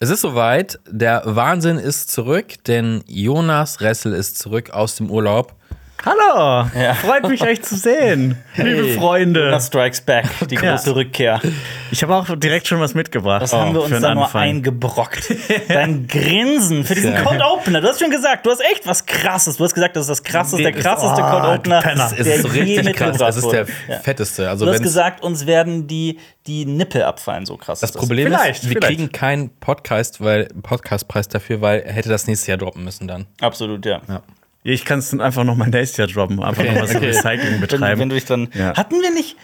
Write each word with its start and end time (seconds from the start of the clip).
Es 0.00 0.10
ist 0.10 0.22
soweit, 0.22 0.80
der 0.88 1.22
Wahnsinn 1.24 1.78
ist 1.78 2.10
zurück, 2.10 2.64
denn 2.66 3.04
Jonas 3.06 3.80
Ressel 3.80 4.12
ist 4.12 4.38
zurück 4.38 4.70
aus 4.70 4.96
dem 4.96 5.08
Urlaub. 5.08 5.54
Hallo, 6.04 6.68
freut 7.00 7.28
mich 7.28 7.40
euch 7.42 7.62
zu 7.62 7.76
sehen, 7.76 8.36
liebe 8.56 8.88
Freunde. 8.90 9.50
Das 9.50 9.68
Strikes 9.68 10.02
Back, 10.02 10.26
die 10.50 10.56
große 10.56 10.94
Rückkehr. 10.94 11.40
Ich 11.90 12.02
habe 12.02 12.14
auch 12.14 12.36
direkt 12.36 12.66
schon 12.66 12.78
was 12.78 12.92
mitgebracht. 12.92 13.40
Was 13.40 13.54
haben 13.54 13.72
wir 13.74 13.82
für 13.86 13.94
uns 13.94 14.02
da 14.02 14.14
nur 14.14 14.34
eingebrockt? 14.34 15.32
Dein 15.68 16.06
Grinsen 16.06 16.84
für 16.84 16.94
diesen 16.94 17.14
Cold 17.24 17.40
Opener. 17.42 17.80
Du 17.80 17.88
hast 17.88 18.00
schon 18.00 18.10
gesagt, 18.10 18.44
du 18.44 18.50
hast 18.50 18.60
echt 18.60 18.86
was 18.86 19.06
Krasses. 19.06 19.56
Du 19.56 19.64
hast 19.64 19.72
gesagt, 19.72 19.96
das 19.96 20.02
ist 20.02 20.10
das 20.10 20.22
krasseste, 20.22 20.62
der 20.62 20.72
krasseste 20.72 21.22
Oh, 21.22 21.30
Cold 21.30 21.44
Opener. 21.60 21.82
Es 21.86 22.10
der 22.16 22.34
ist 22.34 22.42
so 22.42 22.48
je 22.48 22.60
richtig 22.78 22.96
krass. 22.96 23.16
Das 23.16 23.36
ist 23.36 23.48
der. 23.50 23.66
Ja. 23.88 24.00
fetteste. 24.00 24.50
Also 24.50 24.66
Du 24.66 24.72
hast 24.72 24.82
gesagt, 24.82 25.22
uns 25.22 25.46
werden 25.46 25.86
die, 25.86 26.18
die 26.46 26.66
Nippel 26.66 27.02
abfallen, 27.04 27.46
so 27.46 27.56
krass. 27.56 27.80
das 27.80 27.90
ist 27.90 27.96
Problem 27.96 28.26
Vielleicht, 28.26 28.62
ist, 28.64 28.68
wir 28.68 28.76
vielleicht. 28.76 28.88
kriegen 28.98 29.10
keinen 29.12 29.48
Podcast, 29.58 30.20
weil 30.22 30.48
Podcastpreis 30.62 31.28
dafür, 31.28 31.62
weil 31.62 31.80
er 31.80 31.94
hätte 31.94 32.10
das 32.10 32.26
nächstes 32.26 32.46
Jahr 32.46 32.58
droppen 32.58 32.84
müssen 32.84 33.08
dann. 33.08 33.24
Absolut, 33.40 33.86
ja. 33.86 34.02
Ich 34.66 34.84
kann 34.86 34.98
es 34.98 35.10
dann 35.10 35.20
einfach 35.20 35.44
noch 35.44 35.56
mal 35.56 35.68
nächstes 35.68 35.98
Jahr 35.98 36.08
droppen, 36.08 36.42
einfach 36.42 36.62
Okay, 36.62 36.72
noch 36.72 36.80
mal 36.80 36.88
so 36.88 36.96
okay. 36.96 37.06
Recycling 37.08 37.52
Wenn, 37.52 37.60
betreiben. 37.60 38.00
wenn 38.00 38.08
du 38.08 38.14
dich 38.14 38.24
dann. 38.24 38.48
Ja. 38.54 38.74
Hatten 38.76 39.00
wir 39.00 39.10
nicht. 39.12 39.36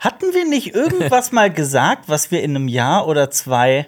Hatten 0.00 0.32
wir 0.34 0.46
nicht 0.48 0.74
irgendwas 0.74 1.32
mal 1.32 1.50
gesagt, 1.52 2.08
was 2.08 2.30
wir 2.30 2.42
in 2.42 2.56
einem 2.56 2.66
Jahr 2.68 3.06
oder 3.06 3.30
zwei. 3.30 3.86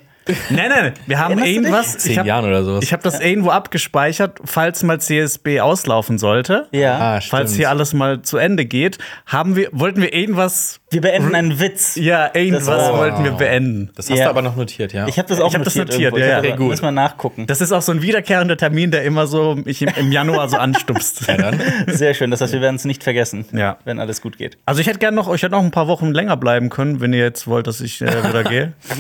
Nein, 0.51 0.69
nein, 0.71 0.93
wir 1.07 1.19
haben 1.19 1.39
Erinnerst 1.39 1.49
irgendwas. 1.57 1.99
Zehn 1.99 2.13
Ich 2.13 2.19
habe 2.19 2.29
Jahren 2.29 2.45
oder 2.47 2.65
sowas. 2.65 2.93
hab 2.93 3.03
das 3.03 3.21
irgendwo 3.21 3.51
abgespeichert, 3.51 4.39
falls 4.45 4.83
mal 4.83 5.01
CSB 5.01 5.61
auslaufen 5.61 6.19
sollte. 6.19 6.67
Ja. 6.73 7.17
ah, 7.17 7.21
Falls 7.21 7.55
hier 7.55 7.71
alles 7.71 7.93
mal 7.93 8.23
zu 8.23 8.37
Ende 8.39 8.65
geht, 8.67 8.99
haben 9.27 9.57
wir, 9.57 9.69
wollten 9.73 10.01
wir 10.03 10.13
irgendwas, 10.15 10.81
Wir 10.91 11.01
beenden 11.01 11.35
einen 11.35 11.61
Witz. 11.61 11.97
ja, 11.97 12.31
irgendwas 12.35 12.67
Das 12.67 12.89
war- 12.91 12.99
wollten 12.99 13.25
wir 13.25 13.33
beenden. 13.33 13.91
Das 13.97 14.11
hast 14.11 14.19
Ja. 14.19 14.25
du 14.25 14.31
aber 14.31 14.43
noch 14.43 14.57
notiert, 14.57 14.93
ja. 14.93 15.07
Ich 15.07 15.19
habe 15.19 15.29
das 15.29 15.41
auch 15.41 15.49
Ich 15.51 15.55
hab 15.55 15.65
das 15.65 15.75
notiert. 15.77 15.93
notiert, 15.95 16.13
irgendwo. 16.15 16.31
ja, 16.33 16.39
Ich 16.41 16.45
ja. 16.47 16.51
hab 16.53 16.59
gut. 16.59 16.69
Müssen 16.69 16.83
wir 16.85 16.91
nachgucken. 16.93 17.47
Das 17.47 17.61
ist 17.61 17.73
auch 17.73 17.83
so 17.83 17.93
ein 17.93 18.03
wiederkehrender 18.03 18.57
Termin, 18.57 18.91
der 18.91 19.03
immer 19.05 19.27
so 19.27 19.55
mich 19.57 19.83
im, 19.83 19.89
im 19.97 20.13
Januar 20.13 20.49
so 20.49 20.57
anstupst. 20.57 21.27
ja, 21.29 21.37
dann. 21.37 21.61
Sehr 21.87 22.15
schön, 22.15 22.31
das 22.31 22.41
heißt, 22.41 22.53
wir 22.53 22.61
werden 22.61 22.77
es 22.77 22.85
nicht 22.85 23.03
vergessen, 23.05 23.45
Ja. 23.53 23.79
wenn 23.85 23.99
alles 24.01 24.21
gut 24.23 24.39
geht. 24.39 24.57
Also 24.67 24.81
ich 24.81 24.87
hätte 24.87 24.99
gerne 24.99 25.15
noch, 25.17 25.33
ich 25.35 25.43
hätte 25.43 25.53
noch 25.53 25.63
ein 25.63 25.71
paar 25.71 25.89
Wochen 25.89 26.13
länger 26.13 26.37
bleiben 26.37 26.69
können, 26.71 27.01
wenn 27.01 27.13
ihr 27.13 27.21
jetzt 27.21 27.47
wollt, 27.47 27.67
dass 27.67 27.81
ich 27.81 28.01
äh, 28.03 28.07
wieder 28.29 28.45
gehe. 28.45 28.73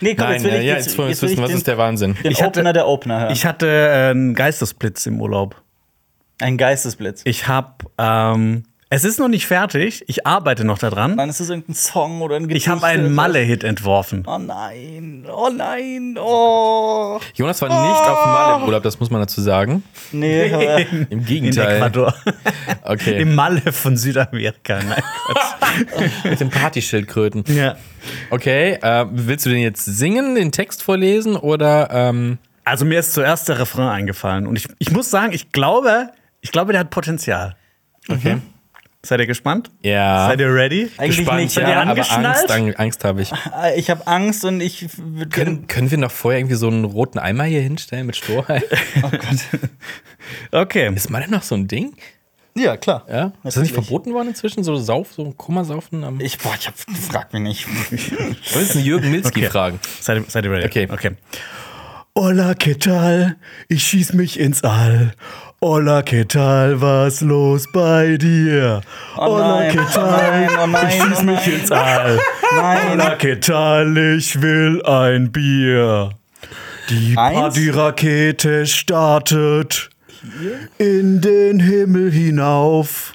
Nee, 0.00 0.14
komm, 0.14 0.26
Nein, 0.26 0.34
jetzt 0.34 0.44
will 0.44 0.52
ja, 0.52 0.58
ich 0.60 0.64
ja, 0.66 0.74
jetzt, 0.76 0.86
jetzt 0.86 0.98
wollen 0.98 1.08
wir 1.08 1.10
jetzt 1.12 1.22
wissen, 1.22 1.38
was 1.38 1.48
den, 1.48 1.56
ist 1.58 1.66
der 1.66 1.78
Wahnsinn? 1.78 2.14
den 2.22 2.30
Ich 2.32 2.38
hatte- 2.42 2.60
Opener 2.60 2.72
der 2.72 2.86
Opener 2.88 3.20
hören. 3.20 3.32
Ich 3.32 3.44
hatte 3.46 3.66
äh, 3.68 4.10
einen 4.10 4.34
Geistesblitz 4.34 5.06
im 5.06 5.20
Urlaub. 5.20 5.60
Ein 6.40 6.56
Geistesblitz. 6.56 7.22
Ich 7.24 7.48
habe, 7.48 7.72
ähm, 7.98 8.64
es 8.90 9.04
ist 9.04 9.18
noch 9.18 9.28
nicht 9.28 9.46
fertig. 9.46 10.02
Ich 10.06 10.26
arbeite 10.26 10.64
noch 10.64 10.78
daran. 10.78 11.16
Nein, 11.16 11.28
ist 11.28 11.40
das 11.40 11.50
irgendein 11.50 11.74
Song 11.74 12.22
oder 12.22 12.36
ein 12.36 12.48
Gedicht? 12.48 12.64
Ich 12.66 12.68
habe 12.68 12.86
einen? 12.86 13.14
Malle-Hit 13.14 13.62
entworfen. 13.62 14.24
Oh 14.26 14.38
nein, 14.38 15.26
oh 15.30 15.50
nein, 15.54 16.16
oh. 16.18 17.20
Jonas 17.34 17.60
war 17.60 17.68
nicht 17.68 17.78
auf 17.78 18.22
dem 18.22 18.32
Mal 18.32 18.56
im 18.60 18.64
Urlaub, 18.66 18.82
das 18.82 18.98
muss 18.98 19.10
man 19.10 19.20
dazu 19.20 19.42
sagen. 19.42 19.82
Nee, 20.12 20.52
aber 20.54 20.78
Im 20.90 21.06
In 21.10 21.24
Gegenteil. 21.24 21.76
Ecuador. 21.76 22.14
Okay. 22.82 23.20
Im 23.20 23.34
Malle 23.34 23.60
von 23.72 23.98
Südamerika. 23.98 24.78
Nein. 24.82 25.02
Mit 26.24 26.40
den 26.40 26.48
Partyschildkröten. 26.48 27.44
ja. 27.54 27.76
Okay, 28.30 28.78
äh, 28.80 29.04
willst 29.10 29.44
du 29.44 29.50
den 29.50 29.58
jetzt 29.58 29.84
singen, 29.84 30.34
den 30.34 30.52
Text 30.52 30.82
vorlesen 30.82 31.36
oder 31.36 31.90
ähm, 31.90 32.38
Also 32.64 32.86
mir 32.86 33.00
ist 33.00 33.12
zuerst 33.12 33.48
der 33.50 33.58
Refrain 33.58 33.88
eingefallen. 33.88 34.46
Und 34.46 34.56
ich, 34.56 34.68
ich 34.78 34.90
muss 34.90 35.10
sagen, 35.10 35.32
ich 35.34 35.52
glaube, 35.52 36.08
ich 36.40 36.50
glaube, 36.52 36.72
der 36.72 36.80
hat 36.80 36.90
Potenzial. 36.90 37.56
Okay. 38.08 38.38
Seid 39.06 39.20
ihr 39.20 39.26
gespannt? 39.26 39.70
Ja. 39.82 40.26
Seid 40.28 40.40
ihr 40.40 40.52
ready? 40.52 40.90
eigentlich 40.98 41.18
Gespannt, 41.18 41.40
nicht. 41.42 41.54
Seid 41.54 41.64
ihr 41.68 41.70
ja, 41.70 41.82
aber 41.82 41.90
angeschnallt? 41.92 42.26
Angst, 42.26 42.50
Ang- 42.50 42.74
Angst 42.74 43.04
habe 43.04 43.22
ich. 43.22 43.30
Ja. 43.30 43.70
Ich 43.76 43.90
habe 43.90 44.06
Angst 44.08 44.44
und 44.44 44.60
ich 44.60 44.88
würde 44.98 45.28
Können, 45.30 45.66
können 45.68 45.90
wir 45.90 45.98
noch 45.98 46.10
vorher 46.10 46.40
irgendwie 46.40 46.56
so 46.56 46.66
einen 46.68 46.84
roten 46.84 47.18
Eimer 47.20 47.44
hier 47.44 47.60
hinstellen 47.60 48.06
mit 48.06 48.16
Strohhalm? 48.16 48.62
Okay. 50.52 50.92
Ist 50.94 51.10
mal 51.10 51.20
denn 51.22 51.30
noch 51.30 51.42
so 51.42 51.54
ein 51.54 51.68
Ding? 51.68 51.94
Ja, 52.56 52.76
klar. 52.76 53.06
Ja? 53.08 53.26
Ist 53.44 53.56
das 53.56 53.62
nicht 53.62 53.72
verboten 53.72 54.12
worden 54.14 54.28
inzwischen? 54.28 54.64
So 54.64 54.76
Sauf, 54.76 55.12
so 55.12 55.30
Kummersaufen 55.30 56.02
am. 56.02 56.20
Ich, 56.20 56.38
boah, 56.38 56.54
ich 56.58 56.66
hab, 56.66 56.74
frag 57.08 57.32
mich 57.32 57.42
nicht. 57.42 57.66
Wir 58.10 58.58
müssen 58.60 58.84
Jürgen 58.84 59.10
Milski 59.12 59.40
Okay. 59.42 59.50
fragen. 59.50 59.80
Seid, 60.00 60.18
ihr- 60.18 60.24
seid 60.28 60.44
ihr 60.44 60.50
ready? 60.50 60.66
Okay. 60.66 60.88
okay. 60.90 61.12
Hola, 62.14 62.54
¿qué 62.54 62.74
tal? 62.74 63.36
Ich 63.68 63.84
schieß 63.84 64.14
mich 64.14 64.40
ins 64.40 64.64
All. 64.64 65.12
Hola, 65.60 66.02
¿qué 66.02 66.24
tal? 66.24 66.80
Was 66.80 67.20
los 67.20 67.66
bei 67.72 68.16
dir? 68.16 68.80
Hola, 69.16 69.60
nein, 69.60 69.72
¿qué 69.72 69.80
oh 69.80 69.92
tal? 69.92 70.30
nein, 70.30 70.50
oh 70.60 70.66
nein, 70.66 70.88
ich 70.88 70.94
schieß 70.94 71.18
oh 71.20 71.22
mich 71.22 71.46
ins 71.46 71.70
All. 71.70 72.18
Nein. 72.56 72.78
Hola, 72.90 73.16
¿qué 73.16 73.36
tal? 73.40 73.96
Ich 74.16 74.40
will 74.40 74.82
ein 74.84 75.30
Bier. 75.30 76.10
Die? 76.88 77.14
Partyrakete 77.14 78.66
startet 78.66 79.90
in 80.78 81.20
den 81.20 81.60
Himmel 81.60 82.10
hinauf. 82.10 83.12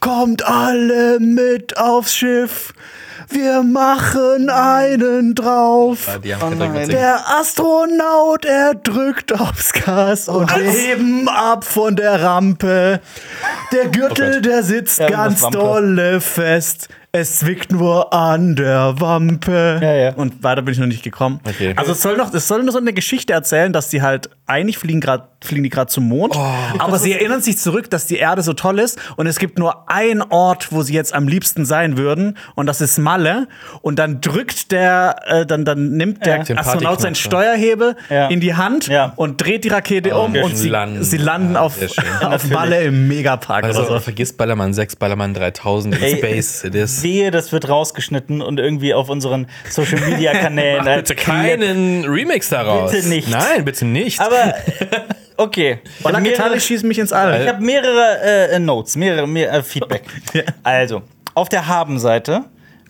Kommt 0.00 0.44
alle 0.46 1.18
mit 1.18 1.76
aufs 1.76 2.14
Schiff. 2.14 2.72
Wir 3.28 3.62
machen 3.62 4.50
einen 4.50 5.34
drauf. 5.34 6.08
Oh. 6.14 6.18
Der 6.20 7.20
Astronaut, 7.40 8.44
er 8.44 8.74
drückt 8.74 9.32
aufs 9.38 9.72
Gas 9.72 10.28
und 10.28 10.54
wir 10.54 10.70
heben 10.70 11.28
ab 11.28 11.64
von 11.64 11.96
der 11.96 12.22
Rampe. 12.22 13.00
Der 13.72 13.88
Gürtel, 13.88 14.40
der 14.42 14.62
sitzt 14.62 14.98
Ja, 14.98 15.08
ganz 15.08 15.40
dolle 15.50 16.20
fest. 16.20 16.88
Es 17.16 17.38
zwickt 17.38 17.70
nur 17.70 18.12
an 18.12 18.56
der 18.56 18.94
Wampe. 18.98 19.78
Ja, 19.80 19.94
ja. 19.94 20.14
Und 20.14 20.42
weiter 20.42 20.62
bin 20.62 20.72
ich 20.72 20.80
noch 20.80 20.88
nicht 20.88 21.04
gekommen. 21.04 21.38
Okay. 21.46 21.72
Also 21.76 21.92
es 21.92 22.02
soll 22.02 22.16
noch, 22.16 22.34
es 22.34 22.48
soll 22.48 22.64
nur 22.64 22.72
so 22.72 22.78
eine 22.78 22.92
Geschichte 22.92 23.32
erzählen, 23.32 23.72
dass 23.72 23.88
die 23.88 24.02
halt 24.02 24.30
eigentlich 24.46 24.78
fliegen 24.78 25.00
gerade 25.00 25.28
fliegen 25.42 25.62
die 25.62 25.68
gerade 25.68 25.88
zum 25.90 26.08
Mond, 26.08 26.34
aber 26.78 26.98
sie 26.98 27.12
erinnern 27.12 27.42
sich 27.42 27.58
zurück, 27.58 27.90
dass 27.90 28.06
die 28.06 28.16
Erde 28.16 28.40
so 28.40 28.54
toll 28.54 28.78
ist 28.78 28.98
und 29.16 29.26
es 29.26 29.38
gibt 29.38 29.58
nur 29.58 29.90
einen 29.90 30.22
Ort, 30.22 30.72
wo 30.72 30.80
sie 30.80 30.94
jetzt 30.94 31.12
am 31.14 31.28
liebsten 31.28 31.66
sein 31.66 31.98
würden 31.98 32.38
und 32.54 32.64
das 32.64 32.80
ist 32.80 32.96
Malle 32.96 33.46
und 33.82 33.98
dann 33.98 34.22
drückt 34.22 34.72
der, 34.72 35.16
äh, 35.26 35.44
dann 35.46 35.66
dann 35.66 35.90
nimmt 35.98 36.24
der 36.24 36.44
Den 36.44 36.56
Astronaut 36.56 37.02
seinen 37.02 37.12
ja. 37.12 37.20
Steuerhebel 37.20 37.94
Ja. 38.08 38.28
in 38.28 38.40
die 38.40 38.54
Hand 38.54 38.86
Ja. 38.86 39.12
und 39.16 39.38
dreht 39.42 39.64
die 39.64 39.68
Rakete 39.68 40.16
um 40.18 40.32
wir 40.32 40.44
und 40.44 40.56
sie 40.56 40.70
landen. 40.70 41.04
sie 41.04 41.18
landen 41.18 41.54
Ja, 41.54 41.60
auf, 41.60 41.76
auf 42.22 42.48
Malle 42.48 42.82
im 42.84 43.06
Megapark 43.06 43.64
Also, 43.64 43.80
oder 43.82 43.88
so. 43.94 44.00
vergiss 44.00 44.32
Ballermann 44.32 44.72
6, 44.72 44.96
Ballermann 44.96 45.34
3000 45.34 45.94
in 45.96 46.02
Ey, 46.02 46.16
Space. 46.16 46.64
It 46.64 46.74
is. 46.74 47.02
Wehe, 47.02 47.30
das 47.30 47.52
wird 47.52 47.68
rausgeschnitten 47.68 48.40
und 48.40 48.58
irgendwie 48.58 48.94
auf 48.94 49.10
unseren 49.10 49.46
Social 49.68 50.00
Media 50.08 50.32
Kanälen. 50.32 50.84
Bitte 50.96 51.14
keinen 51.14 52.06
Remix 52.06 52.48
daraus. 52.48 52.92
Bitte 52.92 53.08
nicht. 53.08 53.28
Nein, 53.28 53.64
bitte 53.66 53.84
nicht. 53.84 54.20
Aber 54.20 54.33
äh, 54.34 54.52
okay. 55.36 55.78
Ich 55.98 56.04
Hola, 56.04 56.18
hab 56.18 56.24
¿qué 56.24 56.32
tal? 56.34 56.46
mehrere- 56.50 56.56
Ich 56.56 56.64
schieß 56.64 56.82
mich 56.82 56.98
ins 56.98 57.12
All. 57.12 57.40
Ich 57.42 57.48
habe 57.48 57.62
mehrere 57.62 58.50
äh, 58.52 58.58
Notes, 58.58 58.96
mehrere 58.96 59.26
mehr, 59.26 59.52
äh, 59.52 59.62
Feedback. 59.62 60.02
Also, 60.62 61.02
auf 61.34 61.48
der 61.48 61.66
Haben-Seite. 61.66 62.44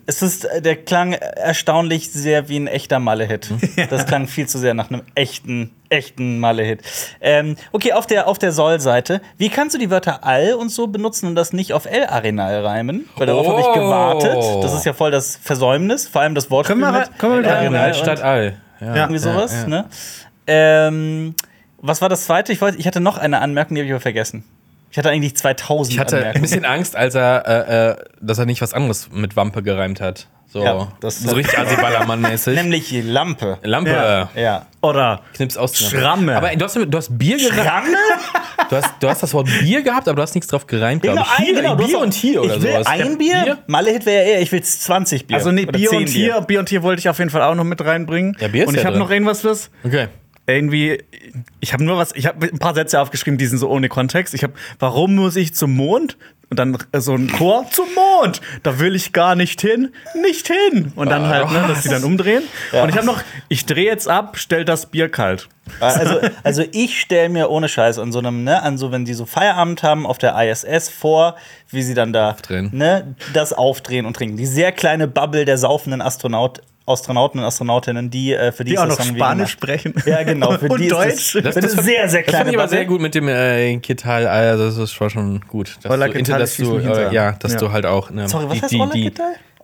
Es 0.07 0.21
ist, 0.21 0.45
äh, 0.45 0.61
der 0.61 0.75
klang 0.75 1.13
erstaunlich 1.13 2.11
sehr 2.11 2.47
wie 2.47 2.57
ein 2.59 2.67
echter 2.67 2.99
Malle-Hit. 2.99 3.49
Das 3.89 4.05
klang 4.05 4.27
viel 4.27 4.47
zu 4.47 4.59
sehr 4.59 4.75
nach 4.75 4.91
einem 4.91 5.01
echten, 5.15 5.71
echten 5.89 6.39
Malle-Hit. 6.39 6.81
Ähm, 7.21 7.55
okay, 7.71 7.93
auf 7.93 8.05
der, 8.05 8.27
auf 8.27 8.37
der 8.37 8.51
Soll-Seite. 8.51 9.19
Wie 9.39 9.49
kannst 9.49 9.73
du 9.73 9.79
die 9.79 9.89
Wörter 9.89 10.23
all 10.23 10.53
und 10.53 10.69
so 10.69 10.85
benutzen 10.85 11.25
und 11.25 11.33
das 11.35 11.53
nicht 11.53 11.73
auf 11.73 11.87
El-Arenal 11.87 12.63
reimen? 12.63 13.09
Weil 13.17 13.25
darauf 13.25 13.47
habe 13.47 13.61
ich 13.61 13.65
Oh. 13.65 13.73
gewartet. 13.73 14.37
Das 14.63 14.75
ist 14.75 14.85
ja 14.85 14.93
voll 14.93 15.09
das 15.09 15.37
Versäumnis, 15.41 16.07
vor 16.07 16.21
allem 16.21 16.35
das 16.35 16.51
Wort. 16.51 16.67
Können 16.67 16.81
wir 16.81 16.93
re- 16.93 17.05
können 17.17 17.43
wir 17.43 17.69
mit 17.71 17.85
und- 17.87 17.95
statt 17.95 18.21
All. 18.21 18.57
Ja. 18.81 18.93
irgendwie 18.95 19.17
sowas, 19.19 19.53
Ja, 19.53 19.61
ja. 19.61 19.67
ne? 19.67 19.85
Ähm, 20.47 21.35
was 21.81 22.01
war 22.01 22.09
das 22.09 22.25
zweite? 22.25 22.51
Ich, 22.51 22.61
wollte, 22.61 22.77
ich 22.77 22.87
hatte 22.87 22.99
noch 22.99 23.17
eine 23.17 23.41
Anmerkung, 23.41 23.75
die 23.75 23.81
habe 23.81 23.87
ich 23.87 23.93
aber 23.93 24.01
vergessen. 24.01 24.43
Ich 24.91 24.97
hatte 24.97 25.09
eigentlich 25.09 25.35
2000 25.35 25.93
Ich 25.93 25.99
hatte 25.99 26.25
ein 26.25 26.41
bisschen 26.41 26.63
Angst, 26.65 26.95
als 26.95 27.15
er, 27.15 27.43
äh, 27.47 27.89
äh, 27.91 27.95
dass 28.21 28.37
er 28.39 28.45
nicht 28.45 28.61
was 28.61 28.73
anderes 28.73 29.09
mit 29.11 29.35
Wampe 29.35 29.61
gereimt 29.61 29.99
hat. 29.99 30.27
So, 30.47 30.63
Ja, 30.63 30.87
das- 31.01 31.19
so 31.19 31.35
richtig 31.35 31.57
Assi-Ballermann-mäßig. 31.59 32.55
Nämlich 32.63 32.89
Lampe. 33.03 33.57
Lampe, 33.63 33.89
Ja. 33.91 34.29
Ja. 34.35 34.65
Oder 34.81 35.21
Knips 35.33 35.57
aus. 35.57 35.77
Schramme. 35.77 36.37
Aber 36.37 36.55
du 36.55 36.63
hast, 36.63 36.75
du 36.75 36.97
hast 36.97 37.17
Bier 37.17 37.37
gereimt. 37.37 37.87
Du 38.67 38.75
hast, 38.77 38.89
du 38.99 39.07
hast 39.07 39.21
das 39.21 39.31
Wort 39.35 39.47
Bier 39.59 39.83
gehabt, 39.83 40.07
aber 40.07 40.15
du 40.15 40.21
hast 40.23 40.33
nichts 40.33 40.47
drauf 40.49 40.65
gereimt, 40.65 41.03
glaube 41.03 41.17
Genau, 41.19 41.27
ich. 41.33 41.39
ein, 41.39 41.45
Hier, 41.45 41.53
genau, 41.61 41.75
Bier 41.75 41.99
und 41.99 42.13
hier 42.15 42.41
oder 42.41 42.55
ich 42.55 42.63
will 42.63 42.71
sowas. 42.71 42.87
Ein 42.87 43.17
Bier? 43.19 43.59
Malle-Hit 43.67 44.07
wäre 44.07 44.23
ja 44.25 44.31
eher, 44.31 44.41
ich 44.41 44.51
will 44.51 44.63
20 44.63 45.27
Bier. 45.27 45.37
Also 45.37 45.51
nee, 45.51 45.65
Bier 45.67 45.89
10 45.89 45.99
und 45.99 46.05
Tier, 46.07 46.41
Bier 46.41 46.59
und 46.61 46.65
Tier 46.65 46.81
wollte 46.81 46.99
ich 46.99 47.07
auf 47.07 47.19
jeden 47.19 47.29
Fall 47.29 47.43
auch 47.43 47.53
noch 47.53 47.63
mit 47.63 47.85
reinbringen. 47.85 48.35
Ja, 48.39 48.47
Bier 48.47 48.63
ist 48.63 48.69
und 48.69 48.73
ich 48.75 48.81
ja 48.81 48.87
habe 48.87 48.97
noch 48.97 49.11
irgendwas 49.11 49.41
fürs 49.41 49.69
Okay. 49.83 50.07
Irgendwie 50.47 51.03
ich 51.59 51.73
habe 51.73 51.83
nur 51.83 51.97
was, 51.97 52.11
ich 52.13 52.27
habe 52.27 52.47
ein 52.47 52.59
paar 52.59 52.75
Sätze 52.75 52.99
aufgeschrieben, 53.01 53.37
die 53.37 53.45
sind 53.47 53.57
so 53.57 53.69
ohne 53.69 53.89
Kontext. 53.89 54.33
Ich 54.33 54.43
habe 54.43 54.53
warum 54.79 55.15
muss 55.15 55.35
ich 55.35 55.53
zum 55.53 55.75
Mond? 55.75 56.17
Und 56.49 56.59
dann 56.59 56.77
äh, 56.91 56.99
so 56.99 57.15
ein 57.15 57.31
Chor 57.31 57.65
zum 57.71 57.87
Mond. 57.95 58.39
Da 58.61 58.79
will 58.79 58.95
ich 58.95 59.13
gar 59.13 59.35
nicht 59.35 59.61
hin, 59.61 59.91
nicht 60.21 60.47
hin. 60.47 60.93
Und 60.95 61.09
dann 61.09 61.27
halt, 61.27 61.49
ne, 61.51 61.65
dass 61.67 61.81
die 61.81 61.89
dann 61.89 62.03
umdrehen. 62.03 62.43
Und 62.71 62.89
ich 62.89 62.95
habe 62.95 63.07
noch 63.07 63.21
ich 63.49 63.65
drehe 63.65 63.85
jetzt 63.85 64.07
ab, 64.07 64.37
stell 64.37 64.63
das 64.63 64.85
Bier 64.85 65.09
kalt. 65.09 65.49
Also, 65.79 66.19
also 66.43 66.63
ich 66.71 67.01
stelle 67.01 67.29
mir 67.29 67.49
ohne 67.49 67.67
Scheiß 67.67 67.97
an 67.97 68.11
so 68.11 68.19
einem, 68.19 68.43
ne, 68.43 68.61
an 68.61 68.77
so, 68.77 68.91
wenn 68.91 69.05
die 69.05 69.15
so 69.15 69.25
Feierabend 69.25 69.81
haben 69.81 70.05
auf 70.05 70.19
der 70.19 70.35
ISS 70.39 70.89
vor, 70.89 71.35
wie 71.71 71.81
sie 71.81 71.95
dann 71.95 72.13
da 72.13 72.31
Aufdrehen. 72.31 72.69
ne, 72.71 73.15
das 73.33 73.51
aufdrehen 73.51 74.05
und 74.05 74.15
trinken. 74.15 74.37
Die 74.37 74.45
sehr 74.45 74.71
kleine 74.71 75.07
Bubble 75.07 75.45
der 75.45 75.57
saufenden 75.57 76.01
Astronaut, 76.01 76.61
Astronauten 76.87 77.39
und 77.39 77.45
Astronautinnen, 77.45 78.09
die 78.11 78.33
äh, 78.33 78.51
für 78.51 78.63
Die 78.63 78.71
diese 78.71 78.83
auch 78.83 78.87
noch 78.87 79.01
Spanisch 79.01 79.51
sprechen. 79.51 79.93
Ja, 80.05 80.21
genau. 80.23 80.57
Für 80.57 80.67
Und 80.69 80.79
die 80.81 80.87
Deutsch. 80.87 81.35
Ist 81.35 81.35
das, 81.35 81.55
Das- 81.55 81.55
das, 81.55 81.75
das 81.75 81.85
sehr, 81.85 82.07
sehr 82.09 82.21
Das 82.21 82.29
kleine 82.29 82.45
fand 82.45 82.53
ich 82.55 82.59
aber 82.59 82.67
sehr 82.67 82.85
gut 82.85 83.01
mit 83.01 83.15
dem 83.15 83.27
äh, 83.27 83.77
Kital, 83.77 84.27
also 84.27 84.81
das 84.81 85.01
war 85.01 85.09
schon 85.09 85.41
gut. 85.47 85.77
Dass 85.81 85.91
du, 85.91 86.03
¿qué 86.05 86.11
inter- 86.19 86.31
tal? 86.33 86.39
dass 86.41 86.57
du, 86.57 86.77
äh, 86.77 87.13
ja, 87.13 87.31
dass 87.33 87.53
Ja. 87.53 87.59
du 87.59 87.71
halt 87.71 87.85
auch 87.87 88.11
ne, 88.11 88.29
Sorry, 88.29 88.45
was 88.49 88.53
die, 88.57 88.61
heißt 88.61 88.71
die, 88.73 88.79
Ola 88.79 88.91
die, 88.93 89.13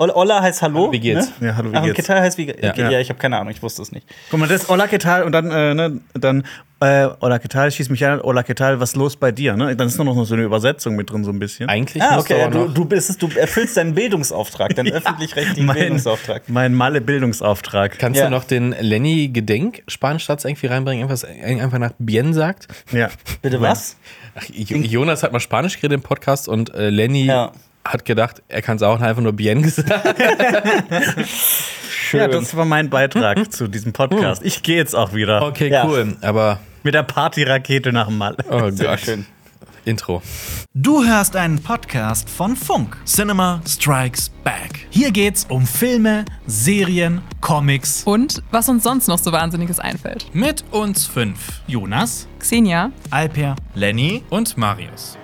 Ola, 0.01 0.15
Ola 0.15 0.42
heißt 0.42 0.63
Hallo. 0.63 0.92
Wie 0.92 1.00
geht's? 1.00 1.31
Ne? 1.39 1.50
Ja, 1.50 1.56
hallo, 1.57 1.71
wie 1.71 1.75
Ach, 1.77 1.83
geht's? 1.83 1.95
Kittal 1.98 2.21
heißt 2.21 2.38
wie 2.39 2.48
ge- 2.48 2.56
Ja. 2.59 2.74
ja. 2.89 3.00
ich 3.00 3.09
habe 3.09 3.19
keine 3.19 3.38
Ahnung, 3.38 3.51
ich 3.51 3.62
wusste 3.62 3.83
es 3.83 3.92
nicht. 3.92 4.07
Guck 4.31 4.39
mal, 4.39 4.48
das 4.50 4.63
ist 4.63 4.69
Hola, 4.69 4.86
¿qué 4.86 4.98
tal? 4.98 5.21
Und 5.24 5.31
dann, 5.31 5.51
äh, 5.51 5.75
ne, 5.75 6.00
dann 6.15 6.44
äh, 6.80 7.07
Hola, 7.21 7.36
¿qué 7.38 7.48
tal? 7.48 7.69
Schieß 7.71 7.89
mich 7.92 8.03
an. 8.03 8.19
Hola, 8.24 8.42
¿qué 8.42 8.56
tal? 8.56 8.80
Was 8.80 8.89
ist 8.92 8.95
los 8.95 9.15
bei 9.15 9.31
dir? 9.31 9.56
Ne? 9.56 9.75
Dann 9.75 9.88
ist 9.88 9.98
nur 9.98 10.06
noch 10.06 10.25
so 10.25 10.33
eine 10.33 10.42
Übersetzung 10.44 10.95
mit 10.95 11.12
drin, 11.12 11.24
so 11.24 11.30
ein 11.30 11.38
bisschen. 11.38 11.69
Eigentlich 11.69 12.01
Ah, 12.01 12.18
okay, 12.18 12.42
aber 12.42 12.51
du, 12.51 12.68
du, 12.69 12.86
bist, 12.86 13.12
es- 13.12 13.18
du 13.19 13.30
erfüllst 13.36 13.77
deinen 13.77 13.94
Bildungsauftrag, 13.94 14.75
deinen 14.75 14.92
öffentlich-rechtlichen 14.94 15.68
mein, 15.68 15.75
Bildungsauftrag. 15.77 16.44
mein 16.50 16.74
Malle-Bildungsauftrag. 16.74 18.00
Kannst 18.00 18.18
Ja. 18.19 18.25
du 18.25 18.31
noch 18.31 18.45
den 18.45 18.75
Lenny-Gedenk-Spanisch-Satz 18.80 20.45
irgendwie 20.45 20.65
reinbringen, 20.65 21.01
irgendwas 21.07 21.25
einfach 21.25 21.77
nach 21.77 21.92
Bien 22.00 22.33
sagt? 22.33 22.68
Ja. 22.92 23.09
Bitte 23.44 23.62
was? 23.62 23.98
Ach, 24.33 24.44
Jo- 24.50 24.77
Jonas 24.77 25.21
hat 25.21 25.31
mal 25.31 25.39
Spanisch 25.39 25.75
geredet 25.75 25.98
im 25.98 26.01
Podcast 26.01 26.48
und 26.48 26.74
äh, 26.74 26.89
Lenny 26.89 27.25
Ja. 27.25 27.51
Hat 27.86 28.06
gedacht, 28.06 28.42
er 28.48 28.62
kann 28.62 28.78
es 28.78 28.83
auch 28.83 28.95
und 28.95 29.01
hat 29.01 29.10
einfach 29.10 29.22
nur 29.24 29.33
Bien 29.33 29.62
gesagt. 29.63 29.92
Schön. 31.89 32.19
ja, 32.19 32.28
das 32.28 32.56
war 32.56 32.66
mein 32.66 32.89
Beitrag 32.89 33.51
zu 33.51 33.68
diesem 33.68 33.94
Podcast. 33.94 34.44
Ich 34.45 34.63
gehe 34.63 34.78
jetzt 34.78 34.95
auch 34.95 35.13
wieder 35.13 35.42
Okay, 35.44 35.69
Ja. 35.69 35.86
cool. 35.88 36.16
Aber, 36.22 36.60
mit 36.83 36.94
der 36.94 37.04
Partyrakete 37.04 37.92
nach 37.92 38.10
Malle. 38.10 38.38
oh 38.50 38.69
Sehr 38.69 38.88
Gott. 38.92 39.00
schön. 39.00 39.25
Intro. 39.83 40.22
Du 40.75 41.04
hörst 41.04 41.36
einen 41.36 41.60
Podcast 41.63 42.30
von 42.30 42.56
Funk. 42.56 42.98
Cinema 43.06 43.62
Strikes 43.68 44.30
Back. 44.44 44.86
Hier 44.92 45.10
geht's 45.10 45.45
um 45.50 45.66
Filme, 45.66 46.24
Serien, 46.45 47.22
Comics. 47.42 48.04
Und 48.04 48.44
was 48.51 48.69
uns 48.69 48.84
sonst 48.84 49.07
noch 49.07 49.18
so 49.18 49.31
Wahnsinniges 49.31 49.80
einfällt. 49.80 50.27
Mit 50.34 50.63
uns 50.69 51.07
fünf. 51.07 51.62
Jonas, 51.66 52.27
Xenia, 52.38 52.92
Alper, 53.10 53.56
Lenny 53.74 54.24
und 54.30 54.56
Marius. 54.56 55.18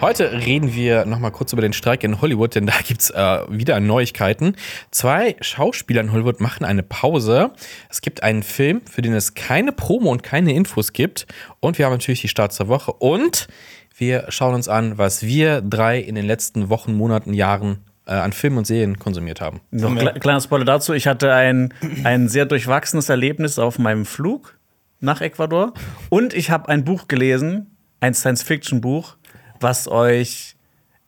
Heute 0.00 0.30
reden 0.32 0.74
wir 0.74 1.06
nochmal 1.06 1.32
kurz 1.32 1.52
über 1.52 1.60
den 1.60 1.72
Streik 1.72 2.04
in 2.04 2.20
Hollywood, 2.20 2.54
denn 2.54 2.66
da 2.66 2.74
gibt's 2.86 3.10
äh, 3.10 3.40
wieder 3.48 3.80
Neuigkeiten. 3.80 4.54
Zwei 4.92 5.34
Schauspieler 5.40 6.00
in 6.02 6.12
Hollywood 6.12 6.40
machen 6.40 6.64
eine 6.64 6.84
Pause. 6.84 7.50
Es 7.90 8.00
gibt 8.00 8.22
einen 8.22 8.44
Film, 8.44 8.82
für 8.88 9.02
den 9.02 9.12
es 9.12 9.34
keine 9.34 9.72
Promo 9.72 10.10
und 10.12 10.22
keine 10.22 10.54
Infos 10.54 10.92
gibt. 10.92 11.26
Und 11.58 11.78
wir 11.78 11.86
haben 11.86 11.92
natürlich 11.92 12.20
die 12.20 12.28
Starts 12.28 12.58
der 12.58 12.68
Woche. 12.68 12.92
Und 12.92 13.48
wir 13.96 14.26
schauen 14.28 14.54
uns 14.54 14.68
an, 14.68 14.98
was 14.98 15.24
wir 15.24 15.62
drei 15.62 15.98
in 15.98 16.14
den 16.14 16.26
letzten 16.26 16.68
Wochen, 16.68 16.94
Monaten, 16.94 17.34
Jahren 17.34 17.78
äh, 18.06 18.12
an 18.12 18.32
Filmen 18.32 18.58
und 18.58 18.68
Serien 18.68 19.00
konsumiert 19.00 19.40
haben. 19.40 19.60
Noch 19.72 19.90
ein 19.90 19.98
kle- 19.98 20.18
kleiner 20.20 20.40
Spoiler 20.40 20.64
dazu. 20.64 20.92
Ich 20.92 21.08
hatte 21.08 21.34
ein, 21.34 21.74
ein 22.04 22.28
sehr 22.28 22.46
durchwachsenes 22.46 23.08
Erlebnis 23.08 23.58
auf 23.58 23.80
meinem 23.80 24.06
Flug 24.06 24.56
nach 25.00 25.20
Ecuador. 25.20 25.74
Und 26.08 26.34
ich 26.34 26.50
habe 26.50 26.68
ein 26.68 26.84
Buch 26.84 27.08
gelesen, 27.08 27.76
ein 27.98 28.14
Science-Fiction-Buch, 28.14 29.16
was 29.60 29.88
euch 29.88 30.54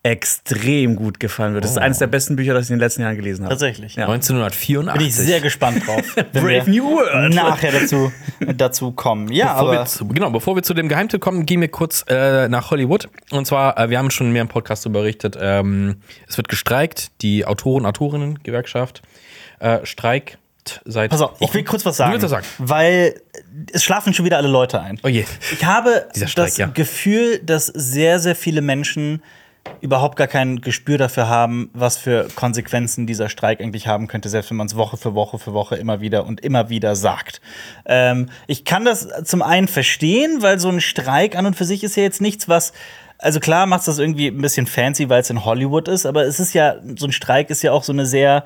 extrem 0.02 0.96
gut 0.96 1.20
gefallen 1.20 1.52
wird. 1.52 1.64
Das 1.64 1.72
ist 1.72 1.78
eines 1.78 1.98
der 1.98 2.06
besten 2.06 2.34
Bücher, 2.34 2.54
das 2.54 2.64
ich 2.64 2.70
in 2.70 2.76
den 2.76 2.80
letzten 2.80 3.02
Jahren 3.02 3.16
gelesen 3.16 3.44
habe. 3.44 3.52
Tatsächlich. 3.52 3.96
Ja. 3.96 4.08
1984. 4.08 4.98
Bin 4.98 5.06
ich 5.06 5.14
sehr 5.14 5.40
gespannt 5.42 5.86
drauf. 5.86 6.14
Brave 6.32 6.70
New 6.70 6.84
World. 6.84 7.34
Nachher 7.34 7.72
dazu, 7.72 8.10
dazu 8.56 8.92
kommen. 8.92 9.30
Ja, 9.30 9.52
Bevor 9.54 9.72
wir 9.72 9.80
aber 9.80 9.88
zu, 9.88 10.08
genau, 10.08 10.30
bevor 10.30 10.56
wir 10.56 10.62
zu 10.62 10.72
dem 10.72 10.88
Geheimtipp 10.88 11.20
kommen, 11.20 11.44
gehen 11.44 11.60
wir 11.60 11.68
kurz 11.68 12.04
äh, 12.08 12.48
nach 12.48 12.70
Hollywood. 12.70 13.10
Und 13.30 13.46
zwar, 13.46 13.78
äh, 13.78 13.90
wir 13.90 13.98
haben 13.98 14.10
schon 14.10 14.32
mehr 14.32 14.42
im 14.42 14.48
Podcast 14.48 14.86
darüber 14.86 15.00
berichtet, 15.00 15.36
ähm, 15.38 15.96
es 16.26 16.38
wird 16.38 16.48
gestreikt, 16.48 17.10
die 17.20 17.44
Autoren, 17.44 17.84
Autorinnen-Gewerkschaft 17.84 19.02
äh, 19.58 19.84
seit. 20.84 21.10
pass 21.10 21.20
auf, 21.20 21.32
ich 21.40 21.52
will 21.52 21.60
Wochen. 21.60 21.68
kurz 21.68 21.84
was 21.86 21.96
Du 21.96 21.98
sagen. 21.98 22.12
willst 22.12 22.24
was 22.24 22.30
sagen. 22.30 22.46
Weil 22.58 23.20
es 23.72 23.82
schlafen 23.82 24.14
schon 24.14 24.24
wieder 24.24 24.36
alle 24.36 24.48
Leute 24.48 24.80
ein. 24.80 24.98
Oh 25.02 25.08
je. 25.08 25.24
Ich 25.52 25.64
habe 25.64 26.06
Streik, 26.14 26.34
das 26.34 26.56
ja. 26.56 26.66
Gefühl, 26.66 27.40
dass 27.40 27.66
sehr, 27.66 28.18
sehr 28.20 28.36
viele 28.36 28.60
Menschen 28.60 29.22
überhaupt 29.80 30.16
gar 30.16 30.26
kein 30.26 30.60
Gespür 30.60 30.98
dafür 30.98 31.28
haben, 31.28 31.70
was 31.74 31.96
für 31.96 32.28
Konsequenzen 32.34 33.06
dieser 33.06 33.28
Streik 33.28 33.60
eigentlich 33.60 33.86
haben 33.86 34.08
könnte, 34.08 34.28
selbst 34.28 34.50
wenn 34.50 34.56
man 34.56 34.66
es 34.66 34.76
Woche 34.76 34.96
für 34.96 35.14
Woche 35.14 35.38
für 35.38 35.52
Woche 35.52 35.76
immer 35.76 36.00
wieder 36.00 36.26
und 36.26 36.40
immer 36.40 36.70
wieder 36.70 36.96
sagt. 36.96 37.40
Ähm, 37.86 38.28
ich 38.46 38.64
kann 38.64 38.84
das 38.84 39.08
zum 39.24 39.42
einen 39.42 39.68
verstehen, 39.68 40.42
weil 40.42 40.58
so 40.58 40.68
ein 40.68 40.80
Streik 40.80 41.36
an 41.36 41.46
und 41.46 41.56
für 41.56 41.64
sich 41.64 41.84
ist 41.84 41.96
ja 41.96 42.02
jetzt 42.02 42.20
nichts, 42.20 42.48
was 42.48 42.72
also 43.22 43.38
klar 43.38 43.66
macht 43.66 43.86
das 43.86 43.98
irgendwie 43.98 44.28
ein 44.28 44.40
bisschen 44.40 44.66
fancy, 44.66 45.08
weil 45.08 45.20
es 45.20 45.30
in 45.30 45.44
Hollywood 45.44 45.88
ist, 45.88 46.06
aber 46.06 46.24
es 46.24 46.40
ist 46.40 46.54
ja, 46.54 46.76
so 46.96 47.06
ein 47.06 47.12
Streik 47.12 47.50
ist 47.50 47.62
ja 47.62 47.72
auch 47.72 47.84
so 47.84 47.92
eine 47.92 48.06
sehr, 48.06 48.44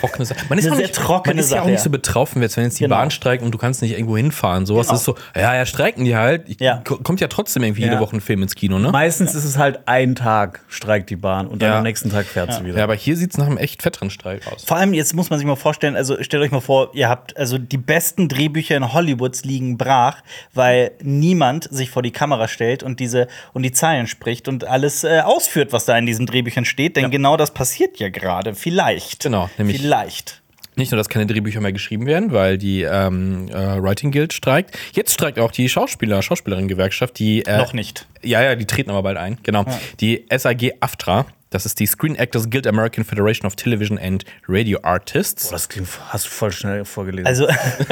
Trockene 0.00 0.24
Sache. 0.24 0.40
Man 0.48 0.58
ist, 0.58 0.64
Eine 0.66 0.72
auch 0.72 0.76
sehr 0.78 0.86
nicht, 0.86 0.94
trockene 0.96 1.34
man 1.34 1.44
ist 1.44 1.50
ja 1.50 1.56
auch 1.56 1.60
Sache, 1.62 1.70
nicht 1.70 1.78
ja. 1.80 1.84
so 1.84 1.90
betroffen, 1.90 2.42
jetzt, 2.42 2.56
wenn 2.56 2.64
jetzt 2.64 2.78
die 2.78 2.84
Genau. 2.84 2.96
Bahn 2.96 3.10
streikt 3.10 3.42
und 3.42 3.50
du 3.52 3.58
kannst 3.58 3.82
nicht 3.82 3.92
irgendwo 3.92 4.16
hinfahren. 4.16 4.66
Sowas 4.66 4.86
Genau. 4.88 4.96
ist 4.98 5.04
so, 5.04 5.14
ja, 5.34 5.54
ja, 5.54 5.66
streiken 5.66 6.04
die 6.04 6.16
halt. 6.16 6.48
Ich, 6.48 6.60
Ja. 6.60 6.82
ko- 6.84 6.98
Kommt 6.98 7.20
ja 7.20 7.28
trotzdem 7.28 7.62
irgendwie 7.62 7.82
jede 7.82 7.94
Ja. 7.94 8.00
Woche 8.00 8.16
ein 8.16 8.20
Film 8.20 8.42
ins 8.42 8.54
Kino, 8.54 8.78
ne? 8.78 8.90
Meistens 8.90 9.34
ist 9.34 9.44
es 9.44 9.56
halt 9.58 9.80
ein 9.88 10.14
Tag 10.14 10.60
streikt 10.68 11.10
die 11.10 11.16
Bahn 11.16 11.46
und 11.48 11.62
dann 11.62 11.70
Ja. 11.70 11.76
am 11.78 11.82
nächsten 11.84 12.10
Tag 12.10 12.26
fährt 12.26 12.52
sie 12.52 12.64
wieder. 12.64 12.78
Ja, 12.78 12.84
aber 12.84 12.94
hier 12.94 13.16
sieht 13.16 13.32
es 13.32 13.38
nach 13.38 13.46
einem 13.46 13.56
echt 13.58 13.82
fetteren 13.82 14.10
Streik 14.10 14.46
aus. 14.46 14.64
Vor 14.64 14.76
allem, 14.76 14.94
jetzt 14.94 15.14
muss 15.14 15.30
man 15.30 15.38
sich 15.38 15.46
mal 15.46 15.56
vorstellen, 15.56 15.96
also 15.96 16.22
stellt 16.22 16.42
euch 16.42 16.50
mal 16.50 16.60
vor, 16.60 16.90
ihr 16.94 17.08
habt, 17.08 17.36
also 17.36 17.58
die 17.58 17.76
besten 17.78 18.28
Drehbücher 18.28 18.76
in 18.76 18.92
Hollywoods 18.92 19.44
liegen 19.44 19.76
brach, 19.78 20.18
weil 20.54 20.92
niemand 21.02 21.68
sich 21.72 21.90
vor 21.90 22.02
die 22.02 22.10
Kamera 22.12 22.48
stellt 22.48 22.82
und 22.82 23.00
diese 23.00 23.26
und 23.52 23.62
die 23.62 23.72
Zeilen 23.72 24.06
spricht 24.06 24.48
und 24.48 24.64
alles 24.64 25.04
äh, 25.04 25.20
ausführt, 25.24 25.72
was 25.72 25.84
da 25.84 25.96
in 25.98 26.06
diesen 26.06 26.26
Drehbüchern 26.26 26.64
steht. 26.64 26.96
Denn 26.96 27.10
genau 27.10 27.36
das 27.36 27.52
passiert 27.52 27.98
ja 27.98 28.08
gerade. 28.08 28.54
Vielleicht. 28.54 29.22
Genau, 29.22 29.48
nämlich- 29.58 29.79
Vielleicht. 29.80 30.40
Nicht 30.76 30.92
nur, 30.92 30.96
dass 30.96 31.08
keine 31.08 31.26
Drehbücher 31.26 31.60
mehr 31.60 31.72
geschrieben 31.72 32.06
werden, 32.06 32.32
weil 32.32 32.56
die 32.56 32.82
ähm, 32.82 33.48
äh, 33.48 33.82
Writing 33.82 34.12
Guild 34.12 34.32
streikt. 34.32 34.78
Jetzt 34.94 35.12
streikt 35.12 35.38
auch 35.38 35.50
die 35.50 35.68
Schauspieler, 35.68 36.22
Schauspielerinnen-Gewerkschaft, 36.22 37.18
die. 37.18 37.44
Äh, 37.44 37.58
Noch 37.58 37.72
nicht. 37.72 38.06
Ja, 38.22 38.42
ja, 38.42 38.54
die 38.54 38.66
treten 38.66 38.90
aber 38.90 39.02
bald 39.02 39.18
ein. 39.18 39.38
Genau. 39.42 39.66
Die 40.00 40.24
SAG 40.34 40.72
AFTRA, 40.80 41.26
das 41.50 41.66
ist 41.66 41.80
die 41.80 41.86
Screen 41.86 42.14
Actors 42.14 42.48
Guild 42.48 42.66
American 42.66 43.04
Federation 43.04 43.46
of 43.46 43.56
Television 43.56 43.98
and 43.98 44.24
Radio 44.48 44.78
Artists. 44.82 45.50
Das 45.50 45.68
klingt, 45.68 45.88
hast 46.08 46.26
du 46.26 46.30
voll 46.30 46.52
schnell 46.52 46.84
vorgelesen. 46.84 47.26
Also 47.26 47.46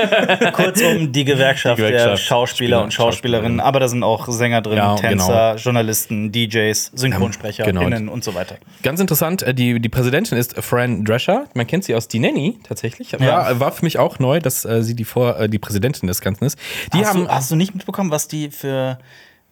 kurzum 0.52 1.12
die 1.12 1.24
Gewerkschaft, 1.24 1.78
Die 1.78 1.82
der 1.82 1.90
Gewerkschaft, 1.90 2.22
Schauspieler 2.22 2.68
Spieler, 2.68 2.84
und 2.84 2.94
Schauspielerinnen, 2.94 3.60
aber 3.60 3.80
da 3.80 3.88
sind 3.88 4.04
auch 4.04 4.28
Sänger 4.28 4.62
drin, 4.62 4.76
Ja, 4.76 4.94
Tänzer, 4.94 5.50
genau. 5.50 5.54
Journalisten, 5.56 6.30
DJs, 6.30 6.92
Synchronsprecher, 6.94 7.64
genau. 7.64 7.82
innen 7.82 8.08
und 8.08 8.22
so 8.22 8.34
weiter. 8.34 8.58
Ganz 8.82 9.00
interessant, 9.00 9.42
äh, 9.42 9.52
die, 9.52 9.80
die 9.80 9.88
Präsidentin 9.88 10.38
ist 10.38 10.54
Fran 10.62 11.04
Drescher. 11.04 11.46
Man 11.54 11.66
kennt 11.66 11.82
sie 11.82 11.94
aus 11.96 12.06
Die 12.06 12.20
Nanny 12.20 12.58
tatsächlich. 12.62 13.18
War, 13.18 13.58
war 13.58 13.72
für 13.72 13.84
mich 13.84 13.98
auch 13.98 14.20
neu, 14.20 14.38
dass 14.38 14.64
äh, 14.64 14.82
sie 14.82 14.94
die, 14.94 15.04
vor, 15.04 15.38
äh, 15.38 15.48
die 15.48 15.58
Präsidentin 15.58 16.06
des 16.06 16.20
Ganzen 16.20 16.44
ist. 16.44 16.58
Die 16.94 16.98
hast, 16.98 17.08
haben. 17.08 17.24
du, 17.24 17.28
hast 17.28 17.50
du 17.50 17.56
nicht 17.56 17.74
mitbekommen, 17.74 18.12
was 18.12 18.28
die 18.28 18.50
für 18.50 18.98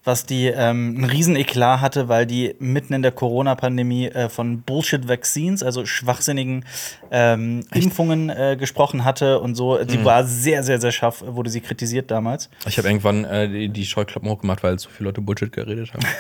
was 0.06 0.24
die 0.24 0.46
ähm, 0.46 0.94
einen 0.96 1.04
riesen 1.04 1.34
Eklat 1.34 1.80
hatte, 1.80 2.08
weil 2.08 2.26
die 2.26 2.54
mitten 2.60 2.94
in 2.94 3.02
der 3.02 3.10
Corona-Pandemie 3.10 4.06
äh, 4.06 4.28
von 4.28 4.62
Bullshit-Vaccines, 4.62 5.64
also 5.64 5.84
schwachsinnigen 5.84 6.64
ähm, 7.10 7.64
Impfungen 7.74 8.30
äh, 8.30 8.56
gesprochen 8.58 9.04
hatte 9.04 9.40
und 9.40 9.56
so. 9.56 9.78
Mhm. 9.78 9.88
Sie 9.88 10.04
war 10.04 10.24
sehr, 10.24 10.62
sehr, 10.62 10.80
sehr 10.80 10.92
scharf, 10.92 11.24
wurde 11.26 11.50
sie 11.50 11.60
kritisiert 11.60 12.10
damals. 12.10 12.48
ich 12.68 12.78
habe 12.78 12.88
irgendwann 12.88 13.24
äh, 13.24 13.48
die, 13.48 13.68
die 13.68 13.84
Scheuklappen 13.84 14.30
hochgemacht, 14.30 14.62
weil 14.62 14.78
so 14.78 14.88
viele 14.88 15.08
Leute 15.08 15.20
Bullshit 15.20 15.52
geredet 15.52 15.92
haben. 15.92 16.06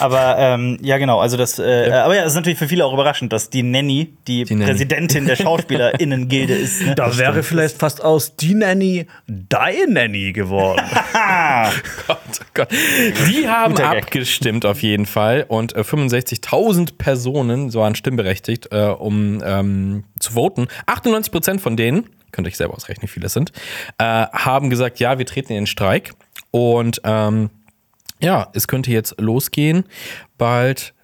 Aber 0.00 0.36
ähm, 0.38 0.78
ja, 0.82 0.98
genau, 0.98 1.20
also 1.20 1.36
das, 1.36 1.58
äh, 1.58 1.90
aber 1.92 2.16
ja, 2.16 2.22
es 2.22 2.28
ist 2.28 2.34
natürlich 2.34 2.58
für 2.58 2.68
viele 2.68 2.84
auch 2.84 2.92
überraschend, 2.92 3.32
dass 3.32 3.50
die 3.50 3.62
Nanny 3.62 4.12
die, 4.26 4.44
Die 4.44 4.54
Nanny. 4.54 4.70
Präsidentin 4.70 5.26
der 5.26 5.36
SchauspielerInnen-Gilde 5.36 6.54
ist. 6.54 6.82
Ne? 6.82 6.94
da 6.96 7.16
wäre 7.16 7.42
vielleicht 7.42 7.78
fast 7.78 8.02
aus 8.02 8.34
die 8.36 8.54
Nanny 8.54 9.06
die 9.26 9.86
Nanny 9.88 10.32
geworden. 10.32 10.82
Gott, 12.06 12.18
oh 12.40 12.44
Gott. 12.54 12.68
Die 13.28 13.48
haben 13.48 13.76
abgestimmt 13.78 14.66
auf 14.66 14.82
jeden 14.82 15.06
Fall 15.06 15.44
und 15.48 15.74
äh, 15.74 15.80
65.000 15.80 16.96
Personen 16.98 17.70
so 17.70 17.80
waren 17.80 17.94
stimmberechtigt, 17.94 18.68
äh, 18.72 18.86
um 18.86 19.42
ähm, 19.44 20.04
zu 20.18 20.32
voten. 20.32 20.68
98 20.86 21.32
Prozent 21.32 21.60
von 21.60 21.76
denen, 21.76 22.08
könnt 22.32 22.46
ihr 22.46 22.50
euch 22.50 22.56
selber 22.56 22.74
ausrechnen, 22.74 23.04
wie 23.04 23.12
viele 23.12 23.26
es 23.26 23.32
sind, 23.32 23.52
äh, 23.98 24.04
haben 24.04 24.70
gesagt, 24.70 24.98
ja, 25.00 25.18
wir 25.18 25.26
treten 25.26 25.52
in 25.52 25.62
den 25.62 25.66
Streik. 25.66 26.12
Und 26.50 27.00
ähm, 27.04 27.50
ja, 28.20 28.48
es 28.54 28.68
könnte 28.68 28.90
jetzt 28.90 29.20
losgehen. 29.20 29.84
Bald 30.38 30.94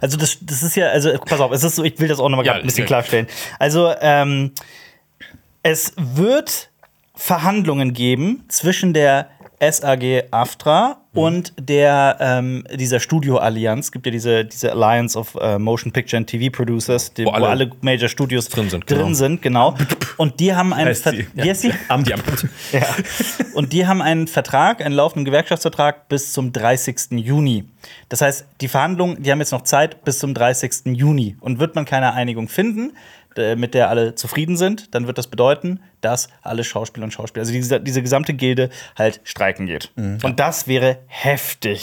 Also 0.00 0.16
das, 0.16 0.38
das 0.40 0.62
ist 0.62 0.76
ja, 0.76 0.88
also 0.88 1.12
pass 1.18 1.40
auf, 1.40 1.52
es 1.52 1.64
ist 1.64 1.76
so, 1.76 1.84
ich 1.84 1.98
will 1.98 2.08
das 2.08 2.18
auch 2.18 2.28
nochmal 2.28 2.46
Ja, 2.46 2.54
ein 2.54 2.62
bisschen 2.62 2.86
klarstellen. 2.86 3.26
Also 3.58 3.92
ähm, 4.00 4.52
es 5.62 5.94
wird 5.96 6.70
Verhandlungen 7.14 7.92
geben 7.92 8.44
zwischen 8.48 8.94
der 8.94 9.28
SAG 9.62 10.24
AFTRA 10.30 11.02
Mhm. 11.12 11.20
und 11.20 11.52
der 11.58 12.16
ähm, 12.20 12.64
dieser 12.74 13.00
Studio-Allianz. 13.00 13.92
gibt 13.92 14.06
ja 14.06 14.12
diese, 14.12 14.44
diese 14.44 14.72
Alliance 14.72 15.18
of 15.18 15.36
äh, 15.40 15.58
Motion 15.58 15.92
Picture 15.92 16.18
and 16.18 16.28
TV 16.28 16.50
Producers, 16.50 17.12
die, 17.12 17.24
Wo 17.24 17.30
wo, 17.30 17.34
alle 17.34 17.48
alle 17.48 17.70
Major 17.82 18.08
Studios 18.08 18.48
drin 18.48 18.70
sind, 18.70 18.88
drin 18.90 18.98
genau. 18.98 19.12
sind, 19.14 19.42
genau. 19.42 19.74
Und 20.16 20.40
die 20.40 20.54
haben 20.54 20.72
einen 20.72 20.94
Ver 20.94 21.12
die. 21.12 21.26
Die? 21.34 21.42
Ja, 21.46 21.54
Ja. 22.72 22.86
Und 23.54 23.72
die 23.72 23.86
haben 23.86 24.00
einen 24.00 24.26
Vertrag, 24.26 24.80
einen 24.80 24.94
laufenden 24.94 25.24
Gewerkschaftsvertrag 25.24 26.08
bis 26.08 26.32
zum 26.32 26.52
30. 26.52 27.12
Juni. 27.12 27.64
Das 28.08 28.22
heißt, 28.22 28.46
die 28.60 28.68
Verhandlungen, 28.68 29.22
die 29.22 29.30
haben 29.30 29.40
jetzt 29.40 29.52
noch 29.52 29.62
Zeit 29.62 30.04
bis 30.04 30.18
zum 30.18 30.32
30. 30.34 30.96
Juni. 30.96 31.36
Und 31.40 31.58
wird 31.58 31.74
man 31.74 31.84
keine 31.84 32.14
Einigung 32.14 32.48
finden, 32.48 32.92
mit 33.56 33.74
der 33.74 33.88
alle 33.88 34.14
zufrieden 34.14 34.56
sind, 34.56 34.94
dann 34.94 35.06
wird 35.06 35.18
das 35.18 35.26
bedeuten, 35.28 35.80
dass 36.00 36.28
alle 36.42 36.64
Schauspieler 36.64 37.04
und 37.04 37.12
Schauspieler, 37.12 37.42
also 37.42 37.52
diese, 37.52 37.80
diese 37.80 38.02
gesamte 38.02 38.34
Gilde 38.34 38.70
halt 38.96 39.20
streiken 39.24 39.66
geht. 39.66 39.90
Und 40.22 40.40
das 40.40 40.66
wäre 40.68 40.98
heftig. 41.06 41.82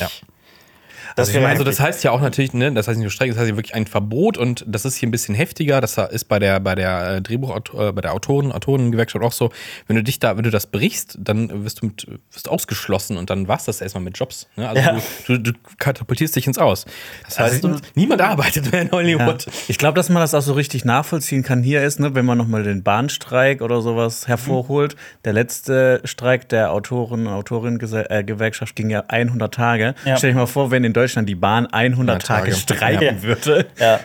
Das 1.16 1.28
Also, 1.30 1.38
ich 1.38 1.44
meine, 1.44 1.51
also 1.54 1.63
das 1.63 1.80
heißt 1.80 2.04
ja 2.04 2.12
auch 2.12 2.22
natürlich, 2.22 2.54
ne, 2.54 2.72
das 2.72 2.88
heißt 2.88 2.98
nicht 2.98 3.06
nur 3.06 3.12
Streik, 3.12 3.30
das 3.32 3.39
heißt 3.39 3.50
ja 3.50 3.56
wirklich 3.58 3.75
ein 3.75 3.88
Verbot 3.88 4.38
und 4.38 4.63
das 4.68 4.86
ist 4.86 4.96
hier 4.96 5.08
ein 5.08 5.12
bisschen 5.12 5.36
heftiger. 5.36 5.82
Das 5.82 5.98
ist 5.98 6.25
bei 6.25 6.39
der 6.39 6.60
bei 6.60 6.75
der 6.75 7.16
äh, 7.18 7.22
Drehbuch 7.22 7.56
äh, 7.74 7.92
bei 7.92 8.01
der 8.01 8.13
Autoren 8.13 8.51
Autorengewerkschaft 8.51 9.24
auch 9.24 9.32
so. 9.32 9.51
Wenn 9.88 9.96
du 9.96 10.04
dich 10.04 10.20
da, 10.20 10.38
wenn 10.38 10.44
du 10.44 10.50
das 10.51 10.68
brichst, 10.68 11.18
dann 11.22 11.63
wirst 11.63 11.82
du 11.82 11.88
mit, 11.88 12.08
wirst 12.32 12.48
ausgeschlossen 12.50 13.18
und 13.18 13.30
dann 13.30 13.48
war's 13.48 13.66
das 13.66 13.82
erstmal 13.82 14.04
mit 14.04 14.18
Jobs. 14.18 14.48
Ne? 14.56 14.68
Also 14.70 14.82
Ja. 14.82 14.98
du, 15.28 15.38
du, 15.38 15.51
du 15.51 15.60
katapultierst 15.78 16.36
dich 16.36 16.48
ins 16.48 16.58
Aus. 16.58 16.86
Das 17.25 17.39
heißt, 17.39 17.68
niemand 17.96 18.22
arbeitet 18.22 18.72
mehr 18.72 18.82
in 18.82 18.88
Ja. 18.88 18.94
Hollywood. 18.94 19.48
Ich 19.68 19.78
glaube, 19.78 19.96
dass 19.96 20.10
man 20.10 20.22
das 20.22 20.34
auch 20.34 20.42
so 20.42 20.54
richtig 20.54 20.86
nachvollziehen 20.86 21.44
kann 21.44 21.63
hier 21.63 21.84
ist, 21.84 22.00
ne, 22.00 22.16
wenn 22.16 22.25
man 22.25 22.38
nochmal 22.38 22.63
den 22.63 22.84
Bahnstreik 22.84 23.62
oder 23.62 23.82
sowas 23.82 24.28
hervorholt. 24.28 24.96
Der 25.25 25.34
letzte 25.34 26.01
Streik 26.04 26.48
der 26.50 26.72
Autoren 26.72 27.28
und 27.28 27.34
Autorinnen-Gewerkschaft 27.34 28.75
ging 28.75 28.89
ja 28.89 29.04
100 29.08 29.54
Tage. 29.54 29.96
Ja. 30.06 30.18
Stell 30.18 30.32
dich 30.32 30.38
mal 30.38 30.46
vor, 30.46 30.72
wenn 30.72 30.84
in 30.84 30.94
Deutschland 30.94 31.09
die 31.25 31.36
Bahn 31.36 31.68
100 31.68 32.22
Tage 32.25 32.51
Tage. 32.51 32.56
streiken 32.56 33.18
Ja. 33.18 33.24
würde. 33.24 33.68
Ja. 33.80 34.00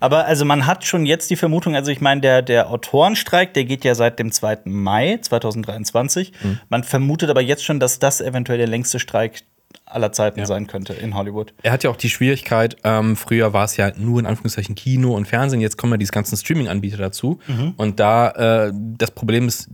Aber 0.00 0.26
also 0.26 0.44
man 0.44 0.66
hat 0.66 0.84
schon 0.84 1.06
jetzt 1.06 1.30
die 1.30 1.36
Vermutung, 1.36 1.74
also 1.74 1.90
ich 1.90 2.00
meine, 2.00 2.20
der, 2.20 2.42
der 2.42 2.70
Autorenstreik, 2.70 3.54
der 3.54 3.64
geht 3.64 3.84
ja 3.84 3.94
seit 3.94 4.18
dem 4.18 4.32
2. 4.32 4.60
Mai 4.64 5.18
2023. 5.20 6.32
Man 6.68 6.84
vermutet 6.84 7.30
aber 7.30 7.40
jetzt 7.40 7.64
schon, 7.64 7.80
dass 7.80 7.98
das 7.98 8.20
eventuell 8.20 8.58
der 8.58 8.68
längste 8.68 8.98
Streik 8.98 9.42
aller 9.84 10.12
Zeiten 10.12 10.44
sein 10.46 10.66
könnte 10.66 10.92
in 10.92 11.14
Hollywood. 11.14 11.52
Er 11.62 11.72
hat 11.72 11.82
ja 11.84 11.90
auch 11.90 11.96
die 11.96 12.10
Schwierigkeit, 12.10 12.76
ähm, 12.84 13.16
früher 13.16 13.52
war 13.52 13.64
es 13.64 13.76
ja 13.76 13.92
nur 13.96 14.20
in 14.20 14.26
Anführungszeichen 14.26 14.74
Kino 14.74 15.14
und 15.14 15.26
Fernsehen, 15.26 15.60
jetzt 15.60 15.76
kommen 15.78 15.92
ja 15.92 15.96
diese 15.98 16.12
ganzen 16.12 16.36
Streaming-Anbieter 16.36 16.98
dazu. 16.98 17.38
Und 17.76 18.00
da 18.00 18.66
äh, 18.66 18.72
das 18.74 19.10
Problem 19.10 19.48
ist, 19.48 19.70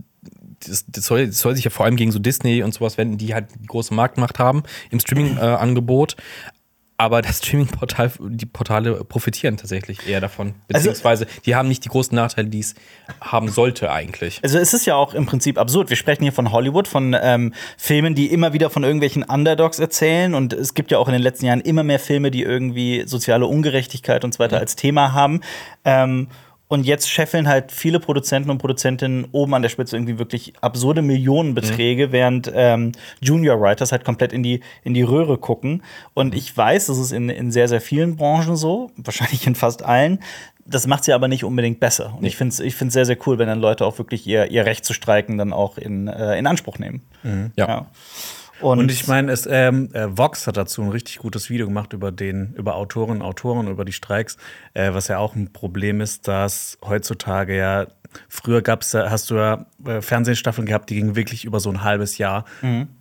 das, 0.67 0.85
das, 0.87 1.05
soll, 1.05 1.27
das 1.27 1.39
soll 1.39 1.55
sich 1.55 1.65
ja 1.65 1.69
vor 1.69 1.85
allem 1.85 1.95
gegen 1.95 2.11
so 2.11 2.19
Disney 2.19 2.63
und 2.63 2.73
sowas 2.73 2.97
wenden, 2.97 3.17
die 3.17 3.33
halt 3.33 3.47
große 3.67 3.93
Marktmacht 3.93 4.39
haben 4.39 4.63
im 4.89 4.99
Streaming-Angebot. 4.99 6.15
Aber 6.97 7.21
das 7.21 7.39
Streaming-Portal, 7.39 8.11
die 8.21 8.45
Portale 8.45 9.03
profitieren 9.03 9.57
tatsächlich 9.57 10.07
eher 10.07 10.21
davon. 10.21 10.53
Also- 10.71 10.87
Beziehungsweise 10.89 11.27
die 11.45 11.53
haben 11.55 11.67
nicht 11.67 11.83
die 11.83 11.89
großen 11.89 12.15
Nachteile, 12.15 12.47
die 12.47 12.61
es 12.61 12.73
haben 13.19 13.49
sollte 13.49 13.91
eigentlich. 13.91 14.39
Also 14.43 14.57
es 14.59 14.73
ist 14.73 14.85
ja 14.85 14.95
auch 14.95 15.13
im 15.13 15.25
Prinzip 15.25 15.57
absurd. 15.57 15.89
Wir 15.89 15.97
sprechen 15.97 16.23
hier 16.23 16.31
von 16.31 16.53
Hollywood, 16.53 16.87
von 16.87 17.13
ähm, 17.21 17.53
Filmen, 17.77 18.15
die 18.15 18.27
immer 18.27 18.53
wieder 18.53 18.69
von 18.69 18.83
irgendwelchen 18.83 19.23
Underdogs 19.23 19.79
erzählen. 19.79 20.33
Und 20.33 20.53
es 20.53 20.73
gibt 20.73 20.89
ja 20.91 20.97
auch 20.97 21.07
in 21.07 21.13
den 21.13 21.21
letzten 21.21 21.45
Jahren 21.47 21.59
immer 21.61 21.83
mehr 21.83 21.99
Filme, 21.99 22.31
die 22.31 22.43
irgendwie 22.43 23.03
soziale 23.05 23.45
Ungerechtigkeit 23.45 24.23
und 24.23 24.33
so 24.33 24.39
weiter 24.39 24.59
als 24.59 24.77
Thema 24.77 25.11
haben. 25.11 25.41
Ähm, 25.83 26.29
und 26.67 26.85
jetzt 26.85 27.09
scheffeln 27.09 27.47
halt 27.47 27.71
viele 27.71 27.99
Produzenten 27.99 28.49
und 28.49 28.57
Produzentinnen 28.57 29.27
oben 29.31 29.53
an 29.53 29.61
der 29.61 29.69
Spitze 29.69 29.95
irgendwie 29.95 30.17
wirklich 30.17 30.53
absurde 30.61 31.01
Millionenbeträge, 31.01 32.11
während 32.11 32.51
ähm, 32.53 32.91
Junior 33.21 33.59
Writers 33.61 33.91
halt 33.91 34.03
komplett 34.03 34.33
in 34.33 34.41
die, 34.41 34.61
in 34.83 34.93
die 34.93 35.03
Röhre 35.03 35.37
gucken. 35.37 35.83
Und 36.13 36.33
ich 36.33 36.55
weiß, 36.55 36.87
das 36.87 36.97
ist 36.97 37.11
in, 37.11 37.29
in 37.29 37.51
sehr, 37.51 37.67
sehr 37.67 37.81
vielen 37.81 38.15
Branchen 38.15 38.55
so, 38.55 38.91
wahrscheinlich 38.97 39.45
in 39.45 39.55
fast 39.55 39.83
allen. 39.83 40.19
Das 40.67 40.87
macht 40.87 41.03
sie 41.03 41.13
aber 41.13 41.27
nicht 41.27 41.43
unbedingt 41.43 41.79
besser. 41.79 42.15
Und 42.17 42.25
ich 42.25 42.35
finde 42.35 42.53
es 42.53 42.59
ich 42.59 42.75
find's 42.75 42.95
sehr, 42.95 43.05
sehr 43.05 43.17
cool, 43.27 43.37
wenn 43.37 43.47
dann 43.47 43.59
Leute 43.59 43.85
auch 43.85 43.99
wirklich 43.99 44.25
ihr, 44.25 44.49
ihr 44.49 44.65
Recht 44.65 44.83
zu 44.83 44.93
streiken 44.93 45.37
dann 45.37 45.53
auch 45.53 45.77
in, 45.77 46.07
äh, 46.07 46.39
in 46.39 46.47
Anspruch 46.47 46.79
nehmen. 46.79 47.03
Ja. 47.55 47.67
Ja. 47.67 47.85
Und, 48.61 48.79
Und 48.79 48.91
ich 48.91 49.07
meine, 49.07 49.31
es, 49.31 49.45
ähm, 49.49 49.89
äh, 49.93 50.07
Vox 50.17 50.47
hat 50.47 50.55
dazu 50.57 50.81
ein 50.81 50.89
richtig 50.89 51.17
gutes 51.19 51.49
Video 51.49 51.65
gemacht 51.67 51.93
über 51.93 52.11
den, 52.11 52.53
über 52.55 52.75
Autoren, 52.75 53.21
Autoren, 53.21 53.67
über 53.67 53.83
die 53.85 53.91
Streiks, 53.91 54.37
äh, 54.73 54.93
was 54.93 55.07
ja 55.09 55.17
auch 55.17 55.35
ein 55.35 55.51
Problem 55.51 55.99
ist, 56.01 56.27
dass 56.27 56.77
heutzutage 56.83 57.55
ja 57.57 57.87
Früher 58.29 58.61
gab's, 58.61 58.93
ja- 58.93 59.09
hast 59.09 59.29
du 59.29 59.35
ja 59.35 59.65
äh, 59.85 59.99
Fernsehstaffeln 60.01 60.65
gehabt, 60.65 60.89
die 60.89 60.95
gingen 60.95 61.17
wirklich 61.17 61.43
über 61.43 61.59
so 61.59 61.69
ein 61.69 61.83
halbes 61.83 62.17
Jahr, 62.17 62.45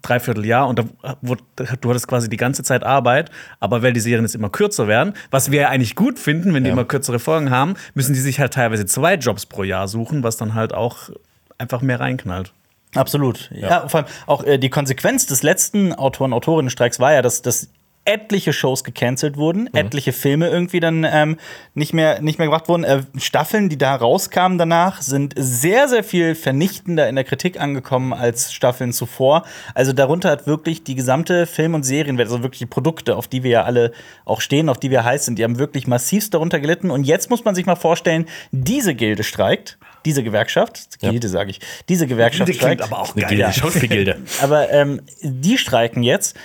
dreiviertel 0.02 0.44
Jahr. 0.44 0.66
Und 0.66 0.80
da 0.80 1.16
wurde, 1.22 1.44
du 1.80 1.88
hattest 1.88 2.08
quasi 2.08 2.28
die 2.28 2.36
ganze 2.36 2.64
Zeit 2.64 2.82
Arbeit, 2.82 3.30
aber 3.60 3.80
weil 3.84 3.92
die 3.92 4.00
Serien 4.00 4.24
jetzt 4.24 4.34
immer 4.34 4.48
kürzer 4.50 4.88
werden, 4.88 5.12
was 5.30 5.52
wir 5.52 5.60
ja 5.60 5.68
eigentlich 5.68 5.94
gut 5.94 6.18
finden, 6.18 6.52
wenn 6.52 6.64
die 6.64 6.70
immer 6.70 6.84
kürzere 6.84 7.20
Folgen 7.20 7.50
haben, 7.50 7.74
müssen 7.94 8.12
die 8.12 8.18
sich 8.18 8.40
halt 8.40 8.54
teilweise 8.54 8.86
zwei 8.86 9.14
Jobs 9.14 9.46
pro 9.46 9.62
Jahr 9.62 9.86
suchen, 9.86 10.24
was 10.24 10.36
dann 10.36 10.54
halt 10.54 10.74
auch 10.74 11.10
einfach 11.58 11.80
mehr 11.80 12.00
reinknallt. 12.00 12.52
Absolut. 12.94 13.50
Ja, 13.54 13.88
vor 13.88 14.00
allem 14.00 14.08
auch 14.26 14.44
äh, 14.44 14.58
die 14.58 14.70
Konsequenz 14.70 15.26
des 15.26 15.42
letzten 15.42 15.92
Autoren-Autorinnenstreiks 15.92 17.00
war 17.00 17.12
ja, 17.12 17.22
dass, 17.22 17.42
dass 17.42 17.68
etliche 18.04 18.52
Shows 18.52 18.84
gecancelt 18.84 19.36
wurden, 19.36 19.72
etliche 19.72 20.12
Filme 20.12 20.48
irgendwie 20.48 20.80
dann 20.80 21.04
ähm, 21.10 21.38
nicht, 21.74 21.94
mehr, 21.94 22.20
nicht 22.20 22.38
mehr 22.38 22.48
gemacht 22.48 22.68
wurden. 22.68 22.84
Äh, 22.84 23.02
Staffeln, 23.16 23.68
die 23.68 23.78
da 23.78 23.94
rauskamen 23.94 24.58
danach, 24.58 25.00
sind 25.00 25.34
sehr, 25.36 25.88
sehr 25.88 26.04
viel 26.04 26.34
vernichtender 26.34 27.08
in 27.08 27.14
der 27.14 27.24
Kritik 27.24 27.58
angekommen 27.58 28.12
als 28.12 28.52
Staffeln 28.52 28.92
zuvor. 28.92 29.44
Also 29.74 29.92
darunter 29.92 30.30
hat 30.30 30.46
wirklich 30.46 30.84
die 30.84 30.94
gesamte 30.94 31.46
Film- 31.46 31.74
und 31.74 31.84
Serienwelt, 31.84 32.28
also 32.28 32.42
wirklich 32.42 32.58
die 32.58 32.66
Produkte, 32.66 33.16
auf 33.16 33.26
die 33.26 33.42
wir 33.42 33.50
ja 33.50 33.64
alle 33.64 33.92
auch 34.26 34.42
stehen, 34.42 34.68
auf 34.68 34.78
die 34.78 34.90
wir 34.90 35.04
heiß 35.04 35.24
sind, 35.24 35.38
die 35.38 35.44
haben 35.44 35.58
wirklich 35.58 35.86
massivst 35.86 36.34
darunter 36.34 36.60
gelitten. 36.60 36.90
Und 36.90 37.04
jetzt 37.04 37.30
muss 37.30 37.44
man 37.44 37.54
sich 37.54 37.64
mal 37.64 37.76
vorstellen, 37.76 38.26
diese 38.52 38.94
Gilde 38.94 39.24
streikt, 39.24 39.78
diese 40.04 40.22
Gewerkschaft, 40.22 41.00
Gilde 41.00 41.28
sage 41.28 41.50
ich, 41.50 41.60
diese 41.88 42.06
Gewerkschaft 42.06 42.46
Gilde 42.50 42.58
klingt 42.64 42.80
streikt. 42.80 42.92
aber 42.92 43.00
auch 43.02 43.12
Eine 43.14 43.22
geil. 43.22 43.28
Gilde, 43.30 43.42
Ja. 43.42 43.52
Schauspielgilde. 43.52 44.18
Aber 44.42 44.70
ähm, 44.70 45.00
die 45.22 45.58
streiken 45.58 46.02
jetzt. 46.02 46.36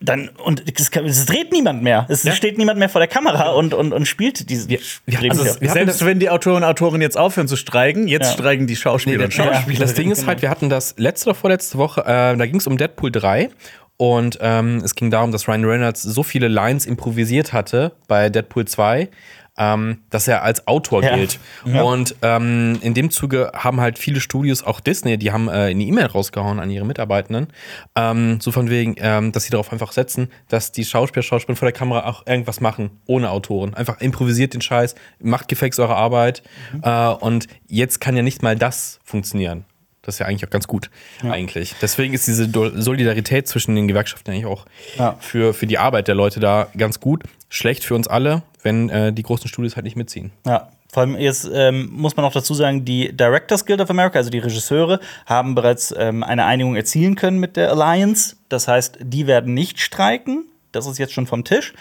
Dann, 0.00 0.28
und 0.28 0.62
es, 0.78 0.90
es 0.90 1.24
dreht 1.24 1.50
niemand 1.50 1.82
mehr. 1.82 2.04
Es 2.10 2.28
steht 2.36 2.58
niemand 2.58 2.78
mehr 2.78 2.90
vor 2.90 2.98
der 3.00 3.08
Kamera 3.08 3.52
und, 3.52 3.72
und, 3.72 3.92
und 3.94 4.06
spielt 4.06 4.50
diese 4.50 4.68
das- 4.68 5.00
wir 5.06 5.18
hatten 5.18 5.68
Selbst 5.68 6.04
wenn 6.04 6.18
die 6.20 6.28
Autoren 6.28 6.56
und 6.56 6.64
Autorinnen 6.64 7.00
jetzt 7.00 7.16
aufhören 7.16 7.48
zu 7.48 7.56
streiken, 7.56 8.06
jetzt 8.06 8.26
Ja. 8.26 8.32
streiken 8.34 8.66
die 8.66 8.76
Schauspieler 8.76 9.16
Nee, 9.18 9.24
und 9.24 9.32
Schauspieler. 9.32 9.54
Schauspieler. 9.56 9.78
Das 9.78 9.94
Ding 9.94 10.10
ist 10.10 10.26
halt, 10.26 10.42
wir 10.42 10.50
hatten 10.50 10.68
das 10.68 10.94
letzte 10.98 11.30
oder 11.30 11.34
vorletzte 11.38 11.78
Woche, 11.78 12.02
äh, 12.02 12.36
da 12.36 12.46
ging 12.46 12.56
es 12.56 12.66
um 12.66 12.76
Deadpool 12.76 13.12
3. 13.12 13.48
Und 13.96 14.38
ähm, 14.42 14.82
es 14.84 14.94
ging 14.96 15.10
darum, 15.12 15.30
dass 15.32 15.46
Ryan 15.48 15.64
Reynolds 15.64 16.02
so 16.02 16.22
viele 16.24 16.48
Lines 16.48 16.84
improvisiert 16.84 17.52
hatte 17.52 17.92
bei 18.08 18.28
Deadpool 18.28 18.64
2, 18.66 19.08
ähm, 19.56 19.98
dass 20.10 20.26
er 20.28 20.42
als 20.42 20.66
Autor 20.66 21.02
Ja. 21.02 21.16
gilt. 21.16 21.38
Und 21.64 22.16
ähm, 22.22 22.78
in 22.80 22.94
dem 22.94 23.10
Zuge 23.10 23.52
haben 23.54 23.80
halt 23.80 23.98
viele 23.98 24.20
Studios, 24.20 24.62
auch 24.64 24.80
Disney, 24.80 25.16
die 25.16 25.30
haben 25.32 25.48
äh, 25.48 25.52
eine 25.52 25.84
E-Mail 25.84 26.06
rausgehauen 26.06 26.58
an 26.60 26.70
ihre 26.70 26.84
Mitarbeitenden, 26.84 27.48
ähm, 27.94 28.40
so 28.40 28.50
von 28.52 28.68
wegen, 28.70 28.96
ähm, 28.98 29.32
dass 29.32 29.44
sie 29.44 29.50
darauf 29.50 29.72
einfach 29.72 29.92
setzen, 29.92 30.28
dass 30.48 30.72
die 30.72 30.84
Schauspieler, 30.84 31.22
Schauspieler 31.22 31.56
vor 31.56 31.66
der 31.66 31.72
Kamera 31.78 32.06
auch 32.06 32.26
irgendwas 32.26 32.60
machen, 32.60 32.90
ohne 33.06 33.30
Autoren. 33.30 33.74
Einfach 33.74 34.00
improvisiert 34.00 34.54
den 34.54 34.60
Scheiß, 34.60 34.94
macht 35.20 35.48
gefälligst 35.48 35.78
eure 35.80 35.96
Arbeit. 35.96 36.42
Äh, 36.82 37.08
und 37.08 37.46
jetzt 37.68 38.00
kann 38.00 38.16
ja 38.16 38.22
nicht 38.22 38.42
mal 38.42 38.56
das 38.56 38.98
funktionieren. 39.04 39.64
Das 40.04 40.16
ist 40.16 40.18
ja 40.18 40.26
eigentlich 40.26 40.44
auch 40.46 40.50
ganz 40.50 40.66
gut, 40.66 40.90
eigentlich. 41.22 41.74
Deswegen 41.80 42.14
ist 42.14 42.26
diese 42.26 42.48
Solidarität 42.50 43.48
zwischen 43.48 43.74
den 43.74 43.88
Gewerkschaften 43.88 44.30
eigentlich 44.30 44.46
auch 44.46 44.66
Ja. 44.98 45.16
für, 45.20 45.54
für 45.54 45.66
die 45.66 45.78
Arbeit 45.78 46.08
der 46.08 46.14
Leute 46.14 46.40
da 46.40 46.68
ganz 46.76 47.00
gut. 47.00 47.24
Schlecht 47.48 47.84
für 47.84 47.94
uns 47.94 48.06
alle, 48.06 48.42
wenn 48.62 48.88
äh, 48.90 49.12
die 49.12 49.22
großen 49.22 49.48
Studios 49.48 49.76
halt 49.76 49.84
nicht 49.84 49.96
mitziehen. 49.96 50.30
Ja, 50.46 50.68
vor 50.92 51.02
allem 51.02 51.16
jetzt 51.16 51.48
ähm, 51.52 51.88
muss 51.92 52.16
man 52.16 52.24
auch 52.24 52.32
dazu 52.32 52.54
sagen, 52.54 52.84
die 52.84 53.16
Directors 53.16 53.64
Guild 53.66 53.80
of 53.80 53.90
America, 53.90 54.18
also 54.18 54.30
die 54.30 54.38
Regisseure, 54.38 55.00
haben 55.26 55.54
bereits 55.54 55.92
ähm, 55.96 56.22
eine 56.22 56.44
Einigung 56.44 56.76
erzielen 56.76 57.14
können 57.16 57.38
mit 57.40 57.56
der 57.56 57.70
Alliance. 57.70 58.36
Das 58.48 58.68
heißt, 58.68 58.98
die 59.00 59.26
werden 59.26 59.54
nicht 59.54 59.80
streiken. 59.80 60.44
Das 60.72 60.86
ist 60.86 60.98
jetzt 60.98 61.12
schon 61.12 61.26
vom 61.26 61.44
Tisch. 61.44 61.72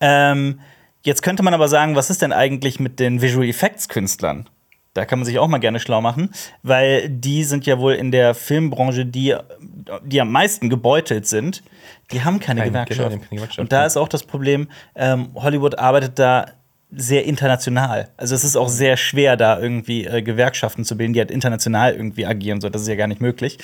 Ähm, 0.00 0.60
jetzt 1.04 1.22
könnte 1.22 1.42
man 1.42 1.54
aber 1.54 1.68
sagen, 1.68 1.94
was 1.96 2.10
ist 2.10 2.22
denn 2.22 2.32
eigentlich 2.32 2.80
mit 2.80 2.98
den 3.00 3.22
Visual 3.22 3.46
Effects 3.46 3.88
Künstlern? 3.88 4.48
Da 4.94 5.04
kann 5.04 5.20
man 5.20 5.26
sich 5.26 5.38
auch 5.38 5.46
mal 5.46 5.58
gerne 5.58 5.78
schlau 5.78 6.00
machen, 6.00 6.30
weil 6.64 7.08
die 7.08 7.44
sind 7.44 7.64
ja 7.64 7.78
wohl 7.78 7.94
in 7.94 8.10
der 8.10 8.34
Filmbranche 8.34 9.06
die, 9.06 9.36
die 10.04 10.20
am 10.20 10.32
meisten 10.32 10.68
gebeutelt 10.68 11.26
sind. 11.28 11.62
Die 12.12 12.24
haben 12.24 12.40
keine 12.40 12.60
Kein- 12.62 12.70
Gewerkschaft. 12.70 12.98
genau, 13.10 13.20
keine 13.22 13.28
Gewerkschaft, 13.36 13.58
Und 13.60 13.72
da 13.72 13.86
ist 13.86 13.96
auch 13.96 14.08
das 14.08 14.24
Problem, 14.24 14.68
ähm, 14.96 15.28
Hollywood 15.34 15.78
arbeitet 15.78 16.18
da 16.18 16.46
sehr 16.90 17.24
international. 17.24 18.08
Also 18.16 18.34
es 18.34 18.42
ist 18.42 18.56
auch 18.56 18.68
sehr 18.68 18.96
schwer, 18.96 19.36
da 19.36 19.60
irgendwie 19.60 20.06
äh, 20.06 20.22
Gewerkschaften 20.22 20.84
zu 20.84 20.96
bilden, 20.96 21.12
die 21.12 21.20
halt 21.20 21.30
international 21.30 21.94
irgendwie 21.94 22.26
agieren. 22.26 22.60
So, 22.60 22.68
das 22.68 22.82
ist 22.82 22.88
ja 22.88 22.96
gar 22.96 23.06
nicht 23.06 23.20
möglich. 23.20 23.58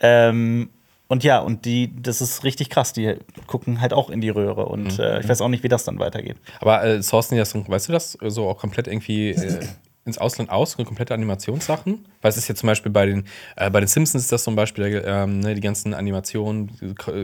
Ähm, 0.00 0.70
und 1.08 1.24
ja, 1.24 1.40
und 1.40 1.66
die, 1.66 1.92
das 2.00 2.22
ist 2.22 2.42
richtig 2.42 2.70
krass. 2.70 2.94
Die 2.94 3.16
gucken 3.46 3.82
halt 3.82 3.92
auch 3.92 4.08
in 4.08 4.22
die 4.22 4.30
Röhre. 4.30 4.64
Und 4.64 4.96
Mhm. 4.96 5.04
äh, 5.04 5.20
ich 5.20 5.28
weiß 5.28 5.42
auch 5.42 5.48
nicht, 5.48 5.62
wie 5.62 5.68
das 5.68 5.84
dann 5.84 5.98
weitergeht. 5.98 6.36
Aber 6.60 6.82
äh, 6.82 7.02
sourcen 7.02 7.34
die 7.34 7.38
das, 7.40 7.54
weißt 7.54 7.88
du 7.88 7.92
das, 7.92 8.16
so 8.28 8.48
auch 8.48 8.56
komplett 8.56 8.86
irgendwie 8.86 9.30
äh, 9.32 9.60
ins 10.06 10.16
Ausland 10.18 10.50
aus, 10.50 10.72
so 10.72 10.84
komplette 10.84 11.12
Animationssachen? 11.14 12.06
Weil 12.22 12.30
es 12.30 12.36
ist 12.38 12.48
ja 12.48 12.54
zum 12.54 12.66
Beispiel 12.68 12.90
bei 12.90 13.06
den, 13.06 13.24
äh, 13.56 13.70
bei 13.70 13.80
den 13.80 13.86
Simpsons 13.86 14.24
ist 14.24 14.32
das 14.32 14.44
zum 14.44 14.56
Beispiel, 14.56 15.02
ähm, 15.06 15.40
ne, 15.40 15.54
die 15.54 15.60
ganzen 15.60 15.92
Animationen, 15.94 16.70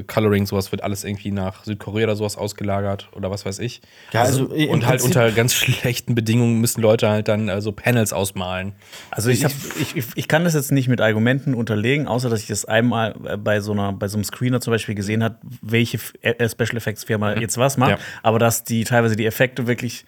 Coloring, 0.07 0.47
sowas 0.47 0.73
wird 0.73 0.83
alles 0.83 1.05
irgendwie 1.05 1.31
nach 1.31 1.65
Südkorea 1.65 2.05
oder 2.05 2.17
sowas 2.17 2.37
ausgelagert 2.37 3.09
oder 3.15 3.31
was 3.31 3.47
weiß 3.47 3.59
ich. 3.61 3.81
Ja, 4.13 4.23
also 4.23 4.47
im 4.47 4.71
und 4.71 4.87
halt 4.87 5.01
Prinzip- 5.01 5.17
unter 5.17 5.33
ganz 5.33 5.55
schlechten 5.55 6.15
Bedingungen 6.15 6.61
müssen 6.61 6.81
Leute 6.83 7.09
halt 7.09 7.29
dann 7.29 7.49
äh, 7.49 7.61
so 7.61 7.73
Panels 7.73 8.13
ausmalen. 8.13 8.73
Also 9.11 9.31
ich, 9.31 9.45
hab, 9.45 9.53
ich, 9.81 9.97
ich, 9.97 10.05
ich 10.15 10.29
kann 10.29 10.45
das 10.45 10.55
jetzt 10.55 10.71
nicht 10.73 10.89
mit 10.89 11.01
Argumenten 11.01 11.55
unterlegen, 11.55 12.07
außer 12.07 12.29
dass 12.31 12.41
ich 12.41 12.47
das 12.49 12.65
einmal 12.67 13.15
äh, 13.25 13.37
bei 13.37 13.61
so, 13.61 13.73
einer, 13.73 13.93
bei 13.95 14.09
so 14.09 14.17
einem 14.19 14.25
Screener 14.25 14.61
zum 14.61 14.73
Beispiel 14.73 14.95
gesehen 14.95 15.25
habe, 15.25 15.37
welche 15.63 15.99
äh, 16.23 16.49
Special 16.49 16.77
Effects 16.77 17.05
Firma 17.05 17.37
jetzt 17.39 17.57
was 17.59 17.77
macht, 17.79 17.93
Ja. 17.93 17.99
aber 18.23 18.39
dass 18.39 18.65
die 18.65 18.85
teilweise 18.85 19.17
die 19.17 19.27
Effekte 19.27 19.67
wirklich 19.67 20.05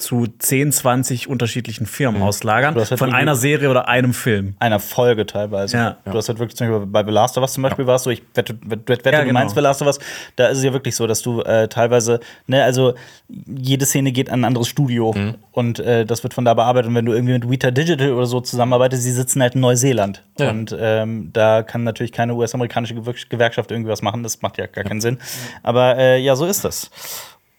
zu 0.00 0.26
10, 0.26 0.72
20 0.72 1.28
unterschiedlichen 1.28 1.86
Firmen 1.86 2.22
auslagern. 2.22 2.74
Du 2.74 2.80
hast 2.80 2.90
halt 2.90 2.98
von 2.98 3.14
einer 3.14 3.36
Serie 3.36 3.70
oder 3.70 3.86
einem 3.88 4.14
Film. 4.14 4.54
einer 4.58 4.80
Folge 4.80 5.26
teilweise. 5.26 5.76
Ja. 5.76 5.96
Du 6.04 6.12
hast 6.14 6.28
halt 6.28 6.38
wirklich 6.38 6.56
zum 6.56 6.68
Beispiel 6.68 6.86
bei 6.86 7.04
The 7.04 7.10
Last 7.10 7.36
of 7.38 7.42
Us 7.42 7.52
zum 7.52 7.62
Beispiel 7.62 7.86
war 7.86 7.96
es 7.96 8.02
so, 8.02 8.10
ich 8.10 8.22
wette, 8.34 8.56
wette, 8.64 8.82
wette 8.88 9.10
Ja, 9.10 9.18
du 9.20 9.26
genau. 9.26 9.38
meinst 9.40 9.54
The 9.54 9.60
Last 9.60 9.82
of 9.82 9.86
Us, 9.88 9.98
da 10.36 10.48
ist 10.48 10.58
es 10.58 10.64
ja 10.64 10.72
wirklich 10.72 10.96
so, 10.96 11.06
dass 11.06 11.22
du 11.22 11.42
äh, 11.42 11.68
teilweise, 11.68 12.20
ne, 12.46 12.64
also 12.64 12.94
jede 13.28 13.86
Szene 13.86 14.12
geht 14.12 14.30
an 14.30 14.40
ein 14.40 14.44
anderes 14.46 14.68
Studio 14.68 15.12
Mhm. 15.14 15.34
und 15.52 15.78
äh, 15.80 16.04
das 16.06 16.22
wird 16.22 16.34
von 16.34 16.44
da 16.44 16.54
bearbeitet. 16.54 16.88
Und 16.88 16.94
wenn 16.94 17.04
du 17.04 17.12
irgendwie 17.12 17.34
mit 17.34 17.50
Weta 17.50 17.70
Digital 17.70 18.12
oder 18.12 18.26
so 18.26 18.40
zusammenarbeitest, 18.40 19.02
sie 19.02 19.12
sitzen 19.12 19.42
halt 19.42 19.54
in 19.54 19.60
Neuseeland. 19.60 20.22
Ja. 20.38 20.50
Und 20.50 20.74
ähm, 20.78 21.30
da 21.32 21.62
kann 21.62 21.84
natürlich 21.84 22.12
keine 22.12 22.34
US-amerikanische 22.34 22.94
Gewer- 22.94 23.28
Gewerkschaft 23.28 23.70
irgendwie 23.70 23.90
was 23.90 24.02
machen, 24.02 24.22
das 24.22 24.40
macht 24.42 24.58
ja 24.58 24.66
gar 24.66 24.84
keinen 24.84 25.00
Sinn. 25.00 25.18
Aber 25.62 25.96
äh, 25.98 26.18
ja, 26.18 26.36
so 26.36 26.46
ist 26.46 26.64
das. 26.64 26.90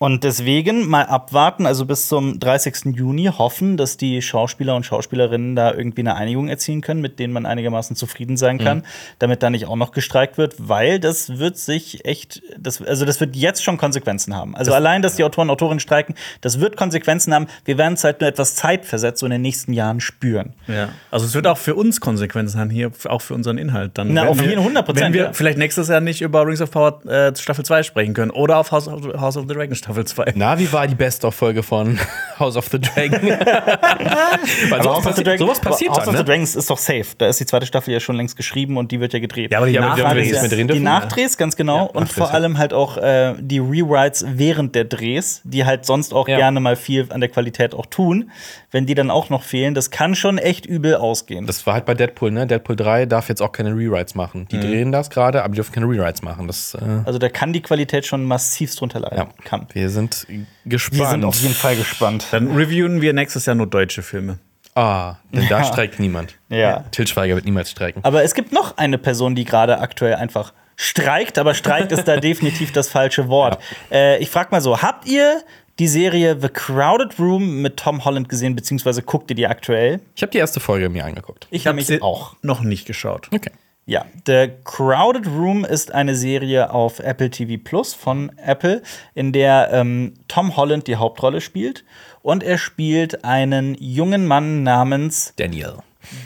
Und 0.02 0.24
deswegen 0.24 0.90
mal 0.90 1.06
abwarten, 1.06 1.68
also 1.68 1.86
bis 1.86 2.08
zum 2.08 2.40
30. 2.40 2.96
Juni 2.96 3.26
hoffen, 3.26 3.78
dass 3.78 3.98
die 3.98 4.24
Schauspieler 4.24 4.76
und 4.76 4.84
Schauspielerinnen 4.84 5.56
da 5.56 5.76
irgendwie 5.76 6.02
eine 6.02 6.16
Einigung 6.16 6.48
erzielen 6.48 6.82
können, 6.82 7.02
mit 7.02 7.20
denen 7.20 7.32
man 7.32 7.46
einigermaßen 7.46 7.96
zufrieden 7.96 8.36
sein 8.36 8.58
kann, 8.58 8.84
damit 9.20 9.44
da 9.44 9.52
nicht 9.52 9.68
auch 9.68 9.76
noch 9.76 9.92
gestreikt 9.92 10.40
wird, 10.40 10.56
weil 10.58 11.00
das 11.00 11.38
wird 11.38 11.56
sich 11.60 12.04
echt, 12.04 12.42
das, 12.58 12.82
also 12.82 13.06
das 13.06 13.20
wird 13.20 13.36
jetzt 13.36 13.64
schon 13.64 13.78
Konsequenzen 13.78 14.36
haben. 14.36 14.56
Also 14.56 14.74
allein, 14.74 15.04
dass 15.04 15.18
die 15.18 15.24
Autoren 15.24 15.50
und 15.50 15.54
Autorinnen 15.54 15.80
streiken, 15.80 16.16
das 16.42 16.60
wird 16.60 16.78
Konsequenzen 16.78 17.32
haben. 17.32 17.46
Wir 17.66 17.78
werden 17.78 17.94
es 17.94 18.04
halt 18.04 18.22
nur 18.22 18.28
etwas 18.28 18.56
zeitversetzt 18.56 19.20
so 19.20 19.28
in 19.28 19.32
den 19.32 19.44
nächsten 19.44 19.72
Jahren 19.72 20.00
spüren. 20.00 20.56
Ja. 20.68 20.90
Also 21.12 21.28
es 21.28 21.36
wird 21.36 21.46
auch 21.46 21.60
für 21.60 21.76
uns 21.76 22.02
Konsequenzen 22.02 22.60
haben, 22.60 22.72
hier 22.72 22.92
auch 23.08 23.22
für 23.22 23.36
unseren 23.36 23.60
Inhalt. 23.60 24.00
Dann, 24.00 24.16
Na, 24.16 24.26
auf 24.26 24.42
jeden 24.42 24.66
100%, 24.66 24.96
Wenn 24.96 25.14
wir 25.14 25.26
ja. 25.26 25.34
vielleicht 25.34 25.60
nächstes 25.60 25.90
Jahr 25.90 26.02
nicht 26.02 26.22
über 26.22 26.44
Rings 26.48 26.60
of 26.60 26.72
Power 26.72 27.06
äh, 27.06 27.36
Staffel 27.36 27.64
2 27.64 27.84
sprechen 27.84 28.16
können 28.16 28.32
oder 28.32 28.58
auf 28.58 28.72
House 28.72 28.88
of, 28.88 29.04
House 29.22 29.38
of 29.38 29.46
the 29.48 29.54
Dragon 29.54 29.76
Staffel 29.76 29.91
2. 29.96 30.34
Na, 30.36 30.58
wie 30.60 30.72
war 30.74 30.88
die 30.88 30.96
Best-of-Folge 30.96 31.64
von 31.64 32.00
House 32.40 32.56
of 32.58 32.68
the 32.72 32.80
Dragon? 32.80 33.22
Weil 34.70 34.84
sowas, 34.84 34.86
House 34.86 34.98
of 34.98 35.04
the 35.04 35.10
passi 35.10 35.24
Dragon- 35.24 35.38
sowas 35.40 35.60
passiert 35.60 35.92
House 35.92 36.00
dann, 36.00 36.08
of 36.10 36.14
the 36.16 36.18
ne? 36.20 36.26
Dragons 36.26 36.56
ist 36.56 36.70
doch 36.70 36.78
safe. 36.78 37.06
Da 37.18 37.28
ist 37.28 37.40
die 37.40 37.46
zweite 37.46 37.66
Staffel 37.66 37.94
ja 37.94 38.00
schon 38.00 38.16
längst 38.16 38.36
geschrieben 38.38 38.78
und 38.78 38.92
die 38.92 39.00
wird 39.00 39.14
ja 39.14 39.20
gedreht. 39.20 39.52
Ja, 39.52 39.58
aber 39.60 39.68
die 39.68 39.74
Ja, 39.74 39.92
aber 39.92 40.16
wir 40.16 40.24
jetzt 40.26 40.42
mit 40.42 40.52
Die 40.52 40.66
dürfen. 40.68 40.84
Nachdrehs, 40.84 41.38
ganz 41.38 41.56
genau. 41.56 41.86
und 41.88 41.96
Nachdrehs, 41.96 42.14
vor 42.18 42.28
ja. 42.28 42.34
allem 42.34 42.58
halt 42.58 42.74
auch 42.74 42.98
äh, 42.98 43.36
die 43.40 43.60
Rewrites 43.60 44.26
während 44.28 44.76
der 44.76 44.86
Drehs, 44.86 45.42
die 45.44 45.66
halt 45.66 45.86
sonst 45.86 46.14
auch 46.14 46.28
Ja. 46.28 46.38
gerne 46.38 46.60
mal 46.60 46.76
viel 46.76 47.08
an 47.12 47.20
der 47.22 47.30
Qualität 47.30 47.74
auch 47.74 47.86
tun. 47.86 48.32
Wenn 48.72 48.86
die 48.86 48.96
dann 48.96 49.12
auch 49.12 49.30
noch 49.30 49.44
fehlen, 49.44 49.74
das 49.74 49.92
kann 49.92 50.16
schon 50.16 50.38
echt 50.38 50.66
übel 50.66 50.96
ausgehen. 50.96 51.46
Das 51.46 51.66
war 51.68 51.74
halt 51.74 51.86
bei 51.86 51.94
Deadpool, 51.94 52.32
ne? 52.32 52.48
Deadpool 52.48 52.76
3 52.78 53.06
darf 53.06 53.28
jetzt 53.28 53.42
auch 53.42 53.52
keine 53.52 53.72
Rewrites 53.72 54.16
machen. 54.16 54.48
Die 54.50 54.60
drehen 54.60 54.92
das 54.94 55.10
gerade, 55.10 55.40
aber 55.44 55.50
die 55.50 55.56
dürfen 55.56 55.74
keine 55.74 55.88
Rewrites 55.88 56.22
machen. 56.22 56.48
Das, 56.48 56.74
äh, 56.76 56.80
also 57.06 57.20
da 57.20 57.28
kann 57.30 57.52
die 57.52 57.62
Qualität 57.62 58.06
schon 58.06 58.24
massiv 58.24 58.74
drunter 58.76 59.00
leiden. 59.02 59.18
ja. 59.18 59.28
Kann. 59.44 59.68
Wir 59.82 59.90
sind 59.90 60.28
gespannt. 60.66 61.00
Wir 61.02 61.10
sind 61.10 61.26
auf 61.26 61.36
jeden 61.42 61.56
Fall 61.56 61.76
gespannt. 61.76 62.28
Dann 62.30 62.56
reviewen 62.56 63.02
wir 63.02 63.14
nächstes 63.14 63.48
Jahr 63.48 63.56
nur 63.56 63.66
deutsche 63.66 64.04
Filme. 64.04 64.38
Ah, 64.76 65.16
denn 65.34 65.48
da 65.50 65.60
Ja. 65.60 65.64
streikt 65.64 66.00
niemand. 66.00 66.36
Ja. 66.50 66.82
Til 66.92 67.08
Schweiger 67.08 67.34
wird 67.34 67.46
niemals 67.46 67.72
streiken. 67.72 68.04
Aber 68.06 68.24
es 68.24 68.36
gibt 68.36 68.52
noch 68.52 68.78
eine 68.78 69.00
Person, 69.00 69.34
die 69.34 69.44
gerade 69.44 69.80
aktuell 69.80 70.14
einfach 70.16 70.54
streikt, 70.76 71.40
aber 71.40 71.56
streikt 71.56 71.92
ist 71.92 72.08
da 72.08 72.18
definitiv 72.30 72.72
das 72.72 72.90
falsche 72.90 73.28
Wort. 73.28 73.60
Äh, 73.92 74.20
ich 74.20 74.30
frag 74.30 74.52
mal 74.52 74.62
so: 74.62 74.82
Habt 74.84 75.08
ihr 75.08 75.42
die 75.80 75.88
Serie 75.88 76.38
The 76.40 76.50
Crowded 76.50 77.18
Room 77.18 77.62
mit 77.64 77.78
Tom 77.78 78.06
Holland 78.06 78.30
gesehen, 78.30 78.56
beziehungsweise 78.56 79.02
guckt 79.02 79.32
ihr 79.32 79.36
die 79.36 79.48
aktuell? 79.48 80.00
Ich 80.16 80.22
habe 80.22 80.32
die 80.32 80.38
erste 80.38 80.60
Folge 80.60 80.90
mir 80.90 81.06
angeguckt. 81.06 81.48
Ich 81.50 81.66
hab 81.66 81.74
nämlich 81.74 81.88
sie 81.88 82.02
auch. 82.04 82.36
noch 82.44 82.62
nicht 82.62 82.86
geschaut. 82.86 83.30
Okay. 83.34 83.52
Ja, 83.92 84.06
The 84.26 84.52
Crowded 84.64 85.28
Room 85.28 85.66
ist 85.66 85.94
eine 85.94 86.16
Serie 86.16 86.72
auf 86.72 87.00
Apple 87.00 87.30
TV 87.30 87.62
Plus 87.62 87.94
von 87.94 88.32
Apple, 88.38 88.82
in 89.16 89.34
der 89.34 89.68
ähm, 89.74 90.14
Tom 90.30 90.56
Holland 90.56 90.88
die 90.88 90.96
Hauptrolle 90.96 91.42
spielt. 91.42 91.84
Und 92.22 92.42
er 92.42 92.58
spielt 92.58 93.26
einen 93.26 93.76
jungen 93.82 94.28
Mann 94.28 94.64
namens 94.64 95.34
Daniel. 95.36 95.80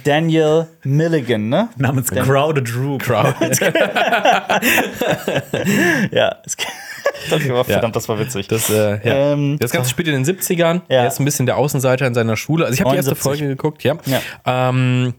Daniel 0.04 0.68
Milligan, 0.84 1.50
ne? 1.50 1.70
Namens 1.78 2.12
Crowded 2.12 2.72
Room. 2.76 3.00
Ja, 6.12 6.36
es 6.46 6.56
das 7.32 7.50
war, 7.50 7.66
verdammt, 7.66 7.96
das 7.96 8.08
war 8.08 8.20
witzig. 8.20 8.48
Das, 8.48 8.70
äh, 8.70 9.00
ja. 9.04 9.34
Ähm, 9.34 9.58
das 9.60 9.72
Ganze 9.72 9.90
spielt 9.90 10.08
in 10.08 10.14
den 10.14 10.24
70ern. 10.24 10.82
Ja. 10.88 11.02
Er 11.02 11.08
ist 11.08 11.20
ein 11.20 11.26
bisschen 11.26 11.48
der 11.48 11.58
Außenseiter 11.58 12.06
in 12.06 12.14
seiner 12.14 12.38
Schule. 12.38 12.66
Also 12.66 12.76
ich 12.76 12.82
habe 12.82 12.92
die 12.92 12.98
erste 12.98 13.16
79. 13.16 13.24
Folge 13.24 13.48
geguckt, 13.48 13.84
ja. 13.84 13.98
Ja. 14.06 14.22
Ähm, 14.46 15.16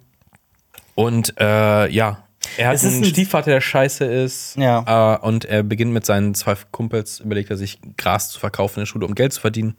und 0.95 1.35
äh, 1.41 1.91
ja, 1.91 2.23
er 2.57 2.69
hat 2.69 2.75
Es 2.75 2.85
ist 2.85 2.95
einen 2.95 3.03
ein- 3.05 3.09
Stiefvater, 3.11 3.51
der 3.51 3.61
scheiße 3.61 4.05
ist. 4.05 4.57
Ja. 4.57 5.17
Äh, 5.17 5.19
und 5.27 5.45
er 5.45 5.63
beginnt 5.63 5.93
mit 5.93 6.05
seinen 6.07 6.35
zwei 6.35 6.55
Kumpels, 6.71 7.21
überlegt 7.21 7.51
er 7.51 7.57
sich, 7.57 7.79
Gras 7.97 8.31
zu 8.31 8.39
verkaufen 8.41 8.81
in 8.81 8.83
der 8.83 8.87
Schule, 8.87 9.07
um 9.07 9.15
Geld 9.15 9.33
zu 9.33 9.41
verdienen. 9.41 9.77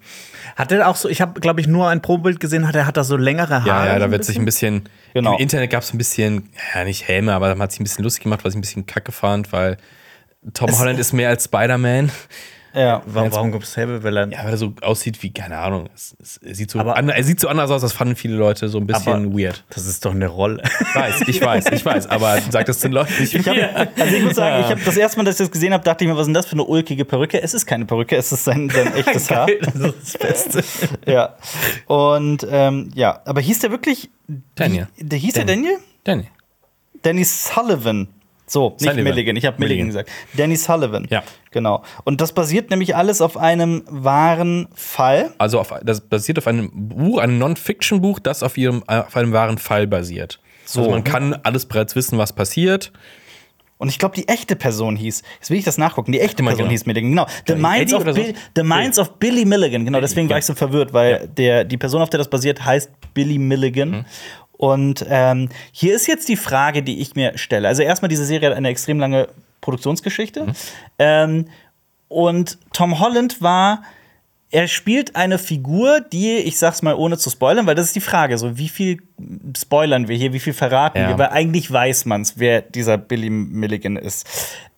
Hat 0.56 0.72
er 0.72 0.88
auch 0.88 0.96
so, 0.96 1.10
ich 1.10 1.22
habe, 1.22 1.40
glaube 1.40 1.62
ich, 1.62 1.68
nur 1.68 1.88
ein 1.90 2.02
Probild 2.02 2.40
gesehen, 2.40 2.68
hat 2.68 2.76
er 2.76 2.86
hat 2.86 2.98
da 2.98 3.04
so 3.04 3.18
längere 3.18 3.64
Haare. 3.64 3.68
Ja, 3.68 3.86
ja, 3.94 4.00
da 4.00 4.12
wird 4.12 4.26
sich 4.26 4.38
ein 4.38 4.46
bisschen. 4.46 4.90
Genau. 5.14 5.34
Im 5.36 5.40
Internet 5.40 5.70
gab 5.72 5.84
es 5.84 5.94
ein 5.94 5.98
bisschen, 5.98 6.50
ja, 6.76 6.84
nicht 6.84 7.08
Helme, 7.08 7.34
aber 7.34 7.50
man 7.50 7.64
hat 7.64 7.72
sich 7.72 7.80
ein 7.80 7.84
bisschen 7.84 8.04
lustig 8.04 8.24
gemacht, 8.24 8.42
was 8.44 8.54
ich 8.54 8.58
ein 8.58 8.62
bisschen 8.62 8.86
kacke 8.86 9.12
fand, 9.12 9.52
weil 9.52 9.78
Tom 10.54 10.78
Holland 10.80 11.00
ist 11.00 11.14
mehr 11.14 11.30
als 11.30 11.46
Spider-Man. 11.46 12.12
Ja. 12.78 13.02
Warum, 13.06 13.32
warum 13.32 13.62
Helme? 13.76 14.04
Weil 14.04 14.18
er 14.18 14.28
Ja, 14.30 14.44
weil 14.44 14.52
er 14.52 14.58
so 14.58 14.74
aussieht 14.82 15.22
wie, 15.24 15.32
keine 15.32 15.58
Ahnung. 15.58 15.90
Es, 15.96 16.16
es, 16.22 16.38
er, 16.38 16.56
sieht 16.56 16.72
so 16.72 16.80
Aber- 16.80 16.96
an, 16.98 17.10
er 17.10 17.24
sieht 17.24 17.40
so 17.40 17.48
anders 17.48 17.72
aus, 17.72 17.82
das 17.82 17.94
fanden 17.94 18.16
viele 18.16 18.36
Leute 18.36 18.70
so 18.70 18.78
ein 18.78 18.88
bisschen 18.88 19.38
weird. 19.38 19.64
Das 19.70 19.86
ist 19.86 20.06
doch 20.06 20.12
eine 20.14 20.28
Rolle. 20.28 20.62
Ich 20.80 20.96
weiß, 20.96 21.22
ich 21.28 21.42
weiß, 21.42 21.66
ich 21.72 21.86
weiß, 21.86 22.08
aber 22.08 22.40
sagt 22.50 22.70
das 22.70 22.80
den 22.80 22.92
Leuten 22.92 23.14
nicht. 23.20 23.34
Ich 23.34 23.48
hab, 23.48 23.56
also 24.00 24.16
ich 24.16 24.24
muss 24.24 24.36
sagen, 24.36 24.64
ich 24.64 24.70
habe 24.72 24.82
das 24.84 24.98
erste 24.98 25.18
Mal, 25.18 25.24
dass 25.24 25.36
ich 25.40 25.46
das 25.46 25.52
gesehen 25.52 25.74
habe, 25.74 25.84
dachte 25.84 26.04
ich 26.04 26.10
mir, 26.10 26.16
was 26.16 26.22
ist 26.22 26.28
denn 26.28 26.34
das 26.34 26.46
für 26.46 26.54
eine 26.54 26.64
ulkige 26.64 27.06
Perücke? 27.06 27.42
Es 27.42 27.54
ist 27.54 27.66
keine 27.66 27.86
Perücke, 27.86 28.16
es 28.16 28.32
ist 28.32 28.44
sein, 28.46 28.70
sein 28.70 28.94
echtes 28.96 29.30
Haar. 29.32 29.48
das 29.62 29.76
ist 29.76 29.96
das 30.16 30.18
Beste. 30.18 30.64
Ja. 31.08 31.36
Und 31.88 32.46
ähm, 32.50 32.92
ja, 32.94 33.22
aber 33.26 33.42
hieß 33.42 33.60
der 33.60 33.72
wirklich 33.72 34.10
Daniel. 34.56 34.88
Der 35.00 35.18
hieß 35.18 35.34
der 35.36 35.46
Daniel? 35.46 35.78
Danny. 36.04 36.28
Danny 37.02 37.24
Sullivan. 37.24 38.08
So, 38.50 38.70
nicht 38.70 38.80
Sullivan. 38.82 39.04
Milligan, 39.04 39.36
ich 39.36 39.46
habe 39.46 39.60
Milligan 39.60 39.88
Milligan. 39.88 40.06
gesagt. 40.06 40.10
Danny 40.38 40.56
Sullivan. 40.56 41.08
Ja. 41.10 41.24
Genau. 41.52 41.84
Und 42.06 42.22
das 42.22 42.32
basiert 42.32 42.70
nämlich 42.70 42.96
alles 42.96 43.22
auf 43.22 43.36
einem 43.36 43.84
wahren 43.90 44.70
Fall. 44.74 45.34
Also 45.38 45.60
auf, 45.60 45.74
das 45.84 46.02
basiert 46.02 46.38
auf 46.38 46.48
einem 46.48 46.72
Buch, 46.74 47.20
einem 47.20 47.38
Non-Fiction-Buch, 47.40 48.20
das 48.20 48.44
auf, 48.44 48.58
ihrem, 48.58 48.84
auf 48.88 49.16
einem 49.18 49.34
wahren 49.34 49.58
Fall 49.58 49.86
basiert. 49.86 50.40
So. 50.66 50.80
Also 50.80 50.92
man 50.92 51.04
kann 51.04 51.34
alles 51.44 51.66
bereits 51.66 51.96
wissen, 51.96 52.18
was 52.18 52.32
passiert. 52.34 52.94
Und 53.80 53.90
ich 53.90 54.00
glaube, 54.00 54.16
die 54.16 54.28
echte 54.28 54.56
Person 54.56 54.96
hieß, 54.96 55.22
jetzt 55.40 55.50
will 55.52 55.58
ich 55.58 55.66
das 55.66 55.78
nachgucken, 55.78 56.12
die 56.12 56.20
echte 56.20 56.42
Person 56.42 56.58
genau. 56.58 56.72
hieß 56.72 56.86
Milligan, 56.88 57.12
genau. 57.12 57.28
The 57.46 57.54
Eddie 57.54 57.62
Minds, 57.62 57.94
of? 57.94 58.04
Bill, 58.06 58.34
The 58.56 58.64
Minds 58.64 58.98
of 58.98 59.14
Billy 59.20 59.46
Milligan, 59.46 59.86
genau, 59.86 60.02
deswegen 60.02 60.30
war 60.30 60.40
ich 60.40 60.46
so 60.46 60.56
verwirrt, 60.56 60.94
weil 60.94 61.28
der, 61.28 61.64
die 61.64 61.78
Person, 61.78 62.02
auf 62.02 62.10
der 62.10 62.18
das 62.18 62.28
basiert, 62.28 62.66
heißt 62.66 62.90
Billy 63.14 63.38
Milligan. 63.38 63.90
Mhm. 63.90 64.06
Und 64.58 65.06
ähm, 65.08 65.50
hier 65.72 65.96
ist 65.96 66.08
jetzt 66.08 66.28
die 66.30 66.36
Frage, 66.36 66.82
die 66.84 67.00
ich 67.00 67.16
mir 67.16 67.38
stelle. 67.38 67.68
Also 67.68 67.84
erstmal, 67.84 68.10
diese 68.10 68.26
Serie 68.26 68.50
hat 68.50 68.58
eine 68.58 68.70
extrem 68.70 69.00
lange 69.00 69.28
Produktionsgeschichte. 69.62 70.46
Mhm. 70.46 70.54
Ähm, 71.00 71.46
und 72.08 72.58
Tom 72.74 73.00
Holland 73.00 73.42
war 73.42 73.82
er 74.50 74.68
spielt 74.68 75.16
eine 75.16 75.40
Figur, 75.40 76.00
die, 76.00 76.38
ich 76.38 76.58
sag's 76.58 76.82
mal 76.82 76.96
ohne 76.96 77.18
zu 77.18 77.30
spoilern, 77.30 77.68
weil 77.68 77.76
das 77.76 77.88
ist 77.88 77.96
die 77.96 78.02
Frage, 78.02 78.38
so 78.38 78.58
wie 78.58 78.70
viel 78.70 79.02
spoilern 79.58 80.08
wir 80.08 80.16
hier, 80.16 80.32
wie 80.32 80.40
viel 80.40 80.54
verraten 80.54 81.00
Ja. 81.00 81.10
wir, 81.10 81.18
weil 81.18 81.30
eigentlich 81.30 81.70
weiß 81.70 82.06
man's, 82.06 82.36
wer 82.38 82.62
dieser 82.62 82.98
Billy 82.98 83.30
Milligan 83.30 83.98
ist, 83.98 84.26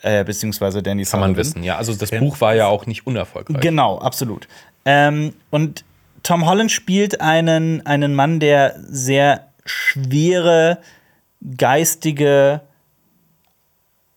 äh, 0.01 0.23
beziehungsweise 0.23 0.81
Danny 0.81 1.03
Kann 1.03 1.19
man 1.19 1.29
Sullivan. 1.35 1.45
wissen, 1.45 1.63
ja. 1.63 1.77
Also 1.77 1.93
das 1.93 2.09
Buch 2.09 2.41
war 2.41 2.55
ja 2.55 2.65
auch 2.65 2.87
nicht 2.87 3.05
unerfolgreich. 3.05 3.61
Genau, 3.61 3.99
absolut. 3.99 4.47
Ähm, 4.85 5.33
und 5.51 5.85
Tom 6.23 6.47
Holland 6.47 6.71
spielt 6.71 7.21
einen, 7.21 7.85
einen 7.85 8.15
Mann, 8.15 8.39
der 8.39 8.75
sehr 8.87 9.48
schwere 9.69 10.79
geistige, 11.57 12.61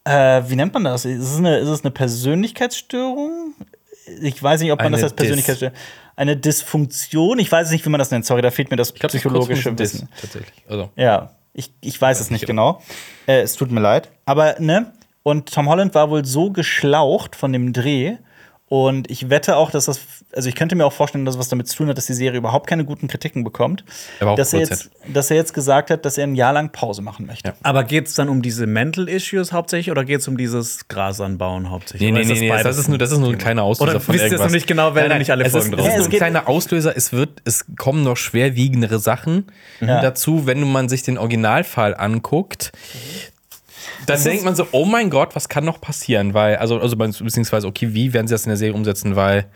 äh, 0.04 0.42
wie 0.46 0.56
nennt 0.56 0.74
man 0.74 0.84
das? 0.84 1.04
Ist 1.04 1.22
es 1.32 1.38
eine, 1.38 1.58
ist 1.58 1.68
es 1.68 1.82
eine 1.84 1.90
Persönlichkeitsstörung? 1.92 3.54
Ich 4.20 4.42
weiß 4.42 4.60
nicht, 4.60 4.72
ob 4.72 4.78
man 4.80 4.86
Eine 4.86 4.96
das 4.96 5.04
als 5.04 5.12
Dis- 5.12 5.16
Persönlichkeitsstörung. 5.16 5.76
Eine 6.16 6.36
Dysfunktion? 6.36 7.38
Ich 7.38 7.50
weiß 7.50 7.70
nicht, 7.70 7.84
wie 7.86 7.90
man 7.90 7.98
das 7.98 8.10
nennt. 8.10 8.26
Sorry, 8.26 8.42
da 8.42 8.50
fehlt 8.50 8.70
mir 8.70 8.76
das 8.76 8.90
Ich 8.90 8.94
glaube, 8.96 9.08
psychologische 9.12 9.78
Wissen. 9.78 10.08
tatsächlich. 10.20 10.64
Also, 10.68 10.90
Ja, 10.96 11.30
ich, 11.54 11.72
ich 11.80 12.00
weiß 12.00 12.20
es 12.20 12.30
nicht 12.30 12.46
genau. 12.46 12.82
Äh, 13.26 13.40
es 13.40 13.54
tut 13.54 13.70
mir 13.70 13.80
leid. 13.80 14.10
Aber, 14.26 14.56
ne? 14.58 14.92
Und 15.22 15.52
Tom 15.54 15.68
Holland 15.68 15.94
war 15.94 16.10
wohl 16.10 16.24
so 16.24 16.50
geschlaucht 16.50 17.36
von 17.36 17.52
dem 17.52 17.72
Dreh. 17.72 18.16
Und 18.72 19.10
ich 19.10 19.28
wette 19.28 19.56
auch, 19.58 19.70
dass 19.70 19.84
das, 19.84 20.00
also 20.34 20.48
ich 20.48 20.54
könnte 20.54 20.74
mir 20.76 20.86
auch 20.86 20.94
vorstellen, 20.94 21.26
dass 21.26 21.38
was 21.38 21.50
damit 21.50 21.68
zu 21.68 21.76
tun 21.76 21.88
hat, 21.88 21.98
dass 21.98 22.06
die 22.06 22.14
Serie 22.14 22.38
überhaupt 22.38 22.66
keine 22.66 22.86
guten 22.86 23.06
Kritiken 23.06 23.44
bekommt. 23.44 23.84
Er 24.18 24.24
war 24.24 24.32
auch 24.32 24.36
dass, 24.38 24.54
er 24.54 24.60
jetzt, 24.60 24.88
dass 25.12 25.30
er 25.30 25.36
jetzt 25.36 25.52
gesagt 25.52 25.90
hat, 25.90 26.06
dass 26.06 26.16
er 26.16 26.24
ein 26.24 26.34
Jahr 26.34 26.54
lang 26.54 26.72
Pause 26.72 27.02
machen 27.02 27.26
möchte. 27.26 27.50
Ja. 27.50 27.54
Aber 27.64 27.84
geht 27.84 28.06
es 28.06 28.14
dann 28.14 28.30
um 28.30 28.40
diese 28.40 28.66
Mental 28.66 29.10
Issues 29.10 29.52
hauptsächlich 29.52 29.90
oder 29.90 30.06
geht 30.06 30.20
es 30.20 30.28
um 30.28 30.38
dieses 30.38 30.88
Gras 30.88 31.20
anbauen 31.20 31.68
hauptsächlich? 31.68 32.10
Nee, 32.10 32.12
nee, 32.18 32.22
ist 32.22 32.28
nee, 32.32 32.40
nee, 32.40 32.48
beides 32.48 32.64
das 32.64 32.78
ist 32.78 32.88
nur, 32.88 32.96
das 32.96 33.12
ist 33.12 33.18
nur 33.18 33.28
ein 33.28 33.36
kleiner 33.36 33.62
Auslöser 33.62 33.90
Oder 33.90 34.00
von 34.00 34.14
wisst 34.14 34.22
ihr 34.22 34.26
es 34.28 34.32
irgendwas. 34.32 34.50
noch 34.50 34.54
nicht 34.54 34.66
genau, 34.66 34.94
weil 34.94 35.02
Nein, 35.02 35.10
ihr 35.10 35.18
nicht 35.18 35.30
alle 35.32 35.44
es 35.44 35.52
Folgen 35.52 35.72
ist, 35.74 35.78
drauf 35.78 35.88
es 35.88 35.96
ist 35.98 36.04
ein 36.06 36.10
kleiner 36.10 36.48
Auslöser. 36.48 36.96
Es 36.96 37.12
wird, 37.12 37.42
es 37.44 37.66
kommen 37.76 38.04
noch 38.04 38.16
schwerwiegendere 38.16 38.98
Sachen 39.00 39.48
Ja. 39.80 40.00
dazu, 40.00 40.46
wenn 40.46 40.72
man 40.72 40.88
sich 40.88 41.02
den 41.02 41.18
Originalfall 41.18 41.94
anguckt. 41.94 42.72
Dann 44.06 44.22
denkt 44.22 44.44
man 44.44 44.54
so, 44.54 44.66
oh 44.72 44.84
mein 44.84 45.10
Gott, 45.10 45.34
was 45.34 45.48
kann 45.48 45.64
noch 45.64 45.80
passieren? 45.80 46.34
Weil, 46.34 46.56
also, 46.56 46.78
also 46.78 46.96
beziehungsweise, 46.96 47.66
okay, 47.66 47.92
wie 47.92 48.12
werden 48.12 48.26
sie 48.28 48.34
das 48.34 48.44
in 48.44 48.50
der 48.50 48.56
Serie 48.56 48.74
umsetzen? 48.74 49.16
Weil 49.16 49.46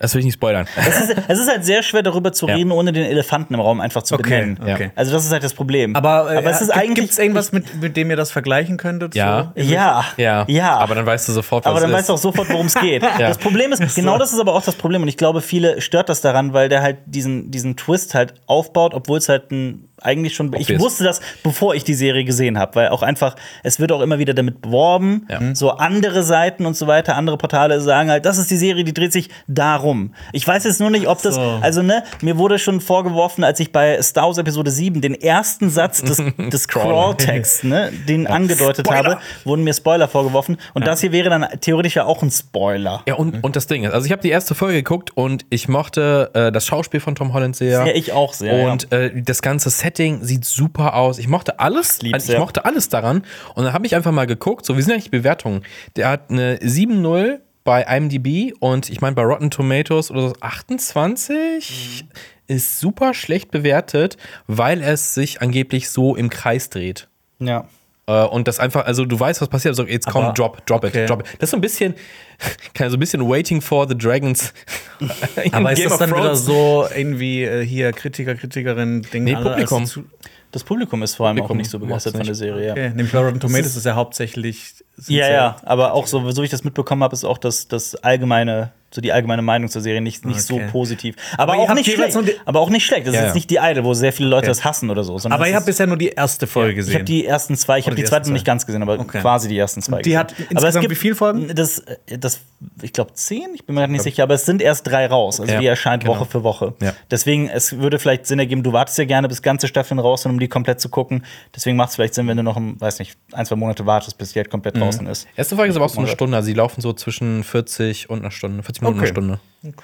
Das 0.00 0.14
will 0.14 0.20
ich 0.20 0.24
nicht 0.24 0.34
spoilern. 0.34 0.66
Es 0.76 0.98
ist, 1.00 1.16
es 1.28 1.38
ist 1.38 1.48
halt 1.48 1.64
sehr 1.64 1.82
schwer, 1.82 2.02
darüber 2.02 2.32
zu 2.32 2.48
Ja. 2.48 2.54
reden, 2.54 2.72
ohne 2.72 2.90
den 2.90 3.04
Elefanten 3.04 3.52
im 3.54 3.60
Raum 3.60 3.80
einfach 3.80 4.02
zu 4.02 4.16
benennen. 4.16 4.58
okay. 4.60 4.90
Also, 4.96 5.12
das 5.12 5.24
ist 5.26 5.30
halt 5.30 5.44
das 5.44 5.52
Problem. 5.54 5.94
Aber, 5.94 6.32
äh, 6.32 6.38
Aber 6.38 6.50
es 6.50 6.62
ist 6.62 6.70
eigentlich. 6.70 6.94
Gibt 6.94 7.10
es 7.10 7.18
irgendwas, 7.18 7.52
mit, 7.52 7.80
mit 7.80 7.96
dem 7.96 8.10
ihr 8.10 8.16
das 8.16 8.32
vergleichen 8.32 8.78
könntet? 8.78 9.14
Ja. 9.14 9.52
So? 9.54 9.62
Ja. 9.62 10.04
Ja. 10.16 10.44
Ja. 10.48 10.76
Aber 10.78 10.94
dann 10.94 11.04
weißt 11.06 11.28
du 11.28 11.32
sofort, 11.32 11.64
was 11.66 11.70
Aber 11.70 11.80
dann 11.80 11.92
weißt 11.92 12.08
du 12.08 12.14
auch 12.14 12.18
sofort, 12.18 12.48
worum 12.48 12.66
es 12.66 12.74
geht. 12.80 13.02
Das 13.02 13.38
Problem 13.38 13.72
ist, 13.72 13.94
genau 13.94 14.16
das 14.18 14.32
ist 14.32 14.40
aber 14.40 14.54
auch 14.54 14.62
das 14.64 14.74
Problem. 14.74 15.02
Und 15.02 15.08
ich 15.08 15.18
glaube, 15.18 15.42
viele 15.42 15.80
stört 15.82 16.08
das 16.08 16.22
daran, 16.22 16.54
weil 16.54 16.68
der 16.70 16.82
halt 16.82 16.96
diesen, 17.06 17.50
diesen 17.50 17.76
Twist 17.76 18.14
halt 18.14 18.34
aufbaut, 18.46 18.94
obwohl 18.94 19.18
es 19.18 19.28
halt 19.28 19.50
ein 19.52 19.84
eigentlich 20.02 20.34
schon. 20.34 20.50
Ich 20.54 20.62
Obvious. 20.62 20.80
wusste 20.80 21.04
das, 21.04 21.20
bevor 21.42 21.74
ich 21.74 21.84
die 21.84 21.92
Serie 21.92 22.24
gesehen 22.24 22.58
habe, 22.58 22.74
weil 22.74 22.88
auch 22.88 23.02
einfach, 23.02 23.36
es 23.62 23.80
wird 23.80 23.92
auch 23.92 24.00
immer 24.00 24.18
wieder 24.18 24.32
damit 24.32 24.62
beworben. 24.62 25.26
Ja. 25.28 25.54
So 25.54 25.72
andere 25.72 26.22
Seiten 26.22 26.64
und 26.64 26.74
so 26.74 26.86
weiter, 26.86 27.16
andere 27.16 27.36
Portale 27.36 27.82
sagen 27.82 28.10
halt, 28.10 28.24
das 28.24 28.38
ist 28.38 28.50
die 28.50 28.56
Serie, 28.56 28.84
die 28.84 28.94
dreht 28.94 29.12
sich 29.12 29.28
darum. 29.46 29.89
Ich 30.32 30.46
weiß 30.46 30.64
jetzt 30.64 30.80
nur 30.80 30.90
nicht, 30.90 31.06
ob 31.06 31.22
das. 31.22 31.34
so. 31.34 31.40
Also, 31.60 31.82
ne, 31.82 32.04
mir 32.20 32.38
wurde 32.38 32.58
schon 32.58 32.80
vorgeworfen, 32.80 33.44
als 33.44 33.60
ich 33.60 33.72
bei 33.72 34.00
Star 34.02 34.26
Wars 34.26 34.38
Episode 34.38 34.70
7 34.70 35.00
den 35.00 35.14
ersten 35.14 35.70
Satz 35.70 36.02
des, 36.02 36.22
des 36.38 36.68
Crawl-Texts, 36.68 37.64
ne, 37.64 37.92
den 38.08 38.26
angedeutet 38.26 38.86
Spoiler. 38.86 39.10
habe, 39.10 39.20
wurden 39.44 39.64
mir 39.64 39.74
Spoiler 39.74 40.08
vorgeworfen. 40.08 40.58
Und 40.74 40.86
das 40.86 41.00
hier 41.00 41.12
wäre 41.12 41.30
dann 41.30 41.46
theoretisch 41.60 41.96
ja 41.96 42.04
auch 42.04 42.22
ein 42.22 42.30
Spoiler. 42.30 43.02
Ja, 43.06 43.14
und, 43.14 43.42
und 43.42 43.56
das 43.56 43.66
Ding 43.66 43.84
ist, 43.84 43.92
also 43.92 44.06
ich 44.06 44.12
habe 44.12 44.22
die 44.22 44.30
erste 44.30 44.54
Folge 44.54 44.76
geguckt 44.76 45.16
und 45.16 45.44
ich 45.50 45.68
mochte 45.68 46.30
äh, 46.34 46.52
das 46.52 46.66
Schauspiel 46.66 47.00
von 47.00 47.14
Tom 47.14 47.32
Holland 47.32 47.56
sehr. 47.56 47.86
Ja, 47.86 47.92
ich 47.92 48.12
auch 48.12 48.32
sehr. 48.32 48.70
Und 48.70 48.92
äh, 48.92 49.22
das 49.22 49.42
ganze 49.42 49.70
Setting 49.70 50.22
sieht 50.22 50.44
super 50.44 50.94
aus. 50.94 51.18
Ich 51.18 51.28
mochte 51.28 51.60
alles. 51.60 52.02
lieb's, 52.02 52.24
ich 52.24 52.34
ja. 52.34 52.40
mochte 52.40 52.64
alles 52.64 52.88
daran. 52.88 53.24
Und 53.54 53.64
dann 53.64 53.72
habe 53.72 53.86
ich 53.86 53.94
einfach 53.94 54.12
mal 54.12 54.26
geguckt, 54.26 54.64
so 54.64 54.76
wie 54.76 54.82
sind 54.82 54.92
eigentlich 54.92 55.04
die 55.04 55.10
Bewertungen? 55.10 55.62
Der 55.96 56.08
hat 56.08 56.30
eine 56.30 56.56
7-0 56.56 57.38
bei 57.64 57.82
IMDb 57.82 58.54
und 58.60 58.88
ich 58.90 59.00
meine 59.00 59.14
bei 59.14 59.22
Rotten 59.22 59.50
Tomatoes 59.50 60.10
oder 60.10 60.28
so 60.30 60.34
28 60.40 62.04
ist 62.46 62.80
super 62.80 63.14
schlecht 63.14 63.50
bewertet, 63.50 64.16
weil 64.46 64.82
es 64.82 65.14
sich 65.14 65.40
angeblich 65.42 65.88
so 65.90 66.16
im 66.16 66.30
Kreis 66.30 66.70
dreht. 66.70 67.08
ja. 67.38 67.66
Äh, 68.06 68.24
Und 68.24 68.48
das 68.48 68.58
einfach, 68.58 68.86
also 68.86 69.04
du 69.04 69.20
weißt, 69.20 69.40
was 69.42 69.48
passiert, 69.48 69.72
also 69.72 69.84
jetzt 69.86 70.06
komm, 70.08 70.24
Aber- 70.24 70.32
drop, 70.34 70.66
drop 70.66 70.82
okay. 70.84 71.04
it, 71.04 71.10
drop 71.10 71.20
it. 71.20 71.28
Das 71.38 71.48
ist 71.48 71.50
so 71.50 71.58
ein 71.58 71.60
bisschen, 71.60 71.94
kann 72.74 72.90
so 72.90 72.96
ein 72.96 73.00
bisschen 73.00 73.28
Waiting 73.28 73.60
for 73.60 73.86
the 73.86 73.96
Dragons. 73.96 74.52
Aber 75.52 75.70
ist 75.72 75.78
Game 75.80 75.88
das 75.90 75.98
dann 75.98 76.10
wieder 76.10 76.34
so 76.34 76.86
irgendwie 76.92 77.44
äh, 77.44 77.64
hier 77.64 77.92
Kritiker, 77.92 78.34
Kritikerin 78.34 79.02
Ding? 79.12 79.24
Nee, 79.24 79.36
Publikum. 79.36 79.84
zu- 79.86 80.04
Das 80.50 80.64
Publikum 80.64 81.02
ist 81.04 81.14
vor 81.14 81.28
allem 81.28 81.36
Publikum 81.36 81.56
auch 81.56 81.58
nicht 81.58 81.70
so 81.70 81.78
begeistert 81.78 82.16
von 82.16 82.24
der. 82.24 82.34
Serie. 82.34 82.72
Okay, 82.72 82.88
nämlich 82.88 83.12
bei 83.12 83.18
Rotten 83.20 83.38
Tomatoes 83.38 83.76
ist 83.76 83.86
ja 83.86 83.94
hauptsächlich. 83.94 84.74
Ja, 85.08 85.30
ja, 85.30 85.56
aber 85.64 85.94
auch 85.94 86.06
so, 86.06 86.30
so 86.30 86.42
wie 86.42 86.46
ich 86.46 86.50
das 86.50 86.64
mitbekommen 86.64 87.02
habe, 87.02 87.14
ist 87.14 87.24
auch 87.24 87.38
das, 87.38 87.68
das 87.68 87.94
allgemeine, 87.96 88.72
so 88.92 89.00
die 89.00 89.12
allgemeine 89.12 89.40
Meinung 89.42 89.68
zur 89.68 89.82
Serie 89.82 90.00
nicht, 90.00 90.24
nicht 90.26 90.42
so 90.42 90.56
Okay. 90.56 90.66
positiv. 90.72 91.14
Aber, 91.38 91.52
Aber 91.52 91.62
auch 91.62 91.74
nicht 91.74 91.92
schlecht. 91.92 92.18
Aber 92.44 92.58
auch 92.60 92.70
nicht 92.70 92.84
schlecht. 92.84 93.06
Das 93.06 93.14
Ja, 93.14 93.20
ist 93.20 93.26
jetzt 93.26 93.34
nicht 93.36 93.50
die 93.50 93.58
Idol, 93.62 93.84
wo 93.84 93.94
sehr 93.94 94.12
viele 94.12 94.28
Leute 94.28 94.48
das 94.48 94.64
hassen 94.64 94.90
oder 94.90 95.04
so. 95.04 95.16
Aber 95.30 95.48
ihr 95.48 95.54
habt 95.54 95.66
bisher 95.66 95.86
nur 95.86 95.96
die 95.96 96.08
erste 96.08 96.48
Folge 96.48 96.70
Ich 96.72 96.76
gesehen. 96.76 96.94
habe 96.94 97.04
die 97.04 97.24
ersten 97.24 97.54
zwei, 97.56 97.78
ich 97.78 97.86
habe 97.86 97.94
die, 97.94 98.02
die 98.02 98.08
zweite 98.08 98.28
noch 98.28 98.32
nicht 98.34 98.44
ganz 98.44 98.66
gesehen, 98.66 98.82
aber 98.82 98.98
Okay. 98.98 99.20
quasi 99.20 99.48
die 99.48 99.56
ersten 99.58 99.80
zwei. 99.80 99.98
Und 99.98 100.06
die 100.06 100.18
hat 100.18 100.30
gesehen. 100.36 100.48
insgesamt 100.50 100.90
wie 100.90 100.94
viele 100.96 101.14
Folgen? 101.14 101.54
Das, 101.54 101.84
das 102.18 102.40
ich 102.82 102.92
glaube 102.92 103.14
zehn, 103.14 103.54
ich 103.54 103.64
bin 103.64 103.74
mir 103.74 103.82
grad 103.82 103.90
nicht 103.90 104.02
sicher, 104.02 104.24
aber 104.24 104.34
es 104.34 104.44
sind 104.44 104.60
erst 104.60 104.86
drei 104.86 105.06
raus. 105.06 105.40
Also 105.40 105.56
die 105.56 105.66
erscheint 105.66 106.02
genau. 106.02 106.16
Woche 106.16 106.26
für 106.26 106.42
Woche. 106.42 106.74
Deswegen, 107.10 107.48
es 107.48 107.78
würde 107.78 107.98
vielleicht 108.00 108.26
Sinn 108.26 108.38
ergeben, 108.40 108.62
du 108.64 108.72
wartest 108.72 108.98
ja 108.98 109.04
gerne, 109.04 109.28
bis 109.28 109.40
ganze 109.40 109.68
Staffeln 109.68 109.98
raus 110.00 110.22
sind, 110.22 110.32
um 110.32 110.40
die 110.40 110.48
komplett 110.48 110.80
zu 110.80 110.88
gucken. 110.88 111.24
Deswegen 111.54 111.76
macht 111.76 111.90
es 111.90 111.94
vielleicht 111.94 112.14
Sinn, 112.14 112.26
wenn 112.26 112.36
du 112.36 112.42
noch, 112.42 112.58
weiß 112.60 112.98
nicht, 112.98 113.16
ein, 113.32 113.46
zwei 113.46 113.56
Monate 113.56 113.86
wartest, 113.86 114.18
bis 114.18 114.32
die 114.32 114.40
halt 114.40 114.50
komplett 114.50 114.74
Mhm. 114.74 114.80
Draußen 114.90 115.06
ist. 115.06 115.28
Erste 115.36 115.56
Folge 115.56 115.70
ist 115.70 115.76
aber 115.76 115.86
auch 115.86 115.90
so 115.90 116.00
eine. 116.00 116.08
Stunde, 116.08 116.36
also 116.36 116.48
die 116.48 116.54
laufen 116.54 116.80
so 116.80 116.92
zwischen 116.92 117.44
40 117.44 118.10
und 118.10 118.20
einer 118.20 118.30
Stunde, 118.30 118.62
40 118.62 118.82
Minuten, 118.82 118.98
Okay. 118.98 119.06
eine 119.06 119.12
Stunde. 119.12 119.40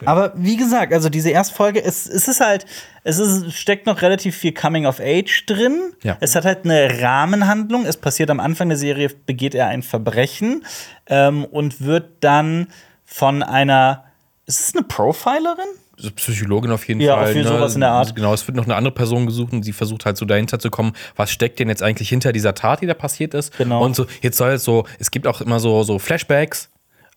Aber 0.07 0.33
wie 0.37 0.57
gesagt, 0.57 0.93
also 0.93 1.09
diese 1.09 1.31
Erstfolge, 1.31 1.83
es, 1.85 2.07
es 2.07 2.29
ist 2.29 2.41
halt, 2.41 2.65
es 3.05 3.19
ist, 3.19 3.53
steckt 3.53 3.87
noch 3.87 4.01
relativ 4.03 4.35
viel 4.37 4.53
Coming 4.53 4.87
of 4.87 5.01
Age 5.01 5.45
drin. 5.47 5.93
Ja. 6.03 6.17
Es 6.21 6.35
hat 6.35 6.45
halt 6.45 6.65
eine 6.65 7.03
Rahmenhandlung. 7.03 7.85
Es 7.85 7.97
passiert 7.99 8.31
am 8.31 8.41
Anfang 8.41 8.69
der 8.69 8.79
Serie, 8.79 9.11
begeht 9.27 9.55
er 9.55 9.69
ein 9.69 9.83
Verbrechen 9.83 10.65
ähm, 11.09 11.45
und 11.45 11.83
wird 11.83 12.09
dann 12.21 12.69
von 13.05 13.43
einer, 13.43 14.05
ist 14.47 14.61
es 14.69 14.75
eine 14.75 14.85
Profilerin? 14.85 15.69
Psychologin 16.17 16.71
auf 16.73 16.87
jeden 16.87 17.01
Ja, 17.01 17.17
Fall. 17.17 17.35
jeden 17.35 17.47
Fall 17.49 17.59
sowas 17.59 17.75
in 17.75 17.81
der 17.81 17.91
Art. 17.91 18.15
Genau, 18.15 18.35
es 18.35 18.47
wird 18.47 18.57
noch 18.57 18.65
eine 18.65 18.75
andere 18.77 18.93
Person 18.95 19.27
gesucht 19.27 19.53
und 19.53 19.63
sie 19.63 19.73
versucht 19.73 20.05
halt 20.05 20.17
so 20.17 20.25
dahinter 20.27 20.59
zu 20.59 20.71
kommen, 20.71 20.93
was 21.17 21.31
steckt 21.31 21.59
denn 21.59 21.69
jetzt 21.69 21.83
eigentlich 21.83 22.09
hinter 22.09 22.33
dieser 22.33 22.55
Tat, 22.55 22.83
die 22.83 22.87
da 22.87 22.95
passiert 22.95 23.35
ist. 23.35 23.57
Genau. 23.57 23.85
Und 23.85 23.97
so, 23.97 24.07
jetzt 24.21 24.37
soll 24.37 24.51
es 24.53 24.65
so, 24.65 24.85
es 24.99 25.11
gibt 25.11 25.27
auch 25.27 25.41
immer 25.41 25.59
so, 25.61 25.83
so 25.83 25.99
Flashbacks 25.99 26.71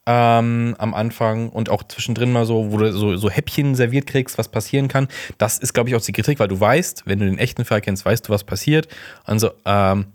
ähm, 0.05 0.75
am 0.79 0.93
Anfang 0.93 1.49
und 1.49 1.69
auch 1.69 1.83
zwischendrin 1.83 2.31
mal 2.31 2.45
so, 2.45 2.71
wo 2.71 2.77
du 2.77 2.91
so, 2.93 3.15
so 3.17 3.29
Häppchen 3.29 3.75
serviert 3.75 4.07
kriegst, 4.07 4.37
was 4.37 4.47
passieren 4.47 4.87
kann. 4.87 5.07
Das 5.37 5.57
ist, 5.59 5.73
glaube 5.73 5.89
ich, 5.89 5.95
auch 5.95 6.01
die 6.01 6.13
Kritik, 6.13 6.39
weil 6.39 6.47
du 6.47 6.59
weißt, 6.59 7.03
wenn 7.05 7.19
du 7.19 7.25
den 7.25 7.37
echten 7.37 7.65
Fall 7.65 7.81
kennst, 7.81 8.05
weißt 8.05 8.27
du, 8.27 8.33
was 8.33 8.43
passiert. 8.43 8.87
Und 9.27 9.39
so, 9.39 9.51
ähm, 9.65 10.05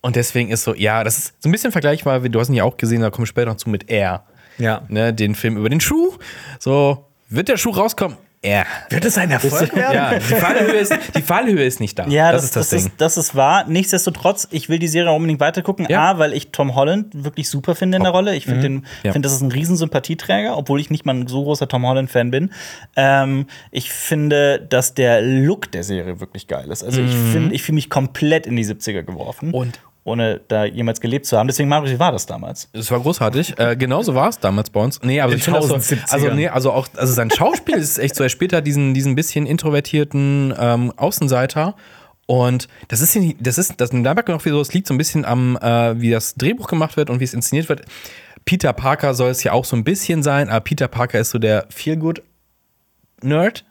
und 0.00 0.14
deswegen 0.16 0.50
ist 0.50 0.62
so, 0.64 0.74
ja, 0.74 1.02
das 1.02 1.18
ist 1.18 1.34
so 1.42 1.48
ein 1.48 1.52
bisschen 1.52 1.72
vergleichbar, 1.72 2.20
du 2.20 2.38
hast 2.38 2.50
ihn 2.50 2.54
ja 2.54 2.64
auch 2.64 2.76
gesehen, 2.76 3.00
da 3.00 3.10
kommen 3.10 3.22
wir 3.24 3.26
später 3.28 3.46
noch 3.50 3.56
zu 3.56 3.68
mit 3.68 3.90
Air. 3.90 4.22
Ja. 4.58 4.82
Ne, 4.88 5.12
den 5.14 5.34
Film 5.34 5.56
über 5.56 5.68
den 5.68 5.80
Schuh. 5.80 6.12
So, 6.58 7.07
wird 7.28 7.48
der 7.48 7.56
Schuh 7.56 7.70
rauskommen? 7.70 8.16
Ja. 8.44 8.64
Wird 8.88 9.04
es 9.04 9.18
ein 9.18 9.32
Erfolg 9.32 9.74
werden? 9.74 9.94
Ja, 9.94 10.14
die 10.14 10.20
Fallhöhe 10.20 10.78
ist, 10.78 10.92
die 11.16 11.22
Fallhöhe 11.22 11.64
ist 11.64 11.80
nicht 11.80 11.98
da. 11.98 12.06
Ja, 12.06 12.30
das, 12.30 12.44
ist 12.44 12.54
das, 12.54 12.70
das, 12.70 12.78
Ding. 12.84 12.86
ist, 12.92 13.00
das 13.00 13.16
ist 13.16 13.34
wahr. 13.34 13.64
Nichtsdestotrotz, 13.66 14.46
ich 14.52 14.68
will 14.68 14.78
die 14.78 14.86
Serie 14.86 15.10
unbedingt 15.12 15.40
weitergucken. 15.40 15.86
Ja. 15.88 16.12
A, 16.12 16.18
weil 16.20 16.32
ich 16.32 16.52
Tom 16.52 16.76
Holland 16.76 17.24
wirklich 17.24 17.48
super 17.48 17.74
finde 17.74 17.96
in 17.96 18.04
der 18.04 18.12
Rolle. 18.12 18.36
Ich 18.36 18.44
finde, 18.44 18.60
den- 18.60 18.86
Ja. 19.02 19.10
finde, 19.12 19.26
das 19.26 19.32
ist 19.34 19.40
ein 19.40 19.50
riesen 19.50 19.76
Sympathieträger, 19.76 20.56
obwohl 20.56 20.78
ich 20.80 20.88
nicht 20.88 21.04
mal 21.04 21.16
ein 21.16 21.26
so 21.26 21.42
großer 21.42 21.66
Tom 21.66 21.84
Holland-Fan 21.84 22.30
bin. 22.30 22.52
Ähm, 22.94 23.46
ich 23.72 23.90
finde, 23.90 24.60
dass 24.60 24.94
der 24.94 25.20
Look 25.20 25.72
der 25.72 25.82
Serie 25.82 26.20
wirklich 26.20 26.46
geil 26.46 26.70
ist. 26.70 26.84
Also 26.84 27.00
ich 27.02 27.10
finde, 27.32 27.52
ich 27.56 27.64
fühle 27.64 27.74
mich 27.74 27.90
komplett 27.90 28.46
in 28.46 28.54
die 28.54 28.64
70er 28.64 29.02
geworfen. 29.02 29.52
Und? 29.52 29.80
Ohne 30.08 30.40
da 30.48 30.64
jemals 30.64 31.00
gelebt 31.00 31.26
zu 31.26 31.38
haben. 31.38 31.46
Deswegen, 31.46 31.68
Marius, 31.68 31.92
wie 31.92 31.98
war 31.98 32.10
das 32.12 32.26
damals? 32.26 32.68
Es 32.72 32.90
war 32.90 33.00
großartig. 33.00 33.58
Äh, 33.58 33.76
genauso 33.76 34.14
war 34.14 34.28
es 34.28 34.38
damals 34.38 34.70
bei 34.70 34.80
uns. 34.80 35.00
Nee, 35.02 35.20
aber 35.20 35.32
In 35.32 35.38
ich 35.38 35.44
finde 35.44 35.62
so, 35.62 35.74
1070ern. 35.76 36.12
also 36.12 36.30
nee, 36.30 36.48
also 36.48 36.72
auch 36.72 36.88
also 36.96 37.12
sein 37.12 37.30
Schauspiel 37.30 37.76
ist 37.76 37.98
echt 37.98 38.16
so, 38.16 38.24
er 38.24 38.30
spielt 38.30 38.52
da 38.52 38.60
diesen 38.60 38.94
diesen 38.94 39.14
bisschen 39.14 39.46
introvertierten 39.46 40.54
ähm, 40.58 40.92
Außenseiter 40.96 41.76
und 42.26 42.68
das 42.88 43.00
ist 43.00 43.18
das 43.40 43.58
ist 43.58 43.74
das 43.80 43.90
da 43.90 43.96
merkt 43.96 44.28
man 44.28 44.38
auch 44.38 44.44
wie 44.44 44.50
so, 44.50 44.60
es 44.60 44.72
liegt 44.74 44.86
so 44.86 44.94
ein 44.94 44.98
bisschen 44.98 45.24
am 45.24 45.56
äh, 45.56 46.00
wie 46.00 46.10
das 46.10 46.34
Drehbuch 46.34 46.66
gemacht 46.66 46.96
wird 46.96 47.10
und 47.10 47.20
wie 47.20 47.24
es 47.24 47.34
inszeniert 47.34 47.68
wird. 47.68 47.82
Peter 48.44 48.72
Parker 48.72 49.14
soll 49.14 49.30
es 49.30 49.42
ja 49.44 49.52
auch 49.52 49.64
so 49.64 49.76
ein 49.76 49.84
bisschen 49.84 50.22
sein, 50.22 50.48
aber 50.48 50.60
Peter 50.60 50.88
Parker 50.88 51.20
ist 51.20 51.30
so 51.30 51.38
der 51.38 51.66
Feelgood 51.70 52.22
Nerd 53.22 53.64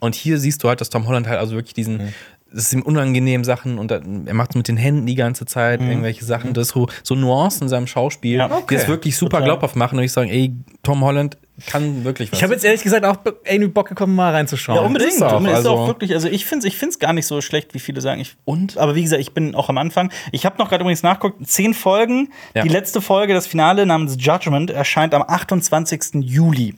und 0.00 0.14
hier 0.16 0.38
siehst 0.38 0.62
du 0.64 0.68
halt, 0.68 0.80
dass 0.80 0.90
Tom 0.90 1.06
Holland 1.06 1.28
halt 1.28 1.38
also 1.38 1.54
wirklich 1.54 1.74
diesen 1.74 2.12
es 2.54 2.64
ist 2.66 2.72
ihm 2.72 2.82
unangenehm 2.82 3.44
Sachen 3.44 3.78
und 3.78 3.90
dann, 3.90 4.26
er 4.26 4.34
macht 4.34 4.50
es 4.50 4.56
mit 4.56 4.68
den 4.68 4.76
Händen 4.76 5.06
die 5.06 5.14
ganze 5.16 5.44
Zeit, 5.44 5.80
irgendwelche 5.80 6.24
Sachen. 6.24 6.54
Das 6.54 6.68
ist 6.68 6.74
so, 6.74 6.86
so 7.02 7.14
Nuancen 7.14 7.64
in 7.64 7.68
seinem 7.68 7.86
Schauspiel, 7.86 8.38
Ja, 8.38 8.62
die 8.70 8.74
es 8.74 8.86
wirklich 8.88 9.16
super 9.16 9.38
Total. 9.38 9.44
glaubhaft 9.48 9.76
machen. 9.76 9.98
Und 9.98 10.04
ich 10.04 10.12
sage, 10.12 10.30
ey, 10.30 10.54
Tom 10.82 11.02
Holland 11.04 11.36
kann 11.66 12.04
wirklich 12.04 12.30
was. 12.32 12.38
Ich 12.38 12.42
habe 12.42 12.52
jetzt 12.52 12.64
ehrlich 12.64 12.82
gesagt 12.82 13.04
auch 13.04 13.16
irgendwie 13.44 13.68
Bock 13.68 13.88
gekommen, 13.88 14.14
mal 14.14 14.32
reinzuschauen. 14.32 14.78
Ja, 14.78 14.84
unbedingt. 14.86 15.12
ist 15.12 15.22
auch, 15.22 15.36
unbedingt. 15.36 15.58
Ist 15.60 15.66
also- 15.66 15.70
auch 15.78 15.86
wirklich, 15.86 16.12
also 16.14 16.28
ich 16.28 16.44
finde 16.46 16.66
es 16.66 16.72
ich 16.72 16.78
find's 16.78 16.98
gar 16.98 17.12
nicht 17.12 17.26
so 17.26 17.40
schlecht, 17.40 17.74
wie 17.74 17.78
viele 17.80 18.00
sagen. 18.00 18.20
Ich, 18.20 18.36
Und? 18.44 18.78
Aber 18.78 18.94
wie 18.94 19.02
gesagt, 19.02 19.20
ich 19.20 19.32
bin 19.34 19.54
auch 19.54 19.68
am 19.68 19.78
Anfang. 19.78 20.10
Ich 20.32 20.46
habe 20.46 20.56
noch 20.58 20.68
gerade 20.68 20.82
übrigens 20.82 21.02
nachgeguckt, 21.02 21.46
zehn 21.46 21.74
Folgen. 21.74 22.30
Ja. 22.54 22.62
Die 22.62 22.68
letzte 22.68 23.00
Folge, 23.00 23.34
das 23.34 23.46
Finale 23.46 23.86
namens 23.86 24.16
Judgment, 24.18 24.70
erscheint 24.70 25.14
am 25.14 25.22
28. 25.22 26.22
Juli. 26.24 26.74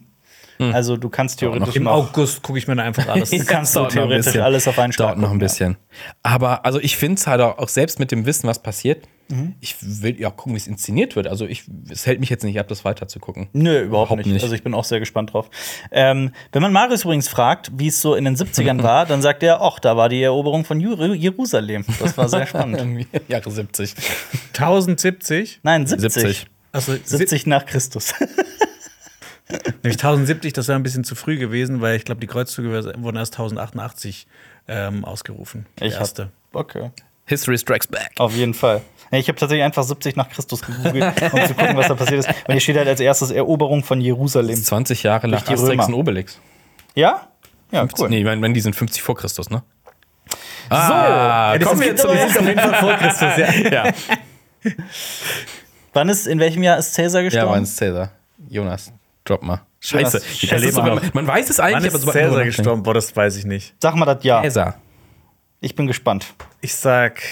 Also 0.58 0.96
du 0.96 1.08
kannst 1.08 1.40
theoretisch 1.40 1.76
Im 1.76 1.84
noch, 1.84 1.92
August 1.92 2.42
gucke 2.42 2.58
ich 2.58 2.66
mir 2.66 2.76
dann 2.76 2.86
einfach 2.86 3.06
alles. 3.08 3.30
du 3.30 3.44
kannst 3.44 3.74
du 3.76 3.80
noch 3.80 3.88
theoretisch 3.88 4.26
bisschen. 4.26 4.40
alles 4.42 4.66
auf 4.68 4.78
einen 4.78 4.92
Schlag 4.92 5.08
Dauert 5.08 5.18
noch 5.18 5.24
ein 5.30 5.38
gucken, 5.38 5.40
ja. 5.40 5.46
bisschen. 5.46 5.76
Aber 6.22 6.64
also 6.64 6.80
ich 6.80 6.96
finde 6.96 7.16
es 7.16 7.26
halt 7.26 7.40
auch, 7.40 7.58
auch 7.58 7.68
selbst 7.68 7.98
mit 7.98 8.10
dem 8.12 8.26
Wissen, 8.26 8.48
was 8.48 8.62
passiert, 8.62 9.06
Mhm. 9.28 9.56
ich 9.60 9.74
will 9.80 10.20
ja 10.20 10.28
auch 10.28 10.36
gucken, 10.36 10.52
wie 10.52 10.56
es 10.58 10.68
inszeniert 10.68 11.16
wird. 11.16 11.26
Also 11.26 11.46
ich, 11.46 11.64
es 11.90 12.06
hält 12.06 12.20
mich 12.20 12.30
jetzt 12.30 12.44
nicht 12.44 12.60
ab, 12.60 12.68
das 12.68 12.84
weiter 12.84 13.08
zu 13.08 13.18
gucken. 13.18 13.48
Nö, 13.52 13.70
überhaupt, 13.80 13.88
Überhaupt 14.12 14.16
nicht. 14.18 14.32
nicht. 14.34 14.42
Also 14.44 14.54
ich 14.54 14.62
bin 14.62 14.72
auch 14.72 14.84
sehr 14.84 15.00
gespannt 15.00 15.32
drauf. 15.32 15.50
Ähm, 15.90 16.30
wenn 16.52 16.62
man 16.62 16.72
Marius 16.72 17.02
übrigens 17.02 17.26
fragt, 17.26 17.72
wie 17.76 17.88
es 17.88 18.00
so 18.00 18.14
in 18.14 18.24
den 18.24 18.36
70ern 18.36 18.82
war, 18.84 19.04
dann 19.04 19.22
sagt 19.22 19.42
er, 19.42 19.62
ach, 19.62 19.80
da 19.80 19.96
war 19.96 20.08
die 20.08 20.22
Eroberung 20.22 20.64
von 20.64 20.80
Ju- 20.80 21.12
Jerusalem. 21.12 21.84
Das 21.98 22.16
war 22.16 22.28
sehr 22.28 22.46
spannend. 22.46 23.08
Jahre 23.26 23.50
70. 23.50 23.94
1070. 24.52 25.60
Nein, 25.64 25.86
70. 25.88 26.12
70. 26.12 26.46
Also 26.72 26.94
70 27.02 27.46
nach 27.46 27.66
Christus. 27.66 28.14
Nämlich 29.48 29.96
1070, 29.98 30.52
das 30.52 30.66
wäre 30.68 30.78
ein 30.78 30.82
bisschen 30.82 31.04
zu 31.04 31.14
früh 31.14 31.38
gewesen, 31.38 31.80
weil 31.80 31.96
ich 31.96 32.04
glaube, 32.04 32.20
die 32.20 32.26
Kreuzzüge 32.26 32.68
wurden 32.98 33.16
erst 33.16 33.34
1088 33.34 34.26
ähm, 34.68 35.04
ausgerufen. 35.04 35.66
Die 35.78 35.84
Ich 35.84 35.94
hab- 35.94 36.00
erste. 36.00 36.30
Okay. 36.52 36.90
History 37.26 37.58
Strikes 37.58 37.86
Back. 37.88 38.10
Auf 38.18 38.34
jeden 38.34 38.54
Fall. 38.54 38.82
Ja, 39.10 39.18
Ich 39.18 39.28
habe 39.28 39.38
tatsächlich 39.38 39.64
einfach 39.64 39.82
70 39.84 40.14
nach 40.16 40.28
Christus 40.28 40.62
gegoogelt, 40.62 41.04
um 41.32 41.44
zu 41.46 41.54
gucken, 41.54 41.76
was 41.76 41.88
da 41.88 41.94
passiert 41.94 42.20
ist. 42.20 42.28
Und 42.28 42.52
hier 42.52 42.60
steht 42.60 42.76
halt 42.76 42.86
als 42.88 43.00
erstes 43.00 43.30
Eroberung 43.30 43.82
von 43.84 44.00
Jerusalem. 44.00 44.56
20 44.56 45.02
Jahre 45.02 45.26
nach 45.28 45.42
die 45.42 45.54
Asterix 45.54 45.70
Römer. 45.84 45.86
und 45.88 45.94
Obelix. 45.94 46.40
Ja? 46.94 47.28
Ja, 47.72 47.86
cool. 47.98 48.08
Nee, 48.10 48.18
ich 48.18 48.24
meine, 48.24 48.52
die 48.52 48.60
sind 48.60 48.74
50 48.76 49.02
vor 49.02 49.16
Christus, 49.16 49.50
ne? 49.50 49.62
Ah, 50.68 51.52
Ja, 51.52 51.58
das 51.58 51.68
kommen 51.68 51.80
wir 51.80 51.86
gibt 51.88 51.98
zum 52.00 52.10
aber- 52.10 52.24
auf 52.24 52.40
jeden 52.46 52.58
Fall 52.60 52.74
vor 52.74 52.94
Christus, 52.94 53.36
ja. 53.36 53.52
Ja, 54.64 54.72
Wann 55.92 56.08
ist, 56.08 56.26
in 56.26 56.38
welchem 56.38 56.62
Jahr 56.62 56.78
ist 56.78 56.94
Cäsar 56.94 57.22
ja 57.22 57.28
gestorben? 57.28 57.50
meins 57.50 57.74
Cäsar. 57.76 58.10
Jonas. 58.48 58.92
Drop 59.26 59.42
mal. 59.42 59.62
Scheiße. 59.80 60.22
Das 60.50 60.62
ist 60.62 60.74
so, 60.74 60.80
mal. 60.82 60.94
man, 60.94 61.10
man 61.12 61.26
weiß 61.26 61.50
es 61.50 61.60
eigentlich, 61.60 61.74
Wann 61.74 61.86
aber 61.86 61.94
ist 61.96 62.00
sobald 62.00 62.16
man 62.16 62.30
Cäsar 62.30 62.44
gestorben? 62.44 62.82
Boah, 62.82 62.94
das 62.94 63.14
weiß 63.14 63.36
ich 63.36 63.44
nicht. 63.44 63.74
Sag 63.80 63.94
mal 63.94 64.06
das 64.06 64.24
Jahr. 64.24 64.42
Cäsar. 64.42 64.76
Ich 65.60 65.74
bin 65.74 65.86
gespannt. 65.86 66.34
Ich 66.60 66.74
sag 66.74 67.22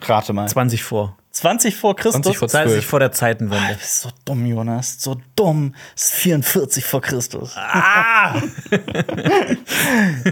Rate 0.00 0.32
mal. 0.32 0.48
20 0.48 0.82
vor. 0.82 1.16
20 1.30 1.76
vor 1.76 1.96
Christus? 1.96 2.22
20 2.22 2.38
vor 2.38 2.48
20 2.48 2.72
12. 2.72 2.86
vor 2.86 3.00
der 3.00 3.12
Zeitenwende. 3.12 3.74
Bist 3.74 4.02
so 4.02 4.10
dumm, 4.24 4.44
Jonas. 4.44 5.00
So 5.00 5.18
dumm. 5.34 5.74
Es 5.96 6.04
ist 6.04 6.14
44 6.16 6.84
vor 6.84 7.00
Christus. 7.00 7.54
Ah! 7.56 8.34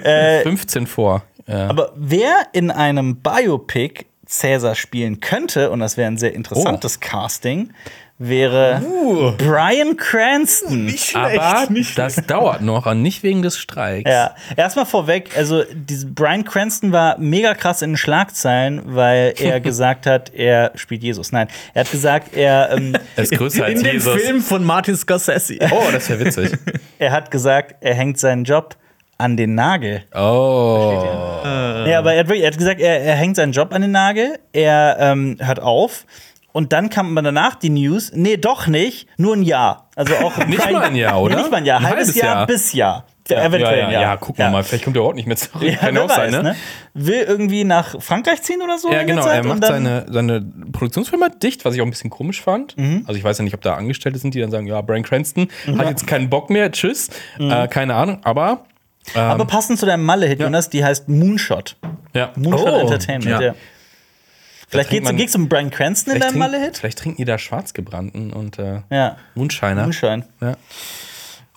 15 0.43 0.87
vor. 0.87 1.25
Ja. 1.47 1.69
Aber 1.69 1.93
wer 1.97 2.49
in 2.53 2.71
einem 2.71 3.17
Biopic 3.17 4.05
Cäsar 4.27 4.75
spielen 4.77 5.21
könnte, 5.21 5.71
und 5.71 5.81
das 5.81 5.97
wäre 5.97 6.09
ein 6.09 6.19
sehr 6.19 6.35
interessantes 6.35 7.01
Casting, 7.01 7.73
wäre 8.21 8.83
Brian 9.39 9.97
Cranston. 9.97 10.93
aber 11.15 11.67
das 11.97 12.17
dauert 12.27 12.61
noch 12.61 12.85
und 12.85 13.01
nicht 13.01 13.23
wegen 13.23 13.41
des 13.41 13.59
Streiks. 13.59 14.09
Ja, 14.09 14.35
erstmal 14.57 14.85
vorweg, 14.85 15.31
also 15.37 15.65
Brian 16.15 16.45
Cranston 16.45 16.93
war 16.93 17.19
mega 17.19 17.55
krass 17.55 17.81
in 17.81 17.93
den 17.93 17.97
Schlagzeilen, 17.97 18.83
weil 18.85 19.33
er 19.39 19.61
gesagt 19.61 20.07
hat, 20.07 20.35
er 20.35 20.73
spielt 20.75 21.03
Jesus. 21.03 21.33
Nein, 21.33 21.49
er 21.73 21.85
hat 21.85 21.91
gesagt, 21.91 22.37
er, 22.37 22.71
ähm, 22.73 22.93
Er 23.17 23.23
ist 23.23 23.33
größer 23.33 23.65
als 23.65 23.81
In 23.81 23.85
dem 23.85 23.95
Jesus. 23.95 24.21
Film 24.21 24.43
von 24.43 24.65
Martin 24.65 24.97
Scorsese. 24.97 25.57
Oh, 25.71 25.85
das 25.91 26.11
wäre 26.11 26.21
witzig. 26.21 26.53
er 26.99 27.13
hat 27.13 27.31
gesagt, 27.31 27.77
er 27.81 27.95
hängt 27.95 28.19
seinen 28.19 28.45
Job 28.45 28.77
an 29.17 29.39
den 29.39 29.55
Nagel. 29.55 30.03
Oh. 30.15 31.41
Ja, 31.87 31.99
aber 31.99 32.15
er 32.15 32.21
hat, 32.21 32.29
wirklich, 32.29 32.43
er 32.43 32.49
hat 32.49 32.59
gesagt, 32.59 32.81
er, 32.81 33.01
er 33.01 33.15
hängt 33.15 33.37
seinen 33.37 33.53
Job 33.53 33.73
an 33.73 33.83
den 33.83 33.93
Nagel, 33.93 34.39
er 34.53 34.97
ähm, 35.01 35.37
hört 35.41 35.61
auf. 35.61 36.05
Und 36.53 36.73
dann 36.73 36.91
kam 36.91 37.13
aber 37.13 37.23
danach 37.23 37.55
die 37.55 37.71
News, 37.71 38.11
nee, 38.15 38.37
doch 38.37 38.67
nicht, 38.67 39.07
nur 39.17 39.35
ein 39.37 39.43
Jahr. 39.43 39.89
Also 39.97 40.15
auch 40.17 40.37
Nicht 40.47 40.59
kein- 40.61 40.73
mal 40.73 40.83
ein 40.83 40.97
Jahr, 40.97 41.21
oder? 41.23 41.37
Nee, 41.37 41.43
nicht 41.43 41.51
mal 41.51 41.59
ein 41.59 41.65
Jahr, 41.65 41.79
Ein 41.81 41.87
halbes 41.89 42.15
Jahr, 42.15 42.35
Jahr. 42.37 42.47
bis 42.47 42.73
Jahr. 42.73 43.05
Ja, 43.29 43.37
Ja, 43.39 43.45
eventuell 43.45 43.79
ja, 43.79 43.91
ja, 43.93 44.01
Jahr. 44.01 44.17
gucken 44.19 44.45
wir 44.45 44.51
mal. 44.51 44.65
Vielleicht 44.65 44.83
kommt 44.83 44.97
er 44.97 45.01
überhaupt 45.01 45.15
nicht 45.15 45.27
mehr 45.29 45.37
zurück. 45.37 45.63
Ja, 45.63 45.77
Kann 45.77 45.97
auch 45.99 46.09
sein, 46.11 46.33
weiß, 46.33 46.43
ne? 46.43 46.57
Will 46.95 47.21
irgendwie 47.29 47.63
nach 47.63 48.01
Frankreich 48.03 48.43
ziehen 48.43 48.61
oder 48.61 48.77
so? 48.79 48.89
Ja, 48.89 48.95
der 48.97 49.05
genau. 49.05 49.23
Zeit 49.23 49.45
Er 49.45 49.49
macht 49.49 49.65
seine, 49.65 50.07
seine 50.11 50.41
Produktionsfirma 50.73 51.29
dicht, 51.29 51.65
was 51.65 51.75
ich 51.77 51.81
auch 51.81 51.85
ein 51.87 51.91
bisschen 51.91 52.11
komisch 52.11 52.43
fand. 52.43 52.75
Also 53.07 53.17
ich 53.17 53.23
weiß 53.23 53.39
ja 53.39 53.45
nicht, 53.45 53.55
ob 53.55 53.61
da 53.61 53.75
Angestellte 53.75 54.19
sind, 54.19 54.35
die 54.35 54.41
dann 54.41 54.51
sagen, 54.51 54.67
ja, 54.67 54.81
Brian 54.81 55.05
Cranston 55.05 55.47
hat 55.79 55.89
jetzt 55.89 56.09
keinen 56.09 56.29
Bock 56.29 56.51
mehr, 56.51 56.73
tschüss. 56.73 57.11
Äh, 57.39 57.69
keine 57.69 57.95
Ahnung, 57.95 58.19
aber 58.25 58.65
Aber 59.15 59.45
passend 59.45 59.79
zu 59.79 59.87
deinem 59.87 60.05
Malle-Hit, 60.05 60.41
Jonas, 60.41 60.69
die 60.69 60.83
heißt 60.85 61.09
Moonshot. 61.09 61.77
ja. 62.15 62.31
Moonshot 62.37 62.69
Oh, 62.69 62.79
Entertainment, 62.81 63.41
ja. 63.41 63.55
Vielleicht 64.71 64.91
geht's, 64.91 65.05
man- 65.05 65.17
geht's 65.17 65.35
um 65.35 65.49
Brian 65.49 65.71
Cranston 65.71 66.15
in 66.15 66.21
deinem 66.21 66.39
Malle-Hit? 66.39 66.79
vielleicht 66.79 66.99
trinken 66.99 67.19
die 67.19 67.25
da 67.25 67.39
Schwarzgebrannten 67.39 68.33
und 68.33 68.59
äh, 68.59 68.83
Ja, 68.91 69.17
Moonshiner. 69.35 69.83
Moonshine. 69.83 70.25
Ja. 70.41 70.55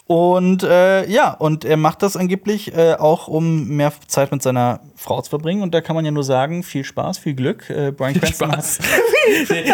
Und 0.05 0.63
äh, 0.63 1.07
ja, 1.09 1.31
und 1.31 1.63
er 1.63 1.77
macht 1.77 2.01
das 2.03 2.17
angeblich 2.17 2.75
äh, 2.75 2.95
auch, 2.95 3.27
um 3.29 3.67
mehr 3.69 3.93
Zeit 4.07 4.31
mit 4.31 4.43
seiner 4.43 4.81
Frau 4.95 5.21
zu 5.21 5.29
verbringen. 5.29 5.61
Und 5.61 5.73
da 5.73 5.79
kann 5.81 5.95
man 5.95 6.03
ja 6.03 6.11
nur 6.11 6.25
sagen, 6.25 6.61
viel 6.63 6.83
Spaß, 6.83 7.19
viel 7.19 7.35
Glück. 7.35 7.69
Äh, 7.69 7.91
Brian 7.91 8.13
Cranston 8.19 8.51
Spaß. 8.51 8.79
hat. 8.79 8.85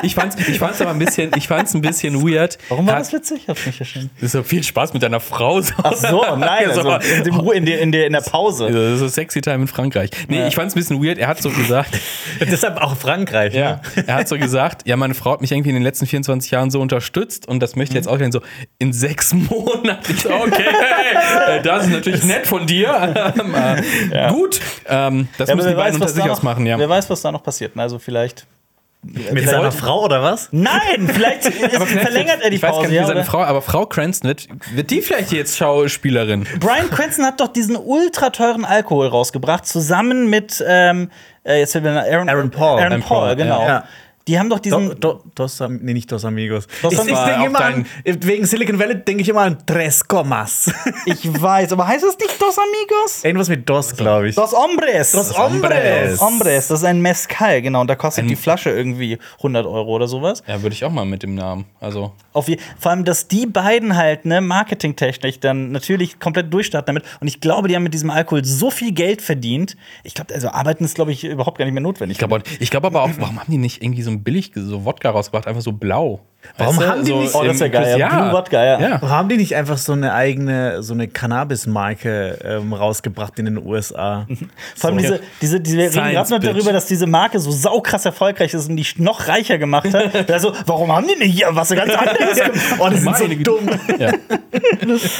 ich 0.03 0.15
fand's, 0.15 0.35
ich 0.47 0.59
fand's 0.59 0.81
aber 0.81 0.91
ein 0.91 0.99
bisschen, 0.99 1.31
ich 1.35 1.47
fand's 1.47 1.73
ein 1.73 1.81
bisschen 1.81 2.21
weird. 2.27 2.57
Warum 2.69 2.88
war 2.88 2.97
das 2.97 3.12
witzig? 3.13 3.41
Ich 3.43 3.49
hab's 3.49 3.65
nicht 3.65 3.75
verstanden. 3.77 4.09
Das 4.15 4.23
ist 4.25 4.31
so 4.33 4.43
viel 4.43 4.63
Spaß 4.63 4.93
mit 4.93 5.03
deiner 5.03 5.19
Frau. 5.19 5.62
So. 5.62 5.73
Ach 5.83 5.93
so, 5.95 6.23
nein, 6.38 6.69
So. 6.73 6.81
also 6.81 6.99
in, 7.17 7.23
dem, 7.23 7.51
in, 7.51 7.65
der, 7.65 7.79
in, 7.81 7.91
der, 7.91 8.07
in 8.07 8.13
der 8.13 8.21
Pause. 8.21 8.69
Das 8.71 9.01
ist 9.01 9.15
Sexy 9.15 9.41
Time 9.41 9.55
in 9.57 9.67
Frankreich. 9.67 10.09
Nee, 10.27 10.47
ich 10.47 10.55
fand's 10.55 10.75
ein 10.75 10.79
bisschen 10.79 11.03
weird. 11.03 11.17
Er 11.17 11.27
hat 11.27 11.41
so 11.41 11.49
gesagt, 11.49 11.99
Deshalb 12.39 12.77
auch 12.77 12.95
Frankreich. 12.95 13.53
ja, 13.53 13.81
er 14.05 14.15
hat 14.15 14.27
so 14.27 14.38
gesagt, 14.38 14.88
ja, 14.88 14.95
meine 14.97 15.13
Frau 15.13 15.31
hat 15.33 15.41
mich 15.41 15.51
irgendwie 15.51 15.69
in 15.69 15.75
den 15.75 15.83
letzten 15.83 16.05
24 16.05 16.51
Jahren 16.51 16.71
so 16.71 16.79
unterstützt 16.81 17.47
und 17.47 17.59
das 17.62 17.75
möchte 17.75 17.93
ich 17.93 17.95
jetzt 17.95 18.07
auch 18.07 18.17
gerne 18.17 18.31
so 18.31 18.41
in 18.77 18.93
sechs 18.93 19.33
Monaten. 19.33 20.15
So, 20.17 20.29
okay, 20.33 20.63
hey, 20.63 21.57
äh, 21.59 21.62
das 21.62 21.85
ist 21.85 21.91
natürlich 21.91 22.23
nett 22.23 22.47
von 22.47 22.65
dir. 22.65 22.89
Äh, 24.12 24.29
Gut, 24.31 24.59
ähm, 24.88 25.27
das 25.38 25.49
Ja, 25.49 25.55
müssen 25.55 25.69
die 25.69 25.75
beiden 25.75 25.95
unter 25.95 26.07
sich 26.13 26.23
ausmachen, 26.29 26.65
ja. 26.65 26.77
wer 26.77 26.89
weiß, 26.89 27.09
was 27.09 27.21
da 27.21 27.31
noch 27.31 27.43
passiert. 27.43 27.77
Also 27.77 27.99
vielleicht. 27.99 28.45
Mit 29.01 29.47
seiner 29.47 29.71
Frau 29.71 30.03
oder 30.03 30.21
was? 30.21 30.49
Nein, 30.51 31.07
vielleicht, 31.07 31.43
verlängert 31.43 32.41
er 32.41 32.49
die 32.49 32.57
ich 32.57 32.62
weiß 32.62 32.71
gar 32.71 32.77
Pause. 32.79 32.88
nicht, 32.89 32.97
Ja, 32.97 33.07
seine? 33.07 33.23
Frau, 33.23 33.41
aber 33.41 33.62
Frau 33.62 33.85
Cranston 33.85 34.27
wird, 34.27 34.47
wird 34.73 34.91
die 34.91 35.01
vielleicht 35.01 35.31
jetzt 35.31 35.57
Schauspielerin? 35.57 36.45
Brian 36.59 36.89
Cranston 36.89 37.25
hat 37.25 37.39
doch 37.39 37.47
diesen 37.47 37.77
ultra 37.77 38.29
teuren 38.29 38.65
Alkohol 38.65 39.07
rausgebracht, 39.07 39.65
zusammen 39.65 40.29
mit 40.29 40.63
ähm, 40.67 41.09
äh, 41.45 41.59
jetzt 41.59 41.75
Aaron, 41.77 42.29
Aaron 42.29 42.51
Paul. 42.51 42.79
Aaron 42.79 42.91
Aaron 42.91 43.01
Paul, 43.01 43.27
Paul, 43.27 43.35
genau. 43.38 43.62
ja. 43.62 43.85
Die 44.27 44.38
haben 44.38 44.49
doch 44.49 44.60
diesen. 44.60 44.89
Do, 44.89 45.15
do, 45.15 45.23
dos, 45.34 45.60
nee, 45.60 45.93
nicht 45.93 46.12
Dos 46.12 46.25
Amigos. 46.25 46.67
Dos 46.82 46.93
ich 46.93 46.99
ich 46.99 47.05
denke 47.05 47.39
Auch 47.39 47.45
immer 47.45 47.62
an, 47.62 47.86
wegen 48.03 48.45
Silicon 48.45 48.77
Valley 48.77 49.03
denke 49.03 49.21
ich 49.21 49.29
immer 49.29 49.41
an 49.41 49.58
Tres 49.65 50.08
Comas. 50.08 50.71
ich 51.05 51.41
weiß, 51.41 51.71
aber 51.73 51.88
heißt 51.88 52.03
das 52.03 52.17
nicht 52.17 52.39
Dos 52.41 52.58
Amigos? 52.58 53.23
Irgendwas 53.23 53.49
mit 53.49 53.67
Dos, 53.67 53.95
glaube 53.95 54.29
ich. 54.29 54.36
Dos 54.36 54.53
Hombres. 54.53 55.12
Dos 55.13 55.38
Hombres. 55.38 56.19
Dos 56.19 56.21
Hombres, 56.21 56.67
das 56.67 56.79
ist 56.79 56.86
ein 56.86 57.01
Mezcal, 57.01 57.62
genau. 57.62 57.82
Und 57.82 57.88
da 57.88 57.95
kostet 57.95 58.29
die 58.29 58.36
Flasche 58.36 58.69
irgendwie 58.69 59.17
100 59.38 59.65
Euro 59.65 59.95
oder 59.95 60.08
sowas. 60.08 60.43
Ja, 60.47 60.62
würde 60.62 60.73
ich 60.73 60.84
auch 60.86 60.91
mal 60.91 61.05
mit 61.05 61.23
dem 61.23 61.36
Namen. 61.36 61.65
Also, 61.79 62.12
Auf 62.34 62.47
je 62.47 62.58
vor 62.77 62.91
allem, 62.91 63.05
dass 63.05 63.27
die 63.27 63.45
beiden 63.45 63.95
halt, 63.95 64.25
ne, 64.25 64.41
marketingtechnisch 64.41 65.39
dann 65.39 65.71
natürlich 65.71 66.19
komplett 66.19 66.53
durchstarten 66.53 66.95
damit. 66.95 67.03
Und 67.19 67.27
ich 67.27 67.41
glaube, 67.41 67.67
die 67.67 67.75
haben 67.75 67.84
mit 67.84 67.93
diesem 67.93 68.10
Alkohol 68.10 68.43
so 68.45 68.71
viel 68.71 68.91
Geld 68.91 69.21
verdient. 69.21 69.77
Ich 70.03 70.13
glaube, 70.13 70.34
also 70.34 70.49
arbeiten 70.49 70.84
ist, 70.84 70.95
glaube 70.95 71.12
ich, 71.12 71.23
überhaupt 71.23 71.58
gar 71.58 71.65
nicht 71.65 71.73
mehr 71.73 71.82
notwendig. 71.82 72.15
ich 72.15 72.19
glaube 72.19 72.43
glaub 72.69 72.86
aber 72.86 73.03
auch, 73.03 73.10
warum 73.17 73.39
haben 73.39 73.51
die 73.51 73.58
nicht 73.58 73.82
irgendwie 73.84 74.01
so 74.01 74.12
ein 74.12 74.18
billig 74.19 74.51
so 74.55 74.86
Wodka 74.86 75.10
rausgebracht, 75.10 75.47
einfach 75.47 75.62
so 75.62 75.71
blau? 75.71 76.21
Warum 76.58 76.78
Weißt 76.78 76.86
du? 76.86 76.89
haben 76.91 77.06
die 77.06 77.13
nicht- 77.13 77.36
Oh, 77.36 77.43
das 77.43 77.62
im- 77.62 77.71
geil, 77.71 77.99
ja. 77.99 78.08
Blue 78.10 78.32
Wodka, 78.34 78.63
ja. 78.63 78.80
ja. 78.80 78.91
Warum 79.02 79.10
haben 79.10 79.30
die 79.30 79.38
nicht 79.38 79.56
einfach 79.56 79.78
so 79.78 79.93
eine 79.93 80.13
eigene, 80.13 80.82
so 80.82 80.93
eine 80.93 81.08
Cannabis-Marke 81.08 82.39
ähm, 82.43 82.73
rausgebracht 82.73 83.38
in 83.39 83.45
den 83.45 83.58
USA? 83.65 84.25
Vor 84.75 84.89
allem 84.89 84.99
So. 84.99 85.06
diese, 85.06 85.19
diese, 85.41 85.60
diese 85.62 85.78
wir 85.78 85.84
reden 85.86 86.12
gerade 86.13 86.30
noch 86.32 86.39
darüber, 86.39 86.73
dass 86.73 86.86
diese 86.86 87.08
Marke 87.08 87.39
so 87.39 87.52
saukrass 87.52 88.06
erfolgreich 88.06 88.54
ist 88.54 88.69
und 88.69 88.75
die 88.78 88.86
noch 88.97 89.28
reicher 89.28 89.58
gemacht 89.58 89.93
hat. 89.93 90.30
also, 90.32 90.54
warum 90.65 90.91
haben 90.95 91.08
die 91.08 91.15
nicht 91.23 91.36
hier 91.36 91.47
was 91.52 91.69
ganz 91.69 91.93
anderes 91.93 92.38
gemacht? 92.38 92.80
Oh, 92.80 92.89
die 92.89 92.97
sind 92.97 93.17
so 93.17 93.28
dumm. 93.28 93.69
Ja. 93.97 94.12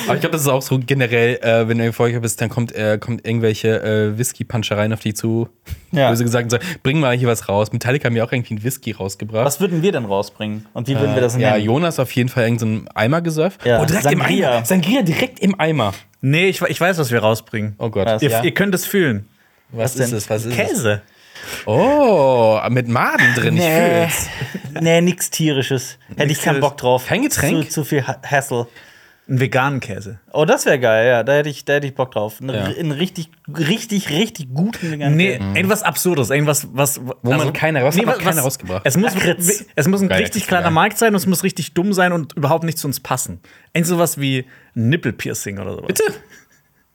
Aber 0.08 0.16
ich 0.16 0.22
glaube, 0.22 0.30
das 0.32 0.42
ist 0.42 0.48
auch 0.48 0.62
so 0.62 0.80
generell, 0.86 1.36
äh, 1.42 1.68
wenn 1.68 1.78
du 1.78 1.86
erfolgreich 1.86 2.22
bist, 2.22 2.40
dann 2.42 2.50
kommt, 2.50 2.74
äh, 2.74 2.98
kommt 2.98 3.26
irgendwelche 3.26 3.82
äh, 3.82 4.18
Whisky-Punchereien 4.18 4.94
auf 4.94 5.02
dich 5.02 5.16
zu. 5.16 5.50
Ja. 5.92 6.10
Böse 6.10 6.24
gesagt, 6.24 6.52
sagen, 6.52 6.64
bring 6.84 7.00
mal 7.00 7.16
hier 7.18 7.28
was 7.28 7.50
raus. 7.50 7.72
Metallica 7.72 8.06
haben 8.06 8.16
ja 8.16 8.24
auch 8.24 8.32
irgendwie 8.32 8.56
einen 8.56 8.64
Whisky 8.64 8.92
rausgebracht. 8.92 9.46
Was 9.46 9.60
würden 9.60 9.82
wir 9.82 9.92
denn 9.92 10.06
rausbringen? 10.06 10.66
Und 10.74 10.88
wie 10.88 10.96
würden 11.00 11.09
wir 11.16 11.22
das 11.22 11.36
Äh, 11.36 11.42
ja, 11.42 11.52
nennen? 11.52 11.66
Jonas 11.66 12.00
auf 12.00 12.12
jeden 12.12 12.30
Fall 12.30 12.44
irgendeinen 12.44 12.82
so 12.86 12.92
Eimer 12.96 13.22
gesurft. 13.22 13.66
Ja, 13.66 13.82
Oh, 13.82 13.86
direkt 13.86 14.04
Sangria. 14.04 14.48
im 14.50 14.54
Eimer. 14.56 14.66
Sangria 14.66 15.02
direkt 15.02 15.40
im 15.40 15.60
Eimer. 15.60 15.94
Nee, 16.22 16.50
ich, 16.50 16.62
ich 16.62 16.80
weiß, 16.82 16.98
was 16.98 17.12
wir 17.12 17.20
rausbringen. 17.20 17.76
Oh 17.78 17.90
Gott. 17.90 18.08
Was? 18.08 18.22
Ihr, 18.22 18.30
Ja. 18.30 18.44
ihr 18.44 18.54
könnt 18.54 18.76
es 18.76 18.86
fühlen. 18.86 19.28
Was, 19.72 19.94
denn? 19.94 20.06
ist 20.06 20.12
es? 20.14 20.30
Was 20.30 20.46
ist 20.46 20.52
es? 20.52 20.56
Käse. 20.56 21.02
Oh, 21.66 22.60
mit 22.70 22.88
Maden 22.88 23.34
drin. 23.36 23.56
Ich 23.58 23.64
Nee. 23.64 24.08
fühl's. 24.08 24.28
Nee, 24.82 25.02
nix 25.02 25.30
tierisches. 25.30 25.98
Hätte 26.16 26.32
ich 26.32 26.42
keinen. 26.42 26.60
Bock 26.60 26.78
drauf. 26.78 27.06
Kein 27.08 27.22
Getränk? 27.24 27.66
Zu, 27.66 27.70
zu 27.70 27.84
viel 27.86 28.06
Ha- 28.06 28.22
Hassel. 28.26 28.68
Einen 29.30 29.40
veganen 29.40 29.80
Käse. 29.80 30.20
Oh, 30.34 30.44
das 30.44 30.66
wäre 30.66 30.80
geil, 30.80 31.08
ja. 31.08 31.22
Da 31.24 31.34
hätte 31.34 31.50
ich, 31.50 31.64
da 31.64 31.74
hätte 31.74 31.86
ich 31.86 31.94
Bock 31.94 32.10
drauf. 32.12 32.42
Einen 32.42 32.50
Ja. 32.56 32.64
einen 32.66 32.92
richtig, 32.92 33.30
richtig, 33.48 34.10
richtig 34.10 34.48
guten 34.54 34.92
veganen 34.92 35.16
Nee, 35.16 35.38
Käse. 35.38 35.50
irgendwas 35.56 35.84
Absurdes. 35.84 36.32
Irgendwas, 36.32 36.68
was. 36.74 37.00
Wo 37.22 37.34
man 37.34 37.54
keiner- 37.54 37.84
was 37.86 37.96
hat 37.96 38.06
noch 38.06 38.18
keiner 38.18 38.42
rausgebracht? 38.42 38.82
Es 38.86 38.98
muss, 38.98 39.14
Lakritz. 39.14 39.66
es 39.76 39.88
muss 39.88 40.02
ein 40.02 40.10
Geil, 40.10 40.22
richtig 40.24 40.48
kleiner 40.48 40.64
geil. 40.64 40.72
Markt 40.72 40.98
sein 40.98 41.10
und 41.10 41.18
es 41.18 41.28
muss 41.28 41.44
richtig 41.44 41.76
dumm 41.76 41.94
sein 41.94 42.12
und 42.12 42.34
überhaupt 42.36 42.64
nicht 42.64 42.80
zu 42.80 42.88
uns 42.88 43.00
passen. 43.00 43.40
Irgend 43.74 43.88
sowas 43.88 44.20
wie 44.20 44.46
Nippelpiercing 44.74 45.60
oder 45.60 45.76
sowas. 45.76 45.88
Bitte? 45.88 46.04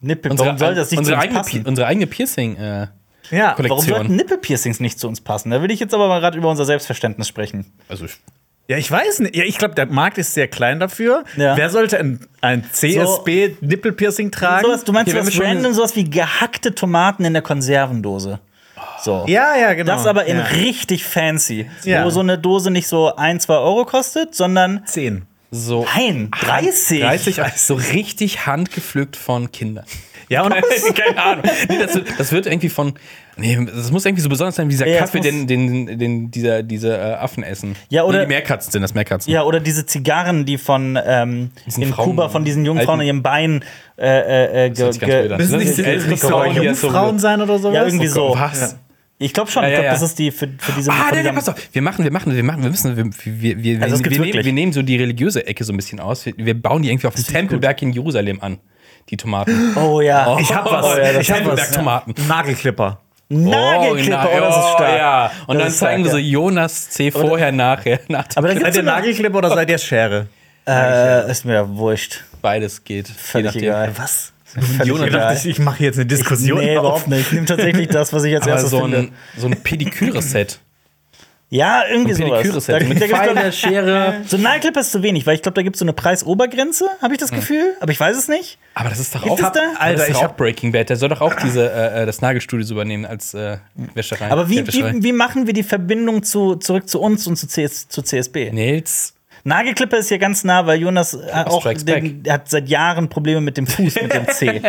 Nippel. 0.00 0.32
Unsere, 0.32 0.48
Warum 0.48 0.58
soll 0.58 0.74
das 0.74 0.90
nicht 0.90 0.98
unsere, 0.98 1.20
zu 1.20 1.26
uns 1.28 1.36
eigene, 1.48 1.68
unsere 1.68 1.86
eigene 1.86 2.06
Piercing. 2.08 2.56
Äh, 2.56 2.88
Ja. 3.30 3.52
Kollektion. 3.52 3.68
Warum 3.70 3.84
sollten 3.84 4.16
Nippelpiercings 4.16 4.80
nicht 4.80 4.98
zu 4.98 5.08
uns 5.08 5.20
passen? 5.20 5.50
Da 5.50 5.62
will 5.62 5.70
ich 5.70 5.80
jetzt 5.80 5.94
aber 5.94 6.08
mal 6.08 6.20
gerade 6.20 6.36
über 6.36 6.50
unser 6.50 6.64
Selbstverständnis 6.64 7.28
sprechen. 7.28 7.66
also, 7.88 8.04
ich- 8.06 8.18
Ja, 8.66 8.78
ich 8.78 8.90
weiß 8.90 9.20
nicht. 9.20 9.36
Ja, 9.36 9.44
ich 9.44 9.58
glaube, 9.58 9.74
der 9.74 9.86
Markt 9.86 10.16
ist 10.16 10.32
sehr 10.32 10.48
klein 10.48 10.80
dafür. 10.80 11.24
Ja. 11.36 11.56
Wer 11.56 11.68
sollte 11.68 11.98
ein, 11.98 12.20
ein 12.40 12.64
CSB-Nippelpiercing 12.72 14.30
tragen? 14.30 14.64
Sowas, 14.64 14.84
du 14.84 14.92
meinst 14.92 15.12
Okay, 15.12 15.26
was 15.26 15.38
random, 15.38 15.74
sowas 15.74 15.94
wie 15.96 16.08
gehackte 16.08 16.74
Tomaten 16.74 17.24
in 17.24 17.34
der 17.34 17.42
Konservendose. 17.42 18.40
So. 19.02 19.24
ja, 19.26 19.54
ja, 19.54 19.74
genau. 19.74 19.92
Das 19.92 20.06
aber 20.06 20.24
in 20.24 20.38
ja. 20.38 20.44
richtig 20.44 21.04
fancy. 21.04 21.68
Ja. 21.84 22.06
Wo 22.06 22.10
so 22.10 22.20
eine 22.20 22.38
Dose 22.38 22.70
nicht 22.70 22.88
so 22.88 23.14
1, 23.14 23.44
2 23.44 23.54
Euro 23.54 23.84
kostet, 23.84 24.34
sondern 24.34 24.82
Zehn. 24.86 25.26
so 25.50 25.86
nein, 25.94 26.30
30. 26.30 27.00
30, 27.00 27.40
so 27.56 27.74
richtig 27.74 28.46
handgepflückt 28.46 29.16
von 29.16 29.52
Kindern. 29.52 29.84
Ja, 30.28 30.42
und 30.42 30.54
Keine 30.94 31.22
Ahnung. 31.22 31.44
Nee, 31.68 31.78
das, 31.78 31.94
wird, 31.94 32.08
das 32.18 32.32
wird 32.32 32.46
irgendwie 32.46 32.68
von. 32.68 32.94
Nee, 33.36 33.58
das 33.66 33.90
muss 33.90 34.04
irgendwie 34.06 34.22
so 34.22 34.28
besonders 34.28 34.54
sein, 34.56 34.68
wie 34.68 34.72
dieser 34.72 34.86
Ja, 34.86 35.00
Kaffee, 35.00 35.20
den, 35.20 35.46
den, 35.46 35.98
den 35.98 36.30
dieser, 36.30 36.62
diese 36.62 36.96
äh, 36.96 37.14
Affen 37.14 37.42
essen. 37.42 37.74
Ja, 37.88 38.04
oder- 38.04 38.18
Nee, 38.18 38.24
die 38.24 38.28
Meerkatzen 38.28 38.70
sind 38.72 38.82
das 38.82 38.94
Meerkatzen. 38.94 39.32
Ja, 39.32 39.42
oder 39.42 39.60
diese 39.60 39.86
Zigarren, 39.86 40.44
die 40.44 40.56
von 40.58 40.98
ähm, 41.04 41.50
Diesen 41.66 41.82
in 41.82 41.92
Frauen- 41.92 42.10
Kuba 42.10 42.28
von 42.28 42.44
diesen 42.44 42.64
jungen 42.64 42.84
Frauen 42.84 43.00
in 43.00 43.06
ihrem 43.08 43.22
Bein 43.22 43.64
äh, 43.98 44.06
äh, 44.06 44.66
äh, 44.66 44.76
hört 44.76 45.00
ge, 45.00 45.28
ge, 45.28 45.36
müssen 45.36 45.52
Das 45.60 45.76
nicht, 45.76 46.56
Jungfrauen 46.56 47.18
sein 47.18 47.40
oder 47.40 47.58
sowas? 47.58 47.74
Ja, 47.74 47.84
irgendwie 47.84 48.06
so. 48.06 48.34
Was? 48.36 48.76
Ich 49.18 49.32
glaube 49.32 49.50
schon. 49.50 49.62
Ja, 49.62 49.68
ich 49.68 49.72
ja, 49.74 49.78
glaube, 49.80 49.86
ja. 49.86 49.92
das 49.92 50.02
ist 50.02 50.18
die 50.18 50.30
für, 50.30 50.48
für 50.58 50.72
diese. 50.72 50.90
Ah, 50.90 51.10
nee, 51.12 51.22
nee, 51.22 51.32
pass 51.32 51.48
auf. 51.48 51.54
Wir 51.72 51.82
machen, 51.82 52.04
wir 52.04 52.12
machen, 52.12 52.34
wir 52.34 52.42
machen, 52.42 52.62
wir 52.62 52.70
müssen, 52.70 52.96
wir, 52.96 53.40
wir, 53.40 53.62
wir, 53.62 53.82
Also, 53.82 54.04
wir, 54.04 54.20
nehmen, 54.20 54.44
wir 54.44 54.52
nehmen 54.52 54.72
so 54.72 54.82
die 54.82 54.96
religiöse 54.96 55.46
Ecke 55.46 55.62
so 55.64 55.72
ein 55.72 55.76
bisschen 55.76 56.00
aus. 56.00 56.26
Wir, 56.26 56.34
wir 56.36 56.60
bauen 56.60 56.82
die 56.82 56.90
irgendwie 56.90 57.06
auf 57.06 57.14
dem 57.14 57.24
Tempelberg 57.24 57.80
in 57.82 57.92
Jerusalem 57.92 58.40
an. 58.40 58.58
Die 59.10 59.16
Tomaten. 59.16 59.76
Oh 59.76 60.00
ja. 60.00 60.38
Ich 60.38 60.54
hab 60.54 60.64
was. 60.64 60.84
Oh, 60.86 60.96
ja, 60.96 61.02
ich 61.20 61.30
hab 61.30 61.38
was. 61.44 61.46
Tempelberg-Tomaten. 61.46 62.14
Nagelklipper. 62.26 62.98
Nagelklipper, 63.28 64.28
oh, 64.36 64.40
das 64.40 64.56
ist 64.56 64.72
stark. 64.72 64.98
Ja. 64.98 65.30
Und 65.46 65.54
Das 65.56 65.58
dann 65.58 65.66
ist 65.68 65.76
stark, 65.76 65.90
zeigen 65.90 66.04
wir 66.04 66.10
so 66.10 66.16
ja. 66.18 66.24
Jonas 66.24 66.90
C. 66.90 67.10
vorher, 67.10 67.52
nachher. 67.52 68.00
Nach 68.08 68.26
Aber 68.34 68.48
da 68.48 68.60
Seid 68.60 68.76
ihr 68.76 68.82
Nagelklipper 68.82 69.38
oder 69.38 69.48
seid 69.50 69.70
ihr 69.70 69.78
Schere? 69.78 70.26
Äh, 70.66 71.30
ist 71.30 71.44
mir 71.44 71.68
wurscht. 71.76 72.24
Beides 72.42 72.84
geht. 72.84 73.08
Völlig 73.08 73.56
egal. 73.56 73.92
Was? 73.96 74.32
Jonas 74.84 75.06
egal. 75.08 75.36
Ich, 75.36 75.46
ich 75.46 75.58
mache 75.58 75.82
jetzt 75.82 75.96
eine 75.96 76.06
Diskussion. 76.06 76.58
Nee, 76.58 76.76
auf. 76.76 76.84
überhaupt 76.84 77.08
nicht. 77.08 77.26
Ich 77.26 77.32
nehme 77.32 77.46
tatsächlich 77.46 77.88
das, 77.88 78.12
was 78.12 78.24
ich 78.24 78.34
als 78.34 78.44
Aber 78.44 78.52
erstes 78.52 78.70
so 78.70 78.80
finde. 78.82 78.98
ein, 78.98 79.12
so 79.36 79.46
ein 79.46 79.62
Pediküre-Set. 79.62 80.60
Ja, 81.50 81.82
irgendwie 81.88 82.14
sowas. 82.14 82.66
Da, 82.66 82.78
Mit 82.80 82.88
gibt's, 82.98 83.06
Pfeile, 83.06 83.32
glaub, 83.32 83.52
Schere. 83.52 84.22
so 84.26 84.36
ein 84.36 84.42
Nagelklipper 84.42 84.80
ist 84.80 84.92
zu 84.92 85.02
wenig, 85.02 85.26
weil 85.26 85.36
ich 85.36 85.42
glaube, 85.42 85.54
da 85.54 85.62
gibt 85.62 85.76
es 85.76 85.80
so 85.80 85.84
eine 85.84 85.92
Preisobergrenze, 85.92 86.86
habe 87.00 87.14
ich 87.14 87.20
das 87.20 87.30
Gefühl. 87.30 87.74
Aber 87.80 87.92
ich 87.92 88.00
weiß 88.00 88.16
es 88.16 88.28
nicht. 88.28 88.58
Aber 88.74 88.88
das 88.88 88.98
ist 88.98 89.14
doch 89.14 89.24
auch, 89.24 89.38
da? 89.38 89.48
Alter, 89.78 89.98
das 89.98 90.08
ist 90.08 90.16
ich 90.16 90.24
auch 90.24 90.34
Breaking 90.36 90.72
Bad. 90.72 90.88
Der 90.88 90.96
soll 90.96 91.10
doch 91.10 91.20
auch 91.20 91.34
diese, 91.34 91.70
äh, 91.70 92.06
das 92.06 92.20
Nagelstudio 92.20 92.66
übernehmen 92.70 93.04
als 93.04 93.34
äh, 93.34 93.58
Wäscherei. 93.94 94.30
Aber 94.30 94.48
wie, 94.48 94.56
Geldwäscherei. 94.56 94.94
wie, 94.94 95.02
wie 95.02 95.12
machen 95.12 95.46
wir 95.46 95.54
die 95.54 95.62
Verbindung 95.62 96.22
zu, 96.22 96.56
zurück 96.56 96.88
zu 96.88 97.00
uns 97.00 97.26
und 97.26 97.36
zu, 97.36 97.46
CS, 97.46 97.88
zu 97.88 98.02
CSB? 98.02 98.50
Nils. 98.50 99.14
Nagelklipper 99.44 99.98
ist 99.98 100.10
ja 100.10 100.16
ganz 100.16 100.42
nah, 100.42 100.66
weil 100.66 100.80
Jonas 100.80 101.14
äh, 101.14 101.44
auch 101.44 101.64
den, 101.64 102.22
hat 102.28 102.48
seit 102.48 102.68
Jahren 102.68 103.10
Probleme 103.10 103.42
mit 103.42 103.58
dem 103.58 103.66
Fuß, 103.66 103.96
mit 103.96 104.14
dem 104.14 104.26
C. 104.30 104.62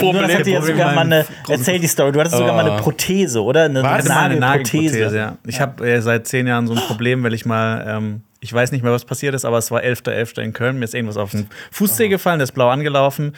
Jonas 0.00 0.34
hatte 0.34 0.50
ja 0.50 0.60
sogar 0.60 0.94
mal 0.94 1.00
eine, 1.00 1.26
erzähl 1.48 1.78
die 1.78 1.86
Story, 1.86 2.12
du 2.12 2.20
hattest 2.20 2.36
sogar 2.36 2.54
mal 2.54 2.70
eine 2.70 2.80
Prothese, 2.80 3.42
oder? 3.42 3.64
Eine, 3.64 3.82
eine 3.82 4.04
Nagelprothese. 4.04 4.38
Nagelprothese, 4.38 5.16
ja. 5.16 5.36
Ich 5.46 5.60
habe 5.60 5.88
äh, 5.88 6.02
seit 6.02 6.28
zehn 6.28 6.46
Jahren 6.46 6.66
so 6.66 6.74
ein 6.74 6.80
Problem, 6.80 7.22
weil 7.24 7.32
ich 7.32 7.46
mal, 7.46 7.84
ähm, 7.88 8.20
ich 8.40 8.52
weiß 8.52 8.72
nicht 8.72 8.82
mehr, 8.82 8.92
was 8.92 9.06
passiert 9.06 9.34
ist, 9.34 9.46
aber 9.46 9.56
es 9.56 9.70
war 9.70 9.80
11.11. 9.80 10.42
in 10.42 10.52
Köln. 10.52 10.78
Mir 10.78 10.84
ist 10.84 10.94
irgendwas 10.94 11.16
auf 11.16 11.30
den 11.30 11.48
Fußzeh 11.70 12.08
gefallen, 12.08 12.38
der 12.38 12.44
ist 12.44 12.52
blau 12.52 12.68
angelaufen. 12.68 13.34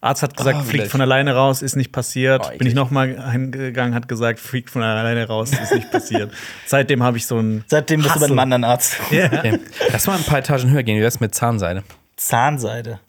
Arzt 0.00 0.22
hat 0.22 0.36
gesagt, 0.36 0.58
Ah, 0.60 0.62
fliegt 0.62 0.88
von 0.88 1.00
alleine 1.00 1.34
raus, 1.34 1.60
ist 1.62 1.74
nicht 1.74 1.90
passiert. 1.92 2.42
Oh, 2.52 2.56
Bin 2.56 2.66
ich 2.68 2.74
noch 2.74 2.90
mal 2.90 3.30
hingegangen, 3.32 3.94
hat 3.94 4.06
gesagt, 4.08 4.38
fliegt 4.38 4.70
von 4.70 4.82
alleine 4.82 5.26
raus, 5.26 5.50
ist 5.52 5.74
nicht 5.74 5.90
passiert. 5.90 6.32
Seitdem 6.66 7.02
habe 7.02 7.16
ich 7.16 7.26
so 7.26 7.38
ein 7.38 7.64
Seitdem 7.66 8.02
bist 8.02 8.14
du 8.14 8.18
bei 8.20 8.24
Hassel. 8.26 8.30
einem 8.32 8.38
anderen 8.38 8.64
Arzt. 8.64 8.96
Okay. 9.06 9.58
Lass 9.90 10.06
mal 10.06 10.16
ein 10.16 10.22
paar 10.24 10.38
Etagen 10.38 10.70
höher 10.70 10.82
gehen. 10.84 10.96
Wie 10.98 11.02
wär's 11.02 11.18
mit 11.20 11.34
Zahnseide? 11.34 11.82
Zahnseide. 12.16 13.00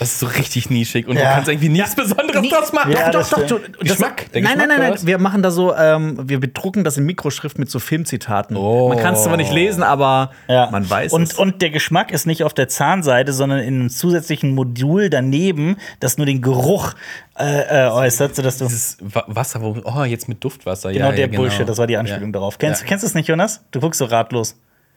Das 0.00 0.12
ist 0.12 0.18
so 0.18 0.26
richtig 0.26 0.70
nischig 0.70 1.06
und 1.06 1.16
Ja. 1.16 1.22
du 1.28 1.34
kannst 1.34 1.48
irgendwie 1.50 1.68
nichts 1.68 1.94
Besonderes 1.94 2.48
draus 2.48 2.72
machen. 2.72 2.90
Ja, 2.92 3.10
das 3.10 3.28
doch, 3.30 3.44
stimmt. 3.44 3.50
du, 3.50 3.58
das, 3.84 3.90
Geschmack, 3.98 4.32
der 4.32 4.40
nein, 4.42 4.56
nein, 4.56 4.68
nein, 4.68 4.78
nein. 4.80 4.94
Wir 5.02 5.18
machen 5.18 5.42
da 5.42 5.50
so, 5.50 5.74
ähm, 5.76 6.18
wir 6.26 6.40
bedrucken 6.40 6.84
das 6.84 6.96
in 6.96 7.04
Mikroschrift 7.04 7.58
mit 7.58 7.70
so 7.70 7.78
Filmzitaten. 7.78 8.56
Oh. 8.56 8.88
Man 8.88 8.98
kann 8.98 9.12
es 9.14 9.22
zwar 9.24 9.36
nicht 9.36 9.52
lesen, 9.52 9.82
aber 9.82 10.30
Ja. 10.48 10.70
man 10.72 10.88
weiß 10.88 11.12
und, 11.12 11.24
es. 11.24 11.34
Und 11.34 11.60
der 11.60 11.68
Geschmack 11.68 12.10
ist 12.12 12.26
nicht 12.26 12.44
auf 12.44 12.54
der 12.54 12.68
Zahnseide, 12.68 13.34
sondern 13.34 13.58
in 13.60 13.74
einem 13.80 13.90
zusätzlichen 13.90 14.54
Modul 14.54 15.10
daneben, 15.10 15.76
das 16.00 16.16
nur 16.16 16.24
den 16.26 16.40
Geruch 16.40 16.94
äh, 17.38 17.86
äh, 17.86 17.90
äußert, 17.90 18.34
sodass 18.34 18.56
du. 18.58 18.64
Dieses 18.66 18.96
Wa- 19.00 19.24
Wasser, 19.26 19.60
wo, 19.60 19.76
oh, 19.84 20.04
jetzt 20.04 20.28
mit 20.30 20.42
Duftwasser. 20.42 20.92
Genau 20.92 21.06
ja, 21.10 21.12
der 21.12 21.30
ja, 21.30 21.36
Bullshit, 21.36 21.68
das 21.68 21.76
war 21.76 21.86
die 21.86 21.96
Anspielung 21.98 22.30
Ja. 22.30 22.32
darauf. 22.32 22.56
Kennst, 22.58 22.80
Ja. 22.82 22.86
kennst 22.88 23.02
du 23.02 23.06
es 23.06 23.14
nicht, 23.14 23.28
Jonas? 23.28 23.62
Du 23.70 23.80
guckst 23.80 23.98
so 23.98 24.06
ratlos. 24.06 24.56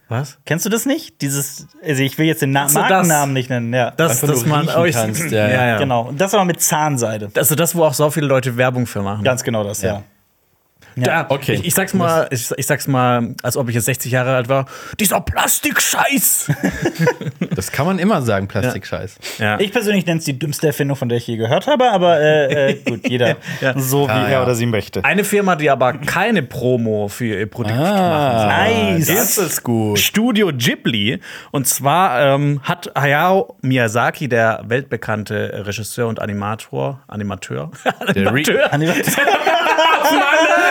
Was? 0.09 0.37
Kennst 0.45 0.65
du 0.65 0.69
das 0.69 0.85
nicht? 0.85 1.21
Dieses, 1.21 1.67
also 1.83 2.01
ich 2.03 2.17
will 2.17 2.25
jetzt 2.25 2.41
den 2.41 2.51
Na 2.51 2.67
so, 2.67 2.79
das- 2.79 2.89
Markennamen 2.89 3.33
nicht 3.33 3.49
nennen, 3.49 3.73
ja. 3.73 3.91
Das, 3.91 4.21
dass 4.21 4.45
man 4.45 4.67
euch 4.69 4.93
kannst, 4.95 5.31
ja, 5.31 5.47
ja. 5.47 5.77
Genau. 5.77 6.03
Und 6.09 6.19
das 6.21 6.33
aber 6.33 6.45
mit 6.45 6.61
Zahnseide. 6.61 7.29
Also 7.35 7.55
das, 7.55 7.75
wo 7.75 7.83
auch 7.83 7.93
so 7.93 8.09
viele 8.11 8.27
Leute 8.27 8.57
Werbung 8.57 8.85
für 8.85 9.01
machen. 9.01 9.23
Ganz 9.23 9.43
genau 9.43 9.63
das, 9.63 9.81
ja. 9.81 9.93
Ja, 9.93 10.03
okay. 11.29 11.53
Ich, 11.55 11.65
ich 11.67 11.73
sag's 11.73 11.93
mal, 11.93 12.27
ich, 12.31 12.49
ich 12.55 12.65
sag's 12.65 12.87
mal, 12.87 13.35
als 13.43 13.57
ob 13.57 13.69
ich 13.69 13.75
jetzt 13.75 13.85
60 13.85 14.11
Jahre 14.11 14.35
alt 14.35 14.49
war. 14.49 14.65
Dieser 14.99 15.21
Plastikscheiß. 15.21 16.51
Das 17.55 17.71
kann 17.71 17.85
man 17.85 17.99
immer 17.99 18.21
sagen, 18.23 18.47
Plastikscheiß. 18.47 19.17
ja. 19.37 19.59
Ich 19.59 19.71
persönlich 19.71 20.05
nenne 20.07 20.17
es 20.19 20.25
die 20.25 20.37
dümmste 20.37 20.67
Erfindung, 20.67 20.97
von 20.97 21.07
der 21.07 21.19
ich 21.19 21.27
je 21.27 21.37
gehört 21.37 21.67
habe, 21.67 21.91
aber 21.91 22.19
äh, 22.19 22.71
äh, 22.71 22.75
gut, 22.83 23.07
jeder 23.07 23.37
Ja. 23.61 23.77
so 23.77 24.07
wie 24.07 24.11
Ah, 24.11 24.23
er 24.25 24.31
ja. 24.31 24.43
oder 24.43 24.55
sie 24.55 24.65
möchte. 24.65 25.05
Eine 25.05 25.23
Firma, 25.23 25.55
die 25.55 25.69
aber 25.69 25.93
keine 25.93 26.41
Promo 26.43 27.07
für 27.09 27.25
ihr 27.25 27.45
Produkt 27.49 27.75
machen. 27.75 28.47
Nice. 28.47 29.07
Das 29.07 29.37
ist 29.37 29.63
gut. 29.63 29.99
Studio 29.99 30.51
Ghibli. 30.51 31.19
Und 31.51 31.67
zwar 31.67 32.19
ähm, 32.21 32.59
hat 32.63 32.91
Hayao 32.97 33.55
Miyazaki, 33.61 34.27
der 34.27 34.63
weltbekannte 34.65 35.63
Regisseur 35.65 36.07
und 36.07 36.19
Animator, 36.21 37.01
Animateur, 37.07 37.69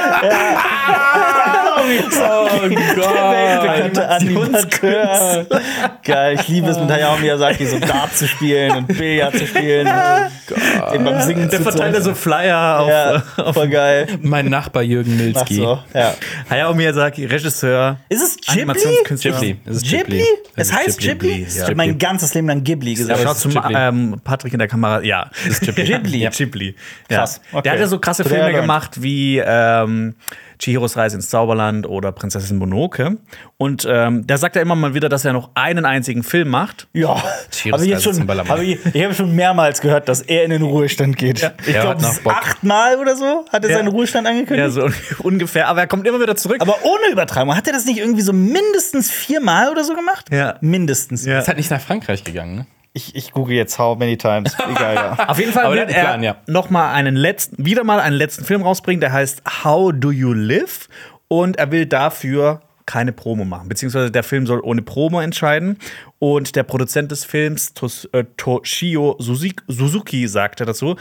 Der 0.02 1.41
Re 1.82 2.04
oh 2.14 3.32
Weltbekannter 3.32 4.10
Animateur. 4.10 5.46
Geil, 6.04 6.34
ich 6.40 6.48
liebe 6.48 6.68
es 6.70 6.78
mit 6.78 6.90
Hayao 6.90 7.16
Miyazaki 7.18 7.66
so 7.66 7.78
Dart 7.78 8.14
zu 8.16 8.26
spielen 8.28 8.76
und 8.76 8.86
Billard 8.88 9.36
zu 9.36 9.46
spielen. 9.46 9.86
und 9.86 10.92
dem 10.94 11.04
beim 11.04 11.20
Singen 11.22 11.48
der 11.48 11.58
zu 11.58 11.64
verteilt 11.70 12.02
so 12.02 12.14
Flyer 12.14 12.80
auf, 12.80 12.88
Ja, 12.88 13.52
voll 13.52 13.68
geil. 13.68 14.06
mein 14.22 14.46
Nachbar 14.46 14.82
Jürgen 14.82 15.16
Milski. 15.16 15.56
so, 15.56 15.78
ja. 15.94 16.14
Hayao 16.50 16.74
Miyazaki, 16.74 17.26
Regisseur, 17.26 17.98
Ist 18.08 18.22
es 18.22 18.36
Ghibli? 18.36 18.52
Animationskünstler. 18.62 19.32
Ghibli. 19.32 19.56
Es 19.66 19.76
ist 19.76 19.84
Ghibli? 19.90 20.24
Es 20.56 20.72
heißt 20.72 20.98
Ghibli? 21.00 21.28
Ghibli, 21.28 21.46
Ich 21.48 21.56
ja. 21.56 21.64
habe 21.64 21.74
mein 21.74 21.98
ganzes 21.98 22.34
Leben 22.34 22.48
lang 22.48 22.62
Ghibli 22.62 22.94
gesagt. 22.94 23.38
zum 23.38 23.50
ist 23.50 23.56
Ghibli. 23.60 23.74
ähm, 23.76 24.20
Patrick 24.24 24.52
in 24.52 24.58
der 24.58 24.68
Kamera. 24.68 25.02
Ja, 25.02 25.30
Das 25.44 25.60
ist 25.60 25.60
Ghibli. 25.62 25.84
Ghibli. 25.92 26.18
Ja, 26.22 26.30
Ghibli. 26.30 26.74
Ja. 27.10 27.18
Krass, 27.18 27.40
okay. 27.52 27.62
Der 27.62 27.72
hat 27.72 27.78
ja 27.80 27.86
so 27.86 27.98
krasse 27.98 28.24
Filme 28.24 28.52
gemacht 28.52 29.02
wie 29.02 29.38
ähm, 29.44 30.14
Chihiros 30.62 30.96
Reise 30.96 31.16
ins 31.16 31.28
Zauberland 31.28 31.88
oder 31.88 32.12
Prinzessin 32.12 32.56
Monoke. 32.56 33.18
Und 33.56 33.84
ähm, 33.90 34.26
der 34.28 34.38
sagt 34.38 34.54
ja 34.54 34.62
immer 34.62 34.76
mal 34.76 34.94
wieder, 34.94 35.08
dass 35.08 35.24
er 35.24 35.32
noch 35.32 35.50
einen 35.54 35.84
einzigen 35.84 36.22
Film 36.22 36.48
macht. 36.50 36.86
Ja, 36.92 37.20
Chiros 37.50 37.72
habe 37.80 37.84
ich 37.84 37.90
jetzt 37.90 38.04
schon, 38.04 38.26
Ballermann. 38.26 38.52
habe 38.52 38.64
ich, 38.64 38.78
ich 38.94 39.02
habe 39.02 39.12
schon 39.12 39.34
mehrmals 39.34 39.80
gehört, 39.80 40.08
dass 40.08 40.20
er 40.20 40.44
in 40.44 40.50
den 40.50 40.62
Ruhestand 40.62 41.18
geht. 41.18 41.50
Ich 41.66 41.74
Er 41.74 41.94
glaube, 41.96 42.30
achtmal 42.30 42.96
oder 42.98 43.16
so 43.16 43.44
hat 43.52 43.64
er 43.64 43.70
Ja. 43.70 43.76
seinen 43.78 43.88
Ruhestand 43.88 44.26
angekündigt. 44.28 44.76
Ja, 44.76 44.88
so 44.88 44.88
ungefähr. 45.24 45.66
Aber 45.66 45.80
er 45.80 45.86
kommt 45.88 46.06
immer 46.06 46.20
wieder 46.20 46.36
zurück. 46.36 46.58
Aber 46.60 46.76
ohne 46.84 47.10
Übertragung. 47.12 47.56
Hat 47.56 47.66
er 47.66 47.72
das 47.72 47.84
nicht 47.84 47.98
irgendwie 47.98 48.22
so 48.22 48.32
mindestens 48.32 49.10
viermal 49.10 49.68
oder 49.70 49.82
so 49.82 49.94
gemacht? 49.94 50.26
Ja. 50.30 50.58
Mindestens. 50.60 51.26
Ja. 51.26 51.40
Ist 51.40 51.48
halt 51.48 51.56
nicht 51.58 51.70
nach 51.70 51.80
Frankreich 51.80 52.22
gegangen, 52.22 52.54
ne? 52.54 52.66
Ich, 52.94 53.14
ich 53.14 53.32
google 53.32 53.56
jetzt 53.56 53.78
how 53.78 53.98
many 53.98 54.16
times. 54.18 54.54
Egal, 54.70 54.94
ja. 54.94 55.28
Auf 55.28 55.38
jeden 55.38 55.52
Fall 55.52 55.64
Aber 55.64 55.74
wird 55.74 55.90
er 55.90 55.96
einen 55.96 56.04
Plan, 56.04 56.22
ja. 56.22 56.36
noch 56.46 56.68
mal 56.70 56.92
einen 56.92 57.16
letzten, 57.16 57.64
wieder 57.64 57.84
mal 57.84 58.00
einen 58.00 58.16
letzten 58.16 58.44
Film 58.44 58.62
rausbringen, 58.62 59.00
der 59.00 59.12
heißt 59.12 59.42
How 59.64 59.92
Do 59.94 60.10
You 60.10 60.32
Live? 60.32 60.88
Und 61.28 61.56
er 61.56 61.70
will 61.70 61.86
dafür 61.86 62.60
keine 62.84 63.12
Promo 63.12 63.44
machen, 63.44 63.68
beziehungsweise 63.68 64.10
der 64.10 64.22
Film 64.22 64.46
soll 64.46 64.60
ohne 64.60 64.82
Promo 64.82 65.20
entscheiden. 65.20 65.78
Und 66.18 66.56
der 66.56 66.62
Produzent 66.64 67.10
des 67.10 67.24
Films, 67.24 67.72
Tos, 67.72 68.04
äh, 68.12 68.24
Toshio 68.36 69.16
Suzuki, 69.18 70.28
sagte 70.28 70.66
dazu, 70.66 70.96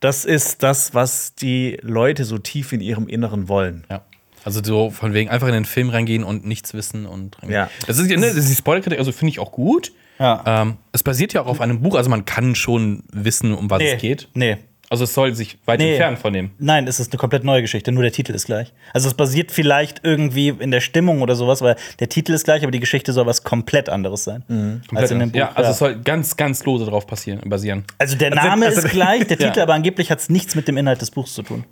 das 0.00 0.24
ist 0.24 0.62
das, 0.62 0.94
was 0.94 1.34
die 1.34 1.78
Leute 1.82 2.24
so 2.24 2.38
tief 2.38 2.72
in 2.72 2.80
ihrem 2.80 3.06
Inneren 3.06 3.48
wollen. 3.48 3.84
Ja. 3.88 4.02
Also 4.44 4.62
so 4.62 4.90
von 4.90 5.12
wegen 5.12 5.28
einfach 5.28 5.48
in 5.48 5.54
den 5.54 5.64
Film 5.64 5.90
reingehen 5.90 6.22
und 6.22 6.46
nichts 6.46 6.72
wissen 6.72 7.06
und 7.06 7.36
Ja. 7.48 7.68
Das 7.86 7.98
ist 7.98 8.10
ja, 8.10 8.16
ne, 8.16 8.26
das 8.26 8.36
ist 8.36 8.48
die 8.50 8.54
Spoilerkritik, 8.54 8.98
also 8.98 9.12
finde 9.12 9.30
ich 9.30 9.38
auch 9.40 9.52
gut. 9.52 9.92
Ja. 10.18 10.42
Ähm, 10.62 10.76
es 10.92 11.02
basiert 11.02 11.32
ja 11.32 11.42
auch 11.42 11.46
auf 11.46 11.60
einem 11.60 11.82
Buch, 11.82 11.94
also 11.96 12.08
man 12.10 12.24
kann 12.24 12.54
schon 12.54 13.02
wissen, 13.12 13.52
um 13.54 13.70
was 13.70 13.82
es 13.82 14.00
geht. 14.00 14.28
Nee. 14.34 14.56
Also 14.88 15.02
es 15.02 15.14
soll 15.14 15.34
sich 15.34 15.58
weit 15.66 15.80
Nee. 15.80 15.90
entfernen 15.90 16.16
von 16.16 16.32
dem. 16.32 16.52
Nein, 16.60 16.86
es 16.86 17.00
ist 17.00 17.10
eine 17.12 17.18
komplett 17.18 17.42
neue 17.42 17.60
Geschichte, 17.60 17.90
nur 17.90 18.04
der 18.04 18.12
Titel 18.12 18.32
ist 18.32 18.46
gleich. 18.46 18.72
Also 18.92 19.08
es 19.08 19.14
basiert 19.14 19.50
vielleicht 19.50 20.02
irgendwie 20.04 20.50
in 20.50 20.70
der 20.70 20.80
Stimmung 20.80 21.22
oder 21.22 21.34
sowas, 21.34 21.60
weil 21.60 21.74
der 21.98 22.08
Titel 22.08 22.32
ist 22.32 22.44
gleich, 22.44 22.62
aber 22.62 22.70
die 22.70 22.78
Geschichte 22.78 23.12
soll 23.12 23.26
was 23.26 23.42
komplett 23.42 23.88
anderes 23.88 24.22
sein. 24.22 24.82
Als 24.94 25.10
in 25.10 25.18
dem 25.18 25.32
Buch. 25.32 25.38
ja, 25.40 25.50
also 25.56 25.72
es 25.72 25.78
soll 25.78 25.96
ganz, 26.02 26.36
ganz 26.36 26.64
lose 26.64 26.84
drauf 26.84 27.04
passieren, 27.08 27.40
basieren. 27.46 27.82
Also 27.98 28.16
der 28.16 28.30
Name 28.30 28.66
also- 28.66 28.82
ist 28.82 28.90
gleich, 28.92 29.26
der 29.26 29.36
Ja. 29.40 29.48
Titel, 29.48 29.60
aber 29.60 29.74
angeblich 29.74 30.12
hat 30.12 30.20
es 30.20 30.28
nichts 30.30 30.54
mit 30.54 30.68
dem 30.68 30.76
Inhalt 30.76 31.00
des 31.00 31.10
Buchs 31.10 31.34
zu 31.34 31.42
tun. 31.42 31.64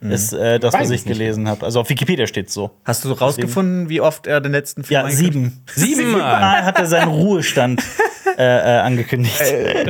Ist 0.00 0.32
äh, 0.32 0.60
das, 0.60 0.74
Weiß 0.74 0.82
was 0.82 0.90
ich 0.90 1.04
gelesen 1.04 1.48
habe. 1.48 1.64
Also 1.64 1.80
auf 1.80 1.88
Wikipedia 1.88 2.26
steht 2.26 2.50
so. 2.50 2.70
Hast 2.84 3.04
du 3.04 3.12
rausgefunden, 3.12 3.88
wie 3.88 4.00
oft 4.00 4.26
er 4.26 4.40
den 4.40 4.52
letzten 4.52 4.84
Film 4.84 5.00
Ja, 5.00 5.10
sieben. 5.10 5.64
Siebenmal! 5.74 6.20
Mal 6.20 6.64
hat 6.64 6.78
er 6.78 6.86
seinen 6.86 7.08
Ruhestand 7.08 7.82
äh, 8.38 8.42
äh, 8.42 8.80
angekündigt. 8.80 9.40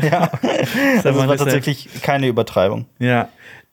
ja. 0.03 0.31
Also 0.97 1.09
es 1.09 1.29
war 1.29 1.37
tatsächlich 1.37 1.89
keine 2.03 2.27
Übertreibung. 2.27 2.87
Ja. 2.99 3.29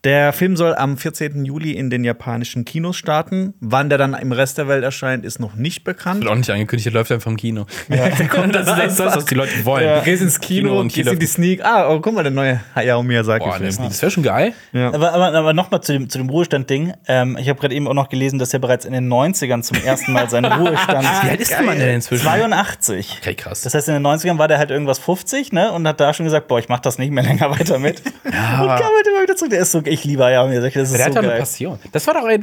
Der 0.05 0.33
Film 0.33 0.55
soll 0.55 0.75
am 0.75 0.97
14. 0.97 1.45
Juli 1.45 1.71
in 1.71 1.89
den 1.89 2.03
japanischen 2.03 2.63
Kinos 2.63 2.95
starten. 2.95 3.55
Wann 3.59 3.89
der 3.89 3.97
dann 3.97 4.13
im 4.13 4.31
Rest 4.31 4.59
der 4.59 4.67
Welt 4.67 4.83
erscheint, 4.83 5.25
ist 5.25 5.39
noch 5.39 5.55
nicht 5.55 5.83
bekannt. 5.83 6.21
Wird 6.21 6.31
auch 6.31 6.35
nicht 6.35 6.51
angekündigt, 6.51 6.85
der 6.85 6.93
läuft 6.93 7.11
einfach 7.11 7.31
im 7.31 7.37
Kino. 7.37 7.65
das 7.89 8.19
ist 8.19 8.99
das, 8.99 9.15
was 9.15 9.25
die 9.25 9.33
Leute 9.33 9.65
wollen. 9.65 9.95
Du 9.95 10.05
gehst 10.05 10.21
ins 10.21 10.39
Kino, 10.39 10.69
Kino 10.69 10.79
und 10.79 10.93
gehst 10.93 11.09
in 11.09 11.17
die 11.17 11.25
Sneak. 11.25 11.65
Ah, 11.65 11.89
oh, 11.89 12.01
guck 12.01 12.13
mal, 12.13 12.21
der 12.21 12.31
neue 12.31 12.61
Hayao 12.75 13.01
Boah, 13.01 13.07
Miyazaki-Film. 13.07 13.65
das, 13.65 13.77
das 13.77 14.01
wäre 14.03 14.11
schon 14.11 14.21
geil. 14.21 14.53
Aber, 14.73 15.11
aber, 15.11 15.33
aber 15.33 15.53
nochmal 15.53 15.81
zu 15.81 15.93
dem, 15.93 16.07
zu 16.07 16.19
dem 16.19 16.29
Ruhestand-Ding. 16.29 16.93
Ähm, 17.07 17.35
ich 17.41 17.49
habe 17.49 17.59
gerade 17.59 17.73
eben 17.73 17.87
auch 17.87 17.95
noch 17.95 18.09
gelesen, 18.09 18.37
dass 18.37 18.53
er 18.53 18.59
bereits 18.59 18.85
in 18.85 18.93
den 18.93 19.11
90ern 19.11 19.63
zum 19.63 19.77
ersten 19.83 20.13
Mal 20.13 20.29
seinen 20.29 20.51
Ruhestand. 20.51 21.03
Wie 21.23 21.29
alt 21.31 21.41
ist 21.41 21.49
der 21.49 21.63
Mann 21.63 21.79
denn 21.79 21.95
inzwischen? 21.95 22.25
82. 22.25 23.17
Okay, 23.21 23.33
krass. 23.33 23.61
Das 23.61 23.73
heißt, 23.73 23.87
in 23.87 23.95
den 23.95 24.05
90ern 24.05 24.37
war 24.37 24.47
der 24.47 24.59
halt 24.59 24.69
irgendwas 24.69 24.99
50, 24.99 25.51
ne? 25.51 25.71
Und 25.71 25.87
hat 25.87 25.99
da 25.99 26.13
schon 26.13 26.25
gesagt, 26.25 26.47
boah, 26.47 26.59
ich 26.59 26.69
mach 26.69 26.79
das 26.79 26.99
nicht 26.99 27.09
mehr 27.09 27.23
länger 27.23 27.49
weiter 27.49 27.79
mit. 27.79 28.03
Und 28.05 28.31
kam 28.31 28.67
halt 28.67 29.07
immer 29.07 29.23
wieder 29.23 29.35
zurück. 29.35 29.49
Der 29.49 29.61
ist 29.61 29.71
so, 29.71 29.81
ich 29.95 30.01
ich 30.01 30.05
liebe 30.05 30.23
Hayao 30.23 30.47
Miyazaki, 30.47 30.79
das 30.79 30.91
ist 30.91 30.97
Der 30.99 31.11
so 31.11 31.15
hat 31.17 31.23
ja 31.23 31.29
eine. 31.31 31.39
Passion. 31.39 31.79
Das 31.91 32.05
war 32.07 32.13
doch, 32.13 32.27
äh, 32.27 32.39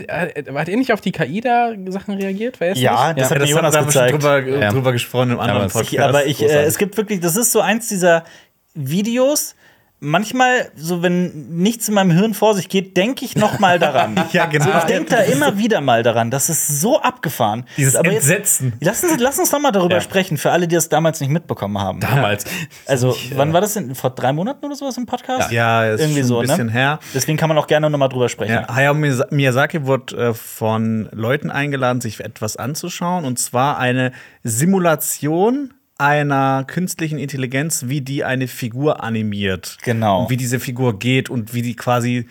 hat 0.54 0.68
er 0.68 0.76
nicht 0.76 0.92
auf 0.92 1.00
die 1.00 1.12
KI-Sachen 1.12 2.14
reagiert? 2.18 2.58
Wer 2.60 2.72
ist 2.72 2.78
Ja, 2.80 3.08
nicht? 3.08 3.20
das 3.20 3.30
hat 3.30 3.38
mir 3.38 3.40
das 3.40 3.50
Jonas 3.50 3.74
schon 3.74 3.86
gezeigt. 3.86 4.12
drüber, 4.14 4.38
Ja. 4.46 4.70
drüber 4.70 4.92
gesprochen 4.92 5.30
im 5.30 5.38
anderen 5.40 5.60
aber 5.62 5.66
es- 5.66 5.72
Podcast. 5.72 6.08
aber 6.08 6.26
ich, 6.26 6.42
äh, 6.42 6.64
es 6.64 6.76
gibt 6.78 6.96
wirklich, 6.96 7.20
das 7.20 7.36
ist 7.36 7.52
so 7.52 7.60
eins 7.60 7.88
dieser 7.88 8.24
Videos. 8.74 9.54
Manchmal, 10.04 10.72
so 10.74 11.00
wenn 11.02 11.48
nichts 11.58 11.86
in 11.86 11.94
meinem 11.94 12.10
Hirn 12.10 12.34
vor 12.34 12.56
sich 12.56 12.68
geht, 12.68 12.96
denke 12.96 13.24
ich 13.24 13.36
noch 13.36 13.60
mal 13.60 13.78
daran. 13.78 14.16
Ja, 14.32 14.46
genau. 14.46 14.64
So, 14.64 14.70
ich 14.78 14.84
denke 14.84 15.10
da 15.10 15.18
immer 15.22 15.58
wieder 15.58 15.80
mal 15.80 16.02
daran. 16.02 16.30
Das 16.32 16.48
ist 16.48 16.80
so 16.80 17.00
abgefahren. 17.00 17.64
Dieses 17.76 17.94
Aber 17.94 18.10
jetzt- 18.10 18.22
Entsetzen. 18.28 18.72
Lass 18.80 19.04
uns, 19.04 19.12
lass 19.20 19.38
uns 19.38 19.52
noch 19.52 19.60
mal 19.60 19.70
darüber 19.70 19.94
Ja. 19.96 20.00
sprechen, 20.00 20.38
für 20.38 20.50
alle, 20.50 20.66
die 20.66 20.74
das 20.74 20.88
damals 20.88 21.20
nicht 21.20 21.30
mitbekommen 21.30 21.78
haben. 21.78 22.00
Damals. 22.00 22.44
Also, 22.86 23.16
wann 23.36 23.52
war 23.52 23.60
das 23.60 23.74
denn? 23.74 23.94
Vor 23.94 24.10
drei 24.10 24.32
Monaten 24.32 24.64
oder 24.64 24.74
sowas 24.74 24.96
im 24.96 25.06
Podcast? 25.06 25.52
Ja, 25.52 25.84
ist 25.84 26.00
irgendwie 26.00 26.20
schon 26.20 26.28
so, 26.28 26.38
ein 26.40 26.48
bisschen 26.48 26.66
ne? 26.66 26.72
her. 26.72 26.98
Deswegen 27.14 27.38
kann 27.38 27.48
man 27.48 27.56
auch 27.58 27.68
gerne 27.68 27.88
noch 27.88 27.98
mal 27.98 28.08
drüber 28.08 28.28
sprechen. 28.28 28.52
Ja, 28.54 28.74
Hayao 28.74 28.94
Miyaz- 28.94 29.30
Miyazaki 29.30 29.86
wurde 29.86 30.16
äh, 30.30 30.34
von 30.34 31.08
Leuten 31.12 31.50
eingeladen, 31.52 32.00
sich 32.00 32.18
etwas 32.18 32.56
anzuschauen. 32.56 33.24
Und 33.24 33.38
zwar 33.38 33.78
eine 33.78 34.10
Simulation 34.42 35.74
einer 36.02 36.64
künstlichen 36.66 37.18
Intelligenz, 37.18 37.84
wie 37.86 38.00
die 38.00 38.24
eine 38.24 38.48
Figur 38.48 39.02
animiert. 39.04 39.78
Genau. 39.84 40.22
Und 40.22 40.30
wie 40.30 40.36
diese 40.36 40.58
Figur 40.60 40.98
geht 40.98 41.30
und 41.30 41.54
wie 41.54 41.62
die 41.62 41.76
quasi. 41.76 42.26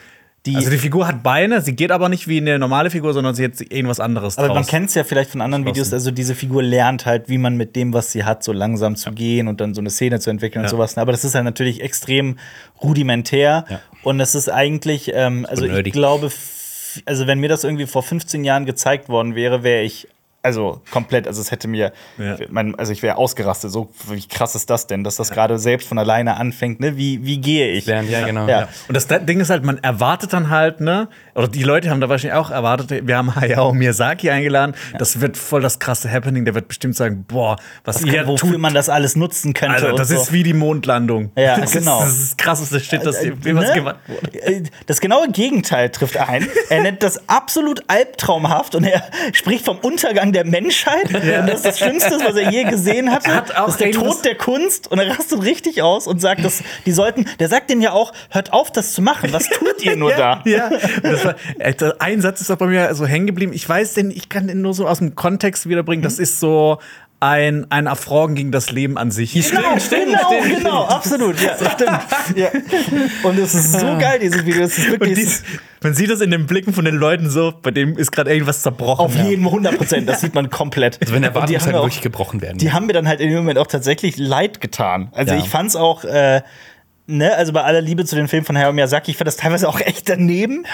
Die 0.48 0.56
also 0.56 0.72
die 0.72 0.80
Figur 0.80 1.08
hat 1.08 1.22
Beine, 1.22 1.62
sie 1.62 1.76
geht 1.76 1.92
aber 1.92 2.10
nicht 2.10 2.28
wie 2.28 2.40
eine 2.40 2.58
normale 2.58 2.90
Figur, 2.90 3.14
sondern 3.14 3.36
sie 3.36 3.44
hat 3.46 3.62
irgendwas 3.62 4.00
anderes 4.00 4.40
Aber 4.40 4.48
man 4.48 4.58
draus. 4.58 4.68
kennt 4.68 4.90
es 4.90 4.96
ja 4.96 5.04
vielleicht 5.04 5.30
von 5.30 5.40
anderen. 5.40 5.68
Videos, 5.68 5.94
also 5.94 6.10
diese 6.10 6.34
Figur 6.34 6.64
lernt 6.64 7.06
halt, 7.06 7.30
wie 7.30 7.38
man 7.38 7.58
mit 7.58 7.76
dem, 7.76 7.94
was 7.94 8.12
sie 8.12 8.24
hat, 8.24 8.44
so 8.44 8.52
langsam 8.52 8.96
zu 8.96 9.12
gehen 9.12 9.48
und 9.48 9.62
dann 9.62 9.76
so 9.76 9.82
eine 9.82 9.92
Szene 9.92 10.20
zu 10.20 10.32
entwickeln 10.32 10.62
und 10.62 10.66
Ja. 10.66 10.70
sowas. 10.72 10.98
Aber 10.98 11.12
das 11.12 11.24
ist 11.24 11.36
halt 11.36 11.46
natürlich 11.46 11.82
extrem 11.82 12.38
rudimentär 12.82 13.66
Ja. 13.70 13.80
und 14.04 14.20
es 14.20 14.34
ist 14.34 14.50
eigentlich, 14.50 15.12
ähm, 15.14 15.46
also 15.48 15.66
ich 15.66 15.94
glaube, 15.94 16.32
also 17.06 17.28
wenn 17.28 17.40
mir 17.40 17.48
das 17.50 17.64
irgendwie 17.64 17.86
vor 17.86 18.02
15 18.04 18.44
Jahren 18.44 18.66
gezeigt 18.66 19.10
worden 19.10 19.36
wäre, 19.36 19.62
wäre 19.62 19.84
ich 19.84 20.08
also 20.44 20.82
komplett, 20.92 21.28
also 21.28 21.40
es 21.42 21.52
hätte 21.52 21.68
mir, 21.68 21.92
Ja. 22.18 22.36
mein, 22.50 22.74
also 22.76 22.92
ich 22.92 23.04
wäre 23.04 23.18
ausgerastet. 23.18 23.72
So, 23.72 23.90
wie 24.10 24.28
krass 24.28 24.56
ist 24.56 24.70
das 24.70 24.88
denn, 24.88 25.04
dass 25.04 25.18
das 25.18 25.30
gerade 25.30 25.60
selbst 25.60 25.88
von 25.88 26.00
alleine 26.00 26.38
anfängt, 26.38 26.80
ne? 26.80 26.98
Wie, 26.98 27.24
wie 27.26 27.40
gehe 27.40 27.70
ich? 27.72 27.86
Lernt, 27.86 28.10
ja, 28.10 28.26
genau. 28.26 28.48
Ja. 28.48 28.62
Ja. 28.62 28.68
Und 28.88 28.96
das 28.96 29.08
Ding 29.08 29.40
ist 29.40 29.50
halt, 29.50 29.64
man 29.64 29.78
erwartet 29.80 30.34
dann 30.34 30.50
halt, 30.50 30.82
ne? 30.82 31.08
Oder 31.36 31.48
die 31.48 31.64
Leute 31.64 31.90
haben 31.90 32.02
da 32.02 32.10
wahrscheinlich 32.10 32.38
auch 32.38 32.50
erwartet, 32.50 33.08
wir 33.08 33.18
haben 33.18 33.36
Hayao 33.36 33.74
Miyazaki 33.74 34.30
eingeladen. 34.32 34.74
Das 34.98 35.22
wird 35.22 35.38
voll 35.38 35.62
das 35.62 35.80
krasse 35.80 36.12
Happening. 36.12 36.46
Der 36.46 36.56
wird 36.56 36.68
bestimmt 36.68 36.96
sagen, 36.96 37.24
boah, 37.28 37.58
was 37.84 38.04
ihr 38.04 38.26
Wofür 38.28 38.52
tut. 38.54 38.60
man 38.60 38.74
das 38.74 38.90
alles 38.90 39.16
nutzen 39.16 39.54
könnte. 39.54 39.76
Also, 39.76 39.88
und 39.90 40.00
das 40.00 40.10
so. 40.10 40.16
ist 40.16 40.32
wie 40.34 40.44
die 40.44 40.54
Mondlandung. 40.54 41.32
Ja, 41.38 41.60
das 41.60 41.72
genau. 41.72 42.00
Ist, 42.00 42.06
das 42.08 42.14
ist 42.18 42.32
das 42.32 42.38
krasseste 42.38 42.80
Shit, 42.80 43.06
das 43.06 43.18
Äh, 43.18 43.34
jemals 43.44 43.70
ne? 43.70 43.76
gemacht 43.76 43.98
wurde. 44.08 44.40
Äh, 44.42 44.64
Das 44.88 45.00
genaue 45.02 45.30
Gegenteil 45.30 45.90
trifft 45.90 46.18
ein. 46.18 46.48
Er 46.70 46.82
nennt 46.82 47.04
das 47.04 47.30
absolut 47.30 47.84
albtraumhaft 47.88 48.76
und 48.76 48.84
er 48.86 49.04
spricht 49.34 49.66
vom 49.66 49.78
Untergang 49.78 50.31
der 50.34 50.46
Menschheit. 50.46 51.06
Und 51.14 51.48
das 51.48 51.56
ist 51.56 51.66
das 51.66 51.80
Schlimmste, 51.80 52.20
was 52.20 52.36
er 52.36 52.52
je 52.52 52.64
gesehen 52.64 53.12
hatte. 53.12 53.34
Hat 53.34 53.56
auch 53.56 53.66
das 53.66 53.76
ist 53.76 53.82
der 53.82 53.92
Tod 53.92 54.26
der 54.26 54.36
Kunst 54.36 54.90
und 54.92 55.00
er 55.00 55.10
rastet 55.10 55.44
richtig 55.44 55.82
aus 55.82 56.08
und 56.08 56.20
sagt, 56.20 56.44
dass 56.44 56.64
die 56.86 56.92
sollten, 56.92 57.26
der 57.40 57.48
sagt 57.48 57.70
denen 57.70 57.82
ja 57.82 57.92
auch, 57.92 58.14
hört 58.30 58.54
auf, 58.54 58.72
das 58.72 58.94
zu 58.94 59.02
machen. 59.02 59.32
Was 59.34 59.48
tut 59.50 59.84
ihr 59.84 59.96
nur 59.96 60.12
da? 60.16 60.42
Ja, 60.46 60.70
das 61.02 61.26
war, 61.26 61.36
äh, 61.58 61.74
ein 62.00 62.22
Satz 62.22 62.42
ist 62.42 62.52
auch 62.52 62.58
bei 62.58 62.68
mir 62.68 62.94
so 62.96 63.06
hängen 63.06 63.28
geblieben. 63.28 63.54
Ich 63.54 63.68
weiß 63.68 63.94
den, 63.94 64.12
ich 64.12 64.30
kann 64.30 64.48
den 64.48 64.62
nur 64.62 64.74
so 64.74 64.88
aus 64.88 65.00
dem 65.00 65.16
Kontext 65.16 65.68
wiederbringen. 65.68 66.04
Das 66.04 66.20
ist 66.20 66.40
so 66.40 66.80
ein, 67.22 67.68
ein 67.70 67.88
Affront 67.88 68.36
gegen 68.36 68.52
das 68.52 68.72
Leben 68.72 68.98
an 68.98 69.12
sich. 69.12 69.34
Genau, 69.34 69.76
genau, 69.90 70.56
genau, 70.58 70.86
absolut, 70.86 71.40
ja, 71.40 71.56
stimmt. 71.56 72.00
Ja. 72.36 72.50
Und 73.24 73.38
es 73.38 73.54
ist 73.54 73.74
so 73.80 73.86
geil, 74.00 74.20
dieses 74.20 74.44
Video. 74.46 74.64
Es 74.64 74.78
ist 74.78 74.86
Und 74.88 74.92
wirklich 75.00 75.14
dies, 75.20 75.44
man 75.84 75.94
sieht 75.94 76.10
das 76.10 76.20
in 76.22 76.32
den 76.32 76.48
Blicken 76.48 76.74
von 76.74 76.84
den 76.84 76.96
Leuten 76.96 77.30
so, 77.30 77.54
bei 77.62 77.70
dem 77.72 77.96
ist 77.98 78.12
gerade 78.12 78.32
irgendwas 78.34 78.64
zerbrochen. 78.64 79.06
auf 79.06 79.16
jeden 79.16 79.46
100 79.46 79.78
Prozent. 79.78 80.10
Das 80.10 80.22
sieht 80.22 80.34
man 80.34 80.50
komplett. 80.50 81.00
Also 81.00 81.14
wenn 81.14 81.22
mir 81.22 81.36
auch- 81.36 81.48
wirklich 81.48 82.02
gebrochen 82.02 82.42
werden. 82.42 82.58
die 82.58 82.72
haben 82.74 82.88
mir 82.88 82.94
dann 82.94 83.08
halt 83.08 83.20
in 83.22 83.30
dem 83.30 83.38
Moment 83.38 83.60
auch 83.60 83.68
tatsächlich 83.68 84.18
leid 84.18 84.60
getan. 84.60 85.10
Also 85.14 85.34
Ja. 85.36 85.40
ich 85.40 85.48
fand's 85.48 85.76
auch, 85.76 86.04
äh, 86.04 86.42
ne, 87.06 87.36
also 87.36 87.54
bei 87.54 87.62
aller 87.62 87.82
Liebe 87.82 88.04
zu 88.04 88.16
den 88.16 88.28
Filmen 88.30 88.46
von 88.48 88.58
Hayao 88.58 88.74
Miyazaki, 88.74 89.12
ich 89.12 89.18
fand 89.18 89.28
das 89.28 89.38
teilweise 89.38 89.70
auch 89.70 89.80
echt 89.80 90.10
daneben. 90.10 90.66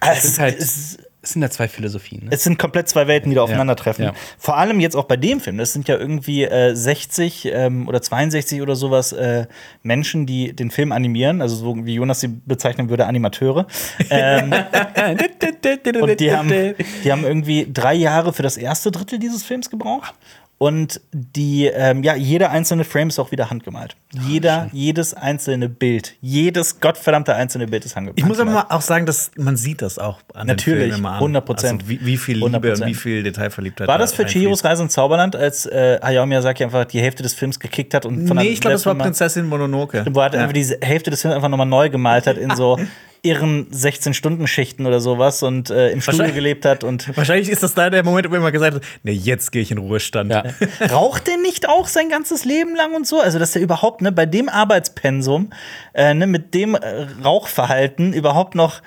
es, 0.00 0.24
ist 0.24 0.38
halt, 0.40 0.58
es, 0.58 0.98
es 1.26 1.32
sind 1.32 1.42
ja 1.42 1.50
zwei 1.50 1.66
Philosophien. 1.66 2.24
Ne? 2.24 2.30
es 2.30 2.44
sind 2.44 2.56
komplett 2.56 2.88
zwei 2.88 3.08
Welten, 3.08 3.30
die 3.30 3.34
da 3.34 3.42
aufeinandertreffen. 3.42 4.04
Ja. 4.04 4.12
Vor 4.38 4.56
allem 4.56 4.78
jetzt 4.78 4.94
auch 4.94 5.04
bei 5.04 5.16
dem 5.16 5.40
Film. 5.40 5.58
Das 5.58 5.72
sind 5.72 5.88
ja 5.88 5.96
irgendwie 5.96 6.44
äh, 6.44 6.74
60 6.74 7.46
ähm, 7.52 7.88
oder 7.88 8.00
62 8.00 8.62
oder 8.62 8.76
sowas 8.76 9.12
äh, 9.12 9.46
Menschen, 9.82 10.26
die 10.26 10.54
den 10.54 10.70
Film 10.70 10.92
animieren. 10.92 11.42
Also 11.42 11.56
so 11.56 11.84
wie 11.84 11.94
Jonas 11.94 12.20
sie 12.20 12.28
bezeichnen 12.28 12.88
würde, 12.90 13.06
Animateure. 13.06 13.66
ähm, 14.10 14.54
und 16.00 16.20
die 16.20 16.32
haben, 16.32 16.74
die 17.02 17.12
haben 17.12 17.24
irgendwie 17.24 17.68
drei 17.72 17.94
Jahre 17.94 18.32
für 18.32 18.44
das 18.44 18.56
erste 18.56 18.92
Drittel 18.92 19.18
dieses 19.18 19.42
Films 19.42 19.68
gebraucht. 19.68 20.14
Und 20.58 21.02
die, 21.12 21.66
ähm, 21.66 22.02
ja, 22.02 22.14
jeder 22.16 22.50
einzelne 22.50 22.84
Frame 22.84 23.08
ist 23.08 23.18
auch 23.18 23.30
wieder 23.30 23.50
handgemalt. 23.50 23.94
Jeder, 24.26 24.70
jedes 24.72 25.12
einzelne 25.12 25.68
Bild, 25.68 26.14
jedes 26.22 26.80
gottverdammte 26.80 27.34
einzelne 27.34 27.66
Bild 27.66 27.84
ist 27.84 27.94
handgemalt. 27.94 28.18
Ich 28.18 28.24
muss 28.24 28.40
aber 28.40 28.66
auch 28.70 28.80
sagen, 28.80 29.04
dass 29.04 29.32
man 29.36 29.58
sieht 29.58 29.82
das 29.82 29.98
auch 29.98 30.20
an 30.32 30.46
Natürlich, 30.46 30.84
den 30.84 30.90
Filmen 30.92 30.98
immer 30.98 31.12
an. 31.12 31.34
100%. 31.34 31.50
Also 31.50 31.76
wie, 31.88 32.00
wie 32.06 32.16
viel 32.16 32.38
Liebe 32.38 32.56
100%. 32.56 32.80
und 32.82 32.86
wie 32.86 32.94
viel 32.94 33.22
Detailverliebtheit 33.22 33.86
War 33.86 33.98
das 33.98 34.14
für 34.14 34.24
Chihiros. 34.24 34.64
Reise 34.64 34.82
ins 34.84 34.94
Zauberland, 34.94 35.36
als 35.36 35.66
äh, 35.66 35.98
Hayao 36.02 36.24
Miyazaki 36.24 36.64
einfach 36.64 36.86
die 36.86 37.00
Hälfte 37.02 37.22
des 37.22 37.34
Films 37.34 37.60
gekickt 37.60 37.92
hat 37.92 38.06
und 38.06 38.26
von 38.26 38.38
Nee, 38.38 38.44
ich 38.48 38.60
glaube, 38.62 38.72
das 38.72 38.86
war 38.86 38.94
Prinzessin 38.94 39.46
Mononoke. 39.46 40.06
Wo 40.10 40.20
er 40.20 40.32
Ja. 40.32 40.40
einfach 40.40 40.54
diese 40.54 40.78
Hälfte 40.80 41.10
des 41.10 41.20
Films 41.20 41.36
einfach 41.36 41.50
nochmal 41.50 41.66
neu 41.66 41.90
gemalt 41.90 42.26
hat 42.26 42.38
in 42.38 42.56
so 42.56 42.78
irren 43.26 43.68
16-Stunden-Schichten 43.70 44.86
oder 44.86 45.00
sowas 45.00 45.42
und 45.42 45.70
äh, 45.70 45.90
im 45.90 46.00
Studio 46.00 46.32
gelebt 46.32 46.64
hat 46.64 46.84
und 46.84 47.16
Wahrscheinlich 47.16 47.48
ist 47.48 47.62
das 47.62 47.74
da 47.74 47.90
der 47.90 48.04
Moment, 48.04 48.30
wo 48.30 48.34
er 48.34 48.38
immer 48.38 48.52
gesagt 48.52 48.76
hat, 48.76 48.82
nee, 49.02 49.12
jetzt 49.12 49.52
gehe 49.52 49.62
ich 49.62 49.70
in 49.70 49.78
Ruhestand. 49.78 50.30
Ja. 50.30 50.44
Raucht 50.90 51.26
der 51.26 51.36
nicht 51.38 51.68
auch 51.68 51.88
sein 51.88 52.08
ganzes 52.08 52.44
Leben 52.44 52.74
lang 52.74 52.94
und 52.94 53.06
so? 53.06 53.20
Also, 53.20 53.38
dass 53.38 53.56
er 53.56 53.62
überhaupt, 53.62 54.02
ne, 54.02 54.12
bei 54.12 54.26
dem 54.26 54.48
Arbeitspensum, 54.48 55.50
äh, 55.94 56.14
ne, 56.14 56.26
mit 56.26 56.54
dem 56.54 56.74
äh, 56.74 57.06
Rauchverhalten 57.22 58.12
überhaupt 58.12 58.54
noch 58.54 58.82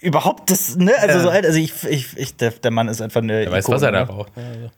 überhaupt 0.00 0.50
das, 0.50 0.76
ne, 0.76 0.92
also 0.98 1.20
so 1.20 1.30
alt, 1.30 1.46
also 1.46 1.58
ich, 1.58 1.72
ich, 1.84 2.16
ich 2.16 2.36
der, 2.36 2.50
der 2.50 2.70
Mann 2.72 2.88
ist 2.88 3.00
einfach 3.00 3.22
eine. 3.22 3.44
Wer 3.44 3.52
weiß, 3.52 3.64
Ikone, 3.64 3.76
was 3.76 3.82
er 3.82 3.92
da 3.92 4.04
ne? 4.04 4.10
raucht. 4.10 4.32
Also. 4.36 4.70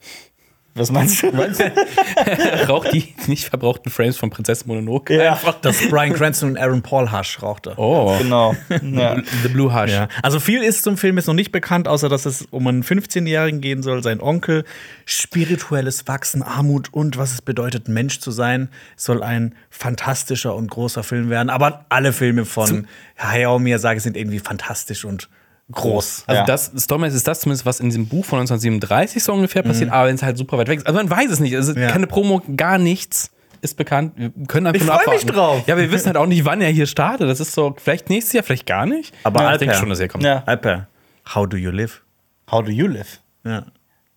Was 0.76 0.90
meinst 0.90 1.22
du? 1.22 1.28
Er 1.28 2.68
raucht 2.68 2.92
die 2.92 3.14
nicht 3.28 3.44
verbrauchten 3.44 3.92
Frames 3.92 4.16
von 4.16 4.30
Prinzessin 4.30 4.66
Mononoke. 4.66 5.16
Ja, 5.16 5.38
Das 5.62 5.88
Brian 5.88 6.12
Cranston 6.12 6.50
und 6.50 6.58
Aaron 6.58 6.82
Paul 6.82 7.12
Hasch 7.12 7.40
rauchte. 7.40 7.74
Oh. 7.76 8.16
genau. 8.18 8.56
Ja. 8.82 9.16
The 9.42 9.48
Blue 9.48 9.72
Hush. 9.72 9.90
Ja. 9.92 10.08
Also 10.22 10.40
viel 10.40 10.62
ist 10.62 10.82
zum 10.82 10.96
Film 10.96 11.16
jetzt 11.16 11.26
noch 11.26 11.34
nicht 11.34 11.52
bekannt, 11.52 11.86
außer 11.86 12.08
dass 12.08 12.26
es 12.26 12.42
um 12.50 12.66
einen 12.66 12.82
15-Jährigen 12.82 13.60
gehen 13.60 13.82
soll, 13.82 14.02
sein 14.02 14.20
Onkel, 14.20 14.64
spirituelles 15.06 16.08
Wachsen, 16.08 16.42
Armut 16.42 16.92
und 16.92 17.16
was 17.18 17.32
es 17.32 17.42
bedeutet, 17.42 17.88
Mensch 17.88 18.18
zu 18.18 18.30
sein, 18.32 18.68
soll 18.96 19.22
ein 19.22 19.54
fantastischer 19.70 20.54
und 20.56 20.70
großer 20.70 21.02
Film 21.04 21.30
werden. 21.30 21.50
Aber 21.50 21.86
alle 21.88 22.12
Filme 22.12 22.44
von 22.44 22.88
Hayao 23.16 23.58
Miyazaki 23.60 24.00
sind 24.00 24.16
irgendwie 24.16 24.40
fantastisch 24.40 25.04
und 25.04 25.28
groß. 25.72 26.24
Also 26.26 26.40
Ja. 26.40 26.46
das, 26.46 26.72
Stormers 26.76 27.14
ist 27.14 27.26
das 27.26 27.40
zumindest, 27.40 27.64
was 27.66 27.80
in 27.80 27.86
diesem 27.86 28.06
Buch 28.06 28.24
von 28.24 28.38
1937 28.40 29.22
so 29.22 29.32
ungefähr 29.32 29.62
passiert, 29.62 29.90
aber 29.90 30.08
wenn 30.08 30.14
es 30.14 30.22
halt 30.22 30.36
super 30.36 30.58
weit 30.58 30.68
weg 30.68 30.78
ist. 30.78 30.86
Also 30.86 30.96
man 30.98 31.08
weiß 31.10 31.30
es 31.30 31.40
nicht. 31.40 31.54
Also 31.56 31.72
Mhm. 31.72 31.78
Ja. 31.82 31.90
keine 31.90 32.06
Promo, 32.06 32.42
gar 32.56 32.78
nichts 32.78 33.30
ist 33.62 33.76
bekannt. 33.78 34.12
Wir 34.16 34.30
können 34.46 34.66
einfach 34.66 34.80
Ich 34.82 34.86
nur 34.86 34.94
freu 35.00 35.12
mich 35.14 35.22
abwarten. 35.22 35.36
drauf. 35.36 35.62
Ja, 35.66 35.76
wir 35.78 35.90
wissen 35.90 36.06
halt 36.08 36.18
auch 36.18 36.26
nicht, 36.26 36.44
wann 36.44 36.60
er 36.60 36.68
hier 36.70 36.86
startet. 36.86 37.28
Das 37.30 37.40
ist 37.40 37.52
so, 37.54 37.74
vielleicht 37.82 38.10
nächstes 38.10 38.34
Jahr, 38.34 38.44
vielleicht 38.44 38.66
gar 38.66 38.84
nicht. 38.84 39.14
Aber 39.22 39.40
ja, 39.40 39.46
ich 39.46 39.52
Alper. 39.52 39.58
denke 39.64 39.74
schon, 39.76 39.88
dass 39.88 40.00
er 40.00 40.08
kommt. 40.08 40.22
ja. 40.22 40.42
Alper, 40.44 40.88
how 41.34 41.48
do 41.48 41.56
you 41.56 41.70
live? 41.70 42.02
How 42.50 42.62
do 42.62 42.70
you 42.70 42.86
live? 42.86 43.20
Ja. 43.44 43.64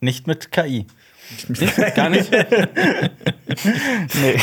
Nicht 0.02 0.28
mit 0.28 0.52
KI. 0.52 0.86
Gar 1.96 2.10
nicht. 2.10 2.30
Nee. 4.22 4.38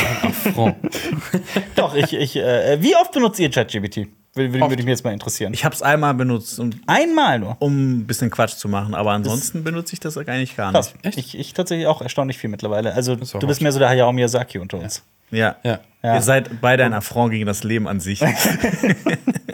Doch, 1.75 1.95
ich, 1.95 2.13
ich, 2.13 2.35
äh, 2.35 2.77
wie 2.81 2.95
oft 2.95 3.11
benutzt 3.11 3.39
ihr 3.39 3.49
ChatGPT? 3.49 4.07
Würde, 4.35 4.53
würde, 4.53 4.69
würde 4.69 4.83
mich 4.83 4.91
jetzt 4.91 5.03
mal 5.05 5.13
interessieren. 5.13 5.53
Ich 5.53 5.63
habe 5.63 5.73
es 5.73 5.81
einmal 5.81 6.13
benutzt, 6.13 6.59
um, 6.59 6.71
Einmal 6.87 7.39
nur. 7.39 7.55
um 7.59 7.99
ein 7.99 8.05
bisschen 8.07 8.29
Quatsch 8.29 8.55
zu 8.55 8.67
machen, 8.67 8.93
aber 8.93 9.11
ansonsten 9.11 9.63
benutze 9.63 9.93
ich 9.93 10.01
das 10.01 10.17
eigentlich 10.17 10.57
gar 10.57 10.73
Krass. 10.73 10.93
nicht. 11.03 11.17
Ich, 11.17 11.37
ich 11.37 11.53
tatsächlich 11.53 11.87
auch 11.87 12.01
erstaunlich 12.01 12.37
viel 12.37 12.49
mittlerweile. 12.49 12.93
Also, 12.93 13.15
du 13.15 13.47
bist 13.47 13.61
mehr 13.61 13.71
so 13.71 13.79
der 13.79 13.87
Hayao 13.87 14.11
Miyazaki 14.11 14.59
unter 14.59 14.77
uns. 14.77 15.03
Ja. 15.31 15.55
Ja. 15.63 15.79
Ja. 16.03 16.15
Ihr 16.15 16.21
seid 16.21 16.61
beide 16.61 16.83
ein 16.83 16.93
Affront 16.93 17.31
gegen 17.31 17.45
das 17.45 17.63
Leben 17.63 17.87
an 17.87 17.99
sich. 17.99 18.21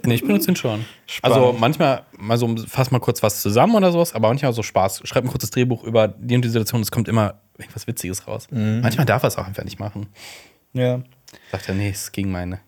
Nee, 0.03 0.15
ich 0.15 0.21
benutze 0.21 0.49
ihn 0.49 0.55
schon. 0.55 0.85
Also 1.21 1.55
manchmal, 1.57 2.01
mal 2.17 2.35
so, 2.37 2.55
fass 2.67 2.89
mal 2.89 2.99
kurz 2.99 3.21
was 3.21 3.41
zusammen 3.41 3.75
oder 3.75 3.91
sowas, 3.91 4.13
aber 4.15 4.29
manchmal 4.29 4.51
so 4.51 4.63
Spaß. 4.63 5.01
Schreib 5.03 5.23
ein 5.23 5.29
kurzes 5.29 5.51
Drehbuch 5.51 5.83
über 5.83 6.07
die 6.07 6.35
und 6.35 6.41
die 6.43 6.49
Situation, 6.49 6.81
es 6.81 6.89
kommt 6.91 7.07
immer 7.07 7.35
irgendwas 7.57 7.85
Witziges 7.87 8.27
raus. 8.27 8.47
Mhm. 8.49 8.81
Manchmal 8.81 9.05
darf 9.05 9.23
er 9.23 9.27
es 9.27 9.37
auch 9.37 9.45
einfach 9.45 9.63
nicht 9.63 9.79
machen. 9.79 10.07
Ja. 10.73 11.01
Sagt 11.51 11.69
er, 11.69 11.75
nee, 11.75 11.89
es 11.89 12.11
gegen 12.11 12.31
meine. 12.31 12.59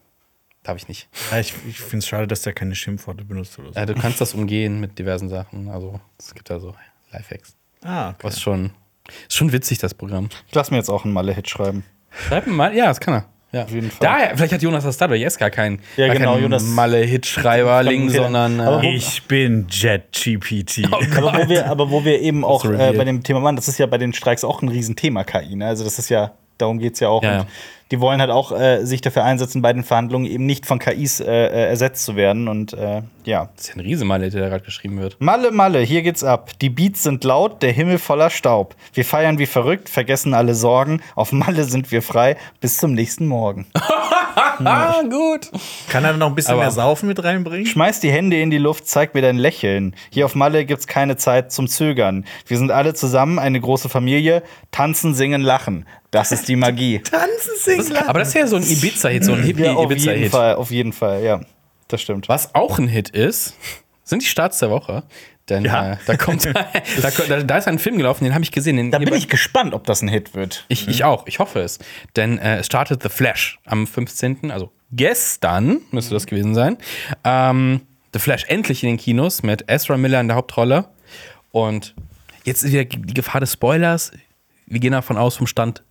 Darf 0.64 0.78
ich 0.78 0.88
nicht. 0.88 1.10
Ja, 1.32 1.40
ich 1.40 1.54
ich 1.68 1.78
finde 1.80 1.98
es 2.00 2.08
schade, 2.08 2.26
dass 2.28 2.42
der 2.42 2.54
keine 2.54 2.74
Schimpfworte 2.76 3.26
benutzt 3.26 3.60
oder 3.60 3.74
so. 3.74 3.80
Ja, 3.80 3.86
du 3.86 3.94
kannst 3.96 4.22
das 4.22 4.34
umgehen 4.34 4.80
mit 4.80 4.98
diversen 4.98 5.28
Sachen. 5.30 5.68
Also, 5.70 6.00
es 6.18 6.34
gibt 6.34 6.50
da 6.50 6.60
so 6.60 6.74
Lifehacks. 7.12 7.56
Ah, 7.84 8.10
okay. 8.12 8.18
Was 8.22 8.40
schon, 8.40 8.72
ist 9.28 9.36
schon 9.36 9.52
witzig, 9.52 9.80
das 9.80 9.94
Programm. 9.94 10.30
Ich 10.48 10.56
lass 10.56 10.72
mir 10.72 10.78
jetzt 10.78 10.90
auch 10.90 11.04
einen 11.04 11.14
Malle-Hit 11.14 11.50
schreiben. 11.50 11.84
Schreib 12.28 12.48
mir 12.48 12.54
mal, 12.54 12.74
ja, 12.76 12.86
das 12.88 13.00
kann 13.02 13.14
er. 13.16 13.26
Ja. 13.52 13.64
Auf 13.66 13.72
jeden 13.72 13.92
Fall. 13.92 14.00
Daher, 14.08 14.36
vielleicht 14.38 14.54
hat 14.54 14.62
Jonas 14.64 14.84
das 14.84 14.98
dadurch 14.98 15.20
jetzt 15.22 15.38
gar 15.38 15.52
kein, 15.52 15.80
Ja, 15.98 16.08
gar 16.08 16.16
genau, 16.16 16.34
kein 16.36 16.44
Jonas- 16.44 16.64
Malle-Hitschreiberling, 16.64 18.10
sondern. 18.10 18.60
Äh, 18.60 18.96
Ich 18.96 19.24
bin 19.24 19.68
JetGPT. 19.70 20.86
Aber 20.92 21.34
wo, 21.44 21.50
wir, 21.50 21.68
aber 21.68 21.92
wo 21.92 22.06
wir 22.06 22.20
eben 22.22 22.44
auch 22.44 22.64
so 22.64 22.72
äh, 22.72 22.94
bei 22.94 23.04
dem 23.04 23.22
Thema 23.24 23.44
waren, 23.44 23.56
das 23.56 23.68
ist 23.68 23.78
ja 23.78 23.86
bei 23.86 23.98
den 23.98 24.14
Streiks 24.14 24.44
auch 24.44 24.62
ein 24.62 24.70
Riesenthema, 24.70 25.24
KI. 25.24 25.56
Ne? 25.56 25.68
Also 25.68 25.84
das 25.84 26.00
ist 26.00 26.10
ja, 26.10 26.32
darum 26.58 26.80
geht 26.80 26.94
es 26.96 27.00
ja 27.00 27.10
auch. 27.10 27.22
Ja, 27.22 27.32
Und 27.32 27.38
ja. 27.40 27.48
Die 27.94 28.00
wollen 28.02 28.20
halt 28.22 28.32
auch 28.32 28.52
äh, 28.52 28.84
sich 28.86 29.02
dafür 29.02 29.24
einsetzen, 29.24 29.62
bei 29.62 29.72
den 29.72 29.84
Verhandlungen 29.84 30.26
eben 30.26 30.48
nicht 30.48 30.66
von 30.66 30.80
KIs 30.80 31.20
äh, 31.20 31.26
äh, 31.26 31.70
ersetzt 31.70 32.06
zu 32.06 32.16
werden. 32.16 32.48
Und 32.48 32.74
äh, 32.74 33.04
ja. 33.24 33.50
das 33.56 33.66
ist 33.66 33.68
ja 33.68 33.76
ein 33.76 33.82
Riesenmalle, 33.82 34.32
der 34.32 34.42
da 34.42 34.50
gerade 34.50 34.66
geschrieben 34.66 35.00
wird. 35.00 35.18
Malle, 35.20 35.52
Malle, 35.52 35.82
hier 35.82 36.02
geht's 36.02 36.24
ab. 36.24 36.50
Die 36.60 36.72
Beats 36.72 37.04
sind 37.04 37.24
laut, 37.24 37.62
der 37.62 37.72
Himmel 37.72 38.00
voller 38.00 38.32
Staub. 38.32 38.76
Wir 38.96 39.06
feiern 39.06 39.38
wie 39.38 39.46
verrückt, 39.46 39.90
vergessen 39.90 40.34
alle 40.34 40.56
Sorgen. 40.56 41.04
Auf 41.14 41.34
Malle 41.34 41.66
sind 41.66 41.92
wir 41.92 42.02
frei. 42.02 42.36
Bis 42.60 42.78
zum 42.78 42.94
nächsten 42.94 43.28
Morgen. 43.28 43.68
Ah, 43.76 45.04
gut. 45.10 45.52
Kann 45.88 46.04
er 46.04 46.14
noch 46.14 46.30
ein 46.30 46.36
bisschen 46.36 46.54
Aber- 46.54 46.62
mehr 46.64 46.72
Saufen 46.72 47.08
mit 47.08 47.24
reinbringen? 47.24 47.68
Schmeiß 47.68 48.00
die 48.00 48.12
Hände 48.12 48.42
in 48.42 48.50
die 48.50 48.58
Luft, 48.58 48.88
zeig 48.88 49.14
mir 49.14 49.22
dein 49.22 49.38
Lächeln. 49.38 49.96
Hier 50.10 50.26
auf 50.26 50.34
Malle 50.34 50.66
gibt's 50.66 50.88
keine 50.88 51.16
Zeit 51.16 51.52
zum 51.52 51.68
Zögern. 51.68 52.26
Wir 52.48 52.58
sind 52.58 52.72
alle 52.72 52.96
zusammen, 52.96 53.38
eine 53.38 53.60
große 53.62 53.88
Familie. 53.88 54.42
Tanzen, 54.72 55.14
singen, 55.14 55.44
lachen. 55.44 55.86
Das 56.14 56.32
ist 56.32 56.48
die 56.48 56.56
Magie. 56.56 57.00
Tanzen, 57.00 57.52
singen, 57.58 57.83
Aber 57.92 58.20
das 58.20 58.30
ist 58.30 58.34
ja 58.36 58.48
so 58.48 58.56
ein 58.56 58.64
Ibiza-Hit, 58.64 59.24
so 59.26 59.34
ein 59.34 59.40
Ja, 59.58 59.74
auf 59.74 59.90
jeden 59.92 60.00
Hippie-Ibiza-Hit. 60.00 60.32
Fall, 60.32 60.56
auf 60.56 60.72
jeden 60.72 60.94
Fall, 60.94 61.24
ja. 61.24 61.42
Das 61.88 62.02
stimmt. 62.02 62.30
Was 62.30 62.54
auch 62.56 62.80
ein 62.80 62.88
Hit 62.88 63.10
ist, 63.10 63.56
sind 64.04 64.22
die 64.22 64.28
Starts 64.28 64.60
der 64.60 64.70
Woche. 64.70 65.04
Denn 65.50 65.66
Ja. 65.66 65.94
äh, 65.94 65.98
da 66.06 66.16
kommt, 66.16 66.46
da, 66.54 67.12
da, 67.28 67.44
da 67.44 67.58
ist 67.58 67.68
ein 67.68 67.78
Film 67.80 67.98
gelaufen, 67.98 68.24
den 68.24 68.34
habe 68.34 68.44
ich 68.46 68.52
gesehen. 68.52 68.78
Den 68.78 68.92
Da 68.92 69.00
bin 69.00 69.14
ich 69.14 69.28
gespannt, 69.28 69.74
ob 69.74 69.84
das 69.86 70.02
ein 70.02 70.08
Hit 70.08 70.34
wird. 70.36 70.64
Ich, 70.70 70.88
ich 70.88 71.04
auch, 71.04 71.28
ich 71.28 71.40
hoffe 71.40 71.60
es. 71.60 71.80
Denn 72.16 72.38
äh, 72.40 72.60
es 72.60 72.66
startet 72.68 73.04
The 73.04 73.10
Flash 73.10 73.60
am 73.66 73.86
15., 73.86 74.52
also 74.52 74.72
gestern 74.92 75.82
müsste 75.92 76.14
das 76.14 76.26
gewesen 76.28 76.56
sein. 76.56 76.78
Ähm, 77.26 77.82
The 78.14 78.20
Flash 78.20 78.46
endlich 78.48 78.84
in 78.84 78.90
den 78.90 78.98
Kinos 78.98 79.44
mit 79.44 79.66
Ezra 79.68 79.98
Miller 79.98 80.22
in 80.22 80.28
der 80.28 80.38
Hauptrolle. 80.38 80.86
Und 81.52 81.94
jetzt 82.46 82.64
ist 82.64 82.72
wieder 82.72 82.86
die 82.86 83.14
Gefahr 83.14 83.42
des 83.42 83.54
Spoilers. 83.54 84.12
Wir 84.66 84.80
gehen 84.80 84.94
davon 84.94 85.18
aus, 85.18 85.36
vom 85.36 85.46
Stand, 85.48 85.84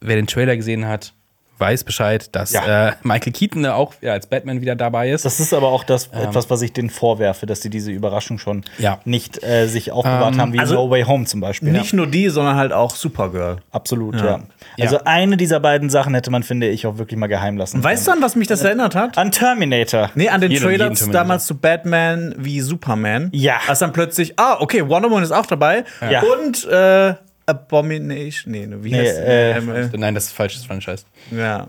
wer 0.00 0.16
den 0.16 0.26
Trailer 0.26 0.54
gesehen 0.56 0.86
hat, 0.86 1.14
weiß 1.58 1.84
Bescheid, 1.84 2.34
dass 2.34 2.52
Ja. 2.52 2.88
äh, 2.88 2.92
Michael 3.02 3.32
Keaton 3.32 3.66
auch 3.66 3.94
ja, 4.00 4.12
als 4.12 4.26
Batman 4.26 4.60
wieder 4.60 4.76
dabei 4.76 5.10
ist. 5.10 5.24
Das 5.24 5.40
ist 5.40 5.52
aber 5.52 5.68
auch 5.68 5.84
das, 5.84 6.08
etwas, 6.08 6.48
was 6.50 6.62
ich 6.62 6.72
denen 6.72 6.90
vorwerfe, 6.90 7.46
dass 7.46 7.60
sie 7.62 7.70
diese 7.70 7.90
Überraschung 7.90 8.38
schon 8.38 8.64
Ja. 8.78 9.00
nicht 9.04 9.42
äh, 9.42 9.66
sich 9.66 9.92
aufbewahrt 9.92 10.38
haben, 10.38 10.52
wie 10.52 10.58
also 10.58 10.74
No 10.74 10.90
Way 10.90 11.02
Home 11.04 11.24
zum 11.26 11.40
Beispiel. 11.40 11.70
Nicht 11.72 11.92
nur 11.92 12.06
die, 12.06 12.28
sondern 12.28 12.56
halt 12.56 12.72
auch 12.72 12.94
Supergirl. 12.94 13.58
Absolut, 13.70 14.16
ja. 14.20 14.40
Also 14.80 15.00
eine 15.04 15.36
dieser 15.36 15.60
beiden 15.60 15.90
Sachen 15.90 16.14
hätte 16.14 16.30
man, 16.30 16.42
finde 16.42 16.68
ich, 16.68 16.86
auch 16.86 16.98
wirklich 16.98 17.18
mal 17.18 17.26
geheim 17.26 17.56
lassen. 17.56 17.82
Weißt 17.82 18.06
du, 18.06 18.12
an 18.12 18.22
was 18.22 18.36
mich 18.36 18.48
das 18.48 18.62
erinnert 18.62 18.94
hat? 18.94 19.18
An 19.18 19.30
Terminator. 19.32 20.10
Nee, 20.14 20.28
an 20.28 20.40
den 20.40 20.50
Jeden- 20.50 20.62
jeden 20.70 20.78
Trailers 20.78 20.98
Terminator. 21.00 21.22
damals 21.22 21.46
zu 21.46 21.56
Batman 21.56 22.34
wie 22.38 22.60
Superman. 22.60 23.30
Ja. 23.32 23.56
Als 23.66 23.80
dann 23.80 23.92
plötzlich, 23.92 24.38
ah, 24.38 24.56
okay, 24.60 24.88
Wonder 24.88 25.10
Woman 25.10 25.22
ist 25.24 25.32
auch 25.32 25.46
dabei. 25.46 25.84
Ja. 26.08 26.22
Und 26.22 26.64
äh, 26.66 27.14
Abomination, 27.48 28.52
nee, 28.52 28.68
wie 28.80 28.90
Nee, 28.92 28.98
heißt 28.98 29.18
äh, 29.18 29.56
ähm, 29.58 29.68
äh, 29.70 29.88
Nein, 29.96 30.14
das 30.14 30.24
ist 30.26 30.32
ein 30.32 30.36
falsches 30.36 30.64
Franchise. 30.64 31.04
Ja. 31.30 31.68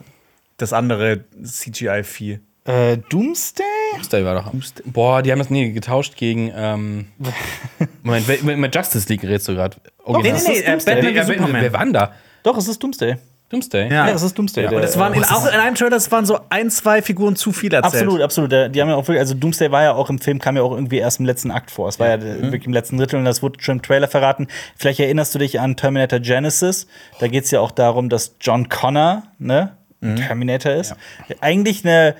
Das 0.58 0.74
andere 0.74 1.24
CGI-Vieh. 1.44 2.40
Äh, 2.66 2.98
Doomsday? 3.10 3.64
Doomsday 3.94 4.26
war 4.26 4.36
doch. 4.36 4.54
Boah, 4.86 5.22
die 5.24 5.32
haben 5.32 5.40
das 5.40 5.50
nie 5.50 5.72
getauscht 5.72 6.16
gegen. 6.18 6.52
Ähm, 6.54 7.08
Moment, 8.04 8.28
wer- 8.28 8.58
mit, 8.58 8.76
Justice 8.76 9.08
League 9.10 9.24
redest 9.24 9.48
du 9.48 9.56
gerade? 9.56 9.78
Okay, 10.04 10.32
das 10.32 10.44
ist 10.48 10.68
Doomsday. 10.68 10.96
Batman 10.96 11.16
wie 11.16 11.34
Superman. 11.34 11.62
Wer 11.62 11.74
war 11.74 11.84
denn 11.86 11.94
da? 11.94 12.14
Doch, 12.44 12.58
es 12.58 12.68
ist 12.68 12.84
Doomsday. 12.84 13.16
Doomsday? 13.50 13.89
Ja. 13.91 14.08
Ja, 14.08 14.14
es 14.14 14.22
ist 14.22 14.38
Doomsday. 14.38 14.66
Ja, 14.66 14.70
und 14.72 14.82
Das 14.82 14.97
waren 14.97 15.14
in, 15.14 15.24
auch 15.24 15.45
in 15.45 15.60
einem 15.60 15.74
Trailer, 15.76 15.89
das 15.89 16.12
waren 16.12 16.26
so 16.26 16.39
ein, 16.50 16.70
zwei 16.70 17.02
Figuren 17.02 17.36
zu 17.36 17.52
viel 17.52 17.74
erzählt. 17.74 18.04
Absolut, 18.04 18.22
absolut. 18.22 18.52
Die 18.52 18.80
haben 18.82 18.89
ja 18.89 18.95
auch 18.95 19.08
wirklich, 19.08 19.20
also 19.20 19.34
Doomsday 19.34 19.72
war 19.72 19.82
ja 19.84 19.93
auch 19.93 20.10
im 20.12 20.20
Film, 20.20 20.38
kam 20.39 20.56
ja 20.56 20.62
auch 20.62 20.72
irgendwie 20.72 21.00
erst 21.00 21.20
im 21.20 21.26
letzten 21.26 21.50
Akt 21.50 21.72
vor. 21.72 21.89
Es 21.89 22.00
war 22.00 22.08
ja, 22.10 22.18
Mhm. 22.18 22.43
wirklich 22.52 22.66
im 22.68 22.74
letzten 22.74 22.97
Drittel 22.97 23.18
und 23.18 23.26
das 23.26 23.41
wurde 23.41 23.60
schon 23.62 23.78
im 23.78 23.82
Trailer 23.82 24.08
verraten. 24.08 24.47
Vielleicht 24.78 25.00
erinnerst 25.00 25.34
du 25.34 25.39
dich 25.39 25.60
an 25.60 25.76
Terminator 25.76 26.20
Genesis. 26.20 26.86
Da 27.20 27.28
geht 27.28 27.45
es 27.45 27.52
ja 27.52 27.60
auch 27.60 27.72
darum, 27.72 28.10
dass 28.10 28.36
John 28.39 28.70
Connor, 28.70 29.24
ne, 29.39 29.76
Mhm. 30.02 30.10
ein 30.12 30.16
Terminator 30.18 30.72
ist. 30.74 30.95
Eigentlich 31.41 31.84
eine 31.84 32.16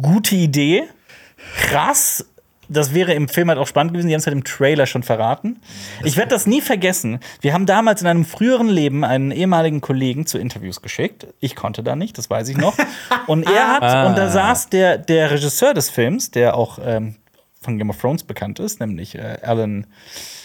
gute 0.00 0.36
Idee. 0.36 0.84
Krass. 1.60 2.24
Das 2.68 2.94
wäre 2.94 3.14
im 3.14 3.28
Film 3.28 3.48
halt 3.48 3.58
auch 3.58 3.66
spannend 3.66 3.92
gewesen. 3.92 4.08
Die 4.08 4.14
haben 4.14 4.20
es 4.20 4.26
halt 4.26 4.36
im 4.36 4.44
Trailer 4.44 4.86
schon 4.86 5.02
verraten. 5.02 5.60
Ich 6.04 6.16
werde 6.16 6.30
das 6.30 6.46
nie 6.46 6.60
vergessen. 6.60 7.20
Wir 7.40 7.54
haben 7.54 7.66
damals 7.66 8.02
in 8.02 8.06
einem 8.06 8.24
früheren 8.24 8.68
Leben 8.68 9.04
einen 9.04 9.30
ehemaligen 9.30 9.80
Kollegen 9.80 10.26
zu 10.26 10.38
Interviews 10.38 10.82
geschickt. 10.82 11.26
Ich 11.40 11.56
konnte 11.56 11.82
da 11.82 11.96
nicht, 11.96 12.18
das 12.18 12.28
weiß 12.28 12.48
ich 12.48 12.56
noch. 12.56 12.76
Und 13.26 13.44
er 13.44 13.68
hat, 13.80 14.08
und 14.08 14.18
da 14.18 14.28
saß 14.28 14.68
der, 14.68 14.98
der 14.98 15.30
Regisseur 15.30 15.74
des 15.74 15.90
Films, 15.90 16.30
der 16.30 16.56
auch 16.56 16.78
ähm, 16.84 17.16
von 17.60 17.78
Game 17.78 17.90
of 17.90 17.98
Thrones 18.00 18.24
bekannt 18.24 18.58
ist, 18.60 18.80
nämlich 18.80 19.14
äh, 19.14 19.38
Alan, 19.42 19.86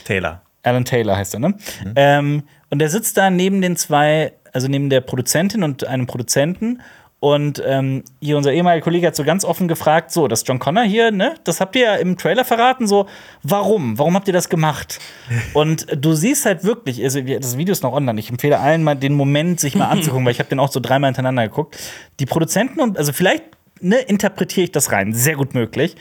Taylor. 0.06 0.42
Alan 0.64 0.86
Taylor 0.86 1.18
heißt 1.18 1.34
er, 1.36 1.40
ne? 1.42 1.56
Ähm, 1.96 2.44
und 2.70 2.80
der 2.80 2.90
sitzt 2.90 3.18
da 3.18 3.30
neben 3.30 3.62
den 3.62 3.76
zwei, 3.76 4.34
also 4.52 4.68
neben 4.68 4.90
der 4.90 5.02
Produzentin 5.02 5.64
und 5.64 5.86
einem 5.86 6.08
Produzenten. 6.08 6.82
Und 7.24 7.64
ähm, 7.66 8.04
hier 8.20 8.36
unser 8.36 8.52
ehemaliger 8.52 8.84
Kollege 8.84 9.08
hat 9.08 9.16
so 9.16 9.24
ganz 9.24 9.46
offen 9.46 9.70
gefragt: 9.70 10.12
So, 10.12 10.28
das 10.28 10.44
John 10.46 10.60
Connor 10.60 10.84
hier, 10.84 11.10
ne? 11.10 11.36
Das 11.46 11.62
habt 11.62 11.74
ihr 11.78 11.84
ja 11.84 11.96
im 11.96 12.18
Trailer 12.18 12.44
verraten. 12.44 12.86
So, 12.86 13.08
warum? 13.44 13.98
Warum 13.98 14.16
habt 14.16 14.28
ihr 14.28 14.34
das 14.34 14.50
gemacht? 14.50 15.00
Und 15.54 15.88
du 15.96 16.16
siehst 16.16 16.46
halt 16.46 16.66
wirklich, 16.66 17.02
also 17.02 17.22
das 17.22 17.56
Video 17.56 17.72
ist 17.72 17.82
noch 17.82 17.94
online. 17.94 18.20
Ich 18.20 18.30
empfehle 18.30 18.60
allen 18.60 18.84
mal 18.84 18.96
den 18.96 19.14
Moment, 19.14 19.62
sich 19.62 19.74
mal 19.74 19.86
anzugucken, 19.90 20.26
weil 20.26 20.34
ich 20.34 20.40
habe 20.40 20.50
den 20.50 20.60
auch 20.60 20.70
so 20.70 20.82
dreimal 20.82 21.08
hintereinander 21.08 21.48
geguckt. 21.48 21.78
Die 22.20 22.26
Produzenten 22.26 22.82
und 22.82 22.98
also 22.98 23.14
vielleicht 23.14 23.46
ne, 23.80 24.00
interpretiere 24.00 24.66
ich 24.66 24.74
das 24.74 24.92
rein, 24.92 25.14
sehr 25.14 25.38
gut 25.38 25.54
möglich. 25.54 25.96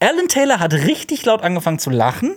Alan 0.00 0.28
Taylor 0.28 0.60
hat 0.60 0.74
richtig 0.74 1.24
laut 1.24 1.40
angefangen 1.40 1.78
zu 1.78 1.88
lachen. 1.88 2.36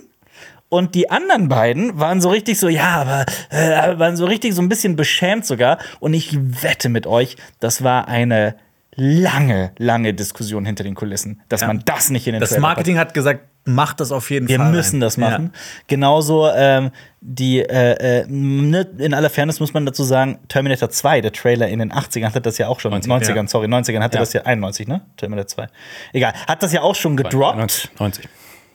Und 0.72 0.94
die 0.94 1.10
anderen 1.10 1.50
beiden 1.50 2.00
waren 2.00 2.22
so 2.22 2.30
richtig 2.30 2.58
so, 2.58 2.66
ja, 2.70 2.94
aber 3.02 3.26
äh, 3.50 3.98
waren 3.98 4.16
so 4.16 4.24
richtig 4.24 4.54
so 4.54 4.62
ein 4.62 4.70
bisschen 4.70 4.96
beschämt 4.96 5.44
sogar. 5.44 5.76
Und 6.00 6.14
ich 6.14 6.34
wette 6.62 6.88
mit 6.88 7.06
euch, 7.06 7.36
das 7.60 7.84
war 7.84 8.08
eine 8.08 8.54
lange, 8.94 9.72
lange 9.76 10.14
Diskussion 10.14 10.64
hinter 10.64 10.82
den 10.82 10.94
Kulissen, 10.94 11.42
dass 11.50 11.66
man 11.66 11.82
das 11.84 12.08
nicht 12.08 12.26
in 12.26 12.32
den 12.32 12.40
Das 12.40 12.48
Trailer 12.48 12.62
Marketing 12.62 12.96
hat 12.96 13.12
gesagt, 13.12 13.40
macht 13.66 14.00
das 14.00 14.12
auf 14.12 14.30
jeden 14.30 14.48
wir 14.48 14.56
Fall. 14.56 14.70
müssen 14.70 14.96
rein. 14.96 15.00
das 15.02 15.18
machen. 15.18 15.52
Genauso 15.88 16.48
ähm, 16.48 16.90
die, 17.20 17.58
äh, 17.60 18.20
äh, 18.22 18.26
ne, 18.26 18.88
in 18.96 19.12
aller 19.12 19.28
Fairness 19.28 19.60
muss 19.60 19.74
man 19.74 19.84
dazu 19.84 20.04
sagen, 20.04 20.38
Terminator 20.48 20.88
2, 20.88 21.20
der 21.20 21.32
Trailer 21.32 21.68
in 21.68 21.80
den 21.80 21.92
80ern 21.92 22.24
hatte 22.28 22.40
das 22.40 22.56
ja 22.56 22.68
auch 22.68 22.80
schon, 22.80 22.92
90, 22.92 23.12
90ern, 23.12 23.36
ja. 23.36 23.46
sorry, 23.46 23.66
90ern 23.66 24.00
hatte 24.00 24.16
Ja. 24.16 24.20
das 24.20 24.32
ja 24.32 24.42
91, 24.46 24.88
ne? 24.88 25.02
Terminator 25.18 25.48
2. 25.48 25.66
Egal, 26.14 26.32
hat 26.48 26.62
das 26.62 26.72
ja 26.72 26.80
auch 26.80 26.94
schon 26.94 27.18
gedroppt. 27.18 27.58
90. 27.58 27.90
90. 28.00 28.28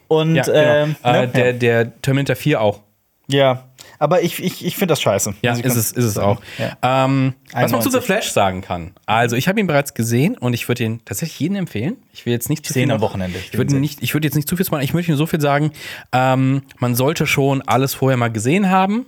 Und 0.08 0.36
Ja, 0.36 0.44
genau. 0.44 0.58
ähm, 0.60 0.96
äh, 1.04 1.12
ne? 1.12 1.28
der, 1.28 1.54
der 1.54 2.02
Terminator 2.02 2.36
4 2.36 2.62
auch. 2.62 2.82
ja. 3.28 3.64
Aber 4.00 4.22
ich, 4.22 4.44
ich, 4.44 4.64
ich 4.64 4.76
finde 4.76 4.92
das 4.92 5.02
scheiße. 5.02 5.34
Ja, 5.42 5.54
ist 5.54 5.76
es, 5.76 5.92
ist 5.92 6.04
es 6.04 6.14
sagen. 6.14 6.28
auch. 6.28 6.42
Ja. 6.60 7.06
Ähm, 7.06 7.34
was 7.52 7.72
man 7.72 7.82
zu 7.82 7.90
91. 7.90 7.94
The 7.94 8.00
Flash 8.06 8.32
sagen 8.32 8.62
kann. 8.62 8.92
Also, 9.08 9.36
ich 9.36 9.48
habe 9.48 9.60
ihn 9.60 9.66
bereits 9.66 9.96
gesehen 9.96 10.38
und 10.38 10.54
ich 10.54 10.68
würde 10.68 10.84
ihn 10.84 11.02
tatsächlich 11.04 11.40
jedem 11.40 11.56
empfehlen. 11.58 11.98
Ich 12.14 12.28
will 12.28 12.34
jetzt 12.34 12.48
nicht 12.48 12.64
zu 12.64 12.74
viel 12.74 12.92
am 12.92 13.02
Wochenende. 13.02 13.40
Ich 13.40 13.58
würde 13.58 13.76
nicht, 13.76 14.04
ich 14.04 14.14
würde 14.14 14.28
jetzt 14.28 14.36
nicht 14.36 14.48
zu 14.48 14.56
viel 14.56 14.68
spoilern. 14.68 14.84
Ich 14.84 14.94
möchte 14.94 15.12
nur 15.12 15.18
so 15.18 15.26
viel 15.26 15.42
sagen. 15.42 15.72
Ähm, 16.12 16.62
man 16.78 16.94
sollte 16.94 17.26
schon 17.26 17.64
alles 17.64 17.96
vorher 17.96 18.18
mal 18.18 18.28
gesehen 18.32 18.70
haben, 18.70 19.08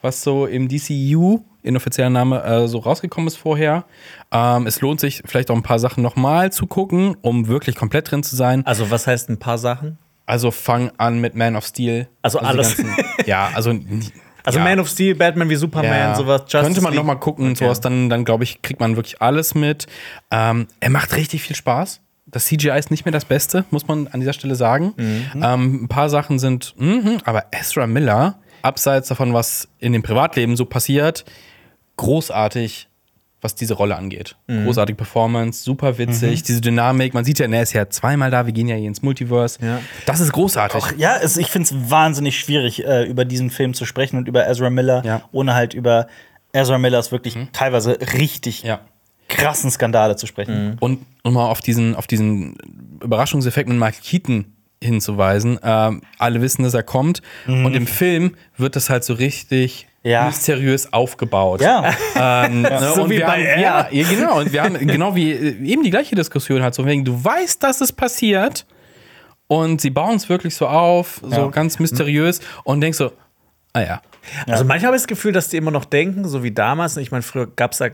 was 0.00 0.22
so 0.22 0.46
im 0.46 0.68
DCU 0.68 1.40
inoffizieller 1.62 2.08
Name 2.08 2.42
äh, 2.42 2.66
so 2.66 2.78
rausgekommen 2.78 3.28
ist 3.28 3.36
vorher. 3.36 3.84
Ähm, 4.32 4.66
es 4.66 4.80
lohnt 4.80 5.00
sich 5.00 5.22
vielleicht 5.26 5.50
auch 5.50 5.56
ein 5.56 5.62
paar 5.62 5.78
Sachen 5.78 6.02
nochmal 6.02 6.50
zu 6.50 6.66
gucken, 6.66 7.14
um 7.20 7.46
wirklich 7.48 7.76
komplett 7.76 8.10
drin 8.10 8.22
zu 8.22 8.36
sein. 8.36 8.64
Also, 8.64 8.90
was 8.90 9.06
heißt 9.06 9.28
ein 9.28 9.38
paar 9.38 9.58
Sachen? 9.58 9.98
Also 10.30 10.50
fang 10.52 10.92
an 10.96 11.20
mit 11.20 11.34
Man 11.34 11.56
of 11.56 11.64
Steel. 11.66 12.08
Also 12.22 12.38
die 12.38 12.44
alles. 12.46 12.76
ganzen- 12.76 12.94
ja, 13.26 13.50
also 13.54 13.74
Also 14.44 14.58
ja. 14.58 14.64
Man 14.64 14.80
of 14.80 14.88
Steel, 14.88 15.14
Batman 15.16 15.50
wie 15.50 15.56
Superman, 15.56 15.92
Ja. 15.92 16.14
sowas. 16.14 16.42
Justice 16.42 16.62
Könnte 16.62 16.80
man 16.80 16.92
League. 16.92 17.00
noch 17.00 17.06
mal 17.06 17.16
gucken, 17.16 17.50
Okay. 17.50 17.64
sowas, 17.64 17.80
dann, 17.80 18.08
dann 18.08 18.24
glaube 18.24 18.44
ich, 18.44 18.62
kriegt 18.62 18.80
man 18.80 18.96
wirklich 18.96 19.20
alles 19.20 19.54
mit. 19.54 19.86
Ähm, 20.30 20.66
er 20.80 20.88
macht 20.90 21.14
richtig 21.14 21.42
viel 21.42 21.54
Spaß. 21.56 22.00
Das 22.26 22.46
CGI 22.46 22.78
ist 22.78 22.90
nicht 22.90 23.04
mehr 23.04 23.12
das 23.12 23.26
Beste, 23.26 23.64
muss 23.70 23.86
man 23.86 24.06
an 24.08 24.20
dieser 24.20 24.32
Stelle 24.32 24.54
sagen. 24.54 24.94
Mhm. 24.96 25.42
Ähm, 25.42 25.84
ein 25.84 25.88
paar 25.88 26.08
Sachen 26.08 26.38
sind, 26.38 26.74
mhm, 26.78 27.18
aber 27.24 27.46
Ezra 27.50 27.86
Miller, 27.86 28.38
abseits 28.62 29.08
davon, 29.08 29.34
was 29.34 29.68
in 29.78 29.92
dem 29.92 30.02
Privatleben 30.02 30.56
so 30.56 30.64
passiert, 30.64 31.24
großartig, 31.96 32.88
was 33.40 33.54
diese 33.54 33.74
Rolle 33.74 33.96
angeht. 33.96 34.36
Mhm. 34.46 34.64
Großartige 34.64 34.96
Performance, 34.96 35.62
super 35.62 35.98
witzig, 35.98 36.42
diese 36.42 36.60
Dynamik. 36.60 37.14
Man 37.14 37.24
sieht 37.24 37.38
ja, 37.38 37.46
er 37.46 37.62
ist 37.62 37.72
ja 37.72 37.88
zweimal 37.88 38.30
da, 38.30 38.46
wir 38.46 38.52
gehen 38.52 38.68
ja 38.68 38.76
hier 38.76 38.88
ins 38.88 39.02
Multiverse. 39.02 39.58
Ja. 39.64 39.80
Das 40.06 40.20
ist 40.20 40.32
großartig. 40.32 40.98
Ja, 40.98 41.16
es, 41.22 41.36
ich 41.36 41.48
finde 41.48 41.66
es 41.66 41.90
wahnsinnig 41.90 42.38
schwierig, 42.38 42.84
äh, 42.84 43.04
über 43.04 43.24
diesen 43.24 43.50
Film 43.50 43.74
zu 43.74 43.84
sprechen 43.84 44.16
und 44.16 44.28
über 44.28 44.46
Ezra 44.46 44.70
Miller, 44.70 45.02
Ja. 45.04 45.22
ohne 45.32 45.54
halt 45.54 45.74
über 45.74 46.06
Ezra 46.52 46.78
Millers 46.78 47.12
wirklich 47.12 47.36
teilweise 47.52 47.98
richtig 48.18 48.62
ja. 48.62 48.80
krassen 49.28 49.70
Skandale 49.70 50.16
zu 50.16 50.26
sprechen. 50.26 50.76
Und 50.80 51.06
um 51.22 51.34
mal 51.34 51.46
auf 51.46 51.60
diesen, 51.60 51.94
auf 51.94 52.06
diesen 52.06 52.56
Überraschungseffekt 53.02 53.68
mit 53.68 53.78
Michael 53.78 54.02
Keaton 54.02 54.44
hinzuweisen. 54.82 55.58
Ähm, 55.62 56.02
alle 56.18 56.40
wissen, 56.40 56.62
dass 56.62 56.74
er 56.74 56.82
kommt. 56.82 57.20
Und 57.46 57.74
im 57.74 57.86
Film 57.86 58.34
wird 58.56 58.76
das 58.76 58.88
halt 58.88 59.04
so 59.04 59.12
richtig 59.14 59.86
Ja. 60.02 60.26
mysteriös 60.26 60.92
aufgebaut. 60.92 61.60
Ja. 61.60 61.92
Ähm, 62.16 62.62
ne, 62.62 62.92
So 62.94 63.02
und 63.04 63.10
wie 63.10 63.18
wir 63.18 63.26
bei 63.26 63.44
haben, 63.52 63.60
ja, 63.60 63.88
ja, 63.90 64.08
genau. 64.08 64.38
Und 64.40 64.52
wir 64.52 64.62
haben 64.62 64.74
genau 64.86 65.14
wie 65.14 65.30
äh, 65.32 65.62
eben 65.64 65.82
die 65.82 65.90
gleiche 65.90 66.14
Diskussion 66.14 66.62
hat. 66.62 66.74
So 66.74 66.84
wegen, 66.86 67.04
du 67.04 67.22
weißt, 67.22 67.62
dass 67.62 67.80
es 67.80 67.92
passiert. 67.92 68.66
Und 69.46 69.80
sie 69.80 69.90
bauen 69.90 70.16
es 70.16 70.28
wirklich 70.28 70.54
so 70.54 70.66
auf, 70.68 71.20
so 71.22 71.30
Ja. 71.30 71.46
ganz 71.48 71.78
mysteriös 71.78 72.40
und 72.64 72.80
denkst 72.80 72.98
so, 72.98 73.12
ah 73.72 73.80
ja. 73.80 74.02
Also 74.46 74.64
manchmal 74.64 74.88
habe 74.88 74.96
ich 74.96 75.02
das 75.02 75.08
Gefühl, 75.08 75.32
dass 75.32 75.48
die 75.48 75.56
immer 75.56 75.70
noch 75.70 75.84
denken, 75.86 76.26
so 76.28 76.42
wie 76.42 76.50
damals. 76.52 76.96
Ich 76.98 77.10
meine, 77.10 77.22
früher 77.22 77.46
gab 77.46 77.72
es 77.72 77.78
da 77.78 77.88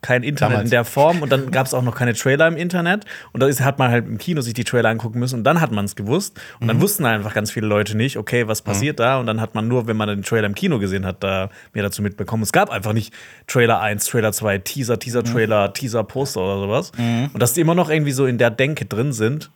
kein 0.00 0.22
Internet 0.22 0.52
Damals. 0.52 0.64
in 0.66 0.70
der 0.70 0.84
Form 0.84 1.22
und 1.22 1.32
dann 1.32 1.50
gab 1.50 1.66
es 1.66 1.74
auch 1.74 1.82
noch 1.82 1.96
keine 1.96 2.14
Trailer 2.14 2.46
im 2.46 2.56
Internet. 2.56 3.04
Und 3.32 3.42
da 3.42 3.48
hat 3.64 3.78
man 3.78 3.90
halt 3.90 4.06
im 4.06 4.18
Kino 4.18 4.40
sich 4.40 4.54
die 4.54 4.64
Trailer 4.64 4.90
angucken 4.90 5.18
müssen 5.18 5.36
und 5.36 5.44
dann 5.44 5.60
hat 5.60 5.72
man 5.72 5.84
es 5.84 5.96
gewusst. 5.96 6.40
Und 6.60 6.68
dann 6.68 6.80
wussten 6.80 7.04
einfach 7.04 7.34
ganz 7.34 7.50
viele 7.50 7.66
Leute 7.66 7.96
nicht, 7.96 8.16
okay, 8.16 8.46
was 8.46 8.62
passiert 8.62 9.00
da? 9.00 9.18
Und 9.18 9.26
dann 9.26 9.40
hat 9.40 9.54
man 9.54 9.66
nur, 9.66 9.86
wenn 9.86 9.96
man 9.96 10.08
den 10.08 10.22
Trailer 10.22 10.46
im 10.46 10.54
Kino 10.54 10.78
gesehen 10.78 11.04
hat, 11.04 11.24
da 11.24 11.50
mehr 11.72 11.82
dazu 11.82 12.02
mitbekommen. 12.02 12.42
Es 12.42 12.52
gab 12.52 12.70
einfach 12.70 12.92
nicht 12.92 13.12
Trailer 13.46 13.80
1, 13.80 14.06
Trailer 14.06 14.32
2, 14.32 14.58
Teaser, 14.58 14.98
Teaser-Trailer, 14.98 15.72
Teaser-Poster 15.72 16.40
oder 16.40 16.60
sowas. 16.60 16.92
Und 17.32 17.42
dass 17.42 17.54
die 17.54 17.60
immer 17.60 17.74
noch 17.74 17.90
irgendwie 17.90 18.12
so 18.12 18.26
in 18.26 18.38
der 18.38 18.50
Denke 18.50 18.84
drin 18.84 19.12
sind. 19.12 19.50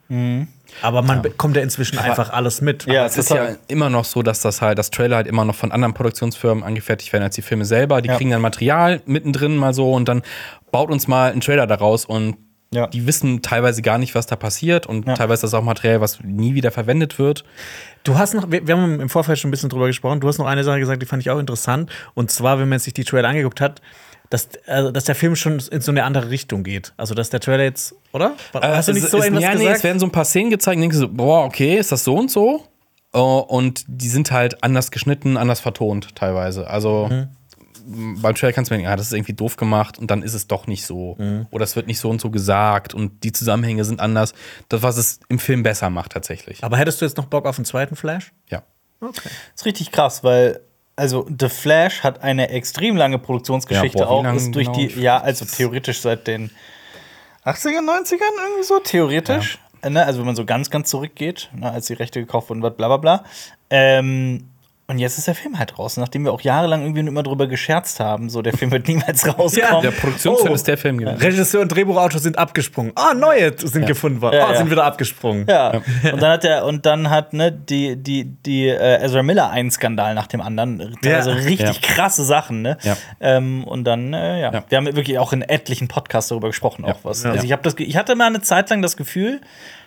Aber 0.80 1.02
man 1.02 1.22
bekommt 1.22 1.56
ja 1.56 1.62
inzwischen 1.62 1.98
einfach 1.98 2.30
alles 2.32 2.60
mit. 2.60 2.86
Ja, 2.86 3.04
Es 3.04 3.18
ist 3.18 3.30
ja 3.30 3.56
immer 3.68 3.90
noch 3.90 4.04
so, 4.04 4.22
dass 4.22 4.40
das 4.40 4.62
halt, 4.62 4.78
das 4.78 4.90
Trailer 4.90 5.16
halt 5.16 5.26
immer 5.26 5.44
noch 5.44 5.54
von 5.54 5.70
anderen 5.72 5.94
Produktionsfirmen 5.94 6.64
angefertigt 6.64 7.12
werden 7.12 7.24
als 7.24 7.34
die 7.34 7.42
Filme 7.42 7.64
selber. 7.64 8.00
Die 8.02 8.08
Ja. 8.08 8.16
kriegen 8.16 8.30
dann 8.30 8.40
Material 8.40 9.02
mittendrin 9.06 9.56
mal 9.56 9.74
so 9.74 9.92
und 9.92 10.08
dann 10.08 10.22
baut 10.70 10.90
uns 10.90 11.06
mal 11.08 11.32
ein 11.32 11.40
Trailer 11.40 11.66
daraus 11.66 12.04
und 12.06 12.36
Ja. 12.74 12.86
die 12.86 13.06
wissen 13.06 13.42
teilweise 13.42 13.82
gar 13.82 13.98
nicht, 13.98 14.14
was 14.14 14.26
da 14.26 14.34
passiert 14.36 14.86
und 14.86 15.06
Ja. 15.06 15.12
teilweise 15.14 15.44
ist 15.46 15.52
das 15.52 15.54
auch 15.54 15.62
Material, 15.64 16.00
was 16.00 16.20
nie 16.24 16.54
wieder 16.54 16.70
verwendet 16.70 17.18
wird. 17.18 17.44
Du 18.02 18.16
hast 18.16 18.32
noch, 18.32 18.50
wir, 18.50 18.66
wir 18.66 18.76
haben 18.76 18.98
im 19.00 19.08
Vorfeld 19.10 19.38
schon 19.38 19.48
ein 19.48 19.50
bisschen 19.50 19.68
drüber 19.68 19.86
gesprochen, 19.88 20.20
du 20.20 20.28
hast 20.28 20.38
noch 20.38 20.46
eine 20.46 20.64
Sache 20.64 20.78
gesagt, 20.80 21.02
die 21.02 21.06
fand 21.06 21.20
ich 21.22 21.28
auch 21.30 21.38
interessant. 21.38 21.90
Und 22.14 22.30
zwar, 22.30 22.58
wenn 22.58 22.68
man 22.70 22.78
sich 22.78 22.94
die 22.94 23.04
Trailer 23.04 23.28
angeguckt 23.28 23.60
hat, 23.60 23.82
dass, 24.32 24.48
also, 24.66 24.90
dass 24.90 25.04
der 25.04 25.14
Film 25.14 25.36
schon 25.36 25.60
in 25.70 25.80
so 25.80 25.90
eine 25.92 26.04
andere 26.04 26.30
Richtung 26.30 26.62
geht. 26.64 26.92
Also, 26.96 27.14
dass 27.14 27.30
der 27.30 27.40
Trailer 27.40 27.64
jetzt, 27.64 27.94
oder? 28.12 28.32
Hast 28.52 28.88
du 28.88 28.92
Äh, 28.92 28.94
nicht 28.94 29.04
es- 29.04 29.10
so 29.10 29.18
es, 29.18 29.24
irgendwas 29.24 29.42
ja, 29.44 29.50
nee, 29.54 29.58
gesagt? 29.60 29.76
es 29.78 29.84
werden 29.84 29.98
so 29.98 30.06
ein 30.06 30.12
paar 30.12 30.24
Szenen 30.24 30.50
gezeigt 30.50 30.76
und 30.76 30.80
denkst 30.82 30.96
du 30.96 31.00
so, 31.00 31.08
boah, 31.08 31.44
okay, 31.44 31.76
ist 31.76 31.92
das 31.92 32.04
so 32.04 32.14
und 32.16 32.30
so? 32.30 32.66
Äh, 33.12 33.18
und 33.18 33.84
die 33.88 34.08
sind 34.08 34.30
halt 34.30 34.62
anders 34.64 34.90
geschnitten, 34.90 35.36
anders 35.36 35.60
vertont 35.60 36.14
teilweise. 36.16 36.66
Also 36.68 37.10
beim 37.84 38.34
Trailer 38.36 38.52
kannst 38.52 38.70
du 38.70 38.74
mir 38.74 38.78
denken, 38.78 38.90
ja, 38.90 38.96
das 38.96 39.06
ist 39.06 39.12
irgendwie 39.12 39.32
doof 39.32 39.56
gemacht 39.56 39.98
und 39.98 40.08
dann 40.10 40.22
ist 40.22 40.34
es 40.34 40.46
doch 40.46 40.66
nicht 40.68 40.86
so. 40.86 41.16
Oder 41.50 41.64
es 41.64 41.74
wird 41.74 41.88
nicht 41.88 41.98
so 41.98 42.08
und 42.10 42.20
so 42.20 42.30
gesagt 42.30 42.94
und 42.94 43.24
die 43.24 43.32
Zusammenhänge 43.32 43.84
sind 43.84 44.00
anders. 44.00 44.34
Das, 44.68 44.82
was 44.82 44.96
es 44.96 45.18
im 45.28 45.38
Film 45.40 45.62
besser 45.64 45.90
macht 45.90 46.12
tatsächlich. 46.12 46.62
Aber 46.62 46.76
hättest 46.76 47.00
du 47.00 47.04
jetzt 47.04 47.16
noch 47.16 47.26
Bock 47.26 47.44
auf 47.44 47.58
einen 47.58 47.64
zweiten 47.64 47.96
Flash? 47.96 48.32
Ja. 48.48 48.62
Okay. 49.00 49.28
ist 49.54 49.64
richtig 49.66 49.90
krass, 49.90 50.22
weil 50.22 50.60
also 50.96 51.26
The 51.38 51.48
Flash 51.48 52.02
hat 52.02 52.22
eine 52.22 52.48
extrem 52.50 52.96
lange 52.96 53.18
Produktionsgeschichte 53.18 53.98
Ja, 54.00 54.04
boah, 54.06 54.10
auch 54.28 54.34
ist 54.34 54.52
durch 54.54 54.66
genau? 54.66 54.78
die 54.78 55.00
ja 55.00 55.18
also 55.20 55.44
theoretisch 55.44 56.00
seit 56.00 56.26
den 56.26 56.50
80er 57.44 57.80
90ern 57.80 58.14
irgendwie 58.44 58.62
so 58.62 58.78
theoretisch 58.78 59.58
Äh, 59.82 59.90
ne? 59.90 60.04
also 60.06 60.20
wenn 60.20 60.26
man 60.26 60.36
so 60.36 60.44
ganz 60.44 60.70
ganz 60.70 60.90
zurückgeht 60.90 61.50
ne? 61.54 61.70
als 61.72 61.86
die 61.86 61.94
Rechte 61.94 62.20
gekauft 62.20 62.50
wurden 62.50 62.62
wird 62.62 62.76
bla 62.76 62.88
bla 62.88 62.96
bla 62.98 63.24
ähm, 63.70 64.48
und 64.92 64.98
jetzt 65.00 65.18
ist 65.18 65.26
der 65.26 65.34
Film 65.34 65.58
halt 65.58 65.78
raus, 65.78 65.96
nachdem 65.96 66.24
wir 66.24 66.32
auch 66.32 66.40
jahrelang 66.40 66.82
irgendwie 66.82 67.00
immer 67.00 67.22
drüber 67.22 67.46
gescherzt 67.48 67.98
haben, 68.00 68.30
so 68.30 68.42
der 68.42 68.52
Film 68.56 68.70
wird 68.70 68.86
niemals 68.88 69.26
rauskommen. 69.38 69.82
Der 69.82 69.90
Produktionsfilm 69.90 70.52
Oh. 70.52 70.54
ist 70.54 70.68
der 70.68 70.78
Film 70.78 70.98
gewesen. 70.98 71.18
Regisseur 71.20 71.60
und 71.62 71.68
Drehbuchautor 71.68 72.20
sind 72.20 72.38
abgesprungen. 72.38 72.92
Ah, 72.94 73.14
neue 73.14 73.52
sind 73.58 73.86
gefunden 73.86 74.20
worden. 74.20 74.36
Ja, 74.36 74.46
ah, 74.46 74.52
ja. 74.52 74.58
sind 74.58 74.70
wieder 74.70 74.84
abgesprungen. 74.84 75.46
Ja. 75.48 75.70
Und 76.12 76.22
dann 76.22 76.30
hat 76.32 76.44
er 76.44 76.64
und 76.64 76.86
dann 76.86 77.10
hat 77.10 77.32
ne 77.32 77.50
die 77.52 77.96
die 77.96 78.24
die 78.24 78.68
äh, 78.68 79.02
Ezra 79.04 79.22
Miller 79.22 79.50
einen 79.50 79.70
Skandal 79.70 80.14
nach 80.14 80.26
dem 80.28 80.40
anderen, 80.40 80.96
also 81.04 81.30
Ja. 81.30 81.36
richtig 81.36 81.82
krasse 81.82 82.24
Sachen, 82.24 82.62
ne? 82.62 82.76
Ja. 82.82 82.96
Ähm, 83.20 83.64
und 83.64 83.84
dann 83.84 84.12
äh, 84.12 84.40
ja. 84.40 84.52
Ja. 84.52 84.64
wir 84.68 84.78
haben 84.78 84.86
wirklich 84.86 85.18
auch 85.18 85.32
in 85.32 85.42
etlichen 85.42 85.88
Podcasts 85.88 86.28
darüber 86.28 86.48
gesprochen, 86.48 86.84
auch 86.84 86.98
was. 87.02 87.24
Ja. 87.24 87.30
Also 87.32 87.44
ich 87.44 87.52
habe 87.52 87.62
das, 87.62 87.74
ich 87.78 87.96
hatte 87.96 88.14
mal 88.14 88.26
eine 88.26 88.40
Zeit 88.42 88.70
lang 88.70 88.82
das 88.82 88.96
Gefühl, 88.96 89.40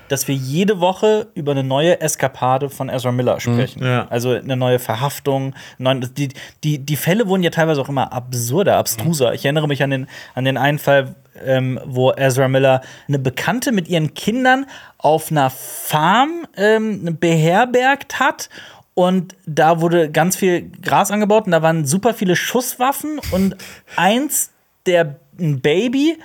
dass 0.07 0.27
wir 0.27 0.35
jede 0.35 0.79
Woche 0.79 1.27
über 1.33 1.51
eine 1.51 1.63
neue 1.63 1.99
Eskapade 2.01 2.69
von 2.69 2.89
Ezra 2.89 3.11
Miller 3.11 3.39
sprechen. 3.39 3.83
Ja. 3.83 4.07
Also 4.09 4.31
eine 4.31 4.55
neue 4.55 4.79
Verhaftung. 4.79 5.53
Neun, 5.77 6.09
die, 6.15 6.29
die, 6.63 6.79
die 6.79 6.95
Fälle 6.95 7.27
wurden 7.27 7.43
ja 7.43 7.49
teilweise 7.49 7.81
auch 7.81 7.89
immer 7.89 8.13
absurder, 8.13 8.77
abstruser. 8.77 9.33
Ich 9.33 9.45
erinnere 9.45 9.67
mich 9.67 9.83
an 9.83 9.89
den, 9.89 10.07
an 10.33 10.45
den 10.45 10.57
einen 10.57 10.79
Fall, 10.79 11.15
ähm, 11.43 11.79
wo 11.85 12.11
Ezra 12.11 12.47
Miller 12.47 12.81
eine 13.07 13.19
Bekannte 13.19 13.71
mit 13.71 13.87
ihren 13.87 14.13
Kindern 14.13 14.65
auf 14.97 15.31
einer 15.31 15.49
Farm 15.49 16.47
ähm, 16.55 17.17
beherbergt 17.19 18.19
hat. 18.19 18.49
Und 18.93 19.35
da 19.45 19.81
wurde 19.81 20.09
ganz 20.09 20.37
viel 20.37 20.71
Gras 20.81 21.11
angebaut 21.11 21.47
und 21.47 21.51
da 21.51 21.61
waren 21.61 21.85
super 21.85 22.13
viele 22.13 22.35
Schusswaffen 22.35 23.19
und 23.31 23.57
eins 23.97 24.51
der 24.85 25.17
ein 25.37 25.59
Baby 25.59 26.17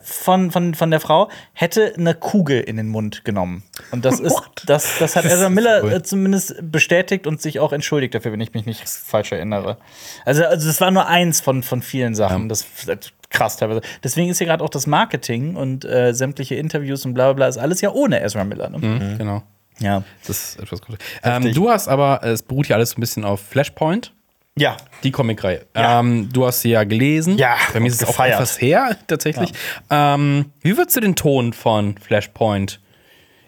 von, 0.00 0.50
von, 0.50 0.74
von 0.74 0.90
der 0.90 1.00
Frau 1.00 1.28
hätte 1.52 1.94
eine 1.96 2.14
Kugel 2.14 2.60
in 2.60 2.76
den 2.76 2.88
Mund 2.88 3.24
genommen. 3.24 3.62
Und 3.90 4.04
das 4.04 4.20
ist, 4.20 4.40
das, 4.66 4.98
das 4.98 5.16
hat 5.16 5.24
Ezra 5.24 5.48
Miller 5.48 5.82
cool. 5.84 5.92
äh, 5.92 6.02
zumindest 6.02 6.56
bestätigt 6.62 7.26
und 7.26 7.40
sich 7.40 7.60
auch 7.60 7.72
entschuldigt 7.72 8.14
dafür, 8.14 8.32
wenn 8.32 8.40
ich 8.40 8.54
mich 8.54 8.66
nicht 8.66 8.88
falsch 8.88 9.32
erinnere. 9.32 9.78
Also, 10.24 10.44
also 10.44 10.66
das 10.66 10.80
war 10.80 10.90
nur 10.90 11.06
eins 11.06 11.40
von, 11.40 11.62
von 11.62 11.82
vielen 11.82 12.14
Sachen. 12.14 12.48
Das 12.48 12.66
ist 12.86 13.12
krass 13.30 13.56
teilweise. 13.56 13.82
Deswegen 14.02 14.30
ist 14.30 14.40
ja 14.40 14.46
gerade 14.46 14.64
auch 14.64 14.70
das 14.70 14.86
Marketing 14.86 15.56
und 15.56 15.84
äh, 15.84 16.12
sämtliche 16.14 16.54
Interviews 16.54 17.04
und 17.04 17.14
bla 17.14 17.26
bla 17.26 17.32
bla 17.34 17.48
ist 17.48 17.58
alles 17.58 17.80
ja 17.80 17.90
ohne 17.90 18.22
Ezra 18.22 18.44
Miller. 18.44 18.70
Ne? 18.70 18.78
Mhm, 18.78 19.18
genau. 19.18 19.42
Ja. 19.80 20.02
Das 20.26 20.54
ist 20.54 20.60
etwas 20.60 20.82
gut. 20.82 20.98
Ähm, 21.22 21.52
du 21.52 21.70
hast 21.70 21.88
aber, 21.88 22.22
es 22.24 22.42
beruht 22.42 22.68
ja 22.68 22.76
alles 22.76 22.90
so 22.90 22.98
ein 22.98 23.00
bisschen 23.00 23.24
auf 23.24 23.40
Flashpoint. 23.40 24.12
Ja. 24.58 24.76
Die 25.02 25.12
Comicreihe. 25.12 25.64
Ähm, 25.74 26.28
du 26.32 26.46
hast 26.46 26.60
sie 26.62 26.70
ja 26.70 26.84
gelesen. 26.84 27.38
Ja, 27.38 27.56
Bei 27.72 27.80
mir 27.80 27.88
ist 27.88 28.02
es 28.02 28.08
auch 28.08 28.18
etwas 28.24 28.60
her, 28.60 28.96
tatsächlich. 29.06 29.52
Ähm, 29.90 30.46
wie 30.62 30.76
würdest 30.76 30.96
du 30.96 31.00
den 31.00 31.14
Ton 31.14 31.52
von 31.52 31.96
Flashpoint? 31.98 32.80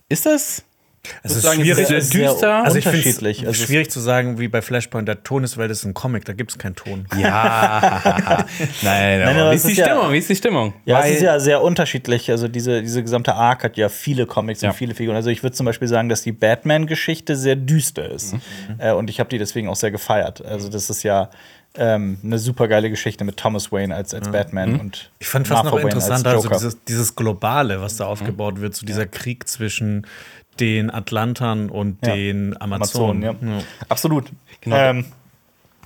Ist 0.08 0.26
das? 0.26 0.64
Es 1.22 1.34
ist 1.34 1.54
schwierig. 1.54 1.86
sehr 1.86 1.96
Es 1.98 2.04
ist 2.04 2.12
sehr 2.12 2.30
düster? 2.30 2.62
Also 2.64 2.76
ich 2.78 2.86
unterschiedlich. 2.86 3.40
es 3.42 3.46
Also 3.48 3.62
es- 3.62 3.66
schwierig 3.68 3.90
zu 3.90 4.00
sagen, 4.00 4.38
wie 4.38 4.48
bei 4.48 4.60
Flashpoint 4.60 5.08
der 5.08 5.22
Ton 5.22 5.44
ist, 5.44 5.56
weil 5.56 5.66
das 5.66 5.78
ist 5.78 5.84
ein 5.86 5.94
Comic, 5.94 6.26
da 6.26 6.34
gibt 6.34 6.50
es 6.50 6.58
keinen 6.58 6.76
Ton. 6.76 7.06
Ja. 7.18 8.44
Nein, 8.82 9.22
aber 9.22 9.40
aber 9.40 9.50
wie 9.52 9.56
ist 9.56 9.66
die 9.66 9.72
ist 9.72 9.78
ja- 9.78 9.86
Stimmung? 9.86 10.12
Wie 10.12 10.18
ist 10.18 10.28
die 10.28 10.36
Stimmung? 10.36 10.74
Ja, 10.84 10.98
Weil- 10.98 11.10
es 11.10 11.16
ist 11.16 11.22
ja 11.22 11.40
sehr 11.40 11.62
unterschiedlich. 11.62 12.30
Also 12.30 12.48
diese, 12.48 12.82
diese 12.82 13.02
gesamte 13.02 13.34
Arc 13.34 13.64
hat 13.64 13.76
ja 13.76 13.88
viele 13.88 14.26
Comics 14.26 14.60
Ja. 14.60 14.70
und 14.70 14.74
viele 14.76 14.94
Figuren. 14.94 15.16
Also 15.16 15.30
ich 15.30 15.42
würde 15.42 15.56
zum 15.56 15.66
Beispiel 15.66 15.88
sagen, 15.88 16.08
dass 16.08 16.22
die 16.22 16.32
Batman-Geschichte 16.32 17.34
sehr 17.36 17.56
düster 17.56 18.08
ist. 18.10 18.34
Mhm. 18.34 18.40
Äh, 18.78 18.92
und 18.92 19.08
ich 19.10 19.20
habe 19.20 19.30
die 19.30 19.38
deswegen 19.38 19.68
auch 19.68 19.76
sehr 19.76 19.90
gefeiert. 19.90 20.44
Also 20.44 20.68
das 20.68 20.90
ist 20.90 21.02
ja 21.02 21.30
ähm, 21.76 22.18
eine 22.24 22.40
super 22.40 22.66
geile 22.66 22.90
Geschichte 22.90 23.22
mit 23.24 23.36
Thomas 23.36 23.70
Wayne 23.70 23.94
als, 23.94 24.12
als 24.12 24.28
Batman 24.28 24.72
Mhm. 24.72 24.80
und 24.80 25.10
Ich 25.20 25.28
fand 25.28 25.46
fast 25.46 25.62
Martha 25.62 25.70
noch 25.76 25.84
als 25.84 25.94
interessanter, 25.94 26.30
also 26.32 26.48
dieses, 26.48 26.84
dieses 26.84 27.14
Globale, 27.14 27.80
was 27.80 27.96
da 27.96 28.06
aufgebaut 28.06 28.60
wird, 28.60 28.74
so 28.74 28.84
dieser 28.84 29.06
Krieg 29.06 29.46
zwischen 29.48 30.04
den 30.60 30.90
Atlantern 30.90 31.70
und 31.70 31.98
Ja. 32.06 32.14
den 32.14 32.60
Amazonen. 32.60 33.24
Amazonen, 33.24 33.58
ja. 33.58 33.64
Absolut. 33.88 34.30
Genau. 34.60 34.76
Ähm, 34.76 35.04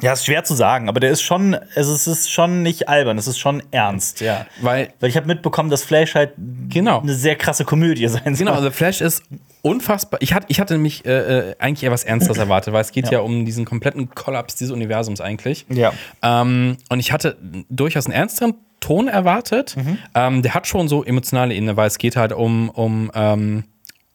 ja, 0.03 0.13
ist 0.13 0.27
schwer 0.27 0.43
zu 0.43 0.55
sagen, 0.55 0.89
aber 0.89 0.99
der 0.99 1.11
ist 1.11 1.23
schon, 1.23 1.55
also 1.77 1.93
es 1.95 2.09
ist 2.09 2.29
schon 2.31 2.63
nicht 2.65 2.89
albern, 2.89 3.17
es 3.17 3.29
ist 3.29 3.39
schon 3.39 3.63
ernst, 3.71 4.21
ja. 4.21 4.45
Weil- 4.61 4.93
Weil 4.99 5.09
ich 5.09 5.17
habe 5.17 5.29
mitbekommen, 5.29 5.71
dass 5.71 5.85
Flash 5.85 6.17
halt 6.17 6.33
Genau. 6.69 7.01
eine 7.01 7.15
sehr 7.15 7.37
krasse 7.37 7.65
Komödie 7.65 8.09
sein 8.09 8.35
soll. 8.35 8.47
Genau, 8.47 8.61
The 8.61 8.71
Flash 8.71 9.01
ist 9.01 9.23
unfassbar. 9.63 10.21
Ich 10.21 10.35
hatte, 10.35 10.47
ich 10.49 10.59
hatte 10.59 10.75
nämlich 10.75 11.07
äh, 11.07 11.51
äh, 11.51 11.55
eigentlich 11.61 11.85
eher 11.85 11.93
was 11.93 12.03
Ernstes 12.03 12.37
erwartet, 12.39 12.75
weil 12.75 12.81
es 12.81 12.91
geht 12.91 13.07
ja. 13.07 13.13
Ja. 13.13 13.19
um 13.21 13.45
diesen 13.47 13.65
kompletten 13.65 14.11
Kollaps 14.11 14.57
dieses 14.57 14.73
Universums 14.73 15.21
eigentlich. 15.21 15.65
Ja. 15.69 15.93
Ähm, 16.23 16.77
und 16.89 16.99
ich 16.99 17.13
hatte 17.13 17.37
durchaus 17.71 18.07
einen 18.07 18.15
ernsteren 18.17 18.55
Ton 18.81 19.07
erwartet. 19.07 19.77
Mhm. 19.77 19.99
Ähm, 20.15 20.43
der 20.43 20.55
hat 20.55 20.67
schon 20.67 20.89
so 20.89 21.05
emotionale 21.05 21.55
Ebene, 21.55 21.77
weil 21.77 21.87
es 21.87 21.99
geht 21.99 22.17
halt 22.17 22.33
um, 22.33 22.69
um, 22.69 23.13
ähm, 23.15 23.63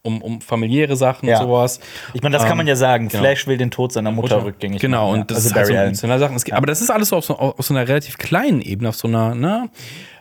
um, 0.02 0.22
um 0.22 0.42
familiäre 0.42 0.96
Sachen 0.96 1.28
Ja. 1.28 1.40
und 1.40 1.48
sowas. 1.48 1.80
Ich 2.14 2.22
meine, 2.24 2.38
das 2.38 2.46
kann 2.46 2.58
man 2.58 2.68
ja 2.68 2.76
sagen. 2.76 3.10
genau. 3.10 3.22
Flash 3.24 3.48
will 3.48 3.58
den 3.58 3.72
Tod 3.72 3.92
seiner 3.92 4.12
Mutter, 4.12 4.44
rückgängig 4.44 4.80
Genau, 4.82 5.08
machen. 5.10 5.22
und 5.22 5.32
das 5.32 5.38
also 5.38 5.50
ist 5.50 5.56
halt 5.56 5.68
so 5.68 5.74
emotionale 5.74 6.20
Sachen. 6.20 6.36
Es 6.36 6.44
geht, 6.46 6.54
Aber 6.54 6.66
das 6.68 6.82
ist 6.82 6.90
alles 6.90 7.10
so 7.10 7.18
auf, 7.18 7.26
so 7.26 7.38
auf 7.38 7.66
so 7.66 7.74
einer 7.74 7.88
relativ 7.88 8.18
kleinen 8.18 8.62
Ebene, 8.62 8.90
auf 8.90 8.96
so 8.96 9.08
einer 9.08 9.36
ne, 9.36 9.70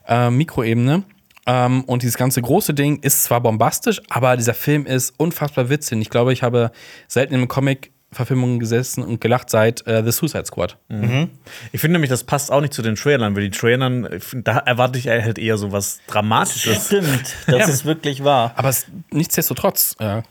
äh, 0.07 0.31
Mikroebene. 0.31 1.05
Ähm, 1.47 1.85
und 1.85 2.03
dieses 2.03 2.17
ganze 2.19 2.43
große 2.43 2.75
Ding 2.75 2.99
ist 3.01 3.25
zwar 3.25 3.41
bombastisch, 3.41 4.03
aber 4.11 4.37
dieser 4.37 4.53
Film 4.55 4.85
ist 4.85 5.15
unfassbar 5.17 5.71
witzig. 5.71 5.99
Ich 6.01 6.11
glaube, 6.11 6.33
ich 6.33 6.43
habe 6.43 6.73
selten 7.07 7.33
in 7.35 7.41
einem 7.41 7.49
Comic-Verfilmungen 8.11 8.59
gesessen 8.59 9.03
und 9.05 9.21
gelacht 9.21 9.51
seit 9.51 9.87
äh, 9.87 10.03
The 10.05 10.13
Suicide 10.13 10.47
Squad. 10.47 10.77
Ich 11.73 11.81
finde 11.81 11.93
nämlich, 11.95 12.11
das 12.11 12.25
passt 12.25 12.51
auch 12.51 12.61
nicht 12.61 12.73
zu 12.73 12.83
den 12.83 12.95
Trailern, 12.95 13.35
weil 13.37 13.43
die 13.43 13.51
Trailern, 13.51 14.09
da 14.35 14.59
erwarte 14.59 14.99
ich 14.99 15.09
halt 15.09 15.39
eher 15.39 15.59
so 15.59 15.73
was 15.73 16.01
Dramatisches. 16.07 16.87
Stimmt, 16.87 17.35
das 17.47 17.59
Ja. 17.59 17.67
ist 17.67 17.85
wirklich 17.85 18.25
wahr. 18.25 18.53
Aber 18.57 18.69
es, 18.71 18.87
nichtsdestotrotz, 19.11 19.95
äh, 19.99 20.23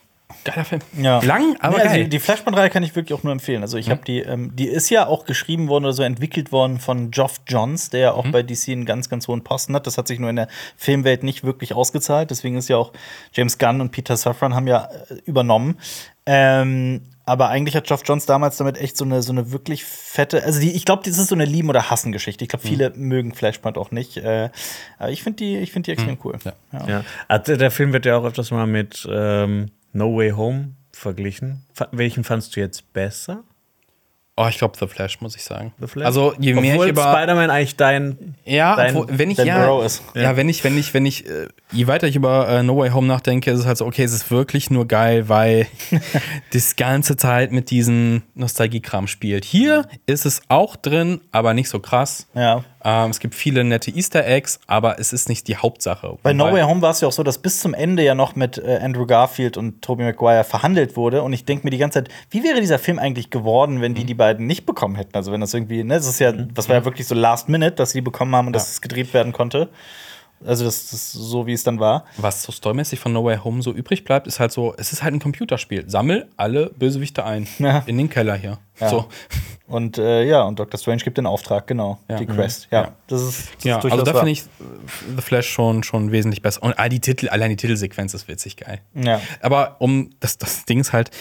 geiler 0.44 0.66
Film. 0.66 0.82
Ja. 0.98 1.20
Lang, 1.24 1.56
aber 1.60 1.78
Nee, 1.78 1.84
also 1.84 1.96
geil. 1.96 2.04
die, 2.06 2.10
die 2.10 2.20
Flashpoint-Reihe 2.20 2.70
kann 2.70 2.82
ich 2.84 2.96
wirklich 2.96 3.18
auch 3.18 3.24
nur 3.24 3.32
empfehlen. 3.34 3.62
Also 3.62 3.78
ich 3.78 3.90
habe 3.90 4.02
die, 4.06 4.20
ähm, 4.20 4.56
die 4.56 4.68
ist 4.68 4.90
ja 4.90 5.06
auch 5.06 5.26
geschrieben 5.26 5.68
worden 5.68 5.86
oder 5.86 5.94
so 5.94 6.04
entwickelt 6.04 6.52
worden 6.52 6.80
von 6.80 7.12
Geoff 7.12 7.42
Johns, 7.48 7.90
der 7.90 8.00
ja 8.00 8.12
auch 8.14 8.26
bei 8.28 8.44
DC 8.44 8.70
einen 8.70 8.86
ganz, 8.86 9.10
ganz 9.10 9.28
hohen 9.28 9.44
Posten 9.44 9.76
hat. 9.76 9.86
Das 9.88 9.98
hat 9.98 10.08
sich 10.08 10.20
nur 10.20 10.30
in 10.30 10.36
der 10.38 10.48
Filmwelt 10.78 11.24
nicht 11.24 11.44
wirklich 11.44 11.74
ausgezahlt. 11.74 12.32
Deswegen 12.32 12.58
ist 12.58 12.70
ja 12.70 12.78
auch 12.78 12.92
James 13.34 13.58
Gunn 13.58 13.82
und 13.82 13.92
Peter 13.92 14.18
Safran 14.18 14.54
haben 14.56 14.68
ja 14.68 14.90
äh, 15.10 15.16
übernommen. 15.26 15.78
Ähm, 16.26 17.02
Aber 17.28 17.50
eigentlich 17.50 17.76
hat 17.76 17.86
Geoff 17.86 18.04
Johns 18.06 18.26
damals 18.26 18.56
damit 18.56 18.78
echt 18.78 18.96
so 18.96 19.04
eine, 19.04 19.22
so 19.22 19.34
eine 19.34 19.52
wirklich 19.52 19.84
fette. 19.84 20.46
Also, 20.46 20.62
die, 20.62 20.72
ich 20.72 20.86
glaube, 20.86 21.04
das 21.04 21.18
ist 21.18 21.28
so 21.28 21.36
eine 21.36 21.44
Lieben- 21.44 21.68
oder 21.68 21.90
Hassen-Geschichte. 21.90 22.46
Ich 22.46 22.50
glaube, 22.50 22.66
viele 22.66 22.92
mögen 22.92 23.34
Flashpoint 23.34 23.78
auch 23.78 23.92
nicht. 23.92 24.16
Äh, 24.16 24.50
aber 24.98 25.12
ich 25.12 25.24
finde 25.24 25.38
die, 25.38 25.58
ich 25.58 25.74
find 25.74 25.88
die 25.88 25.92
extrem 25.92 26.18
cool. 26.24 26.38
Ja. 26.46 26.88
Ja. 26.88 27.04
Also, 27.28 27.58
der 27.58 27.70
Film 27.70 27.92
wird 27.92 28.06
ja 28.06 28.16
auch 28.18 28.24
öfters 28.24 28.50
mal 28.52 28.66
mit 28.66 29.06
ähm, 29.12 29.72
No 29.92 30.16
Way 30.16 30.32
Home 30.32 30.76
verglichen. 30.94 31.66
Welchen 31.92 32.24
fandst 32.24 32.56
du 32.56 32.62
jetzt 32.62 32.94
besser? 32.94 33.44
Oh, 34.40 34.46
ich 34.48 34.60
glaube 34.60 34.78
The 34.80 34.86
Flash, 34.86 35.20
muss 35.20 35.36
ich 35.36 35.44
sagen. 35.44 35.74
The 35.80 35.88
Flash? 35.88 36.06
Also, 36.06 36.36
je 36.38 36.54
mehr 36.54 36.74
Obwohl 36.74 36.86
ich 36.86 36.92
über. 36.92 37.12
Spider-Man 37.12 37.50
eigentlich 37.50 37.76
dein. 37.76 38.36
Ja, 38.46 38.76
dein- 38.76 38.96
obwohl, 38.96 39.18
wenn 39.18 39.32
ich 39.32 39.38
dein 39.38 39.48
ja, 39.48 39.66
Bro 39.66 39.82
ist. 39.82 40.04
ja, 40.14 40.38
wenn 40.38 40.48
ich, 40.48 40.64
wenn 40.64 40.78
ich, 40.78 40.94
wenn 40.94 41.08
ich, 41.08 41.26
äh, 41.28 41.48
je 41.72 41.88
weiter 41.88 42.06
ich 42.06 42.16
über 42.16 42.48
äh, 42.48 42.62
No 42.62 42.78
Way 42.78 42.92
Home 42.92 43.08
nachdenke, 43.08 43.50
ist 43.50 43.62
es 43.62 43.66
halt 43.66 43.78
so, 43.78 43.86
okay, 43.88 44.04
es 44.04 44.14
ist 44.14 44.30
wirklich 44.30 44.70
nur 44.70 44.88
geil, 44.88 45.28
weil 45.28 45.66
das 46.54 46.76
ganze 46.76 47.18
Zeit 47.18 47.52
mit 47.52 47.72
diesem 47.72 48.22
Nostalgiekram 48.36 49.08
spielt. 49.08 49.44
Hier 49.44 49.88
ist 50.06 50.28
es 50.28 50.42
auch 50.50 50.76
drin, 50.76 51.20
aber 51.32 51.56
nicht 51.56 51.70
so 51.70 51.80
krass. 51.80 52.28
Ja. 52.36 52.64
Ähm, 52.90 53.10
es 53.10 53.20
gibt 53.20 53.36
viele 53.36 53.66
nette 53.66 53.92
Easter 53.92 54.26
Eggs, 54.26 54.62
aber 54.66 54.98
es 54.98 55.12
ist 55.12 55.28
nicht 55.28 55.50
die 55.50 55.58
Hauptsache. 55.58 56.18
Bei 56.24 56.32
No 56.32 56.54
Way 56.54 56.62
Home 56.62 56.82
war 56.82 56.92
es 56.92 57.02
ja 57.02 57.10
auch 57.10 57.12
so, 57.12 57.22
dass 57.22 57.38
bis 57.38 57.60
zum 57.60 57.74
Ende 57.74 58.02
ja 58.02 58.16
noch 58.16 58.38
mit 58.38 58.58
äh, 58.60 58.80
Andrew 58.82 59.06
Garfield 59.06 59.58
und 59.58 59.82
Tobey 59.82 60.06
Maguire 60.06 60.46
verhandelt 60.46 60.96
wurde. 60.96 61.22
Und 61.22 61.34
ich 61.34 61.44
denke 61.44 61.68
mir 61.68 61.72
die 61.72 61.80
ganze 61.80 62.00
Zeit, 62.06 62.10
wie 62.30 62.46
wäre 62.46 62.62
dieser 62.62 62.80
Film 62.80 62.98
eigentlich 62.98 63.30
geworden, 63.30 63.82
wenn 63.82 63.94
die 63.94 64.04
Mhm. 64.04 64.08
die 64.08 64.14
beiden 64.14 64.48
nicht 64.48 64.66
bekommen 64.66 64.96
hätten? 64.96 65.16
Also 65.16 65.34
wenn 65.34 65.42
das 65.42 65.54
irgendwie, 65.54 65.84
ne, 65.84 65.96
das 65.96 66.08
ist 66.08 66.20
ja, 66.20 66.32
das 66.32 66.70
war 66.70 66.78
ja 66.78 66.86
wirklich 66.86 67.08
so 67.08 67.14
Last 67.14 67.50
Minute, 67.50 67.74
dass 67.74 67.92
sie 67.92 67.98
die 67.98 68.04
bekommen 68.04 68.34
haben 68.34 68.48
und 68.48 68.54
dass 68.54 68.72
es 68.72 68.80
gedreht 68.80 69.14
werden 69.14 69.34
konnte. 69.34 69.68
Also 70.46 70.66
das 70.66 70.94
ist 70.94 71.12
so, 71.14 71.48
wie 71.48 71.54
es 71.54 71.64
dann 71.64 71.80
war. 71.80 72.06
Was 72.18 72.44
so 72.44 72.52
storymäßig 72.52 73.00
von 73.00 73.12
No 73.14 73.24
Way 73.24 73.40
Home 73.44 73.62
so 73.62 73.72
übrig 73.74 74.04
bleibt, 74.04 74.28
ist 74.28 74.40
halt 74.40 74.52
so, 74.52 74.74
es 74.78 74.94
ist 74.94 75.04
halt 75.04 75.14
ein 75.14 75.20
Computerspiel. 75.20 75.90
Sammel 75.90 76.28
alle 76.38 76.70
Bösewichte 76.78 77.24
ein. 77.26 77.48
Ja. 77.60 77.84
In 77.88 77.98
den 77.98 78.10
Keller 78.10 78.36
hier. 78.36 78.60
Ja. 78.80 78.90
So. 78.90 79.06
Und 79.68 79.98
äh, 79.98 80.24
ja, 80.24 80.44
und 80.44 80.60
Dr. 80.60 80.80
Strange 80.80 81.02
gibt 81.04 81.18
den 81.18 81.26
Auftrag, 81.26 81.68
genau. 81.68 81.98
Ja. 82.08 82.18
Die 82.18 82.26
Quest. 82.26 82.68
Ja, 82.72 82.82
Ja. 82.84 82.92
das 83.08 83.22
ist, 83.22 83.50
das 83.56 83.64
Ja, 83.64 83.78
ist 83.80 83.86
also 83.92 84.04
da 84.04 84.14
finde 84.14 84.32
ich 84.32 84.44
The 85.16 85.22
Flash 85.22 85.50
schon, 85.50 85.84
schon 85.84 86.12
wesentlich 86.12 86.42
besser. 86.42 86.64
Und 86.64 86.76
ah, 86.78 86.88
die 86.88 87.00
Titel, 87.02 87.28
allein 87.30 87.50
die 87.50 87.56
Titelsequenz 87.58 88.14
ist 88.14 88.28
witzig 88.28 88.58
geil. 88.58 88.80
Ja. 88.94 89.20
Aber 89.42 89.76
um 89.80 90.12
das, 90.20 90.38
das 90.38 90.66
Ding 90.66 90.80
ist 90.80 90.94
halt, 90.94 91.12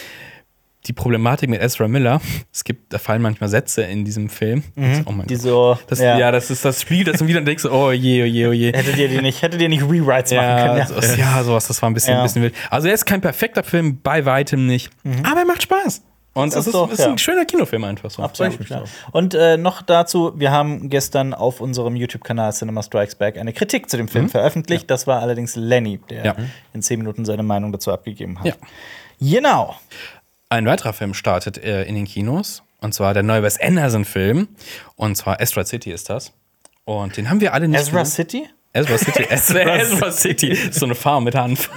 die 0.87 0.93
Problematik 0.93 1.49
mit 1.49 1.61
Ezra 1.61 1.87
Miller, 1.87 2.21
es 2.53 2.63
gibt, 2.63 2.93
da 2.93 2.97
fallen 2.97 3.21
manchmal 3.21 3.49
Sätze 3.49 3.83
in 3.83 4.05
diesem 4.05 4.29
Film. 4.29 4.63
Oh 5.05 5.11
mein 5.11 5.27
Die 5.27 5.33
Gott. 5.35 5.41
so, 5.43 5.77
Das, 5.87 5.99
ja. 5.99 6.17
ja. 6.17 6.31
das 6.31 6.49
ist 6.49 6.63
das 6.65 6.81
Spiel, 6.81 7.03
das 7.03 7.19
du 7.19 7.27
wieder 7.27 7.41
denkst, 7.41 7.63
du, 7.63 7.71
oh 7.71 7.91
je, 7.91 8.23
oh 8.23 8.25
je, 8.25 8.47
oh 8.47 8.51
je. 8.51 8.71
Hättet 8.71 8.97
ihr 8.97 9.09
die 9.09 9.21
nicht, 9.21 9.41
hättet 9.41 9.61
ihr 9.61 9.69
nicht 9.69 9.83
Rewrites 9.83 10.31
machen 10.31 10.45
Ja, 10.47 10.85
können. 10.85 11.01
so, 11.01 11.15
ja, 11.15 11.43
sowas, 11.43 11.67
das 11.67 11.81
war 11.81 11.89
ein 11.89 11.93
bisschen, 11.93 12.13
Ja. 12.13 12.19
ein 12.19 12.23
bisschen 12.23 12.41
wild. 12.43 12.55
Also 12.69 12.87
er 12.87 12.93
ist 12.93 13.05
kein 13.05 13.21
perfekter 13.21 13.63
Film, 13.63 13.99
bei 14.01 14.25
weitem 14.25 14.65
nicht. 14.65 14.89
Aber 15.23 15.39
er 15.41 15.45
macht 15.45 15.63
Spaß. 15.63 16.01
Und 16.33 16.53
Das 16.53 16.59
es 16.61 16.67
ist 16.67 16.73
doch, 16.75 16.91
ist 16.91 16.99
ja. 16.99 17.07
ein 17.09 17.17
schöner 17.17 17.45
Kinofilm 17.45 17.83
einfach 17.83 18.11
so. 18.11 18.21
Absolut. 18.21 18.69
Ja. 18.69 18.83
Und 19.11 19.33
äh, 19.33 19.57
noch 19.57 19.81
dazu, 19.81 20.33
wir 20.35 20.51
haben 20.51 20.87
gestern 20.87 21.33
auf 21.33 21.61
unserem 21.61 21.95
YouTube-Kanal 21.95 22.53
Cinema 22.53 22.83
Strikes 22.83 23.15
Back 23.15 23.39
eine 23.39 23.53
Kritik 23.53 23.89
zu 23.89 23.97
dem 23.97 24.07
Film 24.07 24.29
veröffentlicht. 24.29 24.91
Das 24.91 25.07
war 25.07 25.19
allerdings 25.23 25.55
Lenny, 25.55 25.99
der 26.11 26.19
Mhm. 26.19 26.25
Ja. 26.25 26.35
in 26.73 26.81
zehn 26.83 26.99
Minuten 26.99 27.25
seine 27.25 27.41
Meinung 27.41 27.71
dazu 27.71 27.91
abgegeben 27.91 28.37
hat. 28.39 28.45
Ja. 28.45 28.53
Genau. 29.19 29.75
Ein 30.49 30.65
weiterer 30.65 30.93
Film 30.93 31.13
startet 31.13 31.57
äh, 31.57 31.83
in 31.83 31.95
den 31.95 32.05
Kinos. 32.05 32.63
Und 32.79 32.93
zwar 32.93 33.13
der 33.13 33.23
neue 33.23 33.43
Wes 33.43 33.59
Anderson-Film. 33.59 34.47
Und 34.95 35.15
zwar 35.15 35.41
Ezra 35.41 35.65
City 35.65 35.91
ist 35.91 36.09
das. 36.09 36.31
Und 36.85 37.17
den 37.17 37.29
haben 37.29 37.41
wir 37.41 37.53
alle 37.53 37.67
nicht 37.67 37.81
Ezra 37.81 38.03
gesehen. 38.03 38.15
City? 38.15 38.49
Ezra 38.71 38.97
City. 38.97 39.23
Ezra, 39.29 39.77
Ezra 39.77 40.11
City. 40.11 40.55
So 40.71 40.85
eine 40.85 40.95
Farm 40.95 41.25
mit 41.25 41.35
Hanf. 41.35 41.69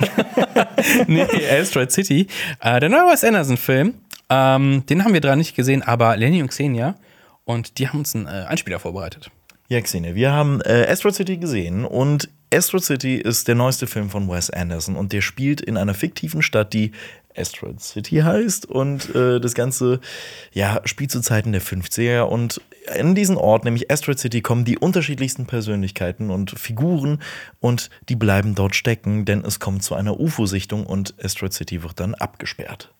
nee, 1.08 1.22
Ezra 1.22 1.88
City. 1.88 2.28
Äh, 2.60 2.78
der 2.78 2.88
neue 2.88 3.12
Wes 3.12 3.24
Anderson-Film. 3.24 3.94
Ähm, 4.28 4.84
den 4.88 5.04
haben 5.04 5.14
wir 5.14 5.20
dran 5.20 5.38
nicht 5.38 5.56
gesehen, 5.56 5.82
aber 5.82 6.16
Lenny 6.16 6.40
und 6.40 6.48
Xenia. 6.48 6.94
Und 7.44 7.78
die 7.78 7.88
haben 7.88 7.98
uns 7.98 8.14
einen 8.14 8.26
äh, 8.26 8.46
Einspieler 8.46 8.78
vorbereitet. 8.78 9.30
Ja, 9.68 9.80
Xene, 9.80 10.14
wir 10.14 10.32
haben 10.32 10.60
äh, 10.62 10.86
Astro 10.88 11.10
City 11.10 11.36
gesehen 11.36 11.84
und 11.84 12.28
Astro 12.52 12.80
City 12.80 13.14
ist 13.16 13.46
der 13.46 13.54
neueste 13.54 13.86
Film 13.86 14.10
von 14.10 14.28
Wes 14.28 14.50
Anderson 14.50 14.96
und 14.96 15.12
der 15.12 15.20
spielt 15.20 15.60
in 15.60 15.76
einer 15.76 15.94
fiktiven 15.94 16.42
Stadt, 16.42 16.72
die 16.72 16.90
Asteroid 17.36 17.80
City 17.80 18.16
heißt 18.16 18.66
und 18.66 19.14
äh, 19.14 19.40
das 19.40 19.54
Ganze 19.54 20.00
ja, 20.52 20.80
spielt 20.84 21.10
zu 21.10 21.20
Zeiten 21.20 21.52
der 21.52 21.62
50er 21.62 22.22
und 22.22 22.60
in 22.96 23.14
diesen 23.14 23.36
Ort, 23.36 23.64
nämlich 23.64 23.90
Asteroid 23.90 24.18
City, 24.18 24.40
kommen 24.40 24.64
die 24.64 24.78
unterschiedlichsten 24.78 25.46
Persönlichkeiten 25.46 26.30
und 26.30 26.58
Figuren 26.58 27.20
und 27.60 27.90
die 28.08 28.16
bleiben 28.16 28.54
dort 28.54 28.74
stecken, 28.74 29.24
denn 29.24 29.44
es 29.44 29.60
kommt 29.60 29.82
zu 29.82 29.94
einer 29.94 30.18
UFO-Sichtung 30.18 30.86
und 30.86 31.14
Asteroid 31.22 31.52
City 31.52 31.82
wird 31.82 32.00
dann 32.00 32.14
abgesperrt. 32.14 32.92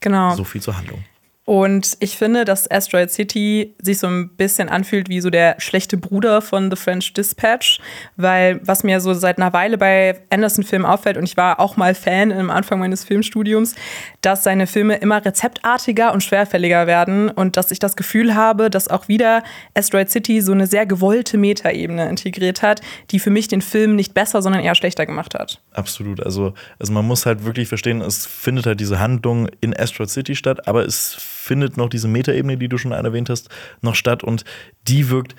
Genau. 0.00 0.34
So 0.34 0.44
viel 0.44 0.60
zur 0.60 0.76
Handlung. 0.76 1.04
Und 1.46 1.96
ich 2.00 2.18
finde, 2.18 2.44
dass 2.44 2.68
Asteroid 2.68 3.12
City 3.12 3.72
sich 3.80 4.00
so 4.00 4.08
ein 4.08 4.30
bisschen 4.30 4.68
anfühlt 4.68 5.08
wie 5.08 5.20
so 5.20 5.30
der 5.30 5.54
schlechte 5.58 5.96
Bruder 5.96 6.42
von 6.42 6.72
The 6.72 6.76
French 6.76 7.12
Dispatch, 7.12 7.78
weil 8.16 8.58
was 8.64 8.82
mir 8.82 9.00
so 9.00 9.14
seit 9.14 9.38
einer 9.38 9.52
Weile 9.52 9.78
bei 9.78 10.18
Anderson-Filmen 10.30 10.84
auffällt, 10.84 11.16
und 11.16 11.22
ich 11.22 11.36
war 11.36 11.60
auch 11.60 11.76
mal 11.76 11.94
Fan 11.94 12.32
am 12.32 12.50
Anfang 12.50 12.80
meines 12.80 13.04
Filmstudiums, 13.04 13.76
dass 14.22 14.42
seine 14.42 14.66
Filme 14.66 14.96
immer 14.96 15.24
rezeptartiger 15.24 16.12
und 16.12 16.24
schwerfälliger 16.24 16.88
werden 16.88 17.30
und 17.30 17.56
dass 17.56 17.70
ich 17.70 17.78
das 17.78 17.94
Gefühl 17.94 18.34
habe, 18.34 18.68
dass 18.68 18.88
auch 18.88 19.06
wieder 19.06 19.44
Asteroid 19.74 20.10
City 20.10 20.40
so 20.40 20.50
eine 20.50 20.66
sehr 20.66 20.84
gewollte 20.84 21.38
Metaebene 21.38 22.08
integriert 22.08 22.62
hat, 22.62 22.80
die 23.12 23.20
für 23.20 23.30
mich 23.30 23.46
den 23.46 23.62
Film 23.62 23.94
nicht 23.94 24.14
besser, 24.14 24.42
sondern 24.42 24.64
eher 24.64 24.74
schlechter 24.74 25.06
gemacht 25.06 25.34
hat. 25.34 25.60
Absolut. 25.70 26.20
Also, 26.26 26.54
also 26.80 26.92
man 26.92 27.06
muss 27.06 27.24
halt 27.24 27.44
wirklich 27.44 27.68
verstehen, 27.68 28.00
es 28.00 28.26
findet 28.26 28.66
halt 28.66 28.80
diese 28.80 28.98
Handlung 28.98 29.48
in 29.60 29.78
Asteroid 29.78 30.10
City 30.10 30.34
statt, 30.34 30.66
aber 30.66 30.84
es 30.84 31.35
findet 31.46 31.76
noch 31.76 31.88
diese 31.88 32.08
Metaebene, 32.08 32.56
die 32.58 32.68
du 32.68 32.76
schon 32.78 32.92
erwähnt 32.92 33.30
hast, 33.30 33.48
noch 33.80 33.94
statt 33.94 34.22
und 34.24 34.44
die 34.88 35.08
wirkt 35.10 35.34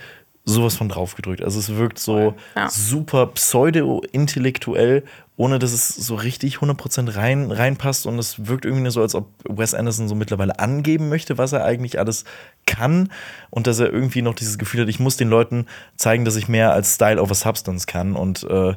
sowas 0.45 0.75
von 0.77 0.87
draufgedrückt. 0.87 1.41
Also 1.43 1.59
es 1.59 1.75
wirkt 1.75 1.99
so 1.99 2.33
Ja. 2.55 2.69
super 2.69 3.27
pseudo-intellektuell, 3.27 5.03
ohne 5.35 5.59
dass 5.59 5.71
es 5.73 5.89
so 5.89 6.15
richtig 6.15 6.57
100% 6.61 7.15
rein, 7.15 7.51
reinpasst 7.51 8.05
und 8.07 8.17
es 8.17 8.47
wirkt 8.47 8.65
irgendwie 8.65 8.89
so, 8.89 9.01
als 9.01 9.13
ob 9.13 9.27
Wes 9.47 9.73
Anderson 9.73 10.07
so 10.07 10.15
mittlerweile 10.15 10.57
angeben 10.59 11.09
möchte, 11.09 11.37
was 11.37 11.51
er 11.53 11.63
eigentlich 11.65 11.99
alles 11.99 12.23
kann 12.65 13.11
und 13.49 13.67
dass 13.67 13.79
er 13.79 13.91
irgendwie 13.91 14.21
noch 14.21 14.33
dieses 14.35 14.57
Gefühl 14.57 14.81
hat, 14.81 14.89
ich 14.89 14.99
muss 14.99 15.17
den 15.17 15.29
Leuten 15.29 15.65
zeigen, 15.97 16.25
dass 16.25 16.35
ich 16.37 16.47
mehr 16.47 16.71
als 16.73 16.95
Style 16.95 17.21
over 17.21 17.35
Substance 17.35 17.85
kann 17.85 18.15
und 18.15 18.43
äh, 18.49 18.73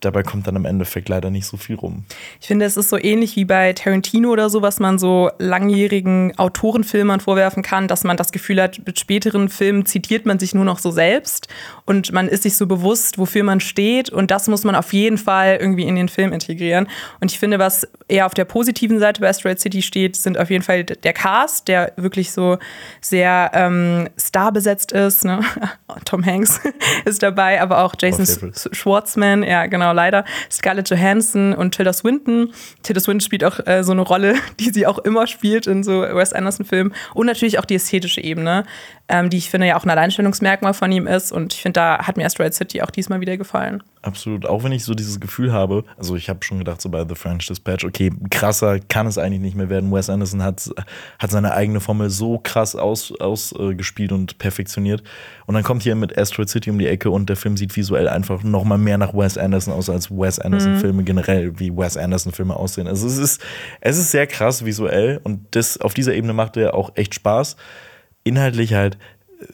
dabei 0.00 0.22
kommt 0.22 0.46
dann 0.46 0.56
im 0.56 0.64
Endeffekt 0.64 1.08
leider 1.08 1.30
nicht 1.30 1.46
so 1.46 1.56
viel 1.56 1.76
rum. 1.76 2.04
Ich 2.40 2.46
finde, 2.46 2.66
es 2.66 2.76
ist 2.76 2.90
so 2.90 2.98
ähnlich 2.98 3.36
wie 3.36 3.44
bei 3.44 3.72
Tarantino 3.72 4.30
oder 4.30 4.50
so, 4.50 4.62
was 4.62 4.80
man 4.80 4.98
so 4.98 5.30
langjährigen 5.38 6.38
Autorenfilmern 6.38 7.20
vorwerfen 7.20 7.62
kann, 7.62 7.88
dass 7.88 8.04
man 8.04 8.16
das 8.16 8.32
Gefühl 8.32 8.60
hat, 8.60 8.80
mit 8.86 8.98
späteren 8.98 9.48
Filmen 9.48 9.86
zitiert 9.86 10.26
man 10.26 10.38
sich 10.38 10.54
nur 10.54 10.64
noch 10.64 10.78
so 10.78 10.90
selbst 10.90 11.48
und 11.86 12.12
man 12.12 12.28
ist 12.28 12.42
sich 12.42 12.56
so 12.56 12.66
bewusst, 12.66 13.18
wofür 13.18 13.44
man 13.44 13.60
steht 13.60 14.10
und 14.10 14.30
das 14.30 14.48
muss 14.48 14.64
man 14.64 14.74
auf 14.74 14.92
jeden 14.92 15.18
Fall 15.18 15.56
irgendwie 15.60 15.84
in 15.84 15.96
den 15.96 16.08
Film 16.08 16.32
integrieren. 16.32 16.88
Und 17.20 17.32
ich 17.32 17.38
finde, 17.38 17.58
was 17.58 17.88
eher 18.08 18.26
auf 18.26 18.34
der 18.34 18.44
positiven 18.44 18.98
Seite 18.98 19.20
bei 19.20 19.28
Asteroid 19.28 19.60
City 19.60 19.82
steht, 19.82 20.16
sind 20.16 20.38
auf 20.38 20.50
jeden 20.50 20.62
Fall 20.62 20.84
der 20.84 21.12
Cast, 21.12 21.68
der 21.68 21.92
wirklich 21.96 22.32
so 22.32 22.58
sehr 23.00 23.50
ähm, 23.54 24.08
starbesetzt 24.16 24.92
ist. 24.92 25.24
Ne? 25.24 25.40
Tom 26.04 26.24
Hanks 26.24 26.60
ist 27.04 27.22
dabei, 27.22 27.60
aber 27.60 27.84
auch 27.84 27.94
Jason. 27.98 28.52
Schwartzman, 28.72 29.42
ja 29.42 29.66
genau, 29.66 29.93
leider. 29.94 30.24
Scarlett 30.50 30.90
Johansson 30.90 31.54
und 31.54 31.74
Tilda 31.74 31.92
Swinton. 31.92 32.52
Tilda 32.82 33.00
Swinton 33.00 33.20
spielt 33.20 33.44
auch 33.44 33.66
äh, 33.66 33.82
so 33.82 33.92
eine 33.92 34.02
Rolle, 34.02 34.34
die 34.60 34.70
sie 34.70 34.86
auch 34.86 34.98
immer 34.98 35.26
spielt 35.26 35.66
in 35.66 35.82
so 35.82 36.02
Wes 36.02 36.32
Anderson-Filmen. 36.32 36.94
Und 37.14 37.26
natürlich 37.26 37.58
auch 37.58 37.64
die 37.64 37.76
ästhetische 37.76 38.20
Ebene, 38.20 38.64
ähm, 39.08 39.28
die 39.28 39.36
ich 39.36 39.50
finde 39.50 39.66
ja 39.66 39.76
auch 39.76 39.84
ein 39.84 39.90
Alleinstellungsmerkmal 39.90 40.72
von 40.72 40.90
ihm 40.90 41.06
ist. 41.06 41.30
Und 41.30 41.52
ich 41.52 41.60
finde, 41.60 41.80
da 41.80 41.98
hat 42.06 42.16
mir 42.16 42.24
Asteroid 42.24 42.54
City 42.54 42.80
auch 42.82 42.90
diesmal 42.90 43.20
wieder 43.20 43.36
gefallen. 43.36 43.82
Absolut. 44.00 44.46
Auch 44.46 44.64
wenn 44.64 44.72
ich 44.72 44.84
so 44.84 44.94
dieses 44.94 45.20
Gefühl 45.20 45.52
habe, 45.52 45.84
also 45.96 46.16
ich 46.16 46.28
habe 46.28 46.44
schon 46.44 46.58
gedacht, 46.58 46.80
so 46.80 46.88
bei 46.90 47.06
The 47.06 47.14
French 47.14 47.46
Dispatch, 47.46 47.84
okay, 47.84 48.10
krasser 48.30 48.80
kann 48.80 49.06
es 49.06 49.18
eigentlich 49.18 49.40
nicht 49.40 49.56
mehr 49.56 49.68
werden. 49.68 49.92
Wes 49.92 50.10
Anderson 50.10 50.42
hat, 50.42 50.70
hat 51.18 51.30
seine 51.30 51.52
eigene 51.52 51.80
Formel 51.80 52.10
so 52.10 52.38
krass 52.38 52.76
ausgespielt 52.76 53.20
aus, 53.20 53.54
äh, 53.58 53.74
gespielt 53.74 54.12
und 54.12 54.38
perfektioniert. 54.38 55.02
Und 55.46 55.54
dann 55.54 55.62
kommt 55.62 55.82
hier 55.82 55.94
mit 55.94 56.16
Asteroid 56.16 56.48
City 56.48 56.70
um 56.70 56.78
die 56.78 56.86
Ecke 56.86 57.10
und 57.10 57.28
der 57.28 57.36
Film 57.36 57.56
sieht 57.56 57.76
visuell 57.76 58.08
einfach 58.08 58.42
noch 58.42 58.64
mal 58.64 58.78
mehr 58.78 58.98
nach 58.98 59.12
Wes 59.14 59.36
Anderson 59.36 59.74
aus, 59.74 59.90
als 59.90 60.10
Wes 60.10 60.38
Anderson-Filme 60.38 61.04
generell, 61.04 61.58
wie 61.58 61.74
Wes 61.76 61.96
Anderson-Filme 61.96 62.56
aussehen. 62.56 62.88
Also 62.88 63.06
es 63.06 63.18
ist, 63.18 63.42
es 63.80 63.98
ist 63.98 64.10
sehr 64.10 64.26
krass 64.26 64.64
visuell 64.64 65.20
und 65.24 65.54
das 65.54 65.78
auf 65.78 65.94
dieser 65.94 66.14
Ebene 66.14 66.32
macht 66.32 66.56
er 66.56 66.74
auch 66.74 66.92
echt 66.94 67.14
Spaß. 67.14 67.56
Inhaltlich 68.24 68.74
halt 68.74 68.98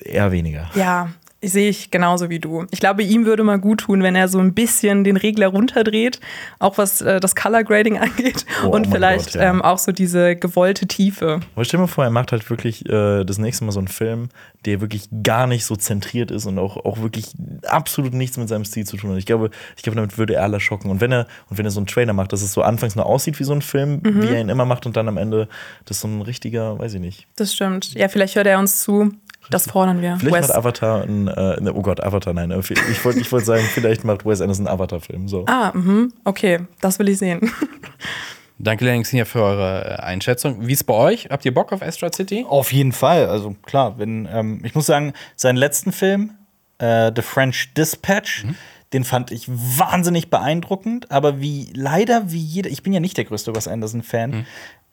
eher 0.04 0.32
weniger. 0.32 0.70
Ja, 0.74 1.10
Sehe 1.42 1.70
ich 1.70 1.90
genauso 1.90 2.28
wie 2.28 2.38
du. 2.38 2.66
Ich 2.70 2.80
glaube, 2.80 3.02
ihm 3.02 3.24
würde 3.24 3.42
mal 3.44 3.58
gut 3.58 3.80
tun, 3.80 4.02
wenn 4.02 4.14
er 4.14 4.28
so 4.28 4.38
ein 4.40 4.52
bisschen 4.52 5.04
den 5.04 5.16
Regler 5.16 5.48
runterdreht, 5.48 6.20
auch 6.58 6.76
was 6.76 7.00
äh, 7.00 7.18
das 7.18 7.34
Color 7.34 7.64
Grading 7.64 7.98
angeht 7.98 8.44
Oh, 8.62 8.68
und 8.68 8.88
oh 8.88 8.90
vielleicht 8.90 9.32
Gott, 9.32 9.34
ja. 9.36 9.48
ähm, 9.50 9.62
auch 9.62 9.78
so 9.78 9.90
diese 9.92 10.36
gewollte 10.36 10.86
Tiefe. 10.86 11.40
Aber 11.54 11.64
stell 11.64 11.78
dir 11.78 11.82
mal 11.82 11.86
vor, 11.86 12.04
er 12.04 12.10
macht 12.10 12.32
halt 12.32 12.48
wirklich 12.50 12.84
äh, 12.90 13.24
das 13.24 13.38
nächste 13.38 13.64
Mal 13.64 13.72
so 13.72 13.78
einen 13.80 13.88
Film, 13.88 14.28
der 14.66 14.82
wirklich 14.82 15.08
gar 15.22 15.46
nicht 15.46 15.64
so 15.64 15.76
zentriert 15.76 16.30
ist 16.30 16.44
und 16.44 16.58
auch, 16.58 16.76
auch 16.84 17.00
wirklich 17.00 17.32
absolut 17.66 18.12
nichts 18.12 18.36
mit 18.36 18.48
seinem 18.50 18.66
Stil 18.66 18.84
zu 18.86 18.98
tun 18.98 19.12
hat. 19.12 19.16
Ich 19.18 19.24
glaube, 19.26 19.48
ich 19.78 19.82
glaube, 19.82 19.96
damit 19.96 20.18
würde 20.18 20.34
er 20.34 20.42
alle 20.42 20.60
schocken. 20.60 20.90
Und 20.90 21.00
wenn 21.00 21.10
er, 21.12 21.26
und 21.48 21.56
wenn 21.56 21.64
er 21.64 21.70
so 21.70 21.80
einen 21.80 21.86
Trailer 21.86 22.12
macht, 22.12 22.34
dass 22.34 22.42
es 22.42 22.52
so 22.52 22.60
anfangs 22.60 22.96
nur 22.96 23.06
aussieht 23.06 23.40
wie 23.40 23.44
so 23.44 23.54
ein 23.54 23.62
Film, 23.62 24.02
Mhm. 24.04 24.22
wie 24.22 24.28
er 24.34 24.40
ihn 24.42 24.50
immer 24.50 24.66
macht, 24.66 24.84
und 24.84 24.94
dann 24.96 25.08
am 25.08 25.16
Ende 25.16 25.48
das 25.86 26.00
so 26.00 26.08
ein 26.08 26.20
richtiger, 26.20 26.78
weiß 26.78 26.92
ich 26.94 27.00
nicht. 27.00 27.26
Das 27.36 27.54
stimmt. 27.54 27.94
Ja, 27.94 28.08
vielleicht 28.08 28.36
hört 28.36 28.46
er 28.46 28.58
uns 28.58 28.82
zu. 28.82 29.10
Das 29.50 29.68
fordern 29.68 30.00
wir. 30.00 30.16
Vielleicht 30.18 30.34
Wes. 30.34 30.48
macht 30.48 30.56
Avatar 30.56 31.02
ein, 31.02 31.28
äh, 31.28 31.60
ne, 31.60 31.74
oh 31.74 31.82
Gott, 31.82 32.02
Avatar, 32.02 32.32
nein. 32.32 32.50
Ich 32.50 33.04
wollte 33.04 33.20
ich 33.20 33.32
wollte 33.32 33.46
sagen, 33.46 33.64
vielleicht 33.64 34.04
macht 34.04 34.24
Wes 34.24 34.40
Anderson 34.40 34.66
einen 34.66 34.74
Avatar-Film. 34.74 35.28
So. 35.28 35.44
Ah, 35.46 35.72
mhm. 35.74 36.12
okay, 36.24 36.60
das 36.80 36.98
will 36.98 37.08
ich 37.08 37.18
sehen. 37.18 37.52
Danke, 38.62 38.84
Lennox, 38.84 39.08
hier 39.08 39.24
für 39.24 39.42
eure 39.42 39.84
äh, 39.84 40.02
Einschätzung. 40.02 40.66
Wie 40.66 40.72
ist 40.74 40.84
bei 40.84 40.92
euch? 40.92 41.28
Habt 41.30 41.44
ihr 41.46 41.54
Bock 41.54 41.72
auf 41.72 41.82
Asteroid 41.82 42.14
City? 42.14 42.44
Auf 42.46 42.72
jeden 42.72 42.92
Fall. 42.92 43.26
Also 43.26 43.56
klar, 43.64 43.98
wenn, 43.98 44.28
ähm, 44.30 44.60
ich 44.64 44.74
muss 44.74 44.86
sagen, 44.86 45.14
seinen 45.34 45.56
letzten 45.56 45.92
Film, 45.92 46.32
äh, 46.78 47.10
The 47.14 47.22
French 47.22 47.72
Dispatch, 47.74 48.44
den 48.92 49.04
fand 49.04 49.30
ich 49.30 49.48
wahnsinnig 49.48 50.28
beeindruckend, 50.28 51.10
aber 51.10 51.40
wie 51.40 51.70
leider 51.74 52.32
wie 52.32 52.38
jeder, 52.38 52.68
ich 52.68 52.82
bin 52.82 52.92
ja 52.92 53.00
nicht 53.00 53.16
der 53.16 53.24
größte 53.24 53.54
Wes 53.54 53.66
Anderson-Fan. 53.66 54.46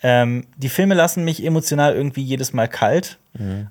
Ähm, 0.03 0.45
die 0.57 0.69
Filme 0.69 0.93
lassen 0.93 1.23
mich 1.23 1.43
emotional 1.43 1.95
irgendwie 1.95 2.21
jedes 2.21 2.53
Mal 2.53 2.67
kalt. 2.67 3.17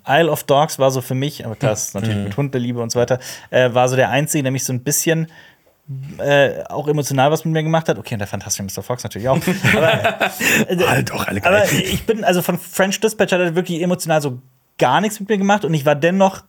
Isle 0.09 0.31
of 0.31 0.45
Dogs 0.45 0.79
war 0.79 0.93
so 0.93 1.01
für 1.01 1.15
mich, 1.17 1.45
aber 1.45 1.57
klar, 1.57 1.73
das 1.73 1.89
ist 1.89 1.95
natürlich 1.95 2.23
mit 2.23 2.37
Hundeliebe 2.37 2.81
und 2.81 2.93
so 2.93 3.01
weiter, 3.01 3.19
äh, 3.51 3.75
war 3.75 3.89
so 3.89 3.97
der 3.97 4.11
einzige, 4.11 4.45
der 4.45 4.53
mich 4.53 4.63
so 4.63 4.73
ein 4.73 4.85
bisschen 4.85 5.27
äh, 6.19 6.63
auch 6.69 6.87
emotional 6.89 7.31
was 7.33 7.45
mit 7.45 7.53
mir 7.53 7.63
gemacht 7.65 7.89
hat. 7.89 7.99
Okay, 7.99 8.15
und 8.15 8.19
der 8.21 8.29
fantastische 8.29 8.63
Mr. 8.63 8.83
Fox 8.85 9.03
natürlich 9.03 9.29
auch. 9.29 9.39
aber, 9.77 10.31
äh, 10.69 10.77
Halt 10.87 11.11
doch, 11.11 11.27
alle 11.27 11.41
geil. 11.41 11.53
aber 11.53 11.73
ich 11.73 12.07
bin, 12.07 12.23
also 12.23 12.43
von 12.43 12.59
French 12.59 13.01
Dispatch 13.01 13.33
hat 13.33 13.41
er 13.41 13.55
wirklich 13.57 13.83
emotional 13.83 14.23
so 14.23 14.41
gar 14.79 15.01
nichts 15.01 15.19
mit 15.21 15.29
mir 15.29 15.39
gemacht 15.39 15.65
und 15.65 15.75
ich 15.75 15.85
war 15.85 15.95
dennoch 15.97 16.43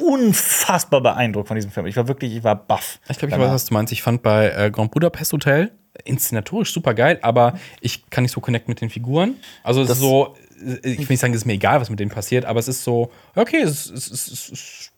unfassbar 0.00 1.00
beeindruckt 1.00 1.48
von 1.48 1.54
diesem 1.54 1.70
Film. 1.70 1.86
Ich 1.86 1.96
war 1.96 2.08
wirklich, 2.08 2.34
ich 2.36 2.44
war 2.44 2.56
baff. 2.56 3.00
Ich 3.08 3.18
glaube, 3.18 3.34
ich 3.34 3.40
weiß, 3.40 3.50
was 3.50 3.64
du 3.66 3.74
meinst. 3.74 3.92
Ich 3.92 4.02
fand 4.02 4.22
bei 4.22 4.50
äh, 4.50 4.70
Grand 4.70 4.90
Budapest 4.90 5.32
Hotel 5.32 5.72
inszenatorisch 6.04 6.72
super 6.72 6.94
geil, 6.94 7.18
aber 7.22 7.58
ich 7.80 8.08
kann 8.10 8.22
nicht 8.22 8.32
so 8.32 8.40
connecten 8.40 8.70
mit 8.70 8.80
den 8.80 8.90
Figuren. 8.90 9.36
Also 9.62 9.82
es 9.82 9.90
ist 9.90 9.98
so, 9.98 10.36
äh, 10.60 10.88
ich 10.88 11.00
will 11.00 11.06
nicht 11.10 11.20
sagen, 11.20 11.32
es 11.32 11.42
ist 11.42 11.46
mir 11.46 11.54
egal, 11.54 11.80
was 11.80 11.90
mit 11.90 12.00
denen 12.00 12.10
passiert, 12.10 12.44
aber 12.44 12.60
es 12.60 12.68
ist 12.68 12.84
so, 12.84 13.10
okay, 13.34 13.60
es, 13.60 13.90
es, 13.90 14.10
es, 14.10 14.28
es, 14.28 14.92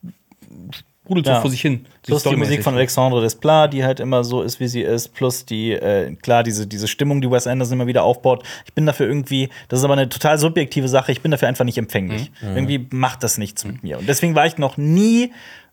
sprudelt 1.05 1.27
so 1.27 1.33
Ja. 1.33 1.41
vor 1.41 1.51
sich 1.51 1.61
hin. 1.61 1.87
Plus 2.03 2.23
die. 2.23 2.37
Musik 2.37 2.63
von 2.63 2.75
Alexandre 2.75 3.21
Desplat, 3.21 3.73
die 3.73 3.85
halt 3.85 4.01
immer 4.01 4.25
so 4.25 4.43
ist, 4.43 4.61
wie 4.61 4.69
sie 4.69 4.83
ist. 4.83 5.09
Plus 5.15 5.45
die, 5.45 5.73
äh, 5.73 6.15
klar, 6.17 6.43
diese, 6.43 6.67
diese 6.67 6.87
Stimmung, 6.89 7.21
die 7.21 7.31
Wes 7.31 7.47
Anderson 7.47 7.79
immer 7.79 7.87
wieder 7.87 8.05
aufbaut. 8.05 8.45
Ich 8.65 8.73
bin 8.73 8.87
dafür 8.87 9.07
irgendwie, 9.07 9.49
das 9.69 9.81
ist 9.81 9.85
aber 9.85 9.95
eine 9.95 10.09
total 10.09 10.39
subjektive 10.39 10.89
Sache, 10.89 11.13
ich 11.13 11.21
bin 11.21 11.31
dafür 11.31 11.49
einfach 11.49 11.65
nicht 11.65 11.79
empfänglich. 11.79 12.31
Irgendwie 12.41 12.87
macht 12.91 13.23
das 13.23 13.39
nichts 13.39 13.65
mit 13.65 13.83
mir. 13.83 13.99
Und 13.99 14.09
deswegen 14.09 14.35
war 14.35 14.47
ich 14.47 14.59
noch 14.59 14.77
nie 14.77 15.33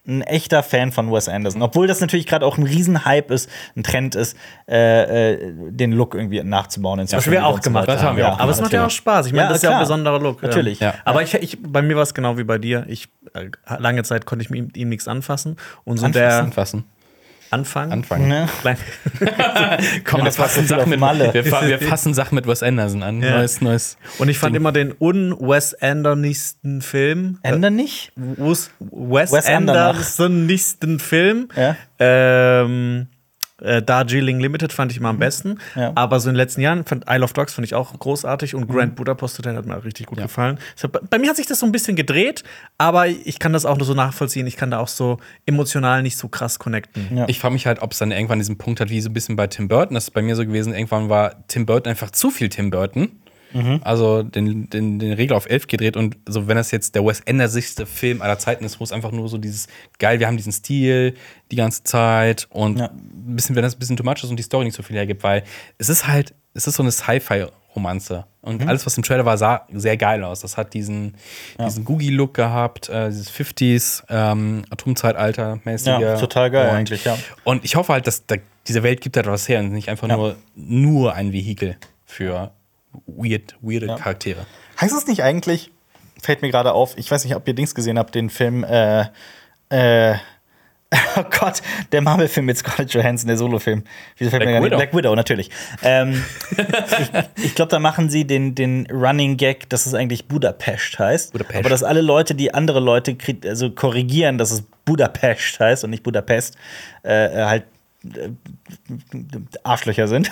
ein 0.09 0.21
echter 0.23 0.63
Fan 0.63 0.91
von 0.91 1.11
Wes 1.11 1.29
Anderson. 1.29 1.61
Obwohl 1.61 1.87
das 1.87 2.01
natürlich 2.01 2.25
gerade 2.25 2.45
auch 2.45 2.57
ein 2.57 2.63
Riesenhype 2.63 3.33
ist, 3.33 3.49
ein 3.77 3.83
Trend 3.83 4.15
ist, 4.15 4.35
äh, 4.67 5.33
äh, 5.35 5.53
den 5.69 5.91
Look 5.93 6.15
irgendwie 6.15 6.43
nachzubauen. 6.43 6.99
ins 6.99 7.13
Was 7.13 7.29
wir 7.29 7.45
auch 7.45 7.61
gemacht 7.61 7.87
Das 7.87 8.01
haben 8.03 8.17
wir 8.17 8.25
haben. 8.25 8.35
auch 8.35 8.39
Aber 8.39 8.51
es 8.51 8.59
macht 8.59 8.73
ja 8.73 8.85
auch. 8.85 8.89
Spaß. 8.89 9.27
Ich 9.27 9.31
meine, 9.33 9.43
Ja, 9.43 9.49
das 9.49 9.57
ist 9.57 9.63
ja 9.63 9.69
auch 9.69 9.73
ein 9.73 9.77
klar. 9.77 9.83
besonderer 9.85 10.19
Look. 10.19 10.41
Natürlich. 10.43 10.79
Ja. 10.79 10.95
Aber 11.05 11.21
ich, 11.21 11.33
ich, 11.35 11.57
bei 11.61 11.81
mir 11.81 11.95
war 11.95 12.03
es 12.03 12.13
genau 12.13 12.37
wie 12.37 12.43
bei 12.43 12.57
dir. 12.57 12.85
Ich, 12.87 13.07
äh, 13.33 13.49
lange 13.77 14.03
Zeit 14.03 14.25
konnte 14.25 14.43
ich 14.43 14.49
mit 14.49 14.59
ihm, 14.59 14.71
ihm 14.75 14.89
nichts 14.89 15.07
anfassen. 15.07 15.55
Und 15.85 15.97
so 15.97 16.07
der 16.07 16.39
Anfassen. 16.39 16.85
Anfang. 17.51 17.91
Anfangen. 17.91 18.27
Ne? 18.27 18.47
Komm, 20.03 20.23
wir 20.23 20.31
fassen, 20.31 20.67
Sachen 20.67 20.89
mit, 20.89 20.99
Malle. 20.99 21.33
wir, 21.33 21.43
fa 21.43 21.65
wir 21.65 21.79
fassen 21.79 22.13
Sachen 22.13 22.35
mit 22.35 22.47
Wes 22.47 22.63
Anderson 22.63 23.03
an. 23.03 23.21
Ja. 23.21 23.37
Neues, 23.37 23.61
neues. 23.61 23.97
Und 24.17 24.29
ich 24.29 24.37
fand 24.37 24.55
immer 24.55 24.71
den 24.71 24.93
un-Wes 24.99 25.73
Andersonigsten 25.73 26.81
Film. 26.81 27.39
Ändern 27.43 27.75
nicht? 27.75 28.11
Wes, 28.15 28.71
Wes. 28.79 29.33
Andersonigsten 29.45 30.99
Film. 30.99 31.49
Ja. 31.55 31.75
Ähm, 31.99 33.07
äh, 33.61 33.81
Darjeeling 33.81 34.39
Limited 34.39 34.73
fand 34.73 34.91
ich 34.91 34.97
immer 34.97 35.09
am 35.09 35.19
besten. 35.19 35.59
Ja. 35.75 35.91
Aber 35.95 36.19
so 36.19 36.29
in 36.29 36.33
den 36.33 36.37
letzten 36.37 36.61
Jahren 36.61 36.85
fand 36.85 37.05
Isle 37.09 37.23
of 37.23 37.33
Dogs 37.33 37.53
fand 37.53 37.65
ich 37.65 37.75
auch 37.75 37.97
großartig 37.97 38.55
und 38.55 38.67
Grand 38.67 38.95
Budapest 38.95 39.37
Hotel 39.37 39.55
hat 39.55 39.65
mir 39.65 39.77
auch 39.77 39.83
richtig 39.83 40.07
gut 40.07 40.19
gefallen. 40.19 40.59
Es 40.75 40.83
hat, 40.83 41.09
bei 41.09 41.17
mir 41.17 41.29
hat 41.29 41.37
sich 41.37 41.47
das 41.47 41.59
so 41.59 41.65
ein 41.65 41.71
bisschen 41.71 41.95
gedreht, 41.95 42.43
aber 42.77 43.07
ich 43.07 43.39
kann 43.39 43.53
das 43.53 43.65
auch 43.65 43.77
nur 43.77 43.85
so 43.85 43.93
nachvollziehen. 43.93 44.47
Ich 44.47 44.57
kann 44.57 44.71
da 44.71 44.79
auch 44.79 44.87
so 44.87 45.17
emotional 45.45 46.03
nicht 46.03 46.17
so 46.17 46.27
krass 46.27 46.59
connecten. 46.59 47.07
Ja. 47.15 47.25
Ich 47.27 47.39
frage 47.39 47.53
mich 47.53 47.65
halt, 47.65 47.81
ob 47.81 47.91
es 47.91 47.99
dann 47.99 48.11
irgendwann 48.11 48.39
diesen 48.39 48.57
Punkt 48.57 48.79
hat, 48.79 48.89
wie 48.89 49.01
so 49.01 49.09
ein 49.09 49.13
bisschen 49.13 49.35
bei 49.35 49.47
Tim 49.47 49.67
Burton. 49.67 49.95
Das 49.95 50.05
ist 50.05 50.11
bei 50.11 50.21
mir 50.21 50.35
so 50.35 50.45
gewesen, 50.45 50.73
irgendwann 50.73 51.09
war 51.09 51.47
Tim 51.47 51.65
Burton 51.65 51.89
einfach 51.89 52.11
zu 52.11 52.29
viel 52.31 52.49
Tim 52.49 52.69
Burton. 52.69 53.09
Also 53.81 54.23
den, 54.23 54.69
den, 54.69 54.99
den 54.99 55.13
Regel 55.13 55.35
auf 55.35 55.49
11 55.49 55.67
gedreht 55.67 55.97
und 55.97 56.17
so, 56.27 56.47
wenn 56.47 56.55
das 56.57 56.71
jetzt 56.71 56.93
der 56.95 57.03
Wes 57.05 57.21
Andersonste 57.27 57.85
Film 57.85 58.21
aller 58.21 58.37
Zeiten 58.39 58.63
ist, 58.63 58.79
wo 58.79 58.83
es 58.83 58.91
einfach 58.91 59.11
nur 59.11 59.27
so 59.27 59.37
dieses 59.37 59.67
geil, 59.97 60.19
wir 60.19 60.27
haben 60.27 60.37
diesen 60.37 60.51
Stil 60.51 61.15
die 61.51 61.55
ganze 61.55 61.83
Zeit 61.83 62.47
und 62.51 62.79
Ja. 62.79 62.85
ein 62.87 63.35
bisschen, 63.35 63.55
wenn 63.55 63.63
das 63.63 63.75
ein 63.75 63.79
bisschen 63.79 63.97
too 63.97 64.03
much 64.03 64.23
ist 64.23 64.29
und 64.29 64.37
die 64.37 64.43
Story 64.43 64.65
nicht 64.65 64.75
so 64.75 64.83
viel 64.83 64.95
hergibt, 64.95 65.23
weil 65.23 65.43
es 65.77 65.89
ist 65.89 66.07
halt, 66.07 66.33
es 66.53 66.67
ist 66.67 66.75
so 66.75 66.83
eine 66.83 66.91
Sci-Fi-Romanze 66.91 68.25
und 68.41 68.67
alles, 68.67 68.85
was 68.85 68.95
im 68.97 69.03
Trailer 69.03 69.25
war, 69.25 69.37
sah 69.37 69.67
sehr 69.73 69.97
geil 69.97 70.23
aus. 70.23 70.39
Das 70.41 70.55
hat 70.57 70.73
diesen, 70.73 71.15
diesen 71.59 71.85
Googie-Look 71.85 72.33
gehabt, 72.33 72.87
äh, 72.89 73.09
dieses 73.09 73.29
50s, 73.31 74.03
ähm, 74.09 74.63
Atomzeitalter-mäßige. 74.69 75.87
Ja, 76.01 76.15
total 76.17 76.49
geil 76.51 76.69
und, 76.69 76.75
eigentlich, 76.75 77.03
ja. 77.05 77.17
Und 77.43 77.63
ich 77.65 77.75
hoffe 77.75 77.93
halt, 77.93 78.07
dass 78.07 78.25
da, 78.25 78.35
diese 78.67 78.83
Welt 78.83 79.01
gibt 79.01 79.17
halt 79.17 79.27
was 79.27 79.47
her 79.49 79.59
und 79.59 79.71
nicht 79.71 79.89
einfach 79.89 80.07
nur, 80.07 80.35
nur 80.55 81.13
ein 81.13 81.33
Vehikel 81.33 81.77
für 82.05 82.51
weird, 83.05 83.55
weirde 83.61 83.87
Charaktere. 83.87 84.45
Heißt 84.79 84.95
es 84.95 85.07
nicht 85.07 85.23
eigentlich, 85.23 85.71
fällt 86.21 86.41
mir 86.41 86.49
gerade 86.49 86.73
auf, 86.73 86.97
ich 86.97 87.09
weiß 87.09 87.23
nicht, 87.23 87.35
ob 87.35 87.47
ihr 87.47 87.53
Dings 87.53 87.75
gesehen 87.75 87.97
habt, 87.97 88.15
den 88.15 88.29
Film, 88.29 88.63
äh, 88.63 89.05
äh, 89.69 90.15
oh 91.17 91.23
Gott, 91.39 91.61
der 91.91 92.01
Marvel-Film 92.01 92.47
mit 92.47 92.57
Scarlett 92.57 92.91
Johansson, 92.93 93.27
der 93.27 93.37
Solo-Film. 93.37 93.83
Wieso 94.17 94.31
fällt 94.31 94.41
Black 94.41 94.55
mir 94.55 94.65
Widow. 94.65 94.77
Black 94.77 94.95
Widow, 94.95 95.15
natürlich. 95.15 95.51
ähm, 95.83 96.23
ich 97.37 97.43
ich 97.43 97.55
glaube, 97.55 97.69
da 97.69 97.77
machen 97.77 98.09
sie 98.09 98.25
den, 98.25 98.55
den 98.55 98.87
Running 98.89 99.37
Gag, 99.37 99.69
dass 99.69 99.85
es 99.85 99.93
eigentlich 99.93 100.27
Budapest 100.27 100.97
heißt. 100.97 101.31
Budapest. 101.31 101.59
Aber 101.59 101.69
dass 101.69 101.83
alle 101.83 102.01
Leute, 102.01 102.33
die 102.33 102.55
andere 102.55 102.79
Leute 102.79 103.15
also 103.45 103.69
korrigieren, 103.69 104.39
dass 104.39 104.49
es 104.49 104.63
Budapest 104.85 105.59
heißt 105.59 105.83
und 105.83 105.91
nicht 105.91 106.01
Budapest, 106.01 106.57
äh, 107.03 107.45
halt 107.45 107.63
äh, 107.63 107.78
Arschlöcher 109.63 110.07
sind. 110.07 110.31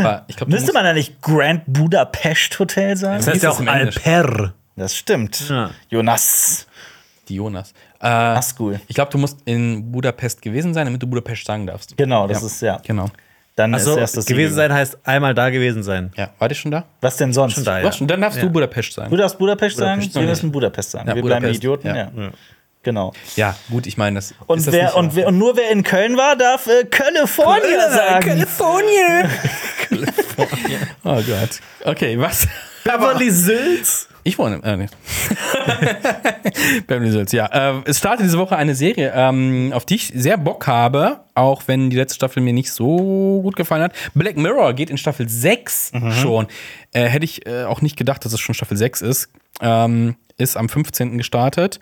Aber 0.00 0.24
ich 0.28 0.36
glaube, 0.36 0.52
Müsste 0.52 0.72
man 0.72 0.84
da 0.84 0.92
nicht 0.92 1.20
Grand 1.20 1.62
Budapest 1.66 2.58
Hotel 2.58 2.96
sagen? 2.96 3.18
Das 3.18 3.26
heißt 3.28 3.42
ja 3.42 3.50
auch? 3.50 3.60
Alper. 3.66 4.54
Das 4.76 4.96
stimmt. 4.96 5.48
Ja. 5.48 5.70
Jonas. 5.88 6.66
die 7.28 7.34
Jonas. 7.36 7.74
Äh, 8.00 8.40
School. 8.42 8.80
ich 8.86 8.94
glaube, 8.94 9.10
du 9.10 9.18
musst 9.18 9.40
in 9.44 9.90
Budapest 9.90 10.40
gewesen 10.40 10.72
sein, 10.72 10.86
damit 10.86 11.02
du 11.02 11.06
Budapest 11.08 11.44
sagen 11.44 11.66
darfst. 11.66 11.96
Genau, 11.96 12.28
das 12.28 12.42
ist 12.42 12.62
ja. 12.62 12.80
Genau. 12.86 13.10
Dann 13.56 13.74
Also 13.74 13.90
ist 13.92 13.96
erst 13.96 14.16
das 14.18 14.26
gewesen 14.26 14.54
sein 14.54 14.72
heißt 14.72 14.98
einmal 15.04 15.34
da 15.34 15.50
gewesen 15.50 15.82
sein. 15.82 16.12
Ja, 16.16 16.30
war 16.38 16.48
ich 16.48 16.60
schon 16.60 16.70
da? 16.70 16.84
Was 17.00 17.16
denn 17.16 17.32
sonst? 17.32 17.54
Schon 17.54 17.64
da, 17.64 17.90
schon, 17.90 18.06
dann 18.06 18.20
darfst 18.20 18.38
Ja. 18.38 18.44
du 18.44 18.50
Budapest 18.52 18.92
sein. 18.92 19.10
Du 19.10 19.16
darfst 19.16 19.36
Budapest, 19.36 19.76
sagen, 19.76 19.94
Budapest 19.94 20.14
wir 20.14 20.20
sagen. 20.20 20.28
müssen 20.28 20.52
Budapest 20.52 20.90
sagen. 20.92 21.08
Ja, 21.08 21.14
wir 21.16 21.22
bleiben 21.24 21.40
Budapest. 21.40 21.58
Idioten, 21.58 21.88
ja. 21.88 22.10
Ja. 22.88 22.92
Genau. 22.92 23.12
Ja, 23.36 23.54
gut, 23.70 23.86
ich 23.86 23.98
meine, 23.98 24.16
das 24.16 24.32
Und, 24.46 24.58
ist 24.58 24.66
das 24.68 24.72
wer, 24.74 24.84
nicht- 24.84 24.94
und, 24.96 25.14
wer, 25.14 25.26
und 25.28 25.36
nur 25.36 25.56
wer 25.58 25.70
in 25.70 25.82
Köln 25.82 26.16
war, 26.16 26.36
darf 26.36 26.66
äh, 26.68 26.84
California 26.86 27.90
sagen. 27.90 28.26
California! 28.26 29.28
Oh 31.04 31.22
Gott. 31.22 31.60
Okay, 31.84 32.18
was? 32.18 32.46
Beverly 32.84 33.30
Sills. 33.30 34.08
Ich 34.24 34.38
wohne. 34.38 34.60
Äh, 34.62 34.76
nee. 34.76 34.86
Beverly 36.86 37.10
Hills, 37.10 37.32
ja. 37.32 37.46
Äh, 37.46 37.82
es 37.86 37.98
startet 37.98 38.26
diese 38.26 38.38
Woche 38.38 38.56
eine 38.56 38.74
Serie, 38.74 39.12
ähm, 39.14 39.72
auf 39.74 39.84
die 39.86 39.96
ich 39.96 40.12
sehr 40.14 40.36
Bock 40.36 40.66
habe, 40.66 41.20
auch 41.34 41.62
wenn 41.66 41.90
die 41.90 41.96
letzte 41.96 42.16
Staffel 42.16 42.42
mir 42.42 42.52
nicht 42.52 42.72
so 42.72 43.40
gut 43.42 43.56
gefallen 43.56 43.82
hat. 43.82 43.92
Black 44.14 44.36
Mirror 44.36 44.74
geht 44.74 44.90
in 44.90 44.98
Staffel 44.98 45.28
6 45.28 45.92
schon. 46.20 46.46
Äh, 46.92 47.04
hätte 47.04 47.24
ich 47.24 47.46
äh, 47.46 47.64
auch 47.64 47.80
nicht 47.80 47.96
gedacht, 47.96 48.24
dass 48.24 48.32
es 48.32 48.40
schon 48.40 48.54
Staffel 48.54 48.76
6 48.76 49.02
ist. 49.02 49.28
Ähm, 49.60 50.16
ist 50.36 50.56
am 50.56 50.68
15. 50.68 51.18
gestartet. 51.18 51.80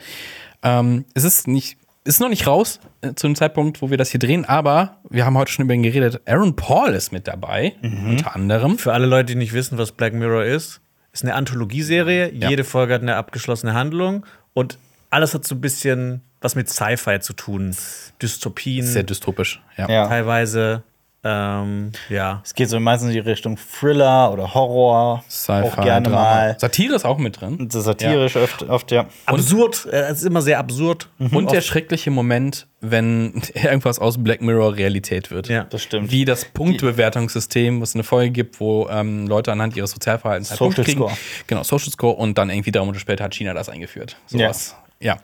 Ähm, 0.66 1.04
es 1.14 1.24
ist 1.24 1.48
nicht. 1.48 1.78
Ist 2.04 2.20
noch 2.20 2.28
nicht 2.28 2.46
raus 2.46 2.78
äh, 3.00 3.14
zu 3.14 3.26
dem 3.26 3.34
Zeitpunkt, 3.34 3.82
wo 3.82 3.90
wir 3.90 3.96
das 3.96 4.10
hier 4.10 4.20
drehen, 4.20 4.44
aber 4.44 4.98
wir 5.10 5.26
haben 5.26 5.36
heute 5.36 5.50
schon 5.50 5.64
über 5.64 5.74
ihn 5.74 5.82
geredet. 5.82 6.20
Aaron 6.24 6.54
Paul 6.54 6.90
ist 6.90 7.10
mit 7.10 7.26
dabei, 7.26 7.74
unter 7.82 8.36
anderem. 8.36 8.78
Für 8.78 8.92
alle 8.92 9.06
Leute, 9.06 9.32
die 9.32 9.34
nicht 9.34 9.52
wissen, 9.52 9.76
was 9.76 9.90
Black 9.90 10.14
Mirror 10.14 10.44
ist, 10.44 10.80
ist 11.12 11.24
eine 11.24 11.34
Anthologieserie. 11.34 12.32
Ja. 12.32 12.48
Jede 12.48 12.62
Folge 12.62 12.94
hat 12.94 13.02
eine 13.02 13.16
abgeschlossene 13.16 13.74
Handlung 13.74 14.24
und 14.54 14.78
alles 15.10 15.34
hat 15.34 15.44
so 15.44 15.56
ein 15.56 15.60
bisschen 15.60 16.20
was 16.40 16.54
mit 16.54 16.68
Sci-Fi 16.68 17.18
zu 17.18 17.32
tun. 17.32 17.74
Dystopien, 18.22 18.86
Sehr 18.86 19.02
dystopisch, 19.02 19.60
ja. 19.76 19.88
Ja. 19.90 20.06
teilweise 20.06 20.84
Ähm, 21.28 21.90
ja. 22.08 22.40
Es 22.44 22.54
geht 22.54 22.68
so 22.68 22.78
meistens 22.78 23.08
in 23.08 23.14
die 23.14 23.18
Richtung 23.28 23.56
Thriller 23.58 24.32
oder 24.32 24.54
Horror. 24.54 25.24
auch 25.48 25.76
gerne 25.82 26.08
Drama. 26.08 26.22
mal. 26.22 26.56
Satire 26.60 26.94
ist 26.94 27.04
auch 27.04 27.18
mit 27.18 27.40
drin. 27.40 27.68
Satirisch 27.68 28.36
oft, 28.36 28.62
oft, 28.68 28.92
ja. 28.92 29.06
Absurd. 29.24 29.86
äh, 29.90 30.02
Es 30.02 30.18
ist 30.18 30.24
immer 30.24 30.40
sehr 30.42 30.60
absurd. 30.60 31.08
Und 31.18 31.50
der 31.50 31.62
schreckliche 31.62 32.12
Moment, 32.12 32.68
wenn 32.80 33.42
irgendwas 33.54 33.98
aus 33.98 34.22
Black 34.22 34.40
Mirror 34.40 34.76
Realität 34.76 35.32
wird. 35.32 35.48
Ja. 35.48 35.64
Das 35.64 35.82
stimmt. 35.82 36.12
Wie 36.12 36.24
das 36.24 36.44
Punktebewertungssystem, 36.44 37.80
was 37.80 37.88
es 37.90 37.94
eine 37.96 38.04
Folge 38.04 38.30
gibt, 38.30 38.60
wo 38.60 38.88
ähm, 38.88 39.26
Leute 39.26 39.50
anhand 39.50 39.76
ihres 39.76 39.90
Sozialverhaltens 39.90 40.50
halt 40.50 40.58
Social. 40.58 40.86
Score. 40.86 41.12
Genau, 41.48 41.62
Social 41.64 41.90
Score 41.90 42.14
und 42.14 42.38
dann 42.38 42.50
irgendwie 42.50 42.70
drei 42.70 42.80
Monate 42.80 43.00
später 43.00 43.24
hat 43.24 43.34
China 43.34 43.52
das 43.52 43.68
eingeführt. 43.68 44.16
Sowas. 44.26 44.76
Ja. 45.00 45.16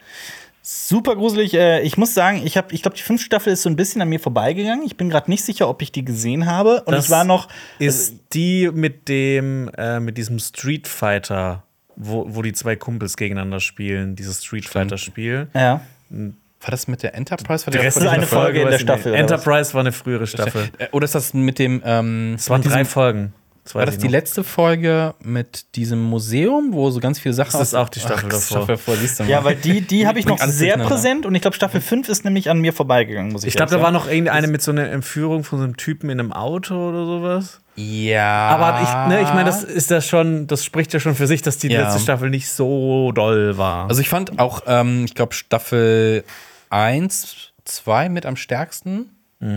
Super 0.63 1.17
gruselig. 1.17 1.55
Äh, 1.55 1.81
Ich 1.83 1.97
muss 1.99 2.15
sagen, 2.15 2.43
ich 2.45 2.57
habe, 2.57 2.73
ich 2.73 2.83
glaube, 2.83 2.97
die 2.97 3.03
fünfte 3.03 3.27
Staffel 3.27 3.53
ist 3.53 3.63
so 3.63 3.69
ein 3.69 3.75
bisschen 3.77 4.01
an 4.01 4.09
mir 4.09 4.21
vorbeigegangen. 4.21 4.85
Ich 4.87 4.97
bin 4.97 5.11
gerade 5.11 5.29
nicht 5.31 5.45
sicher, 5.45 5.69
ob 5.69 5.83
ich 5.83 5.91
die 5.91 6.05
gesehen 6.05 6.47
habe. 6.47 6.83
Und 6.85 6.93
Das 6.93 7.07
ich 7.07 7.11
war 7.11 7.25
noch. 7.25 7.49
Ist 7.81 8.15
die 8.33 8.71
mit 8.73 9.09
dem, 9.09 9.69
äh, 9.77 9.99
mit 9.99 10.17
diesem 10.19 10.39
Street 10.39 10.87
Fighter, 10.87 11.65
wo, 11.97 12.27
wo 12.29 12.43
die 12.43 12.53
zwei 12.53 12.77
Kumpels 12.77 13.17
gegeneinander 13.17 13.59
spielen, 13.61 14.15
dieses 14.15 14.45
Street 14.45 14.67
Fighter-Spiel. 14.67 15.49
Ja. 15.53 15.81
War 16.11 16.71
das 16.71 16.87
mit 16.87 17.03
der 17.03 17.17
Enterprise? 17.17 17.67
War 17.67 17.73
Der 17.73 17.81
die 17.81 17.87
Rest 17.87 17.99
vor 17.99 18.07
ist 18.07 18.13
eine 18.13 18.27
Folge 18.27 18.61
in 18.63 18.71
der. 18.71 18.79
Staffel? 18.79 19.15
Enterprise 19.15 19.75
war 19.75 19.81
eine 19.81 19.91
frühere 19.91 20.29
Staffel. 20.29 20.71
Äh, 20.79 20.87
Oder 20.93 21.07
ist 21.07 21.15
das 21.17 21.35
mit 21.35 21.59
dem. 21.59 21.83
Ähm, 21.85 22.35
Es 22.37 22.49
waren 22.49 22.63
drei 22.63 22.85
Folgen. 22.85 23.33
Das 23.65 23.77
War 23.77 23.87
das 23.87 23.95
ich 23.95 24.01
die 24.01 24.07
noch. 24.07 24.13
letzte 24.13 24.43
Folge 24.43 25.15
mit 25.23 25.77
diesem 25.77 26.03
Museum, 26.03 26.73
wo 26.73 26.91
so 26.91 26.99
ganz 26.99 27.21
viele 27.21 27.33
Sachen. 27.33 27.53
Das 27.53 27.69
ist 27.69 27.75
auch 27.75 27.89
die 27.89 28.01
Staffel 28.01 28.25
Ach, 28.27 28.31
das 28.31 28.41
ist 28.43 28.51
davor. 28.51 28.65
Staffel 28.65 28.77
davor, 28.77 28.97
siehst 28.97 29.21
du 29.21 29.23
mal. 29.23 29.29
Ja, 29.31 29.45
weil 29.45 29.55
die, 29.55 29.83
die 29.83 30.07
habe 30.09 30.19
ich 30.19 30.27
noch 30.27 30.39
sehr 30.41 30.77
präsent 30.79 31.27
und 31.27 31.35
ich 31.37 31.43
glaube, 31.43 31.55
Staffel 31.55 31.81
5 31.81 32.09
ist 32.09 32.25
nämlich 32.25 32.51
an 32.51 32.61
mir 32.61 32.73
vorbeigegangen, 32.73 33.31
muss 33.31 33.45
ich 33.45 33.49
Ich 33.51 33.55
glaube, 33.57 33.71
da 33.71 33.77
war 33.77 33.93
sagen. 33.93 33.95
noch 33.95 34.09
irgendeine 34.09 34.49
mit 34.49 34.63
so 34.63 34.73
einer 34.73 34.89
Entführung 34.91 35.45
von 35.45 35.59
so 35.61 35.65
einem 35.65 35.77
Typen 35.77 36.11
in 36.11 36.19
einem 36.19 36.33
Auto 36.33 36.75
oder 36.89 37.07
sowas. 37.07 37.61
Ja. 37.77 38.49
Aber 38.49 38.83
ich, 38.83 39.09
ne, 39.15 39.23
ich 39.23 39.29
meine, 39.33 39.45
das 39.45 39.63
ist 39.63 39.93
das 39.93 40.07
schon, 40.09 40.49
das 40.49 40.65
spricht 40.65 40.93
ja 40.93 40.99
schon 40.99 41.15
für 41.15 41.29
sich, 41.29 41.41
dass 41.43 41.59
die 41.59 41.69
Ja. 41.69 41.83
letzte 41.85 42.01
Staffel 42.01 42.31
nicht 42.31 42.49
so 42.51 43.13
doll 43.13 43.57
war. 43.59 43.89
Also 43.89 44.01
ich 44.01 44.09
fand 44.09 44.41
auch, 44.41 44.63
ähm, 44.67 45.05
ich 45.05 45.15
glaube, 45.15 45.35
Staffel 45.35 46.25
1, 46.71 47.53
2 47.65 48.09
mit 48.09 48.27
am 48.27 48.35
stärksten. 48.37 49.12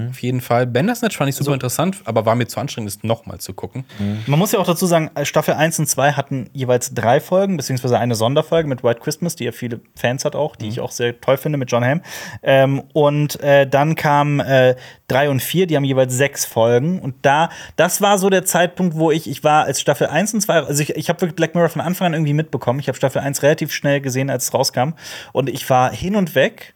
Auf 0.09 0.19
jeden 0.19 0.41
Fall. 0.41 0.65
Bandersnatch 0.65 1.15
fand 1.15 1.29
ich 1.29 1.35
super 1.35 1.53
interessant, 1.53 1.97
aber 2.05 2.25
war 2.25 2.35
mir 2.35 2.47
zu 2.47 2.59
anstrengend, 2.59 2.89
es 2.89 3.03
nochmal 3.03 3.39
zu 3.39 3.53
gucken. 3.53 3.85
Man 4.25 4.39
muss 4.39 4.51
ja 4.51 4.59
auch 4.59 4.65
dazu 4.65 4.87
sagen, 4.87 5.11
Staffel 5.23 5.53
1 5.53 5.77
und 5.77 5.87
2 5.87 6.13
hatten 6.13 6.49
jeweils 6.53 6.93
drei 6.93 7.19
Folgen, 7.19 7.55
beziehungsweise 7.57 7.99
eine 7.99 8.15
Sonderfolge 8.15 8.67
mit 8.67 8.83
White 8.83 8.99
Christmas, 9.01 9.35
die 9.35 9.43
ja 9.45 9.51
viele 9.51 9.81
Fans 9.95 10.25
hat 10.25 10.35
auch, 10.35 10.55
die 10.55 10.67
ich 10.67 10.79
auch 10.79 10.91
sehr 10.91 11.19
toll 11.21 11.37
finde 11.37 11.57
mit 11.57 11.71
John 11.71 11.83
Hamm. 11.85 12.01
Ähm, 12.41 12.83
und 12.93 13.39
äh, 13.41 13.67
dann 13.67 13.95
kamen 13.95 14.39
äh, 14.39 14.75
drei 15.07 15.29
und 15.29 15.41
vier, 15.41 15.67
die 15.67 15.75
haben 15.75 15.83
jeweils 15.83 16.13
sechs 16.13 16.45
Folgen. 16.45 16.99
Und 16.99 17.15
da, 17.21 17.49
das 17.75 18.01
war 18.01 18.17
so 18.17 18.29
der 18.29 18.45
Zeitpunkt, 18.45 18.95
wo 18.95 19.11
ich, 19.11 19.29
ich 19.29 19.43
war 19.43 19.65
als 19.65 19.81
Staffel 19.81 20.07
1 20.07 20.33
und 20.33 20.41
2, 20.41 20.53
also 20.63 20.81
ich, 20.81 20.95
ich 20.95 21.09
habe 21.09 21.21
wirklich 21.21 21.35
Black 21.35 21.55
Mirror 21.55 21.69
von 21.69 21.81
Anfang 21.81 22.07
an 22.07 22.13
irgendwie 22.13 22.33
mitbekommen. 22.33 22.79
Ich 22.79 22.87
habe 22.87 22.97
Staffel 22.97 23.21
1 23.21 23.43
relativ 23.43 23.71
schnell 23.71 24.01
gesehen, 24.01 24.29
als 24.29 24.45
es 24.45 24.53
rauskam. 24.53 24.93
Und 25.31 25.49
ich 25.49 25.69
war 25.69 25.91
hin 25.91 26.15
und 26.15 26.35
weg. 26.35 26.74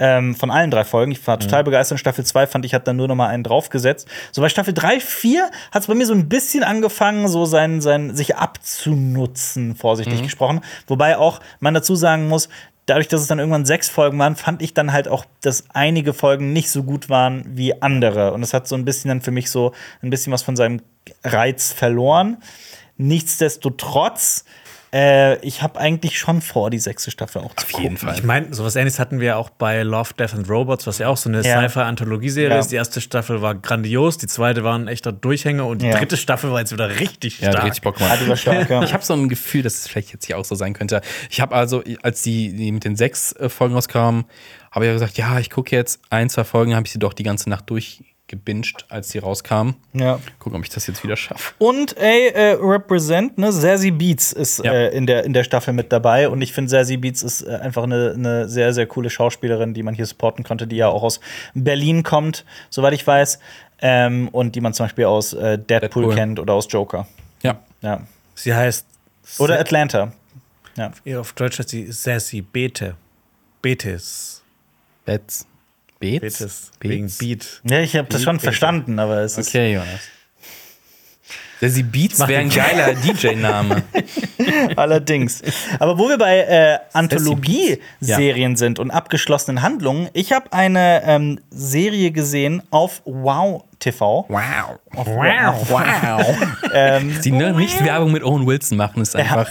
Ähm, 0.00 0.34
von 0.34 0.50
allen 0.50 0.72
drei 0.72 0.82
Folgen. 0.82 1.12
Ich 1.12 1.24
war 1.24 1.38
total 1.38 1.62
begeistert. 1.62 2.00
Staffel 2.00 2.24
2 2.24 2.48
fand 2.48 2.64
ich, 2.64 2.74
hat 2.74 2.88
dann 2.88 2.96
nur 2.96 3.06
noch 3.06 3.14
mal 3.14 3.28
einen 3.28 3.44
draufgesetzt. 3.44 4.08
So 4.32 4.42
bei 4.42 4.48
Staffel 4.48 4.74
3, 4.74 4.98
4 4.98 5.50
hat 5.70 5.82
es 5.82 5.86
bei 5.86 5.94
mir 5.94 6.04
so 6.04 6.14
ein 6.14 6.28
bisschen 6.28 6.64
angefangen, 6.64 7.28
so 7.28 7.46
sein, 7.46 7.80
sein, 7.80 8.16
sich 8.16 8.34
abzunutzen, 8.34 9.76
vorsichtig 9.76 10.22
gesprochen. 10.22 10.62
Wobei 10.88 11.16
auch 11.16 11.38
man 11.60 11.74
dazu 11.74 11.94
sagen 11.94 12.26
muss, 12.26 12.48
dadurch, 12.86 13.08
dass 13.08 13.20
es 13.20 13.26
dann 13.26 13.38
irgendwann 13.38 13.64
sechs 13.64 13.88
Folgen 13.88 14.18
waren, 14.18 14.36
fand 14.36 14.62
ich 14.62 14.74
dann 14.74 14.92
halt 14.92 15.08
auch, 15.08 15.24
dass 15.40 15.64
einige 15.72 16.12
Folgen 16.12 16.52
nicht 16.52 16.70
so 16.70 16.82
gut 16.82 17.08
waren 17.08 17.44
wie 17.56 17.80
andere. 17.80 18.32
Und 18.32 18.42
es 18.42 18.52
hat 18.52 18.68
so 18.68 18.74
ein 18.74 18.84
bisschen 18.84 19.08
dann 19.08 19.20
für 19.20 19.30
mich 19.30 19.50
so 19.50 19.72
ein 20.02 20.10
bisschen 20.10 20.32
was 20.32 20.42
von 20.42 20.56
seinem 20.56 20.82
Reiz 21.22 21.72
verloren. 21.72 22.38
Nichtsdestotrotz, 22.96 24.44
äh, 24.94 25.38
ich 25.44 25.60
habe 25.62 25.78
eigentlich 25.80 26.18
schon 26.18 26.40
vor, 26.40 26.70
die 26.70 26.78
sechste 26.78 27.10
Staffel 27.10 27.42
auch 27.42 27.54
zu 27.56 27.64
Auf 27.64 27.70
jeden 27.72 27.96
gucken. 27.96 27.98
Fall. 27.98 28.14
Ich 28.14 28.22
meine, 28.22 28.54
sowas 28.54 28.76
ähnliches 28.76 28.98
hatten 29.00 29.18
wir 29.20 29.36
auch 29.36 29.50
bei 29.50 29.82
Love, 29.82 30.10
Death 30.18 30.34
and 30.34 30.48
Robots, 30.48 30.86
was 30.86 30.98
ja 30.98 31.08
auch 31.08 31.16
so 31.16 31.28
eine 31.28 31.42
Ja. 31.42 31.60
Sci-Fi-Anthologie-Serie 31.68 32.54
Ja. 32.54 32.60
ist. 32.60 32.68
Die 32.70 32.76
erste 32.76 33.00
Staffel 33.00 33.42
war 33.42 33.54
grandios, 33.56 34.16
die 34.18 34.28
zweite 34.28 34.62
war 34.64 34.78
ein 34.78 34.86
echter 34.88 35.10
Durchhänger 35.12 35.66
und 35.66 35.82
die 35.82 35.86
Ja. 35.88 35.98
dritte 35.98 36.16
Staffel 36.16 36.52
war 36.52 36.60
jetzt 36.60 36.72
wieder 36.72 37.00
richtig 37.00 37.40
Ja, 37.40 37.50
stark. 37.50 37.56
hat 37.56 37.64
richtig 37.66 37.82
Bock 37.82 37.96
gemacht. 37.98 38.20
ja. 38.70 38.82
Ich 38.84 38.92
habe 38.94 39.04
so 39.04 39.14
ein 39.14 39.28
Gefühl, 39.28 39.62
dass 39.62 39.74
es 39.74 39.88
vielleicht 39.88 40.12
jetzt 40.12 40.26
hier 40.26 40.38
auch 40.38 40.44
so 40.44 40.54
sein 40.54 40.72
könnte. 40.74 41.00
Ich 41.28 41.40
habe 41.40 41.54
also, 41.54 41.82
als 42.02 42.22
die, 42.22 42.54
die 42.54 42.70
mit 42.70 42.84
den 42.84 42.94
sechs 42.94 43.32
äh, 43.32 43.48
Folgen 43.48 43.74
rauskamen, 43.74 44.24
habe 44.70 44.84
ich 44.84 44.88
ja 44.88 44.92
gesagt, 44.92 45.18
ja, 45.18 45.38
ich 45.40 45.50
gucke 45.50 45.74
jetzt 45.74 46.00
ein, 46.10 46.28
zwei 46.30 46.44
Folgen, 46.44 46.74
habe 46.76 46.86
ich 46.86 46.92
sie 46.92 46.98
doch 47.00 47.12
die 47.14 47.22
ganze 47.24 47.50
Nacht 47.50 47.68
durchgebinged, 48.28 48.86
als 48.88 49.10
sie 49.10 49.18
rauskamen. 49.18 49.74
ja. 49.92 50.18
Gucken, 50.38 50.58
ob 50.58 50.64
ich 50.64 50.70
das 50.70 50.86
jetzt 50.86 51.02
wieder 51.04 51.16
schaffe. 51.16 51.54
Und 51.58 51.96
ey, 51.96 52.28
äh, 52.28 52.52
Represent, 52.60 53.38
ne, 53.38 53.50
Zazie 53.50 53.90
Beats 53.90 54.32
ist 54.32 54.64
Ja. 54.64 54.72
äh, 54.72 54.96
in, 54.96 55.06
der, 55.06 55.24
in 55.24 55.32
der 55.32 55.44
Staffel 55.44 55.72
mit 55.74 55.92
dabei. 55.92 56.28
Und 56.28 56.40
ich 56.42 56.52
finde, 56.52 56.70
Zazie 56.70 56.96
Beats 56.96 57.22
ist 57.22 57.42
äh, 57.42 57.56
einfach 57.56 57.82
eine, 57.84 58.12
eine 58.16 58.48
sehr, 58.48 58.72
sehr 58.72 58.86
coole 58.86 59.10
Schauspielerin, 59.10 59.74
die 59.74 59.82
man 59.82 59.94
hier 59.94 60.06
supporten 60.06 60.44
konnte, 60.44 60.66
die 60.66 60.76
ja 60.76 60.88
auch 60.88 61.02
aus 61.02 61.20
Berlin 61.54 62.02
kommt, 62.02 62.44
soweit 62.70 62.92
ich 62.94 63.06
weiß. 63.06 63.38
Ähm, 63.80 64.28
und 64.28 64.54
die 64.54 64.60
man 64.60 64.72
zum 64.72 64.84
Beispiel 64.86 65.04
aus 65.04 65.32
äh, 65.34 65.58
Deadpool, 65.58 66.04
Deadpool. 66.04 66.14
kennt 66.14 66.40
oder 66.40 66.54
aus 66.54 66.66
Joker. 66.70 67.06
Ja. 67.42 67.60
Ja. 67.82 68.02
Sie 68.34 68.54
heißt. 68.54 68.86
Oder 69.38 69.58
Atlanta. 69.58 70.12
Ja. 70.76 70.92
Auf 71.20 71.32
Deutsch 71.34 71.58
heißt 71.58 71.68
sie 71.68 71.90
Sassy 71.92 72.40
Bete. 72.40 72.94
Betis. 73.62 74.42
Betz. 75.04 75.46
Beetz? 76.04 76.38
Betis. 76.38 76.70
Wegen 76.80 77.12
Beat. 77.18 77.62
Ja, 77.64 77.80
ich 77.80 77.96
habe 77.96 78.08
das 78.08 78.22
schon 78.22 78.36
Beat. 78.36 78.42
verstanden, 78.42 78.98
aber 78.98 79.18
es 79.18 79.38
ist. 79.38 79.48
Okay, 79.48 79.74
Jonas. 79.74 80.00
Sie 81.60 81.82
Beats 81.82 82.18
wäre 82.26 82.40
ein 82.40 82.50
geiler 82.50 82.94
DJ-Name. 82.94 83.82
Allerdings. 84.76 85.42
Aber 85.78 85.98
wo 85.98 86.08
wir 86.08 86.18
bei 86.18 86.40
äh, 86.40 86.78
Anthologie-Serien 86.92 88.56
sind 88.56 88.78
und 88.78 88.90
abgeschlossenen 88.90 89.62
Handlungen, 89.62 90.08
ich 90.12 90.32
habe 90.32 90.52
eine 90.52 91.02
ähm, 91.06 91.40
Serie 91.50 92.10
gesehen 92.10 92.62
auf 92.70 93.00
Wow 93.04 93.64
TV. 93.78 94.26
Wow. 94.28 94.78
Auf 94.94 95.06
wow. 95.06 95.70
Wow. 95.70 96.36
ähm, 96.74 97.18
Die 97.24 97.30
ne, 97.30 97.52
nicht 97.52 97.82
Werbung 97.82 98.12
mit 98.12 98.22
Owen 98.24 98.46
Wilson 98.46 98.76
machen, 98.76 99.00
ist 99.00 99.16
einfach. 99.16 99.48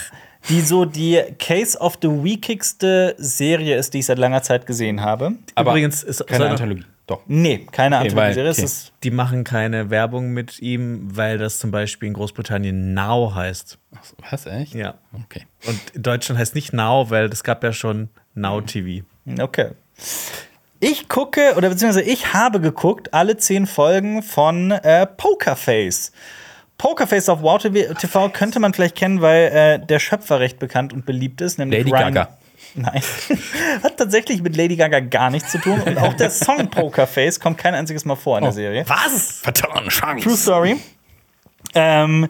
Die 0.50 0.62
so 0.62 0.86
die 0.86 1.22
Case 1.40 1.78
of 1.80 1.98
the 2.02 2.10
Weekigste 2.10 3.16
Serie 3.18 3.78
ist, 3.78 3.94
die 3.94 4.00
ich 4.00 4.06
seit 4.06 4.18
langer 4.18 4.42
Zeit 4.44 4.66
gesehen 4.66 5.02
habe. 5.02 5.34
Aber 5.56 5.72
Übrigens 5.72 6.04
ist 6.04 6.26
keine 6.28 6.50
Anthologie. 6.50 6.86
Doch. 7.06 7.22
Nee, 7.28 7.68
keine 7.72 7.98
Okay, 7.98 8.06
Anthologie-Serie. 8.08 8.52
Es 8.52 8.60
okay. 8.60 8.94
Die 9.04 9.12
machen 9.12 9.44
keine 9.44 9.90
Werbung 9.90 10.32
mit 10.32 10.60
ihm, 10.60 11.10
weil 11.16 11.38
das 11.38 11.60
zum 11.60 11.70
Beispiel 11.70 12.08
in 12.08 12.14
Großbritannien 12.14 12.94
Now 12.94 13.34
heißt. 13.36 13.78
Ach 13.96 14.04
so, 14.06 14.16
Was, 14.32 14.46
echt? 14.46 14.74
Ja. 14.74 14.96
Okay. 15.26 15.46
Und 15.66 15.80
in 15.94 16.02
Deutschland 16.04 16.40
heißt 16.40 16.56
nicht 16.56 16.72
Now, 16.72 17.10
weil 17.10 17.30
das 17.30 17.44
gab 17.44 17.64
ja 17.64 17.74
schon 17.74 18.10
Now 18.36 18.62
TV. 18.62 19.06
Okay. 19.40 19.72
Ich 20.80 21.08
gucke, 21.10 21.54
oder 21.56 21.70
beziehungsweise 21.70 22.10
ich 22.10 22.34
habe 22.34 22.60
geguckt, 22.62 23.14
alle 23.14 23.38
zehn 23.38 23.68
Folgen 23.68 24.24
von 24.24 24.72
äh, 24.72 25.06
Pokerface. 25.06 26.12
Pokerface 26.84 27.30
auf 27.30 27.42
Wow 27.42 27.62
TV 27.62 28.30
könnte 28.30 28.60
man 28.60 28.74
vielleicht 28.74 28.98
kennen, 28.98 29.22
weil 29.22 29.80
äh, 29.82 29.86
der 29.86 30.00
Schöpfer 30.00 30.42
recht 30.42 30.60
bekannt 30.60 30.92
und 30.92 31.06
beliebt 31.06 31.40
ist, 31.40 31.58
nämlich 31.58 31.80
Lady 31.80 31.92
Ryan. 31.92 32.14
Gaga. 32.14 32.38
Nein. 32.76 33.02
Hat 33.84 33.96
tatsächlich 33.96 34.42
mit 34.42 34.58
Lady 34.58 34.76
Gaga 34.76 35.00
gar 35.00 35.30
nichts 35.30 35.54
zu 35.54 35.60
tun. 35.60 35.80
Und 35.80 35.98
auch 35.98 36.14
der 36.14 36.30
Song 36.30 36.70
Pokerface 36.70 37.40
kommt 37.40 37.58
kein 37.58 37.74
einziges 37.74 38.04
Mal 38.04 38.18
vor 38.18 38.38
in 38.38 38.44
der 38.44 38.52
Serie. 38.52 38.84
Was? 38.86 39.40
Vertan, 39.40 39.88
Chance. 39.88 40.26
True 40.26 40.36
Story. 40.36 40.76
Ähm, 41.74 42.28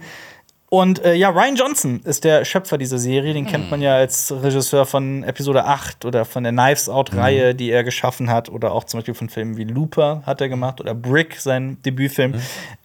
und 0.74 1.05
äh, 1.05 1.13
ja, 1.13 1.30
Ryan 1.30 1.55
Johnson 1.55 1.99
ist 2.03 2.24
der 2.24 2.45
Schöpfer 2.45 2.80
dieser 2.80 2.97
Serie. 2.97 3.36
Den 3.36 3.45
kennt 3.45 3.69
man 3.69 3.80
ja 3.80 3.93
als 3.93 4.34
Regisseur 4.41 4.88
von 4.88 5.21
Episode 5.21 5.65
8 5.65 6.03
oder 6.03 6.26
von 6.26 6.41
der 6.41 6.51
Knives 6.51 6.89
Out-Reihe, 6.89 7.53
die 7.53 7.69
er 7.69 7.84
geschaffen 7.84 8.32
hat. 8.32 8.49
Oder 8.49 8.71
auch 8.71 8.84
zum 8.86 8.97
Beispiel 8.97 9.13
von 9.13 9.30
Filmen 9.30 9.55
wie 9.55 9.65
Looper 9.65 10.24
hat 10.26 10.41
er 10.41 10.49
gemacht 10.49 10.82
oder 10.82 10.95
Brick, 10.95 11.36
sein 11.36 11.78
Debütfilm. 11.86 12.34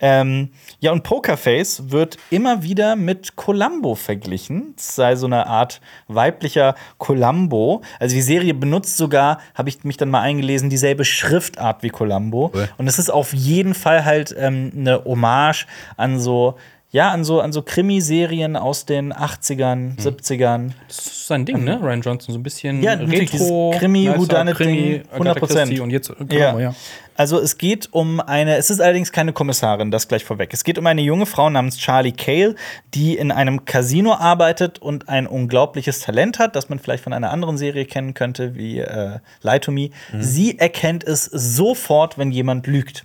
Ähm, 0.01 0.51
ja, 0.81 0.93
und 0.93 1.03
Pokerface 1.03 1.91
wird 1.91 2.19
immer 2.29 2.63
wieder 2.63 2.95
mit 2.95 3.37
Columbo 3.37 3.95
verglichen. 3.95 4.75
Es 4.77 4.95
sei 4.95 5.17
so 5.17 5.25
eine 5.25 5.47
Art 5.47 5.81
weiblicher 6.09 6.75
Columbo. 6.99 7.81
Also 7.99 8.15
die 8.15 8.21
Serie 8.21 8.53
benutzt 8.53 8.99
sogar, 8.99 9.41
habe 9.55 9.71
ich 9.71 9.83
mich 9.85 9.97
dann 9.97 10.11
mal 10.11 10.21
eingelesen, 10.21 10.69
dieselbe 10.69 11.07
Schriftart 11.07 11.83
wie 11.83 11.89
Columbo. 11.89 12.51
Cool. 12.53 12.69
Und 12.77 12.87
es 12.87 12.99
ist 12.99 13.09
auf 13.09 13.33
jeden 13.33 13.73
Fall 13.73 14.05
halt 14.05 14.37
ähm, 14.39 14.73
eine 14.77 15.03
Hommage 15.07 15.67
an 15.97 16.21
so, 16.21 16.59
ja, 16.91 17.11
an 17.11 17.23
so, 17.23 17.41
an 17.41 17.53
so 17.53 17.61
Krimiserien 17.61 18.57
aus 18.57 18.87
den 18.87 19.13
80ern, 19.13 19.99
70ern. 19.99 20.71
Das 20.87 20.99
ist 20.99 21.27
sein 21.27 21.45
Ding, 21.45 21.63
ne? 21.63 21.79
Ryan 21.83 22.01
Johnson, 22.01 22.33
so 22.33 22.39
ein 22.39 22.43
bisschen 22.43 22.83
Ja, 22.83 22.95
Retro, 22.95 23.75
Krimi, 23.79 24.05
nicer 24.07 24.19
Whodunit-Ding, 24.19 24.55
Krimi, 24.55 25.03
Agatha 25.13 25.47
100%. 25.47 25.59
Christie 25.59 25.81
Und 25.81 25.91
jetzt, 25.91 26.13
genau, 26.19 26.59
ja. 26.59 26.75
Also 27.15 27.41
es 27.41 27.59
geht 27.59 27.93
um 27.93 28.21
eine, 28.21 28.57
es 28.57 28.71
ist 28.71 28.81
allerdings 28.81 29.11
keine 29.11 29.33
Kommissarin, 29.33 29.91
das 29.91 30.07
gleich 30.07 30.25
vorweg. 30.25 30.55
Es 30.55 30.63
geht 30.63 30.79
um 30.79 30.87
eine 30.87 31.03
junge 31.03 31.27
Frau 31.27 31.51
namens 31.51 31.77
Charlie 31.77 32.13
Cale, 32.13 32.55
die 32.95 33.17
in 33.17 33.33
einem 33.33 33.65
Casino 33.65 34.15
arbeitet 34.15 34.79
und 34.79 35.09
ein 35.09 35.27
unglaubliches 35.27 35.99
Talent 35.99 36.39
hat, 36.39 36.55
das 36.55 36.69
man 36.69 36.79
vielleicht 36.79 37.03
von 37.03 37.13
einer 37.13 37.33
anderen 37.33 37.59
Serie 37.59 37.87
kennen 37.87 38.15
könnte, 38.15 38.55
wie 38.55 38.79
äh, 38.79 39.19
Lie 39.43 39.59
to 39.59 39.73
Me. 39.73 39.91
Sie 40.17 40.59
erkennt 40.59 41.03
es 41.03 41.25
sofort, 41.25 42.19
wenn 42.19 42.31
jemand 42.31 42.69
lügt. 42.69 43.05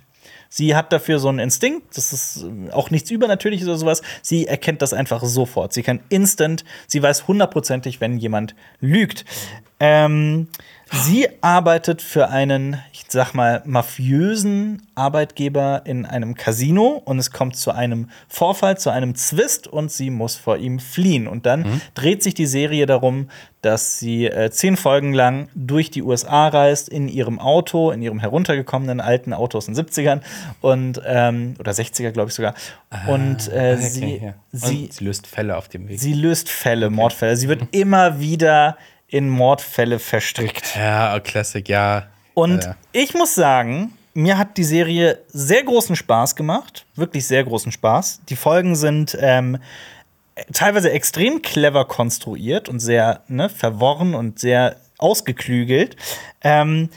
Sie 0.56 0.76
hat 0.76 0.92
dafür 0.92 1.18
so 1.18 1.28
einen 1.28 1.40
Instinkt, 1.40 1.96
das 1.96 2.12
ist 2.12 2.44
äh, 2.44 2.70
auch 2.70 2.90
nichts 2.90 3.10
Übernatürliches 3.10 3.66
oder 3.66 3.76
sowas. 3.76 4.02
Sie 4.22 4.46
erkennt 4.46 4.82
das 4.82 4.92
einfach 4.92 5.24
sofort. 5.24 5.72
Sie 5.72 5.82
kann 5.82 5.98
instant, 6.10 6.64
sie 6.86 7.02
weiß 7.02 7.26
hundertprozentig, 7.26 8.00
wenn 8.00 8.18
jemand 8.18 8.54
lügt. 8.78 9.24
Ähm, 9.80 10.48
sie 10.92 11.26
arbeitet 11.40 12.00
für 12.00 12.28
einen, 12.28 12.80
ich 12.92 13.04
sag 13.08 13.32
mal, 13.34 13.62
mafiösen 13.64 14.82
Arbeitgeber 14.94 15.82
in 15.84 16.06
einem 16.06 16.34
Casino 16.34 17.02
und 17.04 17.18
es 17.18 17.30
kommt 17.32 17.56
zu 17.56 17.72
einem 17.72 18.08
Vorfall, 18.28 18.78
zu 18.78 18.90
einem 18.90 19.14
Zwist 19.14 19.66
und 19.66 19.90
sie 19.90 20.10
muss 20.10 20.36
vor 20.36 20.56
ihm 20.58 20.78
fliehen. 20.78 21.26
Und 21.26 21.46
dann 21.46 21.80
dreht 21.94 22.22
sich 22.22 22.34
die 22.34 22.46
Serie 22.46 22.86
darum, 22.86 23.28
dass 23.62 23.98
sie 23.98 24.26
äh, 24.26 24.50
zehn 24.50 24.76
Folgen 24.76 25.12
lang 25.14 25.48
durch 25.54 25.90
die 25.90 26.02
USA 26.02 26.48
reist 26.48 26.88
in 26.88 27.08
ihrem 27.08 27.38
Auto, 27.40 27.90
in 27.90 28.02
ihrem 28.02 28.20
heruntergekommenen 28.20 29.00
alten 29.00 29.32
Auto 29.32 29.58
aus 29.58 29.66
den 29.66 29.74
70ern 29.74 30.20
und 30.60 31.00
ähm, 31.06 31.54
oder 31.58 31.72
60er, 31.72 32.10
glaube 32.10 32.28
ich 32.28 32.34
sogar. 32.34 32.54
und 33.08 33.48
äh, 33.48 33.72
Ah, 33.72 33.78
okay, 33.78 33.88
sie, 33.88 34.16
ja. 34.22 34.34
Und 34.52 34.58
sie 34.60 34.90
löst 35.00 35.26
Fälle 35.26 35.56
auf 35.56 35.68
dem 35.68 35.88
Weg. 35.88 35.98
sie 35.98 36.12
löst 36.12 36.48
Fälle, 36.50 36.90
Mordfälle. 36.90 37.36
Sie 37.36 37.48
wird 37.48 37.62
immer 37.72 38.20
wieder 38.20 38.76
in 39.14 39.28
Mordfälle 39.28 40.00
verstrickt. 40.00 40.74
ja, 40.74 41.20
Classic, 41.20 41.68
ja. 41.68 42.08
Und 42.34 42.64
Ja. 42.64 42.76
ich 42.90 43.14
muss 43.14 43.36
sagen, 43.36 43.92
mir 44.12 44.36
hat 44.38 44.56
die 44.56 44.64
Serie 44.64 45.20
sehr 45.28 45.62
großen 45.62 45.94
Spaß 45.94 46.34
gemacht. 46.34 46.84
Wirklich 46.96 47.24
sehr 47.24 47.44
großen 47.44 47.70
Spaß. 47.70 48.22
Die 48.28 48.34
Folgen 48.34 48.74
sind 48.74 49.16
ähm, 49.20 49.58
teilweise 50.52 50.90
extrem 50.90 51.42
clever 51.42 51.84
konstruiert 51.84 52.68
und 52.68 52.80
sehr 52.80 53.22
ne, 53.28 53.48
verworren 53.48 54.14
und 54.16 54.40
sehr 54.40 54.76
ausgeklügelt. 54.98 55.94
Ähm, 56.42 56.88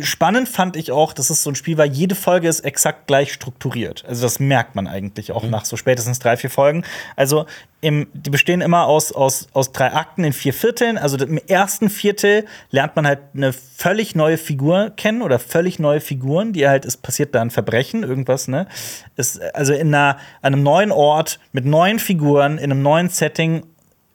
Spannend 0.00 0.48
fand 0.48 0.74
ich 0.74 0.90
auch, 0.90 1.12
dass 1.12 1.30
es 1.30 1.44
so 1.44 1.50
ein 1.50 1.54
Spiel 1.54 1.78
war, 1.78 1.84
jede 1.84 2.16
Folge 2.16 2.48
ist 2.48 2.60
exakt 2.60 3.06
gleich 3.06 3.32
strukturiert. 3.32 4.04
Also 4.08 4.22
das 4.22 4.40
merkt 4.40 4.74
man 4.74 4.88
eigentlich 4.88 5.30
auch 5.30 5.44
nach 5.44 5.64
so 5.64 5.76
spätestens 5.76 6.18
drei, 6.18 6.36
vier 6.36 6.50
Folgen. 6.50 6.84
Also 7.14 7.46
im, 7.80 8.08
die 8.12 8.30
bestehen 8.30 8.60
immer 8.60 8.86
aus, 8.86 9.12
aus, 9.12 9.46
aus 9.52 9.70
drei 9.70 9.92
Akten 9.92 10.24
in 10.24 10.32
vier 10.32 10.52
Vierteln. 10.52 10.98
Also 10.98 11.16
im 11.18 11.38
ersten 11.38 11.90
Viertel 11.90 12.44
lernt 12.72 12.96
man 12.96 13.06
halt 13.06 13.20
eine 13.34 13.52
völlig 13.52 14.16
neue 14.16 14.36
Figur 14.36 14.90
kennen 14.96 15.22
oder 15.22 15.38
völlig 15.38 15.78
neue 15.78 16.00
Figuren, 16.00 16.52
die 16.52 16.66
halt, 16.66 16.84
es 16.84 16.96
passiert 16.96 17.36
da 17.36 17.40
ein 17.40 17.50
Verbrechen, 17.50 18.02
irgendwas, 18.02 18.48
ne? 18.48 18.66
Ist, 19.14 19.40
also 19.54 19.74
in 19.74 19.94
einer, 19.94 20.18
einem 20.42 20.64
neuen 20.64 20.90
Ort 20.90 21.38
mit 21.52 21.66
neuen 21.66 22.00
Figuren, 22.00 22.58
in 22.58 22.72
einem 22.72 22.82
neuen 22.82 23.10
Setting 23.10 23.62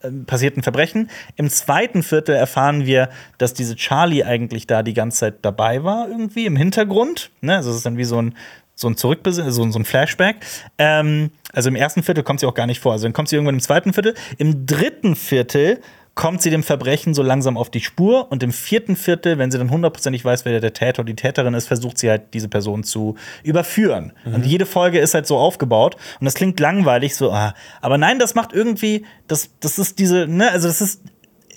äh, 0.04 0.12
passiert 0.26 0.58
ein 0.58 0.64
Verbrechen. 0.64 1.10
Im 1.36 1.50
zweiten 1.50 2.04
Viertel 2.04 2.36
erfahren 2.36 2.86
wir, 2.86 3.10
dass 3.38 3.54
diese 3.54 3.76
Charlie 3.76 4.24
eigentlich 4.24 4.68
da 4.68 4.84
die 4.84 4.94
ganze 4.94 5.20
Zeit 5.20 5.36
dabei 5.42 5.84
war, 5.84 6.08
irgendwie 6.08 6.46
im 6.46 6.56
Hintergrund. 6.56 7.32
Ne? 7.42 7.56
Also 7.56 7.72
es 7.72 7.78
ist 7.78 7.86
dann 7.86 7.98
wie 7.98 8.04
so 8.04 8.22
ein, 8.22 8.36
so 8.76 8.88
ein 8.88 8.98
Zurückbesinn, 8.98 9.52
so, 9.52 9.70
so 9.70 9.80
ein 9.80 9.86
Flashback. 9.86 10.38
Ähm, 10.78 11.32
also 11.54 11.70
im 11.70 11.76
ersten 11.76 12.04
Viertel 12.04 12.24
kommt 12.24 12.40
sie 12.40 12.48
auch 12.48 12.54
gar 12.54 12.68
nicht 12.68 12.80
vor. 12.80 12.92
Also 12.92 13.06
dann 13.06 13.14
kommt 13.14 13.30
sie 13.30 13.36
irgendwann 13.36 13.56
im 13.56 13.62
zweiten 13.62 13.94
Viertel. 13.94 14.16
Im 14.38 14.66
dritten 14.66 15.16
Viertel 15.16 15.80
kommt 16.16 16.42
sie 16.42 16.52
dem 16.52 16.64
Verbrechen 16.64 17.14
so 17.14 17.24
langsam 17.24 17.58
auf 17.58 17.70
die 17.70 17.82
Spur 17.82 18.32
und 18.32 18.44
im 18.44 18.52
vierten 18.52 18.96
Viertel, 18.96 19.38
wenn 19.40 19.50
sie 19.50 19.58
dann 19.58 19.72
hundertprozentig 19.72 20.24
weiß, 20.24 20.46
wer 20.46 20.60
der 20.60 20.74
Täter 20.74 21.00
oder 21.02 21.08
die 21.08 21.16
Täterin 21.16 21.54
ist, 21.56 21.68
versucht 21.68 21.98
sie 21.98 22.10
halt 22.10 22.34
diese 22.34 22.50
Person 22.50 22.84
zu 22.84 23.16
überführen. 23.44 24.14
Und 24.26 24.46
jede 24.46 24.66
Folge 24.66 25.00
ist 25.00 25.16
halt 25.16 25.26
so 25.26 25.38
aufgebaut 25.38 25.96
und 26.20 26.26
das 26.26 26.36
klingt 26.36 26.60
langweilig, 26.60 27.16
so, 27.16 27.32
ah. 27.32 27.56
aber 27.82 27.98
nein, 27.98 28.20
das 28.20 28.36
macht 28.36 28.54
irgendwie, 28.54 29.06
das, 29.28 29.50
das 29.60 29.80
ist 29.80 29.98
diese, 29.98 30.28
ne, 30.28 30.52
also 30.52 30.68
das 30.68 30.82
ist 30.82 31.02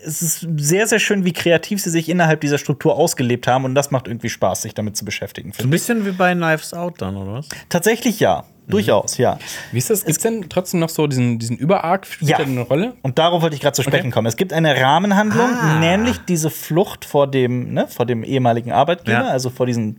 es 0.06 0.22
ist 0.22 0.46
sehr, 0.56 0.86
sehr 0.86 1.00
schön, 1.00 1.24
wie 1.24 1.32
kreativ 1.32 1.82
sie 1.82 1.90
sich 1.90 2.08
innerhalb 2.08 2.40
dieser 2.40 2.58
Struktur 2.58 2.94
ausgelebt 2.94 3.48
haben 3.48 3.64
und 3.64 3.74
das 3.74 3.90
macht 3.90 4.06
irgendwie 4.06 4.28
Spaß, 4.28 4.62
sich 4.62 4.72
damit 4.72 4.96
zu 4.96 5.04
beschäftigen. 5.04 5.52
So 5.52 5.64
ein 5.64 5.70
bisschen 5.70 6.06
wie 6.06 6.12
bei 6.12 6.32
Knives 6.32 6.72
Out 6.72 7.02
dann, 7.02 7.16
oder 7.16 7.32
was? 7.32 7.48
Tatsächlich 7.68 8.20
ja, 8.20 8.44
durchaus, 8.68 9.18
ja. 9.18 9.38
Wie 9.72 9.78
ist 9.78 9.90
das? 9.90 10.04
Gibt 10.04 10.16
es 10.16 10.22
denn 10.22 10.46
trotzdem 10.48 10.80
noch 10.80 10.88
so 10.88 11.06
diesen, 11.06 11.38
diesen 11.38 11.56
Überarg? 11.56 12.06
Spielt 12.06 12.30
Ja. 12.30 12.36
der 12.38 12.46
eine 12.46 12.60
Rolle? 12.60 12.94
Und 13.02 13.18
darauf 13.18 13.42
wollte 13.42 13.54
ich 13.56 13.62
gerade 13.62 13.74
zu 13.74 13.82
sprechen 13.82 14.06
Okay. 14.06 14.10
kommen. 14.10 14.26
Es 14.26 14.36
gibt 14.36 14.52
eine 14.52 14.80
Rahmenhandlung, 14.80 15.80
nämlich 15.80 16.18
diese 16.28 16.50
Flucht 16.50 17.04
vor 17.04 17.26
dem, 17.30 17.72
ne, 17.72 17.86
vor 17.88 18.06
dem 18.06 18.24
ehemaligen 18.24 18.72
Arbeitgeber, 18.72 19.24
Ja. 19.24 19.28
also 19.28 19.50
vor 19.50 19.66
diesem, 19.66 19.98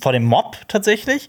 vor 0.00 0.12
dem 0.12 0.24
Mob 0.24 0.56
tatsächlich. 0.68 1.28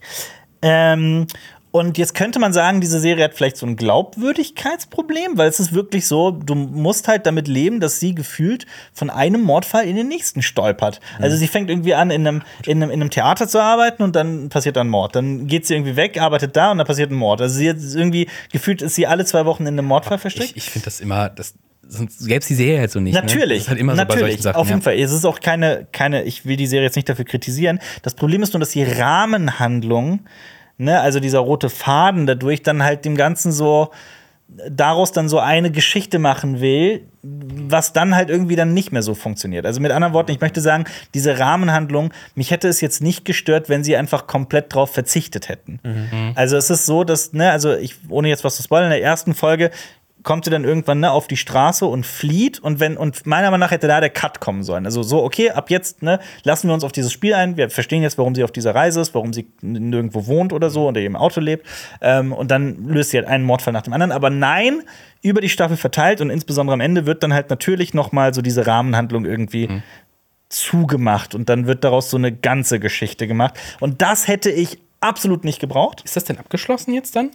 Ähm, 0.62 1.26
und 1.74 1.98
jetzt 1.98 2.14
könnte 2.14 2.38
man 2.38 2.52
sagen, 2.52 2.80
diese 2.80 3.00
Serie 3.00 3.24
hat 3.24 3.34
vielleicht 3.34 3.56
so 3.56 3.66
ein 3.66 3.74
Glaubwürdigkeitsproblem, 3.74 5.36
weil 5.36 5.48
es 5.48 5.58
ist 5.58 5.72
wirklich 5.72 6.06
so, 6.06 6.30
du 6.30 6.54
musst 6.54 7.08
halt 7.08 7.26
damit 7.26 7.48
leben, 7.48 7.80
dass 7.80 7.98
sie 7.98 8.14
gefühlt 8.14 8.64
von 8.92 9.10
einem 9.10 9.40
Mordfall 9.40 9.84
in 9.84 9.96
den 9.96 10.06
nächsten 10.06 10.40
stolpert. 10.40 11.00
Also 11.18 11.36
sie 11.36 11.48
fängt 11.48 11.70
irgendwie 11.70 11.96
an, 11.96 12.12
in 12.12 12.28
einem, 12.28 12.42
in, 12.64 12.80
einem, 12.80 12.92
in 12.92 13.00
einem 13.00 13.10
Theater 13.10 13.48
zu 13.48 13.60
arbeiten 13.60 14.04
und 14.04 14.14
dann 14.14 14.50
passiert 14.50 14.78
ein 14.78 14.86
Mord. 14.88 15.16
Dann 15.16 15.48
geht 15.48 15.66
sie 15.66 15.74
irgendwie 15.74 15.96
weg, 15.96 16.20
arbeitet 16.20 16.54
da 16.54 16.70
und 16.70 16.78
dann 16.78 16.86
passiert 16.86 17.10
ein 17.10 17.16
Mord. 17.16 17.40
Also 17.40 17.56
sie 17.56 17.68
hat 17.68 17.78
irgendwie 17.78 18.28
gefühlt 18.52 18.80
ist 18.80 18.94
sie 18.94 19.08
alle 19.08 19.24
zwei 19.24 19.44
Wochen 19.44 19.62
in 19.62 19.76
einem 19.76 19.86
Mordfall 19.86 20.18
verstrickt. 20.18 20.50
Ich, 20.50 20.68
ich 20.68 20.70
finde 20.70 20.84
das 20.84 21.00
immer, 21.00 21.28
das, 21.28 21.54
sonst 21.88 22.24
gäbe 22.24 22.38
es 22.38 22.46
die 22.46 22.54
Serie 22.54 22.78
halt 22.78 22.92
so 22.92 23.00
nicht. 23.00 23.14
Ne? 23.14 23.20
Natürlich, 23.20 23.58
Das 23.58 23.62
ist 23.64 23.68
halt 23.70 23.80
immer 23.80 23.94
so 23.94 23.96
natürlich, 23.96 24.20
solchen 24.20 24.42
Sachen. 24.42 24.56
auf 24.60 24.68
jeden 24.68 24.78
ja. 24.78 24.84
Fall. 24.84 24.94
Es 25.00 25.10
ist 25.10 25.24
auch 25.24 25.40
keine, 25.40 25.88
keine, 25.90 26.22
ich 26.22 26.46
will 26.46 26.56
die 26.56 26.68
Serie 26.68 26.84
jetzt 26.86 26.94
nicht 26.94 27.08
dafür 27.08 27.24
kritisieren. 27.24 27.80
Das 28.02 28.14
Problem 28.14 28.44
ist 28.44 28.52
nur, 28.52 28.60
dass 28.60 28.70
die 28.70 28.84
Rahmenhandlung, 28.84 30.20
ne, 30.78 31.00
also 31.00 31.20
dieser 31.20 31.40
rote 31.40 31.70
Faden 31.70 32.26
dadurch 32.26 32.62
dann 32.62 32.82
halt 32.82 33.04
dem 33.04 33.16
Ganzen 33.16 33.52
so 33.52 33.90
daraus 34.46 35.10
dann 35.10 35.28
so 35.28 35.38
eine 35.38 35.70
Geschichte 35.70 36.18
machen 36.18 36.60
will, 36.60 37.06
was 37.22 37.92
dann 37.94 38.14
halt 38.14 38.28
irgendwie 38.28 38.56
dann 38.56 38.74
nicht 38.74 38.92
mehr 38.92 39.02
so 39.02 39.14
funktioniert. 39.14 39.64
Also 39.64 39.80
mit 39.80 39.90
anderen 39.90 40.12
Worten, 40.12 40.32
ich 40.32 40.40
möchte 40.40 40.60
sagen, 40.60 40.84
diese 41.14 41.38
Rahmenhandlung, 41.38 42.12
mich 42.34 42.50
hätte 42.50 42.68
es 42.68 42.80
jetzt 42.80 43.00
nicht 43.00 43.24
gestört, 43.24 43.68
wenn 43.68 43.82
sie 43.82 43.96
einfach 43.96 44.26
komplett 44.26 44.74
drauf 44.74 44.92
verzichtet 44.92 45.48
hätten. 45.48 45.80
Also 46.34 46.56
es 46.56 46.68
ist 46.70 46.84
so, 46.84 47.04
dass, 47.04 47.32
ne, 47.32 47.50
also 47.50 47.74
ich, 47.74 47.96
ohne 48.10 48.28
jetzt 48.28 48.44
was 48.44 48.56
zu 48.56 48.62
spoilern, 48.62 48.92
in 48.92 48.98
der 48.98 49.02
ersten 49.02 49.34
Folge 49.34 49.70
kommt 50.24 50.46
sie 50.46 50.50
dann 50.50 50.64
irgendwann 50.64 51.00
ne, 51.00 51.12
auf 51.12 51.28
die 51.28 51.36
Straße 51.36 51.86
und 51.86 52.04
flieht 52.04 52.58
und 52.58 52.80
wenn 52.80 52.96
und 52.96 53.26
meiner 53.26 53.50
Meinung 53.50 53.60
nach 53.60 53.70
hätte 53.70 53.86
da 53.86 54.00
der 54.00 54.10
Cut 54.10 54.40
kommen 54.40 54.64
sollen. 54.64 54.86
Also 54.86 55.02
so 55.02 55.22
okay, 55.22 55.50
ab 55.50 55.70
jetzt 55.70 56.02
ne, 56.02 56.18
lassen 56.42 56.68
wir 56.68 56.74
uns 56.74 56.82
auf 56.82 56.92
dieses 56.92 57.12
Spiel 57.12 57.34
ein. 57.34 57.56
Wir 57.56 57.70
verstehen 57.70 58.02
jetzt, 58.02 58.18
warum 58.18 58.34
sie 58.34 58.42
auf 58.42 58.50
dieser 58.50 58.74
Reise 58.74 59.00
ist, 59.00 59.14
warum 59.14 59.32
sie 59.32 59.46
nirgendwo 59.60 60.26
wohnt 60.26 60.52
oder 60.52 60.70
so 60.70 60.88
oder 60.88 61.00
im 61.00 61.14
Auto 61.14 61.40
lebt 61.40 61.66
ähm, 62.00 62.32
und 62.32 62.50
dann 62.50 62.88
löst 62.88 63.10
sie 63.10 63.18
halt 63.18 63.28
einen 63.28 63.44
Mordfall 63.44 63.72
nach 63.72 63.82
dem 63.82 63.92
anderen. 63.92 64.12
Aber 64.12 64.30
nein, 64.30 64.82
über 65.22 65.40
die 65.40 65.48
Staffel 65.50 65.76
verteilt 65.76 66.20
und 66.20 66.30
insbesondere 66.30 66.74
am 66.74 66.80
Ende 66.80 67.06
wird 67.06 67.22
dann 67.22 67.32
halt 67.32 67.50
natürlich 67.50 67.94
noch 67.94 68.10
mal 68.10 68.34
so 68.34 68.42
diese 68.42 68.66
Rahmenhandlung 68.66 69.26
irgendwie 69.26 69.82
zugemacht 70.48 71.34
und 71.34 71.48
dann 71.48 71.66
wird 71.66 71.84
daraus 71.84 72.10
so 72.10 72.16
eine 72.16 72.32
ganze 72.32 72.80
Geschichte 72.80 73.26
gemacht 73.26 73.58
und 73.80 74.02
das 74.02 74.28
hätte 74.28 74.50
ich 74.50 74.78
absolut 75.00 75.44
nicht 75.44 75.60
gebraucht. 75.60 76.02
Ist 76.04 76.16
das 76.16 76.24
denn 76.24 76.38
abgeschlossen 76.38 76.94
jetzt 76.94 77.14
dann? 77.14 77.30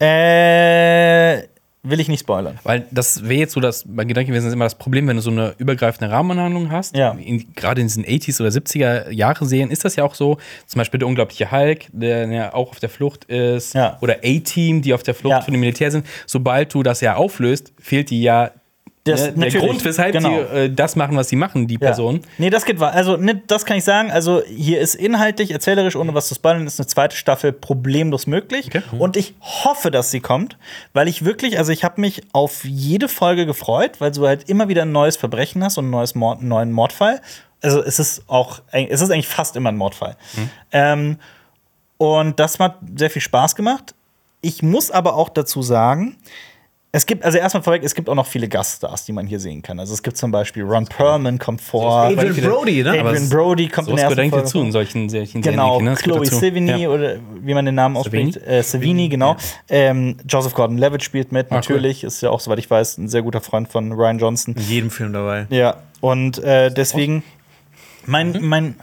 Äh, 0.00 1.53
will 1.84 2.00
ich 2.00 2.08
nicht 2.08 2.20
spoilern. 2.20 2.58
Weil 2.64 2.86
das 2.90 3.22
wäre 3.22 3.40
jetzt 3.40 3.52
so 3.52 3.60
das, 3.60 3.84
mein 3.86 4.08
Gedanke 4.08 4.28
gewesen, 4.32 4.46
ist 4.48 4.52
immer 4.54 4.64
das 4.64 4.74
Problem, 4.74 5.06
wenn 5.06 5.16
du 5.16 5.22
so 5.22 5.30
eine 5.30 5.54
übergreifende 5.58 6.10
Rahmenhandlung 6.10 6.70
hast. 6.72 6.96
Ja. 6.96 7.16
Gerade 7.54 7.80
in 7.80 7.86
diesen 7.86 8.04
80s 8.04 8.40
oder 8.40 8.50
70er 8.50 9.10
Jahre 9.10 9.44
Serien 9.46 9.70
ist 9.70 9.84
das 9.84 9.94
ja 9.96 10.04
auch 10.04 10.14
so. 10.14 10.38
Zum 10.66 10.78
Beispiel 10.78 10.98
der 10.98 11.06
unglaubliche 11.06 11.52
Hulk, 11.52 11.86
der 11.92 12.26
ja 12.28 12.54
auch 12.54 12.70
auf 12.70 12.80
der 12.80 12.88
Flucht 12.88 13.24
ist. 13.26 13.74
Ja. 13.74 13.98
Oder 14.00 14.16
A-Team, 14.24 14.82
die 14.82 14.94
auf 14.94 15.02
der 15.02 15.14
Flucht 15.14 15.32
Ja. 15.32 15.40
von 15.42 15.52
dem 15.52 15.60
Militär 15.60 15.90
sind. 15.90 16.06
Sobald 16.26 16.72
du 16.74 16.82
das 16.82 17.00
ja 17.00 17.16
auflöst, 17.16 17.72
fehlt 17.78 18.10
die 18.10 18.22
ja 18.22 18.50
Das- 19.04 19.36
ne, 19.36 19.50
der 19.50 19.60
Grund, 19.60 19.84
weshalb 19.84 20.12
genau. 20.12 20.30
sie 20.30 20.34
äh, 20.36 20.70
das 20.70 20.96
machen, 20.96 21.14
was 21.16 21.28
sie 21.28 21.36
machen, 21.36 21.66
die 21.66 21.76
Person. 21.76 22.22
Nee, 22.38 22.48
das 22.48 22.64
geht 22.64 22.80
wahr. 22.80 22.92
Also, 22.92 23.18
ne, 23.18 23.42
das 23.46 23.66
kann 23.66 23.76
ich 23.76 23.84
sagen. 23.84 24.10
Also, 24.10 24.42
hier 24.46 24.80
ist 24.80 24.94
inhaltlich, 24.94 25.50
erzählerisch, 25.50 25.94
ohne 25.94 26.14
was 26.14 26.28
zu 26.28 26.34
spoilern, 26.34 26.66
ist 26.66 26.80
eine 26.80 26.86
zweite 26.86 27.14
Staffel 27.14 27.52
problemlos 27.52 28.26
möglich. 28.26 28.66
Okay. 28.68 28.80
Und 28.98 29.18
ich 29.18 29.34
hoffe, 29.42 29.90
dass 29.90 30.10
sie 30.10 30.20
kommt, 30.20 30.56
weil 30.94 31.06
ich 31.06 31.22
wirklich, 31.24 31.58
also 31.58 31.70
ich 31.70 31.84
habe 31.84 32.00
mich 32.00 32.22
auf 32.32 32.64
jede 32.64 33.08
Folge 33.08 33.44
gefreut, 33.44 34.00
weil 34.00 34.10
du 34.10 34.26
halt 34.26 34.48
immer 34.48 34.68
wieder 34.68 34.82
ein 34.82 34.92
neues 34.92 35.18
Verbrechen 35.18 35.62
hast 35.62 35.76
und 35.76 35.88
ein 35.88 35.90
neues 35.90 36.14
Mord, 36.14 36.40
einen 36.40 36.48
neuen 36.48 36.72
Mordfall. 36.72 37.20
Also, 37.60 37.82
es 37.82 37.98
ist 37.98 38.24
auch, 38.26 38.62
es 38.72 39.02
ist 39.02 39.10
eigentlich 39.10 39.28
fast 39.28 39.54
immer 39.56 39.68
ein 39.70 39.76
Mordfall. 39.76 40.16
Ähm, 40.72 41.18
und 41.98 42.40
das 42.40 42.58
hat 42.58 42.78
sehr 42.96 43.10
viel 43.10 43.22
Spaß 43.22 43.54
gemacht. 43.54 43.94
Ich 44.40 44.62
muss 44.62 44.90
aber 44.90 45.14
auch 45.14 45.28
dazu 45.28 45.60
sagen, 45.60 46.16
es 46.96 47.06
gibt, 47.06 47.24
also 47.24 47.38
erstmal 47.38 47.62
vorweg, 47.62 47.82
es 47.82 47.94
gibt 47.94 48.08
auch 48.08 48.14
noch 48.14 48.26
viele 48.26 48.48
Gaststars, 48.48 49.04
die 49.04 49.12
man 49.12 49.26
hier 49.26 49.40
sehen 49.40 49.62
kann. 49.62 49.80
Also 49.80 49.92
es 49.94 50.02
gibt 50.02 50.16
zum 50.16 50.30
Beispiel 50.30 50.62
Ron 50.62 50.86
Perlman 50.86 51.38
kommt 51.40 51.60
vor. 51.60 51.92
Adrian 52.04 52.34
Brody, 52.36 52.82
ne? 52.84 53.00
Adrian 53.00 53.28
Brody 53.28 53.68
kommt 53.68 53.88
in 53.88 53.96
Sowas 53.96 54.14
der 54.14 54.18
ersten 54.24 54.30
Folge. 54.30 54.44
dazu 54.44 54.60
in 54.62 54.70
solchen, 54.72 55.08
solchen 55.08 55.42
Genau, 55.42 55.78
Serien. 55.78 55.84
Ne? 55.86 55.94
Chloe. 55.96 56.24
Sevigny 56.26 56.82
Ja. 56.82 56.88
oder 56.88 57.16
wie 57.42 57.52
man 57.52 57.64
den 57.64 57.74
Namen 57.74 57.96
ausspricht. 57.96 58.34
Savini? 58.34 58.52
Äh, 58.58 58.62
Savini, 58.62 59.08
genau. 59.08 59.36
Ähm, 59.68 60.16
Joseph 60.28 60.54
Gordon-Levitt 60.54 61.02
spielt 61.02 61.32
mit, 61.32 61.46
Ah, 61.46 61.54
cool. 61.54 61.56
natürlich. 61.56 62.04
Ist 62.04 62.20
ja 62.20 62.30
auch, 62.30 62.38
soweit 62.38 62.60
ich 62.60 62.70
weiß, 62.70 62.98
ein 62.98 63.08
sehr 63.08 63.22
guter 63.22 63.40
Freund 63.40 63.68
von 63.68 63.90
Ryan 63.92 64.18
Johnson. 64.20 64.54
In 64.54 64.62
jedem 64.62 64.90
Film 64.90 65.12
dabei. 65.12 65.46
Ja, 65.50 65.78
und 66.00 66.38
äh, 66.44 66.70
deswegen, 66.70 67.24
mein, 68.06 68.32
Mhm. 68.32 68.48
mein, 68.48 68.74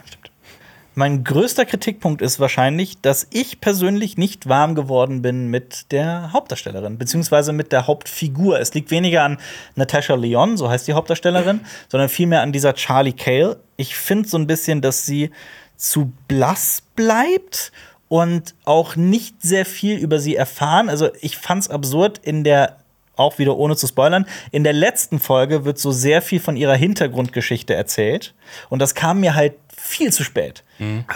mein 0.94 1.24
größter 1.24 1.64
Kritikpunkt 1.64 2.20
ist 2.20 2.38
wahrscheinlich, 2.38 3.00
dass 3.00 3.26
ich 3.30 3.60
persönlich 3.60 4.18
nicht 4.18 4.48
warm 4.48 4.74
geworden 4.74 5.22
bin 5.22 5.48
mit 5.48 5.90
der 5.90 6.32
Hauptdarstellerin, 6.32 6.98
beziehungsweise 6.98 7.52
mit 7.52 7.72
der 7.72 7.86
Hauptfigur. 7.86 8.60
Es 8.60 8.74
liegt 8.74 8.90
weniger 8.90 9.24
an 9.24 9.38
Natasha 9.74 10.14
Leon, 10.14 10.56
so 10.56 10.68
heißt 10.68 10.86
die 10.86 10.92
Hauptdarstellerin, 10.92 11.60
sondern 11.88 12.08
vielmehr 12.08 12.42
an 12.42 12.52
dieser 12.52 12.74
Charlie 12.74 13.14
Cale. 13.14 13.58
Ich 13.76 13.96
finde 13.96 14.28
so 14.28 14.36
ein 14.36 14.46
bisschen, 14.46 14.80
dass 14.82 15.06
sie 15.06 15.30
zu 15.76 16.12
blass 16.28 16.82
bleibt 16.94 17.72
und 18.08 18.54
auch 18.64 18.94
nicht 18.94 19.36
sehr 19.40 19.64
viel 19.64 19.96
über 19.96 20.18
sie 20.18 20.36
erfahren. 20.36 20.90
Also 20.90 21.08
ich 21.20 21.38
fand's 21.38 21.70
absurd 21.70 22.18
in 22.18 22.44
der 22.44 22.76
auch 23.16 23.38
wieder 23.38 23.56
ohne 23.56 23.76
zu 23.76 23.86
spoilern, 23.86 24.26
in 24.50 24.64
der 24.64 24.72
letzten 24.72 25.20
Folge 25.20 25.64
wird 25.64 25.78
so 25.78 25.92
sehr 25.92 26.22
viel 26.22 26.40
von 26.40 26.56
ihrer 26.56 26.74
Hintergrundgeschichte 26.74 27.74
erzählt 27.74 28.34
und 28.70 28.80
das 28.80 28.94
kam 28.94 29.20
mir 29.20 29.34
halt 29.34 29.54
viel 29.76 30.12
zu 30.12 30.24
spät. 30.24 30.64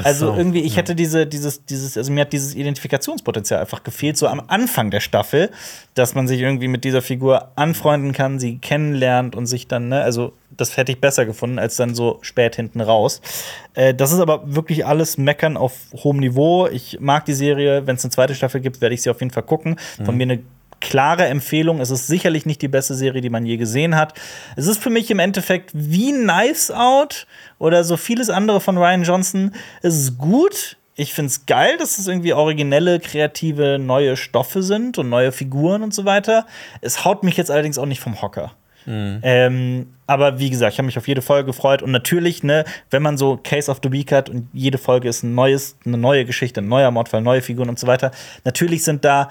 Also 0.04 0.34
irgendwie, 0.34 0.60
ich 0.60 0.76
hätte 0.76 0.94
diese, 0.94 1.26
dieses, 1.26 1.64
dieses, 1.64 1.96
also 1.96 2.12
mir 2.12 2.22
hat 2.22 2.32
dieses 2.32 2.54
Identifikationspotenzial 2.54 3.60
einfach 3.60 3.82
gefehlt, 3.82 4.16
so 4.16 4.28
am 4.28 4.42
Anfang 4.46 4.90
der 4.90 5.00
Staffel, 5.00 5.50
dass 5.94 6.14
man 6.14 6.28
sich 6.28 6.40
irgendwie 6.40 6.68
mit 6.68 6.84
dieser 6.84 7.02
Figur 7.02 7.50
anfreunden 7.56 8.12
kann, 8.12 8.38
sie 8.38 8.58
kennenlernt 8.58 9.34
und 9.34 9.46
sich 9.46 9.66
dann, 9.66 9.88
ne, 9.88 10.02
also 10.02 10.32
das 10.56 10.76
hätte 10.76 10.92
ich 10.92 11.00
besser 11.00 11.26
gefunden, 11.26 11.58
als 11.58 11.76
dann 11.76 11.94
so 11.94 12.18
spät 12.22 12.56
hinten 12.56 12.80
raus. 12.80 13.20
Äh, 13.74 13.94
das 13.94 14.12
ist 14.12 14.20
aber 14.20 14.42
wirklich 14.46 14.86
alles 14.86 15.18
Meckern 15.18 15.56
auf 15.56 15.72
hohem 15.92 16.18
Niveau. 16.18 16.66
Ich 16.66 16.98
mag 17.00 17.24
die 17.24 17.34
Serie, 17.34 17.86
wenn 17.86 17.96
es 17.96 18.04
eine 18.04 18.10
zweite 18.10 18.34
Staffel 18.34 18.60
gibt, 18.60 18.80
werde 18.80 18.94
ich 18.94 19.02
sie 19.02 19.10
auf 19.10 19.20
jeden 19.20 19.32
Fall 19.32 19.42
gucken. 19.42 19.76
Von 20.04 20.16
mir 20.16 20.24
eine 20.24 20.42
klare 20.86 21.26
Empfehlung. 21.26 21.80
Es 21.80 21.90
ist 21.90 22.06
sicherlich 22.06 22.46
nicht 22.46 22.62
die 22.62 22.68
beste 22.68 22.94
Serie, 22.94 23.20
die 23.20 23.28
man 23.28 23.44
je 23.44 23.56
gesehen 23.56 23.96
hat. 23.96 24.14
Es 24.54 24.68
ist 24.68 24.80
für 24.80 24.88
mich 24.88 25.10
im 25.10 25.18
Endeffekt 25.18 25.72
wie 25.74 26.12
Knives 26.12 26.70
Out 26.70 27.26
oder 27.58 27.82
so 27.82 27.96
vieles 27.96 28.30
andere 28.30 28.60
von 28.60 28.78
Ryan 28.78 29.02
Johnson. 29.02 29.52
Es 29.82 29.96
ist 29.96 30.16
gut. 30.16 30.76
Ich 30.94 31.12
finde 31.12 31.30
es 31.30 31.44
geil, 31.44 31.76
dass 31.76 31.98
es 31.98 32.06
irgendwie 32.06 32.32
originelle, 32.32 33.00
kreative, 33.00 33.78
neue 33.78 34.16
Stoffe 34.16 34.62
sind 34.62 34.96
und 34.96 35.10
neue 35.10 35.32
Figuren 35.32 35.82
und 35.82 35.92
so 35.92 36.04
weiter. 36.04 36.46
Es 36.80 37.04
haut 37.04 37.24
mich 37.24 37.36
jetzt 37.36 37.50
allerdings 37.50 37.78
auch 37.78 37.84
nicht 37.84 38.00
vom 38.00 38.22
Hocker. 38.22 38.52
Ähm, 39.22 39.94
aber 40.06 40.38
wie 40.38 40.48
gesagt, 40.48 40.72
ich 40.72 40.78
habe 40.78 40.86
mich 40.86 40.96
auf 40.96 41.08
jede 41.08 41.20
Folge 41.20 41.46
gefreut. 41.46 41.82
Und 41.82 41.90
natürlich, 41.90 42.44
ne, 42.44 42.64
wenn 42.90 43.02
man 43.02 43.18
so 43.18 43.40
Case 43.42 43.68
of 43.68 43.80
the 43.82 43.90
Week 43.90 44.12
hat 44.12 44.30
und 44.30 44.48
jede 44.52 44.78
Folge 44.78 45.08
ist 45.08 45.24
ein 45.24 45.34
neues, 45.34 45.76
eine 45.84 45.98
neue 45.98 46.24
Geschichte, 46.24 46.60
ein 46.60 46.68
neuer 46.68 46.92
Mordfall, 46.92 47.22
neue 47.22 47.42
Figuren 47.42 47.68
und 47.68 47.78
so 47.80 47.88
weiter, 47.88 48.12
natürlich 48.44 48.84
sind 48.84 49.04
da 49.04 49.30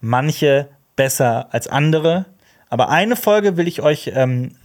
manche 0.00 0.68
besser 0.96 1.48
als 1.52 1.68
andere. 1.68 2.26
Aber 2.68 2.88
eine 2.88 3.16
Folge 3.16 3.56
will 3.56 3.68
ich 3.68 3.82
euch 3.82 4.12
ähm, 4.14 4.56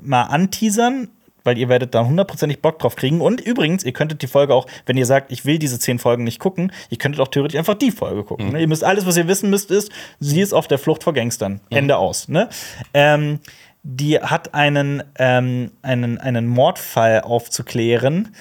mal 0.00 0.24
anteasern, 0.24 1.08
weil 1.44 1.58
ihr 1.58 1.68
werdet 1.68 1.94
da 1.94 2.04
hundertprozentig 2.04 2.60
Bock 2.60 2.78
drauf 2.78 2.94
kriegen. 2.94 3.20
Und 3.20 3.40
übrigens, 3.40 3.84
ihr 3.84 3.92
könntet 3.92 4.22
die 4.22 4.26
Folge 4.26 4.54
auch, 4.54 4.66
wenn 4.86 4.96
ihr 4.96 5.06
sagt, 5.06 5.32
ich 5.32 5.44
will 5.44 5.58
diese 5.58 5.78
zehn 5.78 5.98
Folgen 5.98 6.24
nicht 6.24 6.38
gucken, 6.38 6.72
ihr 6.90 6.98
könntet 6.98 7.20
auch 7.20 7.28
theoretisch 7.28 7.58
einfach 7.58 7.74
die 7.74 7.90
Folge 7.90 8.24
gucken. 8.24 8.52
Ne? 8.52 8.60
Ihr 8.60 8.68
müsst 8.68 8.84
alles, 8.84 9.06
was 9.06 9.16
ihr 9.16 9.28
wissen 9.28 9.50
müsst, 9.50 9.70
ist, 9.70 9.90
sie 10.20 10.40
ist 10.40 10.52
auf 10.52 10.68
der 10.68 10.78
Flucht 10.78 11.04
vor 11.04 11.14
Gangstern. 11.14 11.60
Ende 11.70 11.96
aus. 11.96 12.28
Ne? 12.28 12.48
Ähm, 12.92 13.40
die 13.82 14.20
hat 14.20 14.54
einen, 14.54 15.02
ähm, 15.18 15.72
einen, 15.82 16.18
einen 16.18 16.46
Mordfall 16.46 17.22
aufzuklären, 17.22 18.34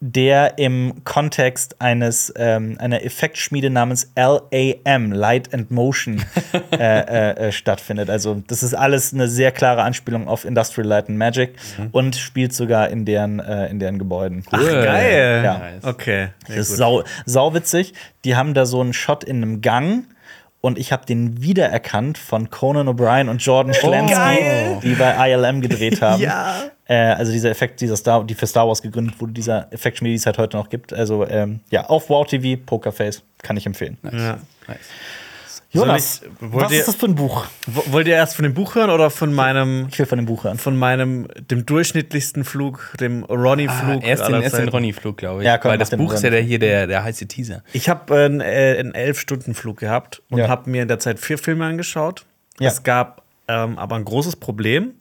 der 0.00 0.58
im 0.58 1.02
Kontext 1.04 1.80
eines 1.80 2.32
ähm, 2.36 2.76
einer 2.78 3.04
Effektschmiede 3.04 3.68
namens 3.68 4.12
LAM 4.16 5.10
Light 5.12 5.52
and 5.52 5.70
Motion 5.70 6.24
äh, 6.72 6.76
äh, 6.76 7.30
äh, 7.48 7.52
stattfindet. 7.52 8.08
Also 8.08 8.42
das 8.46 8.62
ist 8.62 8.74
alles 8.74 9.12
eine 9.12 9.26
sehr 9.28 9.50
klare 9.50 9.82
Anspielung 9.82 10.28
auf 10.28 10.44
Industrial 10.44 10.86
Light 10.86 11.08
and 11.08 11.18
Magic 11.18 11.56
und 11.90 12.14
spielt 12.16 12.52
sogar 12.52 12.90
in 12.90 13.04
deren 13.04 13.40
äh, 13.40 13.68
in 13.68 13.80
deren 13.80 13.98
Gebäuden. 13.98 14.44
Ach, 14.50 14.58
geil. 14.58 15.42
Ja. 15.44 15.58
Nice. 15.58 15.84
Okay. 15.84 16.28
Das 16.46 16.56
ist 16.56 16.76
sau, 16.76 17.02
sauwitzig. 17.26 17.92
Die 18.24 18.36
haben 18.36 18.54
da 18.54 18.66
so 18.66 18.80
einen 18.80 18.92
Shot 18.92 19.24
in 19.24 19.42
einem 19.42 19.60
Gang. 19.60 20.04
Und 20.60 20.76
ich 20.78 20.90
habe 20.92 21.06
den 21.06 21.40
wiedererkannt 21.40 22.18
von 22.18 22.50
Conan 22.50 22.88
O'Brien 22.88 23.28
und 23.28 23.38
Jordan 23.44 23.74
Schlansky, 23.74 24.14
geil. 24.14 24.80
die 24.82 24.94
bei 24.94 25.30
ILM 25.30 25.60
gedreht 25.60 26.02
haben. 26.02 26.20
Ja. 26.20 26.64
Äh, 26.86 26.94
also 26.96 27.30
dieser 27.30 27.50
Effekt, 27.50 27.80
dieser 27.80 27.96
Star, 27.96 28.24
die 28.24 28.34
für 28.34 28.46
Star 28.46 28.66
Wars 28.66 28.82
gegründet 28.82 29.20
wurde, 29.20 29.32
dieser 29.32 29.72
Effektschmiede, 29.72 30.12
die 30.12 30.16
es 30.18 30.26
halt 30.26 30.38
heute 30.38 30.56
noch 30.56 30.68
gibt. 30.68 30.92
Also 30.92 31.26
ähm, 31.26 31.60
ja, 31.70 31.86
auf 31.86 32.10
Wow 32.10 32.26
TV, 32.26 32.60
Pokerface, 32.64 33.22
kann 33.42 33.56
ich 33.56 33.66
empfehlen. 33.66 33.98
Ja. 34.02 34.38
Nice. 34.66 34.78
Jonas, 35.70 36.22
ich- 36.22 36.28
was 36.40 36.72
ihr- 36.72 36.78
ist 36.80 36.88
das 36.88 36.94
für 36.96 37.06
ein 37.06 37.14
Buch? 37.14 37.44
Wollt 37.66 38.06
ihr 38.08 38.14
erst 38.14 38.36
von 38.36 38.42
dem 38.44 38.54
Buch 38.54 38.74
hören 38.74 38.88
oder 38.88 39.10
von 39.10 39.34
meinem, 39.34 39.88
Ich 39.90 39.98
will 39.98 40.06
von 40.06 40.16
dem 40.18 40.24
Buch 40.24 40.44
hören. 40.44 40.56
von 40.56 40.76
meinem, 40.76 41.28
dem 41.50 41.66
durchschnittlichsten 41.66 42.44
Flug, 42.44 42.94
dem 43.00 43.22
Ronny-Flug? 43.24 44.02
Ah, 44.02 44.06
erst 44.06 44.26
den, 44.28 44.40
erst 44.40 44.56
den? 44.56 44.68
Ronny-Flug, 44.70 45.18
glaube 45.18 45.42
ich. 45.42 45.46
Ja, 45.46 45.58
komm, 45.58 45.72
Weil 45.72 45.78
das 45.78 45.90
Buch 45.90 46.12
ist 46.14 46.22
ja 46.22 46.30
der 46.30 46.40
hier 46.40 46.58
der, 46.58 46.86
der 46.86 47.04
heiße 47.04 47.26
Teaser. 47.26 47.62
Ich 47.74 47.88
habe 47.90 48.14
einen, 48.14 48.40
äh, 48.40 48.76
einen 48.78 48.94
elf-Stunden-Flug 48.94 49.76
gehabt 49.78 50.22
und 50.30 50.38
Ja. 50.38 50.48
habe 50.48 50.70
mir 50.70 50.80
in 50.82 50.88
der 50.88 50.98
Zeit 51.00 51.18
vier 51.18 51.36
Filme 51.36 51.66
angeschaut. 51.66 52.24
Ja. 52.58 52.68
Es 52.68 52.82
gab 52.82 53.22
ähm, 53.50 53.78
aber 53.78 53.96
ein 53.96 54.04
großes 54.04 54.36
Problem. 54.36 54.92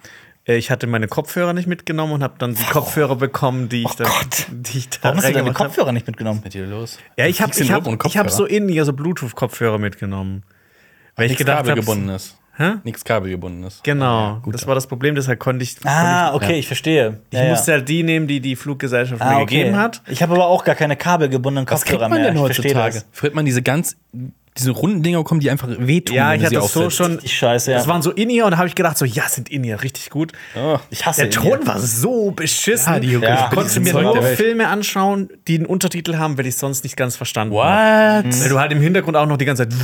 Äh, 0.46 0.56
Ich 0.58 0.72
hatte 0.72 0.88
meine 0.88 1.08
Kopfhörer 1.08 1.52
nicht 1.54 1.68
mitgenommen 1.68 2.14
und 2.14 2.24
habe 2.24 2.36
dann 2.40 2.56
die 2.56 2.64
Kopfhörer 2.64 3.16
bekommen, 3.18 3.68
die 3.70 3.84
ich 3.84 3.96
dann, 3.96 4.08
die 4.50 4.78
ich 4.80 4.90
da 4.90 5.00
Warum 5.04 5.18
hast 5.18 5.24
du 5.24 5.28
deine 5.28 5.38
reingemacht 5.40 5.60
hab. 5.60 5.68
Kopfhörer 5.68 5.92
nicht 5.94 6.08
mitgenommen? 6.08 6.40
Mit 6.44 6.54
dir 6.54 6.66
los? 6.66 6.98
Ja, 7.18 7.26
ich 7.26 7.42
habe 7.42 7.52
ich 7.58 7.72
hab, 7.72 7.86
ich 7.86 7.92
hab 7.94 8.00
Kopfhörer? 8.00 8.30
so 8.30 8.46
in 8.46 8.70
ihr 8.70 8.84
so 8.86 8.92
Bluetooth-Kopfhörer 8.94 9.78
mitgenommen. 9.80 10.44
Weil 11.18 11.26
ich 11.26 11.32
Nichts 11.32 11.40
gedacht 11.40 11.58
habe, 11.58 11.70
kabelgebundenes. 11.70 12.38
Hä? 12.58 12.74
Nichts 12.84 13.04
kabelgebundenes. 13.04 13.82
Genau, 13.84 14.42
das 14.48 14.66
war 14.66 14.76
das 14.76 14.88
Problem, 14.88 15.14
deshalb 15.16 15.40
konnte 15.40 15.64
ich. 15.64 15.76
Ah, 15.84 16.30
konnte 16.32 16.46
okay, 16.46 16.60
ich 16.60 16.68
verstehe. 16.68 17.22
ich, 17.30 17.40
ich 17.40 17.50
musste 17.50 17.74
halt 17.74 17.90
die 17.90 18.02
nehmen, 18.04 18.28
die 18.28 18.40
die 18.40 18.56
Fluggesellschaft 18.56 19.22
ah, 19.22 19.36
mir 19.36 19.42
okay. 19.42 19.58
gegeben 19.58 19.78
hat. 19.78 20.02
Ich 20.08 20.24
habe 20.24 20.34
aber 20.34 20.48
auch 20.48 20.64
gar 20.64 20.76
keine 20.76 20.96
kabelgebundenen 20.96 21.70
Was 21.70 21.82
kriegt 21.82 22.00
Kopfhörer 22.00 22.10
man 22.10 22.22
mehr. 22.22 22.28
denn 22.32 22.38
Ich 22.38 22.42
heutzutage? 22.42 23.04
hat 23.22 23.34
man 23.36 23.46
diese 23.46 23.62
ganz, 23.62 23.98
diese 24.58 24.72
runden 24.72 25.04
Dinger 25.04 25.20
bekommen, 25.20 25.40
die 25.40 25.50
einfach 25.52 25.68
wehtun, 25.78 26.16
Ja, 26.16 26.32
wenn 26.32 26.40
ich 26.40 26.46
hatte 26.46 26.56
das 26.56 26.74
so 26.74 26.86
aufsetzt. 26.86 26.98
schon. 26.98 27.20
Die 27.20 27.30
Scheiße, 27.30 27.72
ja. 27.72 27.78
Das 27.78 27.88
waren 27.88 28.02
so 28.02 28.12
in 28.12 28.30
ihr 28.30 28.46
und 28.46 28.52
da 28.52 28.58
habe 28.58 28.68
ich 28.68 28.76
gedacht, 28.76 28.98
so, 28.98 29.06
ja, 29.06 29.28
sind 29.30 29.50
in 29.50 29.64
ihr 29.64 29.82
richtig 29.84 30.10
gut. 30.10 30.32
ich 30.90 31.06
hasse 31.06 31.22
Der 31.22 31.30
Ton 31.32 31.66
war 31.68 31.80
so 31.80 32.32
beschissen. 32.32 32.94
Ja, 32.94 33.00
die 33.00 33.12
Ja. 33.12 33.46
ich 33.50 33.56
konnte 33.56 33.80
mir 33.80 33.94
nur. 33.94 34.22
Filme 34.24 34.68
anschauen, 34.68 35.30
die 35.48 35.56
einen 35.58 35.66
Untertitel 35.66 36.16
haben, 36.18 36.38
weil 36.38 36.48
ich 36.48 36.56
sonst 36.58 36.84
nicht 36.84 36.98
ganz 36.98 37.16
verstanden 37.16 37.54
What? 37.54 37.66
habe. 37.66 38.30
Weil 38.32 38.50
du 38.50 38.60
halt 38.60 38.72
im 38.72 38.82
Hintergrund 38.82 39.16
auch 39.18 39.26
noch 39.28 39.38
die 39.38 39.46
ganze 39.46 39.68
Zeit 39.68 39.78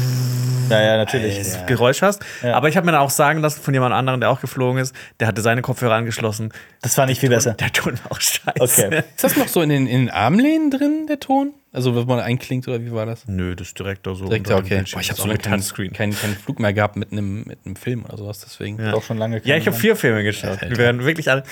Ja, 0.70 0.82
ja, 0.82 0.98
natürlich. 0.98 1.38
das 1.38 1.66
Geräusch 1.68 2.02
hast. 2.02 2.22
Ja. 2.41 2.56
Aber 2.56 2.70
ich 2.70 2.78
habe 2.78 2.86
mir 2.86 2.94
dann 2.94 3.02
auch 3.02 3.10
sagen 3.10 3.41
lassen 3.41 3.62
von 3.62 3.74
jemand 3.74 3.94
anderem, 3.94 4.20
der 4.22 4.30
auch 4.30 4.41
geflogen 4.41 4.82
ist, 4.82 4.95
der 5.20 5.28
hatte 5.28 5.41
seine 5.41 5.62
Kopfhörer 5.62 5.94
angeschlossen. 5.95 6.52
Das 6.82 6.98
war 6.98 7.06
nicht 7.06 7.20
viel 7.20 7.30
besser. 7.30 7.54
Der 7.54 7.72
Ton 7.72 7.94
war 8.04 8.12
auch 8.14 8.22
scheiße. 8.22 8.86
Okay. 8.88 9.04
Ist 9.16 9.24
das 9.24 9.36
noch 9.38 9.48
so 9.48 9.62
in 9.62 9.70
den, 9.70 9.88
in 9.88 10.02
den 10.06 10.10
Armlehnen 10.10 10.72
drin, 10.72 11.06
der 11.08 11.20
Ton? 11.20 11.54
Also, 11.74 11.95
wenn 11.95 12.06
man 12.08 12.20
einklingt 12.20 12.68
oder 12.68 12.80
wie 12.82 12.91
war 12.91 13.06
das? 13.06 13.28
Nö, 13.28 13.56
das 13.56 13.68
ist 13.70 13.80
direkt 13.80 14.06
da 14.08 14.14
so. 14.16 14.26
Direkt, 14.26 14.48
dem 14.48 14.58
okay. 14.58 14.84
Boah, 14.94 15.00
ich 15.02 15.10
habe 15.10 15.20
so 15.20 15.28
lange 15.28 15.40
eine 15.44 15.62
keinen 15.62 15.94
keinen 15.94 16.16
keinen 16.16 16.36
Flug 16.36 16.60
mehr 16.60 16.72
gehabt 16.72 16.95
mit 16.95 17.12
einem 17.12 17.44
mit 17.45 17.60
einem 17.66 17.76
Film 17.76 18.06
oder 18.06 18.16
sowas, 18.18 18.40
deswegen. 18.40 18.80
Ja. 18.80 18.94
Auch 18.94 19.04
schon 19.04 19.18
lange 19.18 19.41
Ja, 19.44 19.58
ich 19.58 19.66
habe 19.68 19.76
vier 19.76 19.95
Filme 19.95 20.24
geschaut. 20.24 20.62
Wir 20.62 20.78
werden 20.78 21.04
wirklich 21.04 21.30
alle. 21.30 21.44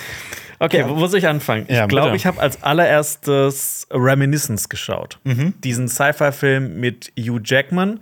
Okay, 0.60 0.84
wo 0.86 0.94
muss 0.94 1.12
ich 1.14 1.26
anfangen? 1.26 1.66
Ja, 1.68 1.82
ich 1.82 1.88
glaube, 1.88 2.14
ich 2.14 2.24
habe 2.24 2.40
als 2.40 2.62
allererstes 2.62 3.88
Reminiscence 3.90 4.68
geschaut. 4.68 5.18
Diesen 5.64 5.88
Sci-Fi-Film 5.88 6.78
mit 6.78 7.12
Hugh 7.18 7.40
Jackman, 7.44 7.98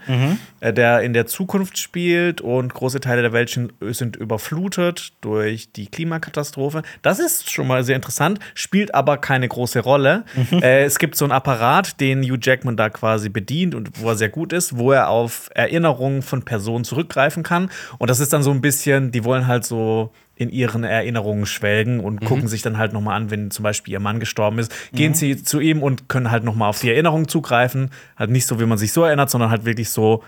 äh, 0.60 0.72
der 0.74 1.01
in 1.01 1.14
der 1.14 1.26
Zukunft 1.26 1.78
spielt 1.78 2.40
und 2.42 2.74
große 2.74 3.01
Teile 3.01 3.22
der 3.22 3.32
Welt 3.32 3.48
sind- 3.48 4.16
überflutet 4.16 5.12
durch 5.22 5.72
die 5.72 5.86
Klimakatastrophe. 5.86 6.82
Das 7.01 7.18
ist 7.18 7.51
schon 7.51 7.66
mal 7.66 7.82
sehr 7.84 7.97
interessant, 7.97 8.40
spielt 8.55 8.94
aber 8.94 9.16
keine 9.16 9.48
große 9.48 9.80
Rolle. 9.80 10.24
Äh, 10.52 10.84
es 10.84 10.98
gibt 10.98 11.16
so 11.16 11.24
einen 11.24 11.32
Apparat, 11.32 11.98
den 12.01 12.09
Hugh 12.18 12.38
Jackman 12.40 12.76
da 12.76 12.90
quasi 12.90 13.28
bedient 13.28 13.74
und 13.74 14.00
wo 14.00 14.08
er 14.08 14.16
sehr 14.16 14.28
gut 14.28 14.52
ist, 14.52 14.76
wo 14.76 14.92
er 14.92 15.08
auf 15.08 15.50
Erinnerungen 15.54 16.22
von 16.22 16.42
Personen 16.42 16.84
zurückgreifen 16.84 17.42
kann. 17.42 17.70
Und 17.98 18.10
das 18.10 18.20
ist 18.20 18.32
dann 18.32 18.42
so 18.42 18.50
ein 18.50 18.60
bisschen, 18.60 19.12
die 19.12 19.24
wollen 19.24 19.46
halt 19.46 19.64
so 19.64 20.12
in 20.36 20.48
ihren 20.50 20.84
Erinnerungen 20.84 21.44
schwelgen 21.44 22.00
und 22.00 22.24
gucken 22.24 22.48
sich 22.48 22.62
dann 22.62 22.78
halt 22.78 22.94
nochmal 22.94 23.16
an, 23.16 23.30
wenn 23.30 23.50
zum 23.50 23.62
Beispiel 23.62 23.92
ihr 23.92 24.00
Mann 24.00 24.20
gestorben 24.20 24.58
ist, 24.58 24.72
gehen 24.92 25.12
sie 25.12 25.42
zu 25.42 25.60
ihm 25.60 25.82
und 25.82 26.08
können 26.08 26.30
halt 26.30 26.44
nochmal 26.44 26.70
auf 26.70 26.80
die 26.80 26.90
Erinnerung 26.90 27.28
zugreifen. 27.28 27.90
Halt 28.16 28.30
nicht 28.30 28.46
so, 28.46 28.58
wie 28.58 28.64
man 28.64 28.78
sich 28.78 28.92
so 28.92 29.04
erinnert, 29.04 29.28
sondern 29.28 29.50
halt 29.50 29.66
wirklich 29.66 29.90
so 29.90 30.24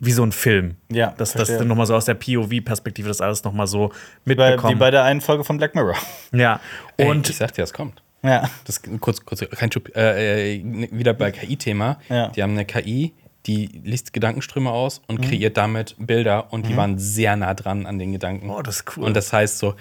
wie 0.00 0.10
so 0.10 0.24
ein 0.24 0.32
Film. 0.32 0.74
Ja, 0.90 1.14
dass 1.16 1.32
das 1.32 1.56
dann 1.56 1.68
nochmal 1.68 1.86
so 1.86 1.94
aus 1.94 2.04
der 2.06 2.14
POV-Perspektive 2.14 3.06
das 3.08 3.20
alles 3.20 3.44
nochmal 3.44 3.68
so 3.68 3.92
mitbekommen. 4.24 4.74
wie 4.74 4.78
bei 4.78 4.90
der 4.90 5.04
einen 5.04 5.20
Folge 5.20 5.44
von 5.44 5.58
Black 5.58 5.76
Mirror. 5.76 5.94
ja. 6.32 6.60
Ey, 6.96 7.08
Und 7.08 7.30
ich 7.30 7.36
sag 7.36 7.54
dir, 7.54 7.62
das 7.62 7.72
kommt. 7.72 8.01
Ja. 8.22 8.48
Das 8.64 8.80
kurz, 9.00 9.24
kurz, 9.24 9.44
kein 9.50 9.72
Schub, 9.72 9.94
äh, 9.96 10.56
äh, 10.56 10.64
wieder 10.92 11.12
bei 11.14 11.30
KI-Thema. 11.32 11.98
Ja. 12.08 12.28
Die 12.28 12.42
haben 12.42 12.52
eine 12.52 12.64
KI, 12.64 13.12
die 13.46 13.66
liest 13.82 14.12
Gedankenströme 14.12 14.70
aus 14.70 15.02
und 15.08 15.20
Mhm. 15.20 15.24
kreiert 15.24 15.56
damit 15.56 15.96
Bilder 15.98 16.52
und 16.52 16.68
die 16.68 16.76
waren 16.76 16.98
sehr 16.98 17.34
nah 17.36 17.54
dran 17.54 17.86
an 17.86 17.98
den 17.98 18.12
Gedanken. 18.12 18.48
Oh, 18.50 18.62
das 18.62 18.76
ist 18.76 18.96
cool. 18.96 19.04
Und 19.04 19.14
das 19.16 19.32
heißt 19.32 19.58
so, 19.58 19.74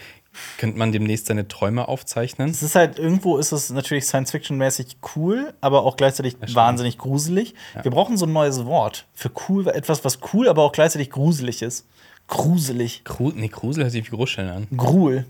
könnte 0.57 0.79
man 0.79 0.91
demnächst 0.91 1.27
seine 1.27 1.47
Träume 1.47 1.87
aufzeichnen? 1.87 2.49
Es 2.49 2.63
ist 2.63 2.73
halt, 2.75 2.97
irgendwo 2.97 3.37
ist 3.37 3.51
es 3.51 3.69
natürlich 3.69 4.05
Science-Fiction-mäßig 4.05 4.95
cool, 5.15 5.53
aber 5.61 5.83
auch 5.83 5.97
gleichzeitig 5.97 6.37
wahnsinnig 6.53 6.97
gruselig. 6.97 7.53
Wir 7.83 7.91
brauchen 7.91 8.17
so 8.17 8.25
ein 8.25 8.33
neues 8.33 8.65
Wort 8.65 9.05
für 9.13 9.29
cool, 9.49 9.67
etwas, 9.67 10.03
was 10.05 10.19
cool, 10.33 10.47
aber 10.47 10.63
auch 10.63 10.71
gleichzeitig 10.71 11.09
gruselig 11.11 11.61
ist. 11.61 11.85
Gruselig. 12.27 13.03
Gru 13.03 13.31
nee, 13.35 13.49
Grusel 13.49 13.83
hört 13.83 13.91
sich 13.91 14.05
wie 14.09 14.15
Großstellen 14.15 14.49
an. 14.49 14.67
Gruel. 14.75 15.25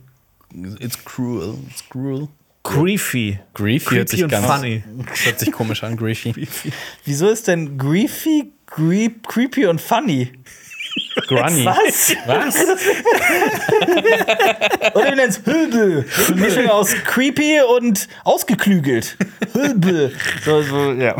It's 0.79 1.03
cruel. 1.03 1.55
It's 1.69 1.83
cruel. 1.89 2.27
Creepy. 2.63 3.39
Griefy 3.53 3.95
hört 3.95 4.09
sich 4.09 4.23
und 4.23 4.29
ganz 4.29 4.45
funny. 4.45 4.83
Das 5.09 5.25
hört 5.25 5.39
sich 5.39 5.51
komisch 5.51 5.83
an, 5.83 5.97
Griefy. 5.97 6.33
Wieso 7.05 7.29
ist 7.29 7.47
denn 7.47 7.77
Griefy, 7.77 8.51
Creep, 8.65 9.27
Creepy 9.27 9.65
und 9.65 9.81
Funny? 9.81 10.31
Grunny. 11.27 11.65
Was? 11.65 12.15
Was? 12.25 12.55
Oder 14.93 15.05
wir 15.05 15.15
nennen 15.15 15.29
es 15.29 15.41
Hülbel. 15.45 16.05
Eine 16.27 16.35
Mischung 16.41 16.67
aus 16.69 16.93
creepy 17.05 17.61
und 17.77 18.07
ausgeklügelt. 18.23 19.17
Hülbel. 19.53 20.13
So, 20.43 20.61
so, 20.61 20.91
ja. 20.93 21.15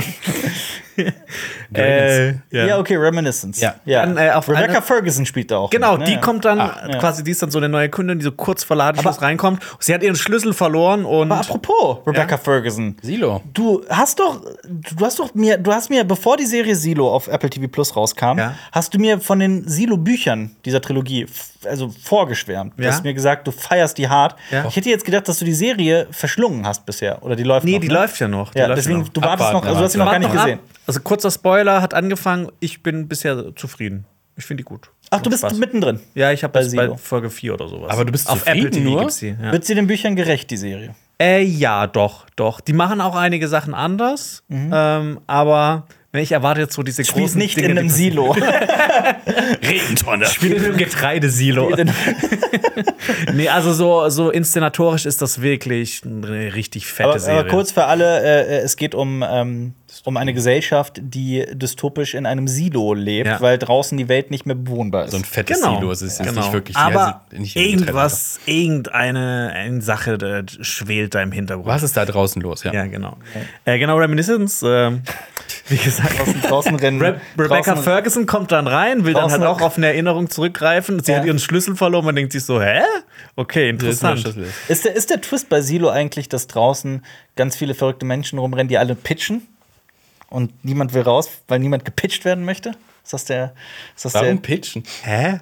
Äh, 1.74 2.34
ja. 2.52 2.78
okay, 2.80 2.98
Reminiscence. 2.98 3.62
Ja. 3.62 3.76
Dann, 3.86 4.18
äh, 4.18 4.32
auf 4.32 4.50
Rebecca 4.50 4.66
eine- 4.74 4.82
Ferguson 4.82 5.26
spielt 5.26 5.52
da 5.52 5.58
auch. 5.60 5.70
Genau, 5.70 5.92
mit, 5.94 6.00
ne? 6.02 6.06
die 6.08 6.12
Ja. 6.14 6.20
kommt 6.20 6.44
dann 6.44 6.58
ja. 6.58 6.98
quasi, 7.00 7.24
die 7.24 7.32
ist 7.32 7.42
dann 7.42 7.50
so 7.50 7.60
eine 7.60 7.70
neue 7.70 7.88
Kundin, 7.88 8.20
die 8.20 8.26
so 8.26 8.32
kurz 8.34 8.66
vor 8.66 8.76
Ladenschluss 8.76 9.22
reinkommt. 9.22 9.64
Sie 9.80 9.94
hat 9.94 10.04
ihren 10.04 10.18
Schlüssel 10.18 10.52
verloren 10.54 11.06
und 11.06 11.32
Aber 11.32 11.40
apropos 11.40 12.00
Rebecca 12.06 12.38
Ferguson. 12.38 12.98
Silo. 13.02 13.42
Du 13.54 13.86
hast 13.90 14.20
doch, 14.20 14.42
du 14.68 15.06
hast 15.06 15.20
doch 15.20 15.34
mir, 15.34 15.58
du 15.58 15.72
hast 15.72 15.90
mir, 15.90 16.04
bevor 16.04 16.36
die 16.36 16.46
Serie 16.46 16.76
Silo 16.76 17.10
auf 17.10 17.28
Apple 17.30 17.50
TV 17.50 17.68
Plus 17.70 17.96
rauskam, 17.96 18.38
Ja. 18.38 18.56
hast 18.74 18.94
du 18.94 19.00
mir 19.00 19.22
von 19.22 19.40
den 19.40 19.66
Silo-Büchern 19.68 20.52
dieser 20.66 20.82
Trilogie 20.82 21.26
also 21.66 21.90
vorgeschwärmt. 22.04 22.74
Du 22.76 22.84
Ja. 22.84 22.90
hast 22.92 23.04
mir 23.04 23.14
gesagt, 23.14 23.48
du 23.48 23.52
feierst 23.52 23.98
die 23.98 24.10
hart. 24.10 24.36
Ja. 24.52 24.66
Ich 24.68 24.76
hätte 24.76 24.90
jetzt 24.90 25.06
gedacht, 25.06 25.28
dass 25.30 25.38
du 25.40 25.46
die 25.46 25.54
Serie 25.54 26.08
verschlungen 26.12 26.66
hast 26.66 26.86
bisher. 26.86 27.24
Oder 27.24 27.36
die 27.36 27.44
läuft 27.44 27.66
Nee, 27.66 27.74
noch, 27.74 27.80
die 27.82 27.88
ne? 27.88 27.94
läuft 27.94 28.20
ja 28.20 28.28
noch. 28.28 28.52
Die 28.52 28.60
Ja, 28.60 28.68
deswegen, 28.74 29.00
noch. 29.02 29.10
du 29.10 29.22
wartest 29.22 29.50
Abwarten, 29.50 29.56
noch, 29.58 29.64
also 29.68 29.78
du 29.80 29.86
hast 29.86 29.92
sie 29.94 29.98
noch 30.00 30.06
gar 30.12 30.20
nicht 30.20 30.36
ab. 30.36 30.60
Also 30.92 31.04
kurzer 31.04 31.32
Spoiler 31.32 31.82
hat 31.82 31.94
angefangen. 31.94 32.52
Ich 32.60 32.84
bin 32.84 33.08
bisher 33.08 33.56
zufrieden. 33.56 34.04
Ich 34.36 34.44
finde 34.44 34.64
die 34.64 34.66
gut. 34.66 34.92
Ach, 35.10 35.22
du 35.22 35.30
bist 35.30 35.42
Spaß. 35.42 35.58
mittendrin. 35.58 36.02
Ja, 36.16 36.34
ich 36.34 36.44
habe 36.44 36.52
bei 36.52 36.64
bei. 36.66 36.98
Folge 36.98 37.30
4 37.30 37.54
oder 37.54 37.70
sowas. 37.70 37.92
Aber 37.92 38.04
du 38.04 38.12
bist 38.12 38.30
auf 38.30 38.40
zufrieden 38.40 38.68
Apple 38.68 38.72
TV 38.72 38.90
nur? 38.90 39.10
die. 39.10 39.38
Ja. 39.42 39.54
Wird 39.54 39.64
sie 39.64 39.74
den 39.76 39.88
Büchern 39.88 40.18
gerecht, 40.18 40.52
die 40.52 40.58
Serie? 40.58 40.94
Äh, 41.18 41.44
ja, 41.44 41.88
doch, 41.88 42.26
doch. 42.36 42.60
Die 42.60 42.74
machen 42.74 43.00
auch 43.00 43.16
einige 43.16 43.48
Sachen 43.48 43.74
anders. 43.74 44.44
Ähm, 44.50 45.22
aber 45.28 45.88
ich 46.20 46.32
erwarte 46.34 46.62
jetzt 46.62 46.74
so 46.74 46.84
diese 46.84 47.06
Spielst 47.06 47.20
großen 47.20 47.38
nicht 47.40 47.56
Dinge, 47.58 47.70
in 47.70 47.78
einem 47.78 47.90
Silo. 47.90 48.32
Regentonne. 49.64 50.26
Ich 50.26 50.32
spiele 50.32 50.56
in 50.56 50.66
einem 50.66 50.78
Getreidesilo. 50.78 51.74
nee, 53.34 53.48
also 53.48 53.72
so, 53.74 54.10
so 54.10 54.30
inszenatorisch 54.30 55.06
ist 55.06 55.22
das 55.22 55.42
wirklich 55.42 56.02
eine 56.06 56.54
richtig 56.54 56.88
fette 56.88 57.10
aber, 57.12 57.20
Serie. 57.20 57.40
aber 57.42 57.50
kurz 57.50 57.72
für 57.72 57.86
alle, 57.86 58.22
äh, 58.24 58.58
es 58.60 58.76
geht 58.76 58.94
um, 58.96 59.24
ähm, 59.28 59.74
um 60.04 60.18
eine 60.18 60.34
Gesellschaft, 60.34 61.00
die 61.02 61.46
dystopisch 61.54 62.14
in 62.14 62.26
einem 62.26 62.48
Silo 62.48 62.94
lebt, 62.94 63.28
Ja. 63.28 63.42
weil 63.42 63.58
draußen 63.58 63.98
die 63.98 64.10
Welt 64.10 64.32
nicht 64.32 64.46
mehr 64.46 64.56
bewohnbar 64.56 65.06
ist. 65.06 65.12
So 65.12 65.18
ein 65.18 65.24
fettes 65.26 65.62
Genau. 65.62 65.76
Silo. 65.80 65.92
Es 65.92 66.02
ist 66.02 66.20
jetzt 66.20 66.28
Genau. 66.30 66.42
nicht 66.42 66.54
wirklich. 66.54 66.76
Aber 66.78 67.22
ja, 67.32 67.40
nicht 67.40 67.56
irgendwas, 67.56 68.40
irgendeine 68.46 69.52
eine 69.56 69.82
Sache 69.82 70.14
äh, 70.16 70.44
schwelt 70.64 71.16
da 71.16 71.22
im 71.22 71.32
Hintergrund. 71.32 71.68
Was 71.68 71.84
ist 71.84 71.96
da 71.96 72.06
draußen 72.06 72.42
los? 72.42 72.64
Ja. 72.64 72.74
Ja, 72.74 72.86
genau. 72.88 73.18
Äh, 73.66 73.78
genau, 73.80 73.98
Reminiscence. 73.98 74.64
ähm, 74.66 75.04
wie 75.68 75.78
gesagt, 75.78 76.18
draußen, 76.20 76.42
draußen 76.42 76.76
rennen. 76.76 77.02
Re 77.02 77.22
Rebecca 77.38 77.72
draußen, 77.74 77.84
Ferguson 77.84 78.26
kommt 78.26 78.52
dann 78.52 78.68
rein, 78.68 79.06
will 79.06 79.14
dann 79.14 79.32
halt 79.32 79.44
auch 79.44 79.62
auf 79.62 79.78
eine 79.78 79.88
Erinnerung 79.88 80.30
zurückgreifen. 80.30 81.02
Sie 81.04 81.12
Ja. 81.12 81.20
hat 81.20 81.26
ihren 81.26 81.40
Schlüssel 81.40 81.76
verloren. 81.76 82.06
Man 82.06 82.16
denkt 82.16 82.32
sich 82.34 82.44
so, 82.44 82.62
hä? 82.62 82.82
Okay, 83.36 83.70
interessant. 83.70 84.26
Ist, 84.68 84.86
der, 84.86 84.96
ist 84.96 85.10
der 85.10 85.22
Twist 85.22 85.50
bei 85.50 85.62
Silo 85.62 85.90
eigentlich, 85.90 86.30
dass 86.30 86.48
draußen 86.48 87.04
ganz 87.36 87.56
viele 87.56 87.74
verrückte 87.74 88.06
Menschen 88.06 88.40
rumrennen, 88.40 88.68
die 88.68 88.78
alle 88.78 88.96
pitchen? 88.96 89.48
Und 90.30 90.64
niemand 90.64 90.94
will 90.94 91.02
raus, 91.02 91.30
weil 91.48 91.60
niemand 91.60 91.84
gepitcht 91.86 92.24
werden 92.26 92.46
möchte? 92.46 92.72
Ist 93.04 93.14
das 93.14 93.26
der. 93.26 93.54
Ist 93.96 94.06
das 94.06 94.14
Warum 94.14 94.28
der. 94.28 94.36
pitchen? 94.42 94.84
Hä? 95.04 95.40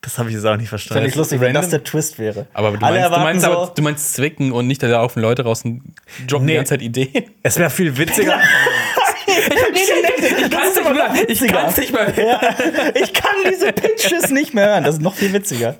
Das 0.00 0.18
habe 0.18 0.28
ich 0.28 0.34
jetzt 0.34 0.44
auch 0.44 0.56
nicht 0.58 0.68
verstanden. 0.68 0.96
Fände 0.98 1.08
ich 1.08 1.14
lustig, 1.14 1.40
wenn 1.40 1.54
das 1.54 1.70
der 1.70 1.82
Twist 1.82 2.18
wäre. 2.18 2.46
Aber 2.52 2.72
du 2.72 2.78
meinst, 2.78 3.10
du, 3.10 3.18
meinst 3.20 3.44
so, 3.46 3.50
aber, 3.52 3.72
du 3.74 3.80
meinst 3.82 4.14
zwicken 4.14 4.52
und 4.52 4.66
nicht, 4.66 4.82
da 4.82 4.86
laufen 4.88 5.20
Leute 5.22 5.44
raus 5.44 5.64
und 5.64 5.82
joggen 6.28 6.44
Nee. 6.44 6.52
die 6.52 6.56
ganze 6.56 6.70
Zeit 6.70 6.82
Ideen. 6.82 7.30
Es 7.42 7.58
wäre 7.58 7.70
viel 7.70 7.96
witziger. 7.96 8.38
Ich 9.26 10.50
kann 10.50 10.68
es 10.68 10.76
nicht 10.76 10.92
mehr. 10.92 11.28
Ich 11.28 11.40
nicht 11.78 11.92
mehr. 11.92 12.92
ich 12.94 13.12
kann 13.12 13.36
diese 13.50 13.72
Pitches 13.72 14.30
nicht 14.30 14.54
mehr 14.54 14.66
hören. 14.66 14.84
Das 14.84 14.96
ist 14.96 15.02
noch 15.02 15.14
viel 15.14 15.32
witziger. 15.32 15.76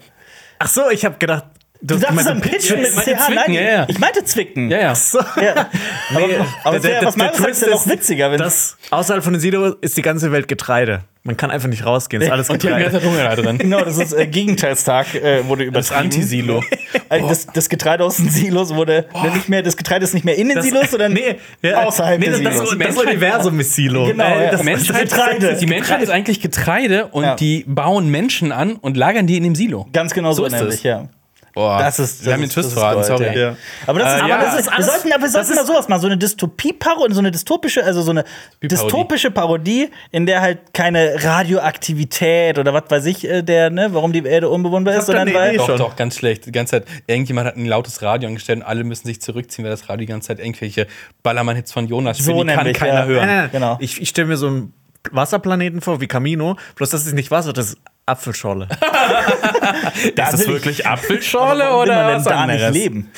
Ach 0.58 0.68
so, 0.68 0.88
ich 0.90 1.04
habe 1.04 1.16
gedacht, 1.18 1.44
Du 1.86 1.96
dachtest 1.98 2.26
am 2.28 2.40
Pitchen 2.40 2.80
mit 2.80 2.90
CH, 2.92 3.02
zwicken, 3.02 3.34
nein, 3.34 3.52
ja, 3.52 3.60
ja. 3.60 3.86
ich 3.88 3.98
meinte 3.98 4.24
zwicken. 4.24 4.70
Ja, 4.70 4.78
ja. 4.80 4.94
So. 4.94 5.18
Ja. 5.18 5.68
Aber, 6.14 6.26
aber 6.64 6.80
Der- 6.80 6.90
der, 6.90 7.00
der- 7.00 7.08
was 7.08 7.16
meinst 7.16 7.38
du, 7.38 7.44
ist 7.46 7.60
ja 7.62 7.68
noch 7.68 7.82
Twist 7.82 7.86
ist, 7.86 7.92
witziger, 7.92 8.30
wenn 8.30 8.38
Das 8.38 8.76
außerhalb 8.90 9.22
von 9.22 9.34
den 9.34 9.40
Silo 9.40 9.74
ist 9.80 9.96
die 9.96 10.02
ganze 10.02 10.32
Welt 10.32 10.48
Getreide. 10.48 11.02
Man 11.24 11.36
kann 11.38 11.50
einfach 11.50 11.68
nicht 11.68 11.84
rausgehen. 11.86 12.22
Ist 12.22 12.30
alles 12.30 12.48
Und 12.50 12.62
die 12.62 12.66
Getreide. 12.68 12.90
ganze 12.90 13.06
Hunger 13.06 13.24
da 13.24 13.36
drin. 13.36 13.58
Genau, 13.58 13.80
das 13.84 13.98
ist 13.98 14.12
äh, 14.14 14.26
Gegenteilstag, 14.26 15.14
äh, 15.14 15.46
wurde 15.46 15.70
Das 15.70 15.88
übertrieben. 15.90 16.04
Anti-Silo. 16.04 16.62
Äh, 17.10 17.20
Das, 17.20 17.46
das 17.46 17.68
Getreide 17.68 18.02
aus 18.04 18.16
den 18.16 18.30
Silos 18.30 18.74
wurde 18.74 19.06
ne, 19.22 19.30
nicht 19.32 19.48
mehr, 19.50 19.62
das 19.62 19.76
Getreide 19.76 20.04
ist 20.04 20.14
nicht 20.14 20.24
mehr 20.24 20.36
in 20.36 20.48
den 20.48 20.56
Das- 20.56 20.64
Silos, 20.64 20.90
sondern 20.90 21.12
nee, 21.12 21.36
ja, 21.60 21.84
außerhalb 21.84 22.18
nee, 22.18 22.26
der 22.30 22.38
das, 22.38 22.54
Silos. 22.54 22.78
das, 22.78 22.94
das 22.94 23.04
Universum 23.04 23.60
ist 23.60 23.74
Silo. 23.74 24.06
Genau, 24.06 24.24
Äh, 24.24 24.50
das, 24.50 24.60
Die 24.60 24.64
Menschheit, 24.64 25.02
Getreide. 25.10 25.56
Die 25.60 25.66
Menschheit 25.66 26.00
ist 26.02 26.08
eigentlich 26.08 26.40
Getreide 26.40 27.06
und 27.08 27.24
Ja. 27.24 27.34
die 27.36 27.64
bauen 27.66 28.10
Menschen 28.10 28.52
an 28.52 28.76
und 28.76 28.96
lagern 28.96 29.26
die 29.26 29.36
in 29.36 29.42
dem 29.44 29.54
Silo. 29.54 29.86
Ganz 29.92 30.14
genau 30.14 30.32
so, 30.32 30.42
So 30.42 30.46
ist 30.46 30.52
nämlich, 30.52 30.74
es. 30.76 30.82
ja. 30.82 31.08
Boah, 31.54 31.78
Das 31.78 31.98
ist, 32.00 32.24
wir 32.24 32.32
haben 32.32 32.40
den 32.40 32.48
das 32.48 32.54
Twist 32.54 32.68
ist 32.68 32.74
verraten, 32.74 33.04
sorry. 33.04 33.26
Ja. 33.26 33.32
Ja. 33.50 33.56
Aber 33.86 34.00
das 34.00 34.14
ist, 34.14 34.18
Äh, 34.18 34.20
aber 34.22 34.28
ja. 34.28 34.38
das 34.38 34.46
ist, 34.46 34.54
Das 34.54 34.60
ist 34.60 34.66
wir 34.66 34.72
alles- 34.74 34.86
sollten, 34.86 35.12
aber 35.12 35.22
wir 35.22 35.28
sollten 35.30 35.54
mal 35.54 35.66
sowas 35.66 35.88
machen, 35.88 36.00
so 36.00 36.06
eine 36.08 36.18
Dystopie-Parodie, 36.18 37.14
so 37.14 37.20
eine 37.20 37.30
dystopische, 37.30 37.84
also 37.84 38.02
so 38.02 38.10
eine 38.10 38.24
dystopische 38.62 39.30
Parodie, 39.30 39.88
in 40.10 40.26
der 40.26 40.40
halt 40.40 40.74
keine 40.74 41.14
Radioaktivität 41.22 42.58
oder 42.58 42.74
was 42.74 42.84
weiß 42.88 43.06
ich, 43.06 43.24
äh, 43.28 43.42
der, 43.42 43.70
ne, 43.70 43.88
warum 43.92 44.12
die 44.12 44.24
Erde 44.24 44.48
unbewohnbar 44.48 44.94
ist, 44.96 45.06
sondern 45.06 45.32
weil. 45.32 45.56
Doch, 45.56 45.66
schon. 45.66 45.78
doch, 45.78 45.96
ganz 45.96 46.16
schlecht. 46.16 46.46
Die 46.46 46.52
ganze 46.52 46.72
Zeit, 46.72 46.86
irgendjemand 47.06 47.46
hat 47.46 47.56
ein 47.56 47.66
lautes 47.66 48.02
Radio 48.02 48.28
angestellt 48.28 48.60
und 48.60 48.64
alle 48.64 48.84
müssen 48.84 49.06
sich 49.06 49.20
zurückziehen, 49.20 49.64
weil 49.64 49.70
das 49.70 49.88
Radio 49.88 50.00
die 50.00 50.06
ganze 50.06 50.28
Zeit 50.28 50.40
irgendwelche 50.40 50.86
Ballermann-Hits 51.22 51.72
von 51.72 51.86
Jonas 51.86 52.18
spielt, 52.18 52.36
So 52.36 52.42
die 52.42 52.48
kann 52.48 52.56
nämlich, 52.58 52.76
keiner 52.78 53.00
ja. 53.00 53.04
hören. 53.06 53.26
Nein. 53.26 53.48
Genau. 53.52 53.76
Ich, 53.80 54.00
ich 54.00 54.08
stelle 54.08 54.28
mir 54.28 54.36
so 54.36 54.46
einen 54.48 54.72
Wasserplaneten 55.10 55.80
vor 55.80 56.00
wie 56.00 56.06
Camino, 56.06 56.56
bloß 56.76 56.90
das 56.90 57.06
ist 57.06 57.12
nicht 57.14 57.30
Wasser, 57.30 57.52
das 57.52 57.70
ist 57.70 57.78
Apfelschorle. 58.06 58.68
Da 58.70 60.24
Ist 60.24 60.32
das 60.34 60.40
ich- 60.42 60.48
wirklich 60.48 60.86
Apfelschorle 60.86 61.64
will 61.64 61.70
oder 61.70 61.94
man 61.94 62.06
denn 62.08 62.16
was 62.16 62.24
da 62.24 62.46
nicht 62.46 62.54
anderes? 62.56 62.74
leben? 62.74 63.10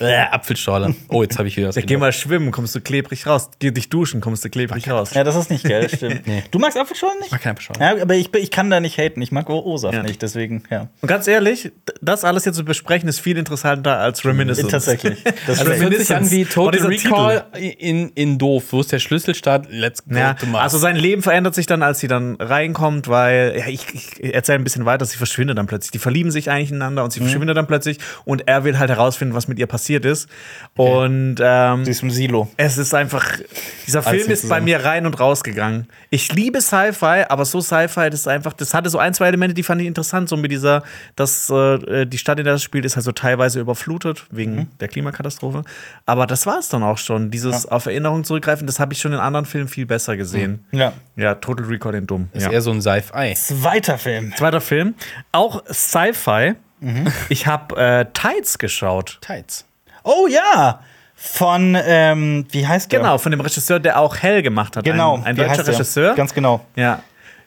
Äh, 0.00 0.16
Apfelschorle. 0.30 0.94
Oh, 1.08 1.22
jetzt 1.22 1.38
habe 1.38 1.48
ich 1.48 1.56
wieder 1.56 1.68
was. 1.68 1.76
Ja, 1.76 1.82
geh 1.82 1.96
mal 1.96 2.12
schwimmen, 2.12 2.50
kommst 2.50 2.74
du 2.74 2.80
klebrig 2.82 3.26
raus. 3.26 3.48
Geh 3.58 3.70
dich 3.70 3.88
duschen, 3.88 4.20
kommst 4.20 4.44
du 4.44 4.50
klebrig 4.50 4.90
raus. 4.90 5.14
Ja, 5.14 5.24
das 5.24 5.34
ist 5.36 5.50
nicht 5.50 5.64
geil, 5.64 5.84
das 5.88 5.92
stimmt. 5.96 6.22
Du 6.50 6.58
magst 6.58 6.76
Apfelschorle 6.76 7.16
nicht? 7.16 7.26
Ich 7.26 7.32
mag 7.32 7.40
keine 7.42 7.52
Apfelschorle. 7.52 7.80
Ja, 7.96 8.02
aber 8.02 8.14
ich, 8.16 8.34
ich 8.34 8.50
kann 8.50 8.68
da 8.68 8.80
nicht 8.80 8.98
haten. 8.98 9.22
Ich 9.22 9.32
mag 9.32 9.48
O-Saft 9.48 9.94
Ja. 9.94 10.02
nicht, 10.02 10.20
deswegen, 10.20 10.62
ja. 10.70 10.88
Und 11.00 11.08
ganz 11.08 11.26
ehrlich, 11.26 11.72
das 12.02 12.24
alles 12.24 12.44
jetzt 12.44 12.56
zu 12.56 12.64
besprechen, 12.66 13.08
ist 13.08 13.20
viel 13.20 13.38
interessanter 13.38 13.98
als 13.98 14.24
Reminiscence. 14.26 14.70
Tatsächlich. 14.70 15.22
Das 15.46 15.60
Also, 15.60 15.72
es 15.72 15.80
hört 15.82 15.94
sich 15.96 16.14
an 16.14 16.30
wie 16.30 16.44
Total 16.44 16.72
dieser 16.72 16.88
Recall 16.88 17.46
in, 17.54 18.08
in 18.10 18.38
doof, 18.38 18.64
wo 18.70 18.80
ist 18.80 18.92
der 18.92 18.98
Schlüsselstart? 18.98 19.66
Let's 19.70 20.04
go 20.04 20.16
Ja, 20.16 20.34
to 20.34 20.46
Mars. 20.46 20.62
also 20.64 20.78
sein 20.78 20.96
Leben 20.96 21.22
verändert 21.22 21.54
sich 21.54 21.66
dann, 21.66 21.82
als 21.82 22.00
sie 22.00 22.08
dann 22.08 22.36
reinkommt, 22.36 23.08
weil, 23.08 23.54
ja, 23.58 23.66
ich, 23.68 23.86
ich 24.18 24.33
erzähle 24.34 24.58
ein 24.58 24.64
bisschen 24.64 24.84
weiter, 24.84 25.04
sie 25.04 25.16
verschwindet 25.16 25.56
dann 25.58 25.66
plötzlich. 25.66 25.90
Die 25.92 25.98
verlieben 25.98 26.30
sich 26.30 26.50
eigentlich 26.50 26.70
ineinander 26.70 27.04
und 27.04 27.12
sie 27.12 27.20
verschwindet 27.20 27.56
dann 27.56 27.66
plötzlich 27.66 27.98
und 28.24 28.46
er 28.48 28.64
will 28.64 28.78
halt 28.78 28.90
herausfinden, 28.90 29.34
was 29.34 29.48
mit 29.48 29.58
ihr 29.58 29.66
passiert 29.66 30.04
ist. 30.04 30.28
Und 30.76 31.36
ähm, 31.40 31.84
Sie 31.84 31.90
ist 31.90 32.02
im 32.02 32.10
Silo. 32.10 32.48
es 32.56 32.78
ist 32.78 32.94
einfach, 32.94 33.26
dieser 33.86 34.02
Film 34.02 34.28
ist 34.30 34.48
bei 34.48 34.60
mir 34.60 34.84
rein 34.84 35.06
und 35.06 35.18
raus 35.20 35.42
gegangen. 35.44 35.86
Ich 36.10 36.32
liebe 36.32 36.60
Sci-Fi, 36.60 37.24
aber 37.28 37.44
so 37.44 37.60
Sci-Fi, 37.60 38.10
das 38.10 38.20
ist 38.20 38.28
einfach, 38.28 38.52
das 38.52 38.74
hatte 38.74 38.90
so 38.90 38.98
ein, 38.98 39.14
zwei 39.14 39.28
Elemente, 39.28 39.54
die 39.54 39.62
fand 39.62 39.80
ich 39.80 39.86
interessant, 39.86 40.28
so 40.28 40.36
mit 40.36 40.50
dieser, 40.50 40.82
dass 41.16 41.48
äh, 41.50 42.06
die 42.06 42.18
Stadt, 42.18 42.38
in 42.38 42.44
der 42.44 42.54
das 42.54 42.62
spielt, 42.62 42.84
ist 42.84 42.96
halt 42.96 43.04
so 43.04 43.12
teilweise 43.12 43.60
überflutet, 43.60 44.24
wegen 44.30 44.68
der 44.80 44.88
Klimakatastrophe. 44.88 45.62
Aber 46.06 46.26
das 46.26 46.46
war 46.46 46.58
es 46.58 46.68
dann 46.68 46.82
auch 46.82 46.98
schon. 46.98 47.30
Dieses 47.30 47.66
auf 47.66 47.86
Erinnerung 47.86 48.24
zurückgreifen, 48.24 48.66
das 48.66 48.80
habe 48.80 48.92
ich 48.92 49.00
schon 49.00 49.12
in 49.12 49.18
anderen 49.18 49.44
Filmen 49.46 49.68
viel 49.68 49.86
besser 49.86 50.16
gesehen. 50.16 50.64
Ja. 50.72 50.92
Ja, 51.16 51.34
Total 51.36 51.66
Recall 51.66 51.94
in 51.94 52.06
dumm. 52.06 52.28
ist 52.32 52.44
Ja. 52.44 52.50
eher 52.50 52.60
so 52.60 52.72
ein 52.72 52.80
Sci-Fi. 52.82 53.34
Zweiter 53.34 53.98
Film. 53.98 54.23
Zweiter 54.36 54.60
Film, 54.60 54.94
auch 55.32 55.62
Sci-Fi. 55.66 56.54
Ich 57.30 57.46
habe 57.46 57.76
äh, 57.76 58.06
Tides 58.12 58.58
geschaut. 58.58 59.18
Tights. 59.22 59.64
Oh 60.02 60.26
ja! 60.28 60.80
Von, 61.14 61.78
ähm, 61.82 62.46
wie 62.50 62.66
heißt 62.66 62.92
der? 62.92 63.00
Genau, 63.00 63.16
von 63.16 63.30
dem 63.30 63.40
Regisseur, 63.40 63.80
der 63.80 63.98
auch 63.98 64.16
Hell 64.16 64.42
gemacht 64.42 64.76
hat. 64.76 64.84
Genau. 64.84 65.14
Ein, 65.16 65.24
ein 65.24 65.36
deutscher? 65.36 65.66
Regisseur. 65.66 66.14
Ganz 66.14 66.34
genau. 66.34 66.64
ja. 66.76 67.00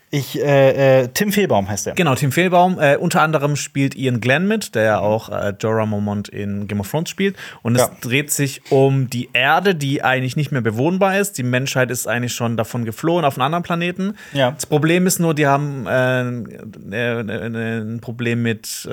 Ich, 0.10 0.40
äh, 0.42 1.02
äh, 1.04 1.08
Tim 1.10 1.34
Fehlbaum 1.34 1.68
heißt 1.68 1.88
der. 1.88 1.94
Genau, 1.96 2.16
Tim 2.16 2.32
Fehlbaum. 2.32 2.80
Äh, 2.80 2.96
unter 2.96 3.22
anderem 3.22 3.58
spielt 3.58 3.94
Ian 3.94 4.22
Glenn 4.22 4.48
mit, 4.48 4.74
der 4.74 4.84
ja 4.84 5.00
auch 5.00 5.28
äh, 5.28 5.54
Jorah 5.60 5.86
Mormont 5.86 6.30
in 6.30 6.68
Game 6.68 6.80
of 6.80 6.90
Thrones 6.90 7.10
spielt. 7.10 7.36
Und 7.62 7.76
es 7.76 7.82
Ja. 7.82 7.92
dreht 8.00 8.32
sich 8.32 8.62
um 8.72 9.10
die 9.10 9.30
Erde, 9.34 9.76
die 9.76 10.04
eigentlich 10.04 10.38
nicht 10.38 10.52
mehr 10.54 10.62
bewohnbar 10.62 11.18
ist. 11.20 11.38
Die 11.38 11.44
Menschheit 11.44 11.92
ist 11.92 12.08
eigentlich 12.08 12.34
schon 12.34 12.56
davon 12.56 12.86
geflohen 12.86 13.26
auf 13.26 13.36
einen 13.36 13.42
anderen 13.44 13.64
Planeten. 13.64 14.16
Ja. 14.32 14.52
Das 14.52 14.66
Problem 14.66 15.08
ist 15.08 15.20
nur, 15.20 15.34
die 15.34 15.46
haben 15.46 15.86
äh, 15.88 16.22
äh, 16.22 17.82
ein 17.82 18.00
Problem 18.00 18.44
mit 18.44 18.88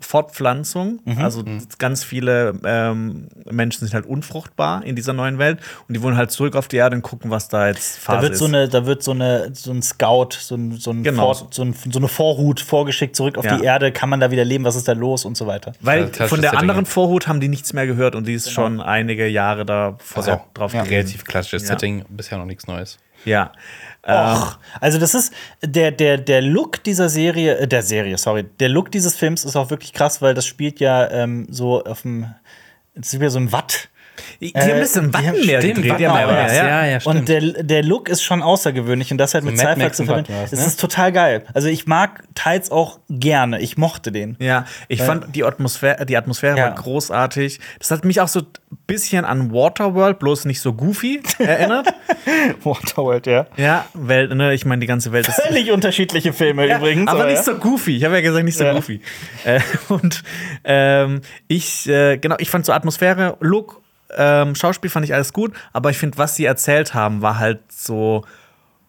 Fortpflanzung. 0.00 1.00
Mhm. 1.04 1.18
Also 1.18 1.44
ganz 1.78 2.04
viele 2.04 2.54
ähm, 2.64 3.28
Menschen 3.50 3.86
sind 3.86 3.94
halt 3.94 4.06
unfruchtbar 4.06 4.84
in 4.84 4.96
dieser 4.96 5.12
neuen 5.12 5.38
Welt. 5.38 5.58
Und 5.88 5.96
die 5.96 6.02
wollen 6.02 6.16
halt 6.16 6.30
zurück 6.30 6.56
auf 6.56 6.68
die 6.68 6.76
Erde 6.76 6.96
und 6.96 7.02
gucken, 7.02 7.30
was 7.30 7.48
da 7.48 7.68
jetzt 7.68 7.98
Phase 7.98 8.16
Da 8.18 8.22
wird 8.22 8.32
ist. 8.34 8.38
so 8.38 8.44
eine, 8.46 8.68
da 8.68 8.86
wird 8.86 9.02
so 9.02 9.10
eine, 9.12 9.50
so 9.54 9.70
ein 9.72 9.82
Scout, 9.82 10.30
so 10.38 10.59
ähm, 10.72 10.76
so, 10.78 10.90
ein 10.90 11.02
Genau. 11.02 11.32
Vor, 11.34 11.48
so, 11.50 11.62
ein, 11.62 11.74
so 11.74 11.98
eine 11.98 12.08
Vorhut 12.08 12.60
vorgeschickt 12.60 13.16
zurück 13.16 13.38
auf 13.38 13.44
Ja. 13.44 13.56
die 13.58 13.64
Erde. 13.64 13.92
Kann 13.92 14.08
man 14.08 14.20
da 14.20 14.30
wieder 14.30 14.44
leben? 14.44 14.64
Was 14.64 14.76
ist 14.76 14.86
da 14.88 14.92
los 14.92 15.24
und 15.24 15.36
so 15.36 15.46
weiter? 15.46 15.72
Weil 15.80 16.04
klassisches 16.06 16.28
von 16.30 16.40
der 16.42 16.56
anderen 16.58 16.86
Vorhut 16.86 17.26
haben 17.28 17.40
die 17.40 17.48
nichts 17.48 17.72
mehr 17.72 17.86
gehört 17.86 18.14
und 18.14 18.26
die 18.26 18.34
ist 18.34 18.50
schon 18.50 18.80
einige 18.80 19.26
Jahre 19.26 19.64
da 19.64 19.96
Also, 20.14 20.40
drauf 20.54 20.74
ja. 20.74 20.82
Relativ 20.82 21.24
klassisches 21.24 21.62
Ja. 21.62 21.68
Setting, 21.68 22.04
bisher 22.08 22.38
noch 22.38 22.46
nichts 22.46 22.66
Neues. 22.66 22.98
Ja. 23.24 23.52
Ähm, 24.02 24.16
Och, 24.36 24.58
also 24.80 24.98
das 24.98 25.14
ist 25.14 25.32
der, 25.62 25.90
der, 25.92 26.16
der 26.16 26.40
Look 26.40 26.82
dieser 26.84 27.08
Serie, 27.10 27.58
äh, 27.58 27.68
der 27.68 27.82
Serie, 27.82 28.16
sorry, 28.16 28.44
der 28.58 28.70
Look 28.70 28.90
dieses 28.90 29.14
Films 29.14 29.44
ist 29.44 29.56
auch 29.56 29.68
wirklich 29.68 29.92
krass, 29.92 30.22
weil 30.22 30.32
das 30.32 30.46
spielt 30.46 30.80
ja 30.80 31.10
ähm, 31.10 31.46
so 31.50 31.84
auf 31.84 32.02
dem, 32.02 32.26
es 32.94 33.12
ist 33.12 33.20
wieder 33.20 33.28
so 33.30 33.38
ein 33.38 33.52
Watt. 33.52 33.88
Die 34.40 34.52
haben 34.54 34.70
ein 34.70 34.80
bisschen 34.80 35.10
die 35.10 35.16
haben- 35.18 35.26
Wattenmeer 35.26 35.60
stimmt, 35.60 35.74
gedreht. 35.76 36.00
Die 36.00 36.08
haben 36.08 36.26
mehr, 36.26 36.54
ja. 36.54 36.66
ja, 36.66 36.86
ja, 36.86 37.00
stimmt. 37.00 37.16
Und 37.16 37.28
der, 37.28 37.40
der 37.62 37.82
Look 37.82 38.08
ist 38.08 38.22
schon 38.22 38.42
außergewöhnlich 38.42 39.10
und 39.12 39.18
das 39.18 39.34
halt 39.34 39.44
mit 39.44 39.56
Mad 39.56 39.74
Sci-Fi 39.74 39.92
zu 39.92 40.04
verbinden. 40.04 40.32
Das 40.50 40.52
ne? 40.52 40.66
ist 40.66 40.80
total 40.80 41.12
geil. 41.12 41.44
Also 41.54 41.68
ich 41.68 41.86
mag 41.86 42.22
Tides 42.34 42.70
auch 42.70 42.98
gerne. 43.08 43.60
Ich 43.60 43.76
mochte 43.76 44.12
den. 44.12 44.36
Ja, 44.38 44.64
ich 44.88 45.02
fand 45.02 45.34
die 45.34 45.44
Atmosphäre, 45.44 46.06
die 46.06 46.16
Atmosphäre 46.16 46.56
Ja. 46.56 46.64
war 46.64 46.74
großartig. 46.74 47.60
Das 47.78 47.90
hat 47.90 48.04
mich 48.04 48.20
auch 48.20 48.28
so 48.28 48.40
ein 48.40 48.46
bisschen 48.86 49.24
an 49.24 49.52
Waterworld, 49.52 50.18
bloß 50.18 50.44
nicht 50.44 50.60
so 50.60 50.72
goofy 50.72 51.22
erinnert. 51.38 51.92
Waterworld, 52.62 53.26
ja. 53.26 53.46
ja, 53.56 53.84
weil, 53.94 54.28
ne, 54.28 54.54
ich 54.54 54.64
meine, 54.64 54.80
die 54.80 54.86
ganze 54.86 55.12
Welt 55.12 55.28
ist. 55.28 55.40
Völlig 55.40 55.70
unterschiedliche 55.70 56.32
Filme 56.32 56.66
Ja, 56.66 56.78
übrigens. 56.78 57.08
aber 57.08 57.26
nicht 57.26 57.36
ja. 57.36 57.42
so 57.42 57.54
goofy. 57.56 57.96
Ich 57.96 58.04
habe 58.04 58.14
ja 58.14 58.20
gesagt, 58.20 58.44
nicht 58.44 58.56
so 58.56 58.64
goofy. 58.64 59.00
Äh, 59.44 59.60
und 59.88 60.22
ähm, 60.64 61.20
ich, 61.48 61.88
äh, 61.88 62.18
genau, 62.18 62.36
ich 62.38 62.50
fand 62.50 62.66
so 62.66 62.72
Atmosphäre, 62.72 63.36
Look, 63.40 63.79
ähm, 64.16 64.54
Schauspiel 64.54 64.90
fand 64.90 65.04
ich 65.04 65.14
alles 65.14 65.32
gut, 65.32 65.52
aber 65.72 65.90
ich 65.90 65.98
finde, 65.98 66.18
was 66.18 66.34
sie 66.36 66.44
erzählt 66.44 66.94
haben, 66.94 67.22
war 67.22 67.38
halt 67.38 67.60
so 67.70 68.24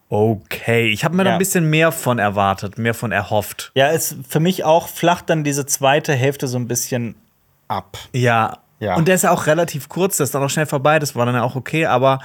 okay. 0.08 0.88
Ich 0.90 1.04
habe 1.04 1.16
mir 1.16 1.24
da 1.24 1.30
Ja. 1.30 1.36
ein 1.36 1.38
bisschen 1.38 1.70
mehr 1.70 1.90
von 1.92 2.18
erwartet, 2.18 2.76
mehr 2.78 2.94
von 2.94 3.12
erhofft. 3.12 3.72
Ja, 3.74 3.88
ist 3.88 4.16
für 4.28 4.40
mich 4.40 4.64
auch 4.64 4.88
flacht 4.88 5.30
dann 5.30 5.42
diese 5.44 5.64
zweite 5.66 6.12
Hälfte 6.14 6.46
so 6.48 6.58
ein 6.58 6.68
bisschen 6.68 7.14
ab. 7.68 7.96
Ja. 8.12 8.58
Ja. 8.78 8.96
Und 8.96 9.06
der 9.06 9.14
ist 9.14 9.22
ja 9.22 9.30
auch 9.30 9.46
relativ 9.46 9.88
kurz, 9.88 10.16
der 10.16 10.24
ist 10.24 10.34
dann 10.34 10.42
auch 10.42 10.50
schnell 10.50 10.66
vorbei, 10.66 10.98
das 10.98 11.14
war 11.14 11.24
dann 11.24 11.36
ja 11.36 11.42
auch 11.44 11.54
okay, 11.54 11.86
aber 11.86 12.18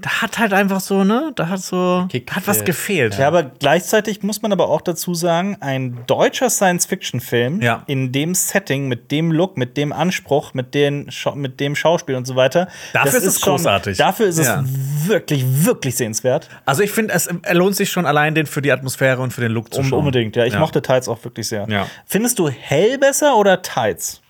da 0.00 0.22
hat 0.22 0.38
halt 0.38 0.52
einfach 0.52 0.80
so, 0.80 1.04
ne, 1.04 1.32
da 1.34 1.48
hat 1.48 1.60
so, 1.60 2.06
Kick 2.10 2.30
hat 2.32 2.46
was 2.46 2.58
fehlt. 2.58 2.66
gefehlt. 2.66 3.18
Ja, 3.18 3.28
aber 3.28 3.44
gleichzeitig 3.44 4.22
muss 4.22 4.42
man 4.42 4.52
aber 4.52 4.68
auch 4.68 4.80
dazu 4.80 5.14
sagen, 5.14 5.56
ein 5.60 5.98
deutscher 6.06 6.50
Science-Fiction-Film 6.50 7.60
Ja. 7.60 7.82
in 7.86 8.12
dem 8.12 8.34
Setting, 8.34 8.88
mit 8.88 9.10
dem 9.10 9.32
Look, 9.32 9.56
mit 9.56 9.76
dem 9.76 9.92
Anspruch, 9.92 10.54
mit, 10.54 10.74
den 10.74 11.10
mit 11.34 11.60
dem 11.60 11.76
Schauspiel 11.76 12.14
und 12.16 12.26
so 12.26 12.36
weiter. 12.36 12.68
Dafür 12.92 13.18
ist 13.18 13.24
es 13.26 13.40
schon- 13.40 13.50
großartig. 13.56 13.98
Dafür 13.98 14.26
ist 14.26 14.38
es 14.38 14.46
Ja. 14.46 14.64
wirklich, 15.06 15.44
wirklich 15.64 15.96
sehenswert. 15.96 16.48
Also 16.66 16.82
ich 16.82 16.90
finde, 16.90 17.14
es 17.14 17.28
lohnt 17.52 17.76
sich 17.76 17.90
schon 17.90 18.06
allein 18.06 18.34
den 18.34 18.46
für 18.46 18.62
die 18.62 18.72
Atmosphäre 18.72 19.20
und 19.20 19.32
für 19.32 19.40
den 19.40 19.52
Look 19.52 19.72
zu 19.72 19.80
Um, 19.80 19.86
schauen. 19.86 19.98
unbedingt, 20.00 20.36
ja. 20.36 20.44
Ich 20.44 20.54
Ja. 20.54 20.60
mochte 20.60 20.82
Tides 20.82 21.08
auch 21.08 21.22
wirklich 21.24 21.48
sehr. 21.48 21.66
Ja. 21.68 21.86
Findest 22.06 22.38
du 22.38 22.48
Hell 22.48 22.98
besser 22.98 23.36
oder 23.36 23.62
Tides? 23.62 24.20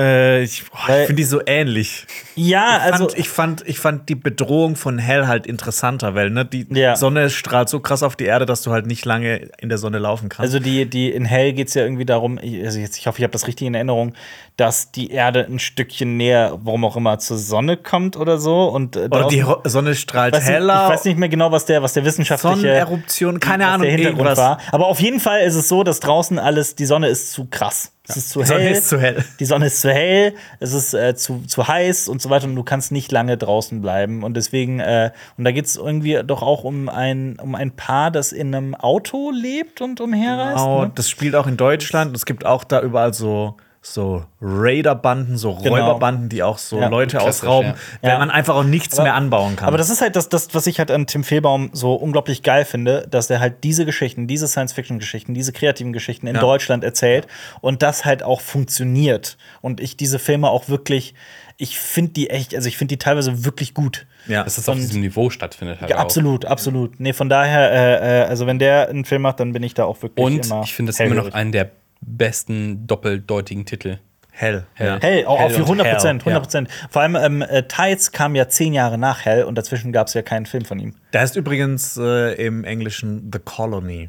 Äh, 0.00 0.42
ich 0.42 0.64
oh, 0.72 0.76
ich 0.88 1.06
finde 1.06 1.14
die 1.14 1.24
so 1.24 1.40
ähnlich. 1.44 2.06
Ja, 2.34 2.78
also. 2.78 3.08
fand, 3.08 3.18
ich, 3.18 3.28
fand, 3.28 3.68
ich 3.68 3.78
fand 3.78 4.08
die 4.08 4.14
Bedrohung 4.14 4.76
von 4.76 4.98
Hell 4.98 5.26
halt 5.26 5.46
interessanter, 5.46 6.14
weil 6.14 6.30
ne, 6.30 6.46
die 6.46 6.66
Ja. 6.70 6.96
Sonne 6.96 7.28
strahlt 7.28 7.68
so 7.68 7.80
krass 7.80 8.02
auf 8.02 8.16
die 8.16 8.24
Erde, 8.24 8.46
dass 8.46 8.62
du 8.62 8.70
halt 8.70 8.86
nicht 8.86 9.04
lange 9.04 9.48
in 9.58 9.68
der 9.68 9.78
Sonne 9.78 9.98
laufen 9.98 10.28
kannst. 10.30 10.40
Also 10.54 10.58
die, 10.58 10.86
die 10.86 11.10
in 11.10 11.26
Hell 11.26 11.52
geht 11.52 11.68
es 11.68 11.74
ja 11.74 11.82
irgendwie 11.82 12.06
darum, 12.06 12.38
also 12.38 12.78
jetzt, 12.78 12.96
ich 12.96 13.06
hoffe, 13.06 13.18
ich 13.18 13.24
habe 13.24 13.32
das 13.32 13.46
richtig 13.46 13.66
in 13.66 13.74
Erinnerung, 13.74 14.14
dass 14.60 14.92
die 14.92 15.10
Erde 15.10 15.46
ein 15.46 15.58
Stückchen 15.58 16.18
näher, 16.18 16.58
warum 16.62 16.84
auch 16.84 16.94
immer, 16.94 17.18
zur 17.18 17.38
Sonne 17.38 17.78
kommt 17.78 18.18
oder 18.18 18.36
so. 18.36 18.64
Und, 18.64 18.94
äh, 18.94 19.08
Oder 19.10 19.26
die 19.26 19.42
Sonne 19.64 19.94
strahlt 19.94 20.34
nicht, 20.34 20.44
heller. 20.44 20.84
Ich 20.84 20.92
weiß 20.92 21.04
nicht 21.06 21.18
mehr 21.18 21.30
genau, 21.30 21.50
was 21.50 21.64
der, 21.64 21.82
was 21.82 21.94
der 21.94 22.04
wissenschaftliche 22.04 22.56
Sonneneruption, 22.56 23.40
keine 23.40 23.64
was 23.64 23.70
Ahnung, 23.70 23.82
der 23.82 23.90
Hintergrund 23.92 24.18
irgendwas. 24.18 24.38
war. 24.38 24.58
Aber 24.70 24.86
auf 24.88 25.00
jeden 25.00 25.18
Fall 25.18 25.40
ist 25.40 25.54
es 25.54 25.66
so, 25.66 25.82
dass 25.82 26.00
draußen 26.00 26.38
alles, 26.38 26.74
die 26.74 26.84
Sonne 26.84 27.08
ist 27.08 27.32
zu 27.32 27.46
krass. 27.46 27.92
Es 28.06 28.16
ist 28.18 28.30
zu 28.30 28.40
Die 28.42 28.48
hell. 28.48 28.58
Sonne 28.58 28.70
ist 28.70 28.88
zu 28.88 29.00
hell. 29.00 29.24
Die 29.38 29.44
Sonne 29.46 29.66
ist 29.66 29.80
zu 29.80 29.92
hell, 29.92 30.34
es 30.58 30.72
ist 30.74 30.94
äh, 30.94 31.14
zu, 31.14 31.42
zu 31.46 31.66
heiß 31.66 32.08
und 32.08 32.20
so 32.20 32.28
weiter 32.28 32.46
und 32.46 32.56
du 32.56 32.62
kannst 32.62 32.92
nicht 32.92 33.10
lange 33.12 33.38
draußen 33.38 33.80
bleiben. 33.80 34.24
Und 34.24 34.36
deswegen, 34.36 34.80
äh, 34.80 35.12
und 35.38 35.44
da 35.44 35.52
geht 35.52 35.64
es 35.66 35.76
irgendwie 35.76 36.20
doch 36.24 36.42
auch 36.42 36.64
um 36.64 36.90
ein, 36.90 37.38
um 37.40 37.54
ein 37.54 37.70
Paar, 37.70 38.10
das 38.10 38.32
in 38.32 38.54
einem 38.54 38.74
Auto 38.74 39.30
lebt 39.30 39.80
und 39.80 40.02
umherreist. 40.02 40.56
Genau, 40.56 40.84
ne? 40.84 40.92
das 40.94 41.08
spielt 41.08 41.34
auch 41.34 41.46
in 41.46 41.56
Deutschland. 41.56 42.14
Es 42.14 42.26
gibt 42.26 42.44
auch 42.44 42.64
da 42.64 42.82
überall 42.82 43.14
so, 43.14 43.56
so 43.82 44.24
Raiderbanden, 44.42 45.38
so 45.38 45.54
Genau. 45.54 45.74
Räuberbanden, 45.76 46.28
die 46.28 46.42
auch 46.42 46.58
so 46.58 46.78
Ja. 46.78 46.88
Leute 46.88 47.20
ausrauben, 47.20 47.70
ja. 47.70 47.74
weil 48.02 48.10
Ja. 48.12 48.18
man 48.18 48.30
einfach 48.30 48.54
auch 48.54 48.62
nichts 48.64 48.94
Aber- 48.98 49.04
mehr 49.04 49.14
anbauen 49.14 49.56
kann. 49.56 49.68
Aber 49.68 49.78
das 49.78 49.88
ist 49.88 50.02
halt 50.02 50.16
das, 50.16 50.28
das, 50.28 50.54
was 50.54 50.66
ich 50.66 50.78
halt 50.78 50.90
an 50.90 51.06
Tim 51.06 51.24
Fehlbaum 51.24 51.70
so 51.72 51.94
unglaublich 51.94 52.42
geil 52.42 52.64
finde, 52.66 53.06
dass 53.10 53.30
er 53.30 53.40
halt 53.40 53.64
diese 53.64 53.86
Geschichten, 53.86 54.26
diese 54.26 54.48
Science-Fiction-Geschichten, 54.48 55.32
diese 55.32 55.52
kreativen 55.52 55.92
Geschichten 55.94 56.26
in 56.26 56.34
Ja. 56.34 56.40
Deutschland 56.42 56.84
erzählt 56.84 57.26
und 57.62 57.82
das 57.82 58.04
halt 58.04 58.22
auch 58.22 58.40
funktioniert. 58.42 59.38
Und 59.62 59.80
ich 59.80 59.96
diese 59.96 60.18
Filme 60.18 60.50
auch 60.50 60.68
wirklich, 60.68 61.14
ich 61.56 61.78
finde 61.78 62.12
die 62.12 62.28
echt, 62.30 62.54
also 62.54 62.68
ich 62.68 62.76
finde 62.76 62.92
die 62.94 62.98
teilweise 62.98 63.44
wirklich 63.44 63.72
gut. 63.74 64.06
ja. 64.26 64.44
Dass 64.44 64.58
es 64.58 64.68
auf 64.68 64.74
Und- 64.74 64.82
diesem 64.82 65.00
Niveau 65.00 65.30
stattfindet 65.30 65.80
halt 65.80 65.90
Ja, 65.90 65.96
auch. 65.96 66.00
absolut, 66.02 66.44
absolut. 66.44 67.00
Nee, 67.00 67.14
von 67.14 67.30
daher, 67.30 67.72
äh, 67.72 68.20
äh, 68.20 68.24
also 68.26 68.46
wenn 68.46 68.58
der 68.58 68.90
einen 68.90 69.06
Film 69.06 69.22
macht, 69.22 69.40
dann 69.40 69.54
bin 69.54 69.62
ich 69.62 69.72
da 69.72 69.84
auch 69.84 70.02
wirklich 70.02 70.24
Und 70.24 70.44
immer 70.46 70.62
ich 70.62 70.74
finde 70.74 70.90
das 70.92 71.00
immer 71.00 71.14
noch 71.14 71.32
einen 71.32 71.52
der 71.52 71.70
besten 72.00 72.86
doppeldeutigen 72.86 73.66
Titel. 73.66 73.98
hell. 74.30 74.64
Hell. 74.74 74.86
Ja. 74.88 75.00
Hell, 75.00 75.26
auch 75.26 75.38
Hell 75.38 75.46
auf 75.46 75.52
für 75.52 75.58
und 75.58 75.80
100 75.80 75.90
Prozent, 75.92 76.24
Hell, 76.24 76.32
100 76.32 76.42
Prozent. 76.42 76.68
Vor 76.90 77.02
allem 77.02 77.16
ähm, 77.16 77.42
äh, 77.42 77.62
Tides 77.64 78.12
kam 78.12 78.34
ja 78.34 78.48
zehn 78.48 78.72
Jahre 78.72 78.96
nach 78.98 79.24
Hell 79.24 79.44
und 79.44 79.56
dazwischen 79.56 79.92
gab 79.92 80.06
es 80.06 80.14
ja 80.14 80.22
keinen 80.22 80.46
Film 80.46 80.64
von 80.64 80.78
ihm. 80.78 80.94
Der 81.12 81.20
heißt 81.20 81.36
übrigens 81.36 81.96
äh, 81.96 82.34
im 82.34 82.64
Englischen 82.64 83.30
The 83.32 83.38
Colony. 83.38 84.08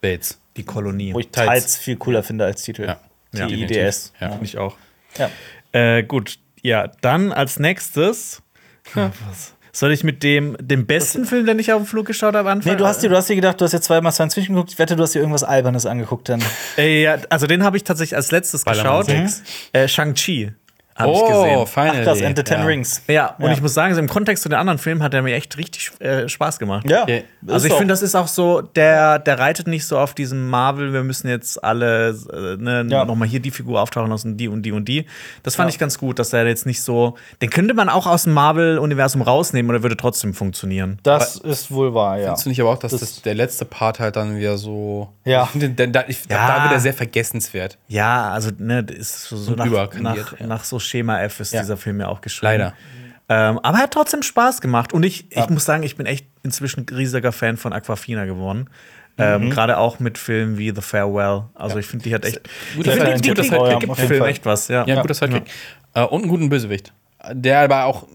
Bates. 0.00 0.40
Die 0.56 0.64
Kolonie. 0.64 1.12
Wo 1.14 1.20
ich 1.20 1.28
Tides. 1.28 1.48
Tides 1.48 1.76
viel 1.76 1.96
cooler 1.96 2.22
finde 2.22 2.44
als 2.44 2.62
Titel. 2.62 2.84
Ja. 2.84 3.00
Ja, 3.32 3.46
Die. 3.46 3.62
IDS. 3.62 4.12
Ja. 4.20 4.38
ich 4.42 4.58
auch. 4.58 4.76
Ja. 5.18 5.30
Äh, 5.72 6.02
gut, 6.02 6.38
ja, 6.62 6.88
dann 7.00 7.32
als 7.32 7.58
nächstes. 7.58 8.42
Was? 8.94 9.54
Soll 9.72 9.92
ich 9.92 10.02
mit 10.04 10.22
dem, 10.22 10.56
dem 10.60 10.86
besten 10.86 11.24
Film, 11.24 11.46
den 11.46 11.58
ich 11.58 11.72
auf 11.72 11.82
dem 11.82 11.86
Flug 11.86 12.06
geschaut 12.06 12.34
habe, 12.34 12.50
anfangen? 12.50 12.74
Nee, 12.74 12.78
du 12.78 12.86
hast, 12.86 13.02
dir, 13.02 13.08
du 13.08 13.16
hast 13.16 13.28
dir 13.28 13.36
gedacht, 13.36 13.60
du 13.60 13.64
hast 13.64 13.72
jetzt 13.72 13.84
zweimal 13.84 14.10
Science 14.12 14.34
Fiction 14.34 14.54
geguckt. 14.56 14.72
Ich 14.72 14.78
wette, 14.78 14.96
du 14.96 15.02
hast 15.02 15.14
dir 15.14 15.20
irgendwas 15.20 15.44
Albernes 15.44 15.86
angeguckt 15.86 16.28
dann. 16.28 16.42
Äh, 16.76 17.02
ja, 17.02 17.16
also 17.28 17.46
den 17.46 17.62
habe 17.62 17.76
ich 17.76 17.84
tatsächlich 17.84 18.16
als 18.16 18.30
letztes 18.32 18.64
Ballermann 18.64 19.06
geschaut. 19.06 19.30
sechs. 19.30 19.42
Äh, 19.72 19.86
Shang-Chi 19.86 20.52
habe 20.96 21.12
ich 21.12 21.18
Oh, 21.18 21.26
gesehen. 21.28 21.66
finally. 21.66 21.98
Ach, 22.00 22.04
das 22.04 22.20
Enter 22.20 22.44
Ten 22.44 22.60
ja. 22.60 22.66
Rings. 22.66 23.02
Ja, 23.08 23.26
und 23.38 23.46
Ja. 23.46 23.52
ich 23.52 23.62
muss 23.62 23.72
sagen, 23.72 23.94
so 23.94 24.00
im 24.00 24.08
Kontext 24.08 24.42
zu 24.42 24.48
den 24.50 24.58
anderen 24.58 24.78
Filmen 24.78 25.02
hat 25.02 25.14
er 25.14 25.22
mir 25.22 25.34
echt 25.34 25.56
richtig 25.56 25.92
äh, 26.00 26.28
Spaß 26.28 26.58
gemacht. 26.58 26.88
Ja. 26.90 27.04
Okay. 27.04 27.24
Also 27.46 27.66
ich 27.68 27.72
finde, 27.72 27.92
das 27.92 28.02
ist 28.02 28.14
auch 28.14 28.28
so, 28.28 28.60
der, 28.60 29.18
der 29.18 29.38
reitet 29.38 29.66
nicht 29.66 29.86
so 29.86 29.98
auf 29.98 30.12
diesem 30.14 30.48
Marvel, 30.50 30.92
wir 30.92 31.02
müssen 31.02 31.28
jetzt 31.28 31.62
alle 31.64 32.10
äh, 32.10 32.56
ne, 32.62 32.86
Ja. 32.90 33.04
nochmal 33.06 33.28
hier 33.28 33.40
die 33.40 33.50
Figur 33.50 33.80
auftauchen 33.80 34.10
lassen, 34.10 34.36
die 34.36 34.48
und 34.48 34.62
die 34.62 34.72
und 34.72 34.86
die. 34.86 35.06
Das 35.42 35.56
fand 35.56 35.70
Ja. 35.70 35.74
ich 35.74 35.78
ganz 35.78 35.96
gut, 35.98 36.18
dass 36.18 36.32
er 36.32 36.46
jetzt 36.46 36.66
nicht 36.66 36.82
so. 36.82 37.16
Den 37.40 37.48
könnte 37.50 37.72
man 37.72 37.88
auch 37.88 38.06
aus 38.06 38.24
dem 38.24 38.34
Marvel-Universum 38.34 39.22
rausnehmen 39.22 39.70
oder 39.70 39.82
würde 39.82 39.96
trotzdem 39.96 40.34
funktionieren. 40.34 40.98
Das 41.02 41.36
ist 41.36 41.70
wohl 41.70 41.94
wahr, 41.94 42.18
ja. 42.18 42.24
Findest 42.26 42.44
du 42.44 42.48
nicht 42.50 42.60
aber 42.60 42.70
auch, 42.70 42.78
dass 42.78 42.92
Das- 42.92 43.00
das 43.00 43.22
der 43.22 43.34
letzte 43.34 43.64
Part 43.64 44.00
halt 44.00 44.16
dann 44.16 44.36
wieder 44.36 44.58
so. 44.58 45.08
Ja. 45.24 45.48
Ich 45.54 45.74
denn 45.76 45.92
da, 45.92 46.04
ich, 46.08 46.18
Ja. 46.28 46.56
da 46.56 46.62
wird 46.64 46.72
er 46.74 46.80
sehr 46.80 46.94
vergessenswert. 46.94 47.78
Ja, 47.88 48.30
also 48.32 48.50
ne, 48.58 48.80
ist 48.80 49.24
so, 49.24 49.36
so 49.36 49.52
nach, 49.52 49.66
nach, 49.98 50.38
ja. 50.38 50.46
nach 50.46 50.64
so 50.64 50.78
Schema 50.78 51.20
F 51.22 51.40
ist 51.40 51.52
Ja. 51.54 51.60
dieser 51.62 51.76
Film 51.76 52.00
ja 52.00 52.08
auch 52.08 52.20
geschrieben. 52.20 52.52
Leider. 52.52 52.74
Ähm, 53.32 53.60
aber 53.60 53.78
er 53.78 53.84
hat 53.84 53.92
trotzdem 53.92 54.22
Spaß 54.22 54.60
gemacht. 54.60 54.92
Und 54.92 55.04
ich, 55.04 55.30
ich 55.30 55.48
muss 55.48 55.64
sagen, 55.64 55.84
ich 55.84 55.96
bin 55.96 56.04
echt 56.04 56.26
inzwischen 56.42 56.84
riesiger 56.90 57.30
Fan 57.30 57.56
von 57.56 57.72
Aquafina 57.72 58.24
geworden. 58.24 58.68
Ähm, 59.18 59.50
Gerade 59.50 59.78
auch 59.78 60.00
mit 60.00 60.18
Filmen 60.18 60.58
wie 60.58 60.72
The 60.74 60.80
Farewell. 60.80 61.44
Also 61.54 61.78
ich 61.78 61.86
finde, 61.86 62.04
die 62.04 62.14
hat 62.14 62.24
echt. 62.24 62.40
Guter 62.76 62.94
ich 62.96 63.00
finde, 63.00 63.20
die, 63.20 63.48
Ja, 63.48 63.78
gibt 63.78 63.96
Film 63.96 64.24
echt 64.24 64.44
was, 64.46 64.66
ja. 64.68 64.84
Ja, 64.84 64.96
ein 64.96 65.02
guter 65.02 65.14
Sidekick. 65.14 65.44
Äh, 65.94 66.02
und 66.02 66.22
einen 66.22 66.28
guten 66.28 66.48
Bösewicht. 66.48 66.92
Der 67.32 67.60
aber 67.60 67.84
auch 67.84 68.06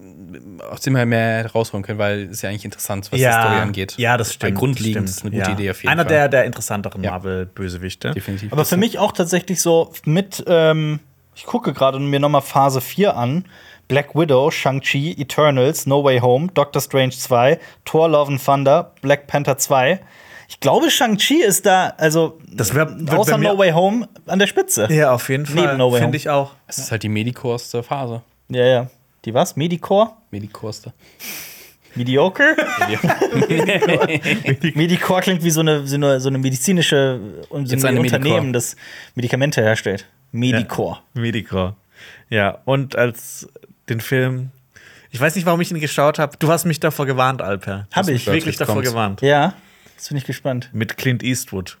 aus 0.70 0.80
dem 0.80 0.94
wir 0.94 1.06
mehr 1.06 1.50
rausholen 1.50 1.84
können, 1.84 1.98
weil 1.98 2.28
es 2.30 2.42
ja 2.42 2.50
eigentlich 2.50 2.64
interessant, 2.64 3.10
was 3.10 3.18
die 3.18 3.24
Story 3.24 3.60
angeht. 3.60 3.94
Ja, 3.96 4.16
das 4.16 4.34
stimmt. 4.34 4.52
Weil 4.52 4.58
grundlegend 4.58 5.08
das 5.08 5.16
ist 5.16 5.22
eine 5.22 5.30
stimmt. 5.30 5.44
gute 5.44 5.50
ja. 5.50 5.54
Idee 5.54 5.70
auf 5.70 5.82
jeden 5.82 5.88
Einer 5.92 6.02
Fall. 6.02 6.12
der, 6.12 6.28
der 6.28 6.44
interessanteren 6.44 7.02
Ja. 7.02 7.12
Marvel-Bösewichte. 7.12 8.10
Definitiv. 8.10 8.52
Aber 8.52 8.64
für 8.64 8.76
mich 8.76 8.98
auch 8.98 9.12
tatsächlich 9.12 9.62
so 9.62 9.92
mit, 10.04 10.44
ähm, 10.46 11.00
ich 11.34 11.44
gucke 11.44 11.72
gerade 11.72 11.98
mir 11.98 12.20
nochmal 12.20 12.42
Phase 12.42 12.80
4 12.80 13.16
an. 13.16 13.44
Black 13.88 14.14
Widow, 14.14 14.50
Shang-Chi, 14.50 15.16
Eternals, 15.18 15.86
No 15.86 16.02
Way 16.02 16.20
Home, 16.20 16.48
Doctor 16.54 16.80
Strange 16.80 17.12
2, 17.16 17.58
Thor 17.84 18.08
Love 18.08 18.32
and 18.32 18.44
Thunder, 18.44 18.92
Black 19.02 19.26
Panther 19.26 19.58
2. 19.58 20.00
Ich 20.48 20.60
glaube, 20.60 20.90
Shang-Chi 20.90 21.42
ist 21.42 21.66
da, 21.66 21.92
also 21.98 22.38
Das 22.48 22.74
wär- 22.74 22.88
wird 22.98 23.10
außer 23.18 23.38
No 23.38 23.56
Way 23.58 23.72
Home 23.72 24.08
an 24.26 24.38
der 24.38 24.46
Spitze. 24.46 24.86
Ja, 24.92 25.12
auf 25.12 25.28
jeden 25.28 25.46
Fall. 25.46 25.66
Neben 25.66 25.78
No 25.78 25.86
Way 25.90 25.98
Home. 25.98 26.00
Finde 26.06 26.16
ich 26.16 26.28
auch. 26.28 26.52
Es 26.66 26.78
ist 26.78 26.90
halt 26.90 27.02
die 27.02 27.08
medikorste 27.08 27.82
Phase. 27.82 28.22
Ja, 28.48 28.64
ja. 28.64 28.86
Die 29.24 29.34
was? 29.34 29.56
Medicore? 29.56 30.10
Medikorste. 30.30 30.92
Mediocre? 31.96 32.54
Medicore 34.74 35.20
klingt 35.22 35.42
wie 35.42 35.50
so 35.50 35.60
eine, 35.60 35.86
so 35.86 35.96
eine, 35.96 36.20
so 36.20 36.28
eine 36.28 36.38
medizinische 36.38 37.20
so 37.50 37.56
ein 37.56 37.84
eine 37.84 38.00
Unternehmen, 38.00 38.22
Medicore. 38.22 38.52
das 38.52 38.76
Medikamente 39.14 39.62
herstellt. 39.62 40.06
Medicore. 40.32 40.98
Medicore. 41.14 41.74
Ja, 42.28 42.58
und 42.64 42.96
als 42.96 43.48
den 43.88 44.00
Film. 44.00 44.50
Ich 45.10 45.20
weiß 45.20 45.34
nicht, 45.36 45.46
warum 45.46 45.60
ich 45.60 45.70
ihn 45.70 45.80
geschaut 45.80 46.18
habe. 46.18 46.36
Du 46.38 46.50
hast 46.50 46.64
mich 46.64 46.80
davor 46.80 47.06
gewarnt, 47.06 47.40
Alper. 47.42 47.86
Du 47.90 47.96
Hab 47.96 48.02
hast 48.02 48.08
ich. 48.08 48.26
wirklich 48.26 48.56
davor 48.56 48.76
kommt's. 48.76 48.90
gewarnt. 48.90 49.22
Ja. 49.22 49.54
Jetzt 49.96 50.08
bin 50.08 50.18
ich 50.18 50.24
gespannt. 50.24 50.68
Mit 50.72 50.96
Clint 50.96 51.22
Eastwood. 51.22 51.78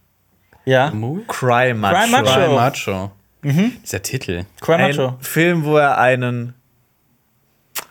Ja. 0.64 0.90
Cry 1.28 1.74
Macho. 1.74 1.96
Cry 1.96 2.10
Macho. 2.10 2.24
Cry 2.24 2.54
Macho. 2.54 3.12
Dieser 3.42 4.02
Titel. 4.02 4.44
Cry 4.60 4.74
Ein 4.74 4.96
Macho. 4.96 5.16
Film, 5.20 5.64
wo 5.64 5.76
er 5.76 5.98
einen, 5.98 6.54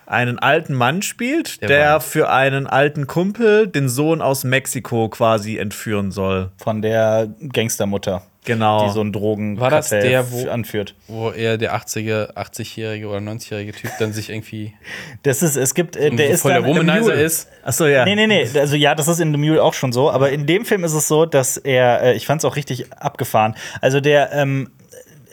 einen 0.05 0.39
alten 0.39 0.73
Mann 0.73 1.01
spielt, 1.01 1.61
Der 1.61 1.67
der, 1.67 1.99
für 2.01 2.29
einen 2.29 2.67
alten 2.67 3.07
Kumpel 3.07 3.67
den 3.67 3.87
Sohn 3.87 4.21
aus 4.21 4.43
Mexiko 4.43 5.09
quasi 5.09 5.57
entführen 5.57 6.11
soll. 6.11 6.51
Von 6.57 6.81
der 6.81 7.29
Gangstermutter. 7.53 8.23
Genau. 8.45 8.85
Die 8.87 8.93
so 8.93 9.01
ein 9.01 9.11
Drogen 9.11 9.59
War 9.59 9.69
das 9.69 9.89
der, 9.89 10.31
wo- 10.31 10.47
anführt. 10.49 10.95
Wo 11.07 11.31
er 11.31 11.57
der 11.57 11.75
80er, 11.75 12.33
80-jährige 12.35 13.07
oder 13.07 13.17
90-jährige 13.17 13.71
Typ 13.73 13.91
dann 13.99 14.13
sich 14.13 14.29
irgendwie 14.29 14.73
Das 15.23 15.41
ist, 15.41 15.55
es 15.55 15.73
gibt, 15.73 15.95
äh, 15.95 16.11
der 16.11 16.29
ist 16.29 16.41
voll 16.43 16.51
der 16.51 16.61
dann 16.61 16.69
Womanizer 16.69 17.01
Mule. 17.13 17.21
ist. 17.21 17.47
Achso, 17.63 17.85
ja. 17.87 18.05
Nee, 18.05 18.15
nee, 18.15 18.27
nee. 18.27 18.47
Also 18.57 18.75
ja, 18.75 18.93
das 18.95 19.07
ist 19.07 19.19
in 19.19 19.31
The 19.31 19.37
Mule 19.37 19.61
auch 19.63 19.73
schon 19.73 19.91
so. 19.91 20.11
Aber 20.11 20.29
in 20.31 20.45
dem 20.45 20.63
Film 20.65 20.83
ist 20.83 20.93
es 20.93 21.07
so, 21.07 21.25
dass 21.25 21.57
er, 21.57 22.01
äh, 22.03 22.13
ich 22.15 22.25
fand 22.27 22.41
es 22.41 22.45
auch 22.45 22.55
richtig 22.55 22.91
abgefahren. 22.93 23.55
Also 23.81 23.99
der, 23.99 24.31
ähm, 24.33 24.69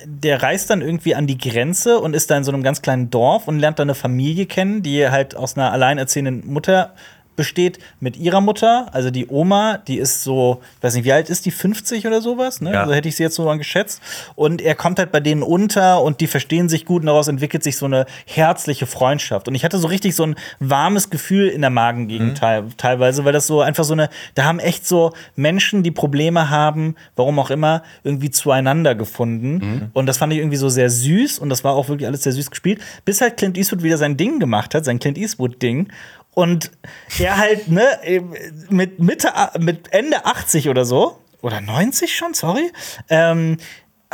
der 0.04 0.42
reist 0.42 0.68
dann 0.70 0.80
irgendwie 0.82 1.14
an 1.14 1.26
die 1.26 1.38
Grenze 1.38 1.98
und 2.00 2.14
ist 2.16 2.30
da 2.30 2.36
in 2.36 2.42
so 2.44 2.50
einem 2.52 2.62
ganz 2.64 2.82
kleinen 2.82 3.10
Dorf 3.10 3.46
und 3.46 3.58
lernt 3.60 3.78
da 3.78 3.82
eine 3.84 3.94
Familie 3.94 4.46
kennen, 4.46 4.82
die 4.82 5.08
halt 5.08 5.36
aus 5.36 5.56
einer 5.56 5.70
alleinerziehenden 5.72 6.44
Mutter 6.46 6.94
besteht 7.36 7.78
mit 8.00 8.16
ihrer 8.16 8.40
Mutter, 8.40 8.88
also 8.92 9.10
die 9.10 9.26
Oma, 9.28 9.78
die 9.78 9.98
ist 9.98 10.22
so, 10.22 10.60
ich 10.78 10.82
weiß 10.82 10.94
nicht, 10.94 11.04
wie 11.04 11.12
alt 11.12 11.30
ist 11.30 11.46
die, 11.46 11.50
50 11.50 12.06
oder 12.06 12.20
sowas, 12.20 12.60
ne? 12.60 12.72
Ja. 12.72 12.80
Also 12.82 12.94
hätte 12.94 13.08
ich 13.08 13.16
sie 13.16 13.22
jetzt 13.22 13.36
so 13.36 13.52
geschätzt. 13.56 14.00
Und 14.34 14.60
er 14.62 14.74
kommt 14.74 14.98
halt 14.98 15.12
bei 15.12 15.20
denen 15.20 15.42
unter 15.42 16.02
und 16.02 16.20
die 16.20 16.26
verstehen 16.26 16.68
sich 16.68 16.84
gut 16.84 17.02
und 17.02 17.06
daraus 17.06 17.28
entwickelt 17.28 17.62
sich 17.62 17.76
so 17.76 17.86
eine 17.86 18.06
herzliche 18.26 18.86
Freundschaft. 18.86 19.48
Und 19.48 19.54
ich 19.54 19.64
hatte 19.64 19.78
so 19.78 19.88
richtig 19.88 20.14
so 20.14 20.24
ein 20.24 20.36
warmes 20.58 21.10
Gefühl 21.10 21.48
in 21.48 21.60
der 21.60 21.70
Magengegend 21.70 22.38
teil 22.38 22.64
teilweise, 22.76 23.24
weil 23.24 23.32
das 23.32 23.46
so 23.46 23.60
einfach 23.60 23.84
so 23.84 23.92
eine, 23.92 24.08
da 24.34 24.44
haben 24.44 24.58
echt 24.58 24.86
so 24.86 25.12
Menschen, 25.36 25.82
die 25.82 25.90
Probleme 25.90 26.50
haben, 26.50 26.96
warum 27.16 27.38
auch 27.38 27.50
immer, 27.50 27.82
irgendwie 28.04 28.30
zueinander 28.30 28.94
gefunden. 28.94 29.90
Und 29.92 30.06
das 30.06 30.18
fand 30.18 30.32
ich 30.32 30.38
irgendwie 30.38 30.56
so 30.56 30.68
sehr 30.68 30.90
süß 30.90 31.38
und 31.38 31.48
das 31.48 31.64
war 31.64 31.74
auch 31.74 31.88
wirklich 31.88 32.06
alles 32.06 32.22
sehr 32.22 32.32
süß 32.32 32.50
gespielt, 32.50 32.80
bis 33.04 33.20
halt 33.20 33.36
Clint 33.36 33.56
Eastwood 33.56 33.82
wieder 33.82 33.98
sein 33.98 34.16
Ding 34.16 34.38
gemacht 34.38 34.74
hat, 34.74 34.84
sein 34.84 34.98
Clint 34.98 35.18
Eastwood-Ding. 35.18 35.88
Und 36.34 36.70
er 37.18 37.36
halt, 37.36 37.68
ne, 37.68 37.86
mit 38.70 38.98
Mitte, 38.98 39.32
mit 39.58 39.92
Ende 39.92 40.24
80 40.24 40.68
oder 40.68 40.84
so, 40.84 41.18
oder 41.42 41.60
90 41.60 42.16
schon, 42.16 42.34
sorry, 42.34 42.72
ähm, 43.10 43.58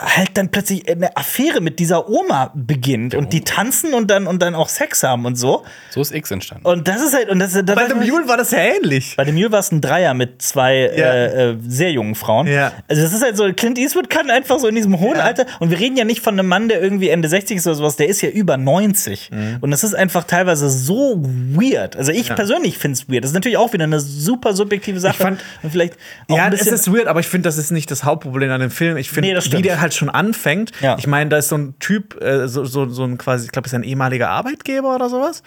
halt 0.00 0.30
dann 0.34 0.50
plötzlich 0.50 0.88
eine 0.88 1.16
Affäre 1.16 1.60
mit 1.60 1.78
dieser 1.78 2.08
Oma 2.08 2.52
beginnt 2.54 3.14
und 3.14 3.32
die 3.32 3.42
tanzen 3.42 3.94
und 3.94 4.10
dann 4.10 4.26
und 4.26 4.40
dann 4.42 4.54
auch 4.54 4.68
Sex 4.68 5.02
haben 5.02 5.24
und 5.26 5.36
so. 5.36 5.64
So 5.90 6.00
ist 6.00 6.12
X 6.14 6.30
entstanden. 6.30 6.66
Und 6.66 6.88
das 6.88 7.02
ist 7.02 7.14
halt 7.14 7.28
und 7.28 7.38
das, 7.38 7.52
das 7.52 7.64
Bei 7.64 7.86
The 7.88 7.94
Mule 7.94 8.28
war 8.28 8.36
das 8.36 8.50
ja 8.50 8.58
ähnlich. 8.58 9.14
bei 9.16 9.24
dem 9.24 9.34
Mule 9.34 9.50
war 9.52 9.60
es 9.60 9.72
ein 9.72 9.80
Dreier 9.80 10.14
mit 10.14 10.40
zwei 10.42 10.74
äh, 10.76 11.50
äh, 11.50 11.56
sehr 11.66 11.90
jungen 11.92 12.14
Frauen. 12.14 12.46
Ja. 12.46 12.72
Also 12.88 13.02
das 13.02 13.12
ist 13.12 13.22
halt 13.22 13.36
so, 13.36 13.52
Clint 13.52 13.78
Eastwood 13.78 14.08
kann 14.10 14.30
einfach 14.30 14.58
so 14.58 14.68
in 14.68 14.74
diesem 14.74 14.98
hohen 15.00 15.18
Alter, 15.18 15.46
und 15.60 15.70
wir 15.70 15.78
reden 15.78 15.96
ja 15.96 16.04
nicht 16.04 16.20
von 16.20 16.38
einem 16.38 16.48
Mann, 16.48 16.68
der 16.68 16.82
irgendwie 16.82 17.08
Ende 17.08 17.28
60 17.28 17.56
ist 17.58 17.66
oder 17.66 17.74
sowas, 17.76 17.96
der 17.96 18.08
ist 18.08 18.20
ja 18.22 18.28
über 18.30 18.56
90. 18.56 19.30
Mhm. 19.30 19.56
Und 19.60 19.70
das 19.70 19.84
ist 19.84 19.94
einfach 19.94 20.24
teilweise 20.24 20.68
so 20.70 21.20
weird. 21.22 21.96
Also 21.96 22.12
ich 22.12 22.34
persönlich 22.34 22.78
finde 22.78 22.94
es 22.98 23.08
weird. 23.08 23.24
Das 23.24 23.30
ist 23.30 23.34
natürlich 23.34 23.58
auch 23.58 23.72
wieder 23.72 23.84
eine 23.84 24.00
super 24.00 24.54
subjektive 24.54 25.00
Sache. 25.00 25.22
fand- 25.22 25.40
und 25.62 25.70
vielleicht 25.70 25.94
auch 26.28 26.36
Ja, 26.36 26.44
ein 26.44 26.52
es 26.52 26.66
ist 26.66 26.92
weird, 26.92 27.06
aber 27.06 27.20
ich 27.20 27.26
finde, 27.28 27.48
das 27.48 27.58
ist 27.58 27.70
nicht 27.70 27.90
das 27.90 28.04
Hauptproblem 28.04 28.50
an 28.50 28.60
dem 28.60 28.70
Film. 28.70 28.96
Ich 28.96 29.08
Nee, 29.10 29.14
finde, 29.14 29.34
das 29.34 29.44
wie 29.46 29.48
stimmt. 29.48 29.64
der 29.64 29.80
halt 29.80 29.87
schon 29.96 30.10
anfängt. 30.10 30.72
Ja. 30.80 30.96
Ich 30.98 31.06
meine, 31.06 31.30
da 31.30 31.38
ist 31.38 31.48
so 31.48 31.56
ein 31.56 31.78
Typ, 31.78 32.20
äh, 32.20 32.48
so, 32.48 32.64
so, 32.64 32.88
so 32.88 33.04
ein 33.04 33.18
quasi, 33.18 33.46
ich 33.46 33.52
glaube, 33.52 33.66
ist 33.66 33.74
ein 33.74 33.82
ehemaliger 33.82 34.30
Arbeitgeber 34.30 34.94
oder 34.94 35.08
sowas. 35.08 35.42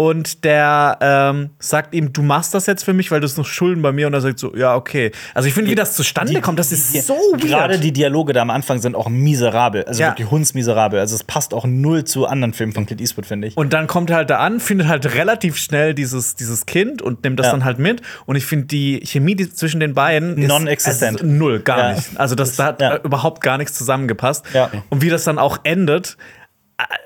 Und 0.00 0.44
der 0.44 0.96
ähm, 1.00 1.50
sagt 1.58 1.92
ihm, 1.92 2.12
du 2.12 2.22
machst 2.22 2.54
das 2.54 2.66
jetzt 2.66 2.84
für 2.84 2.92
mich, 2.92 3.10
weil 3.10 3.18
du 3.18 3.24
hast 3.26 3.36
noch 3.36 3.44
Schulden 3.44 3.82
bei 3.82 3.90
mir. 3.90 4.06
Und 4.06 4.14
er 4.14 4.20
sagt 4.20 4.38
so, 4.38 4.54
ja, 4.54 4.76
okay. 4.76 5.10
Also 5.34 5.48
ich 5.48 5.54
finde, 5.54 5.72
wie 5.72 5.74
das 5.74 5.94
zustande 5.96 6.40
kommt, 6.40 6.60
das 6.60 6.70
ist 6.70 6.94
Die- 6.94 7.00
so 7.00 7.14
weird. 7.14 7.40
Gerade 7.42 7.78
die 7.80 7.92
Dialoge 7.92 8.32
da 8.32 8.42
am 8.42 8.50
Anfang 8.50 8.78
sind 8.80 8.94
auch 8.94 9.08
miserabel. 9.08 9.82
Also 9.86 10.02
Ja. 10.02 10.10
wirklich 10.10 10.30
hundsmiserabel. 10.30 11.00
Also 11.00 11.16
es 11.16 11.24
passt 11.24 11.52
auch 11.52 11.66
null 11.66 12.04
zu 12.04 12.26
anderen 12.28 12.52
Filmen 12.54 12.72
von 12.74 12.86
Clint 12.86 13.00
Eastwood, 13.00 13.26
finde 13.26 13.48
ich. 13.48 13.56
Und 13.56 13.72
dann 13.72 13.88
kommt 13.88 14.10
er 14.10 14.16
halt 14.18 14.30
da 14.30 14.38
an, 14.38 14.60
findet 14.60 14.86
halt 14.86 15.14
relativ 15.16 15.56
schnell 15.56 15.94
dieses, 15.94 16.36
dieses 16.36 16.64
Kind 16.66 17.02
und 17.02 17.24
nimmt 17.24 17.40
das 17.40 17.46
Ja. 17.46 17.52
dann 17.54 17.64
halt 17.64 17.80
mit. 17.80 18.00
Und 18.24 18.36
ich 18.36 18.46
finde, 18.46 18.66
die 18.66 19.00
Chemie 19.04 19.34
die 19.34 19.52
zwischen 19.52 19.80
den 19.80 19.94
beiden 19.94 20.38
ist- 20.38 20.46
Non-existent. 20.46 21.22
also 21.22 21.26
null, 21.32 21.58
gar 21.58 21.78
Ja. 21.78 21.92
nicht. 21.94 22.10
Also 22.20 22.36
das, 22.36 22.54
da 22.54 22.66
hat 22.66 23.04
überhaupt 23.04 23.40
gar 23.42 23.58
nichts 23.58 23.74
zusammengepasst. 23.76 24.44
Und 24.90 25.02
wie 25.02 25.08
das 25.10 25.24
dann 25.24 25.40
auch 25.40 25.58
endet, 25.64 26.16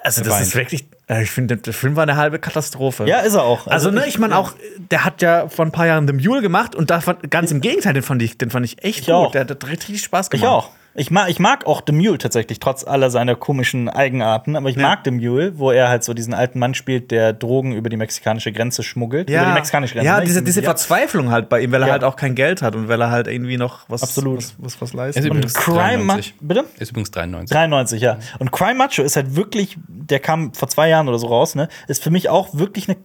also 0.03 0.23
das 0.23 0.43
ist 0.43 0.55
wirklich, 0.55 0.85
ich 1.09 1.31
finde, 1.31 1.57
der 1.57 1.73
Film 1.75 1.97
war 1.97 2.05
eine 2.05 2.17
halbe 2.17 2.39
Katastrophe. 2.39 3.05
Ja, 3.07 3.19
ist 3.21 3.35
er 3.35 3.43
auch. 3.43 3.67
Also, 3.67 3.91
ne, 3.91 4.07
ich 4.07 4.19
meine 4.19 4.37
auch, 4.37 4.55
der 4.91 5.05
hat 5.05 5.21
ja 5.21 5.49
vor 5.49 5.65
ein 5.65 5.73
paar 5.73 5.87
Jahren 5.87 6.07
The 6.07 6.13
Mule 6.15 6.41
gemacht 6.43 6.75
und 6.75 6.91
da 6.91 7.01
fand, 7.01 7.31
ganz 7.31 7.51
im 7.51 7.61
Gegenteil, 7.61 7.93
den 7.95 8.03
fand 8.03 8.23
ich, 8.23 8.39
den 8.39 8.51
fand 8.51 8.65
ich 8.65 8.83
echt 8.85 9.01
Ich 9.01 9.07
gut. 9.07 9.15
auch. 9.15 9.33
Der 9.33 9.43
hat 9.43 9.67
richtig 9.69 10.03
Spaß 10.03 10.31
gemacht. 10.31 10.43
Ich 10.45 10.49
auch. 10.49 10.71
Ich 10.95 11.11
mag, 11.11 11.31
ich 11.31 11.39
mag 11.39 11.67
auch 11.67 11.81
The 11.87 11.93
Mule 11.93 12.19
tatsächlich, 12.19 12.61
trotz 12.61 12.85
aller 12.85 13.09
seiner 13.11 13.35
komischen 13.35 13.89
Eigenarten. 13.89 14.57
Aber 14.57 14.69
ich 14.69 14.77
mag 14.77 15.01
The 15.05 15.11
Mule, 15.11 15.59
wo 15.59 15.71
er 15.71 15.89
halt 15.89 16.05
so 16.05 16.13
diesen 16.13 16.35
alten 16.35 16.59
Mann 16.59 16.75
spielt, 16.75 17.11
der 17.11 17.33
Drogen 17.33 17.73
über 17.75 17.89
die 17.89 17.97
mexikanische 17.97 18.53
Grenze 18.53 18.83
schmuggelt. 18.83 19.31
Über 19.31 19.41
die 19.47 19.53
mexikanische 19.53 19.95
Grenze. 19.95 20.07
ja, 20.07 20.19
ne? 20.21 20.27
diese, 20.27 20.43
diese 20.43 20.61
Ja. 20.61 20.67
Verzweiflung 20.67 21.31
halt 21.31 21.49
bei 21.49 21.61
ihm, 21.63 21.73
weil 21.73 21.81
er 21.83 21.87
Ja. 21.89 21.93
halt 21.95 22.05
auch 22.05 22.17
kein 22.17 22.35
Geld 22.35 22.61
hat 22.61 22.77
und 22.77 22.89
weil 22.89 23.01
er 23.01 23.11
halt 23.11 23.27
irgendwie 23.27 23.57
noch 23.57 23.81
was, 23.89 24.03
Absolut. 24.03 24.37
was, 24.39 24.55
was, 24.59 24.81
was 24.83 24.93
leistet. 24.93 25.23
ist 25.25 25.31
übrigens 25.31 25.55
Crime 25.55 26.05
Ma 26.05 26.15
93. 26.15 26.35
Bitte? 26.41 26.65
Ist 26.79 26.91
übrigens 26.91 27.11
93. 27.11 27.55
93, 27.57 28.03
ja. 28.03 28.19
Und 28.39 28.53
Crime 28.53 28.75
Macho 28.75 29.03
ist 29.03 29.17
halt 29.17 29.35
wirklich, 29.35 29.79
der 29.89 30.21
kam 30.21 30.53
vor 30.53 30.69
zwei 30.69 30.89
Jahren 30.91 31.09
oder 31.09 31.19
so 31.19 31.27
raus, 31.29 31.55
ne? 31.55 31.69
Ist 31.89 32.03
für 32.03 32.11
mich 32.11 32.29
auch 32.29 32.55
wirklich 32.55 32.87
eine, 32.89 32.97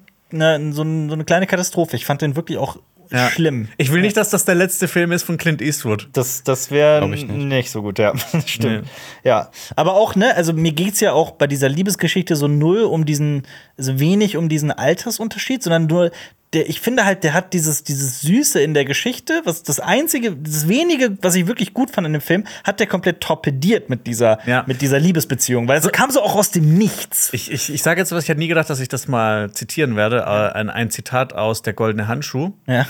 eine, 0.56 0.74
so, 0.74 0.82
ein- 0.82 1.08
so 1.08 1.14
eine 1.16 1.24
kleine 1.24 1.48
Katastrophe. 1.48 1.96
Ich 1.96 2.06
fand 2.06 2.22
den 2.22 2.36
wirklich 2.36 2.58
auch 2.58 2.78
Ja. 3.12 3.30
schlimm. 3.30 3.68
Ich 3.78 3.92
will 3.92 4.02
nicht, 4.02 4.18
dass 4.18 4.30
das 4.30 4.46
der 4.46 4.56
letzte 4.56 4.88
Film 4.88 5.12
ist 5.12 5.24
von 5.24 5.38
Clint 5.38 5.62
Eastwood. 5.62 6.10
Das, 6.14 6.44
das 6.44 6.72
wäre 6.72 7.08
nicht. 7.08 7.28
nicht. 7.30 7.72
so 7.72 7.82
gut, 7.82 8.00
ja. 8.00 8.14
Stimmt. 8.46 8.88
Ja. 9.24 9.50
Aber 9.76 9.94
auch, 9.94 10.16
ne, 10.16 10.36
also 10.36 10.54
mir 10.54 10.72
geht's 10.72 11.00
ja 11.00 11.14
auch 11.14 11.32
bei 11.32 11.48
dieser 11.48 11.70
Liebesgeschichte 11.70 12.36
so 12.36 12.48
null 12.48 12.84
um 12.84 13.06
diesen, 13.06 13.44
also 13.78 14.00
wenig 14.00 14.38
um 14.38 14.50
diesen 14.50 14.72
Altersunterschied, 14.72 15.62
sondern 15.64 15.88
nur, 15.88 16.12
der, 16.54 16.70
ich 16.70 16.80
finde 16.80 17.04
halt, 17.04 17.26
der 17.26 17.34
hat 17.34 17.52
dieses, 17.54 17.84
dieses 17.84 18.22
Süße 18.22 18.62
in 18.62 18.74
der 18.74 18.86
Geschichte, 18.86 19.42
was 19.44 19.64
das 19.64 19.82
einzige, 19.82 20.32
das 20.32 20.70
wenige, 20.70 21.18
was 21.22 21.36
ich 21.36 21.46
wirklich 21.46 21.74
gut 21.74 21.92
fand 21.92 22.08
in 22.08 22.14
dem 22.14 22.22
Film, 22.22 22.46
hat 22.64 22.80
der 22.80 22.88
komplett 22.88 23.20
torpediert 23.20 23.90
mit 23.90 24.08
dieser, 24.08 24.40
Ja. 24.46 24.64
mit 24.66 24.82
dieser 24.82 24.98
Liebesbeziehung, 24.98 25.68
weil 25.68 25.78
es 25.78 25.92
kam 25.92 26.10
so 26.10 26.22
auch 26.22 26.36
aus 26.36 26.52
dem 26.52 26.78
Nichts. 26.78 27.30
Ich, 27.34 27.52
ich, 27.52 27.74
ich 27.74 27.84
sage 27.84 28.00
jetzt 28.00 28.14
was, 28.14 28.24
ich 28.24 28.30
hätte 28.30 28.40
nie 28.40 28.48
gedacht, 28.48 28.70
dass 28.70 28.80
ich 28.80 28.88
das 28.88 29.10
mal 29.10 29.52
zitieren 29.52 29.98
werde. 29.98 30.20
Äh, 30.20 30.58
ein, 30.58 30.70
ein 30.70 30.90
Zitat 30.90 31.34
aus 31.34 31.64
Der 31.64 31.74
Goldene 31.74 32.08
Handschuh. 32.08 32.54
Ja. 32.66 32.86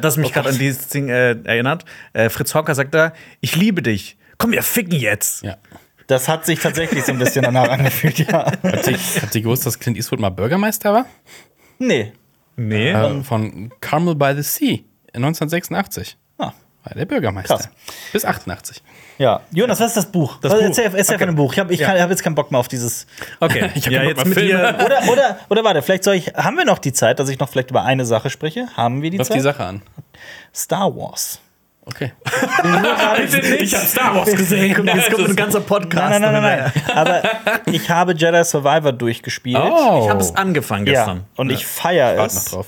Das 0.00 0.16
mich 0.16 0.32
gerade 0.32 0.48
an 0.48 0.58
dieses 0.58 0.88
Ding 0.88 1.08
äh, 1.08 1.36
erinnert. 1.44 1.84
Äh, 2.14 2.30
Fritz 2.30 2.52
Honka 2.52 2.74
sagt 2.74 2.94
da: 2.94 3.12
Ich 3.40 3.54
liebe 3.54 3.80
dich. 3.80 4.16
Komm, 4.38 4.52
wir 4.52 4.62
ficken 4.62 4.92
jetzt. 4.98 5.42
Ja. 5.42 5.56
Das 6.08 6.26
hat 6.26 6.44
sich 6.46 6.58
tatsächlich 6.58 7.04
so 7.04 7.12
ein 7.12 7.18
bisschen 7.18 7.42
danach 7.44 7.68
angefühlt, 7.68 8.18
ja. 8.18 8.46
Habt 8.46 8.86
ihr, 8.88 8.98
habt 9.22 9.34
ihr 9.34 9.42
gewusst, 9.42 9.64
dass 9.66 9.78
Clint 9.78 9.96
Eastwood 9.96 10.18
mal 10.20 10.30
Bürgermeister 10.30 10.92
war? 10.92 11.06
Nee. 11.78 12.12
Nee. 12.56 12.90
Äh, 12.90 13.22
von 13.22 13.70
Carmel 13.80 14.14
by 14.16 14.32
the 14.34 14.42
Sea 14.42 14.78
1986. 15.14 16.16
Ah. 16.38 16.52
War 16.84 16.94
der 16.96 17.04
Bürgermeister. 17.04 17.56
Krass. 17.56 17.68
Bis 18.12 18.24
88. 18.24 18.82
Ja, 19.18 19.40
Jonas, 19.50 19.80
was 19.80 19.88
ist 19.88 19.96
das 19.96 20.10
Buch? 20.12 20.38
Das 20.40 20.50
Was- 20.52 20.60
Buch. 20.60 20.66
Erzähl, 20.68 20.84
erzähl 20.86 21.16
Okay. 21.16 21.18
von 21.18 21.26
dem 21.34 21.36
Buch. 21.36 21.52
Ich 21.52 21.58
habe 21.58 21.72
ich 21.74 21.80
Ja. 21.80 21.88
hab 22.00 22.08
jetzt 22.10 22.22
keinen 22.22 22.34
Bock 22.34 22.50
mehr 22.50 22.60
auf 22.60 22.68
dieses. 22.68 23.06
Okay, 23.40 23.70
Ich 23.74 23.84
hab 23.86 23.92
ja, 23.92 24.02
jetzt 24.04 24.24
mit 24.24 24.38
dir. 24.38 24.76
Oder, 24.84 25.02
oder, 25.12 25.38
oder 25.50 25.64
warte, 25.64 25.82
vielleicht 25.82 26.04
soll 26.04 26.14
ich. 26.14 26.28
Haben 26.34 26.56
wir 26.56 26.64
noch 26.64 26.78
die 26.78 26.92
Zeit, 26.92 27.18
dass 27.18 27.28
ich 27.28 27.38
noch 27.38 27.48
vielleicht 27.48 27.70
über 27.70 27.84
eine 27.84 28.06
Sache 28.06 28.30
spreche? 28.30 28.68
Haben 28.76 29.02
wir 29.02 29.10
die 29.10 29.18
Läuft 29.18 29.28
Zeit? 29.28 29.36
die 29.36 29.42
Sache 29.42 29.64
an. 29.64 29.82
Star 30.54 30.94
Wars. 30.96 31.40
Okay. 31.88 32.12
Ich 33.60 33.74
habe 33.74 33.86
Star 33.86 34.14
Wars 34.14 34.30
gesehen. 34.30 34.86
Jetzt 34.86 35.10
kommt 35.10 35.28
ein 35.28 35.36
ganzer 35.36 35.60
Podcast. 35.60 36.20
Nein, 36.20 36.22
nein, 36.22 36.42
nein, 36.42 36.42
nein, 36.42 36.72
nein. 36.84 36.96
Aber 36.96 37.22
ich 37.72 37.88
habe 37.90 38.12
Jedi 38.14 38.44
Survivor 38.44 38.92
durchgespielt. 38.92 39.58
Oh. 39.58 40.02
Ich 40.04 40.10
habe 40.10 40.20
es 40.20 40.34
angefangen 40.36 40.86
Ja, 40.86 40.92
gestern. 40.92 41.24
und 41.36 41.50
ich 41.50 41.66
feiere 41.66 42.18
Warte 42.18 42.34
noch 42.34 42.42
es. 42.42 42.50
drauf. 42.50 42.66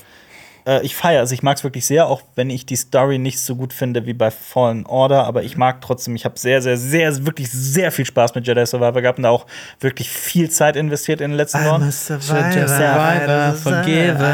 Äh, 0.65 0.83
ich 0.83 0.95
feiere 0.95 1.23
es. 1.23 1.31
Ich 1.31 1.43
mag 1.43 1.57
es 1.57 1.63
wirklich 1.63 1.85
sehr, 1.85 2.07
auch 2.07 2.21
wenn 2.35 2.49
ich 2.49 2.65
die 2.65 2.75
Story 2.75 3.17
nicht 3.17 3.39
so 3.39 3.55
gut 3.55 3.73
finde 3.73 4.05
wie 4.05 4.13
bei 4.13 4.31
Fallen 4.31 4.85
Order. 4.85 5.25
Aber 5.25 5.43
ich 5.43 5.57
mag 5.57 5.81
trotzdem, 5.81 6.15
ich 6.15 6.25
habe 6.25 6.37
sehr, 6.37 6.61
sehr, 6.61 6.77
sehr, 6.77 7.25
wirklich 7.25 7.51
sehr 7.51 7.91
viel 7.91 8.05
Spaß 8.05 8.35
mit 8.35 8.47
Jedi 8.47 8.65
Survivor 8.65 9.01
gehabt 9.01 9.19
und 9.19 9.23
da 9.23 9.29
auch 9.29 9.45
wirklich 9.79 10.09
viel 10.09 10.49
Zeit 10.49 10.75
investiert 10.75 11.21
in 11.21 11.31
den 11.31 11.37
letzten 11.37 11.63
Jahren. 11.63 11.83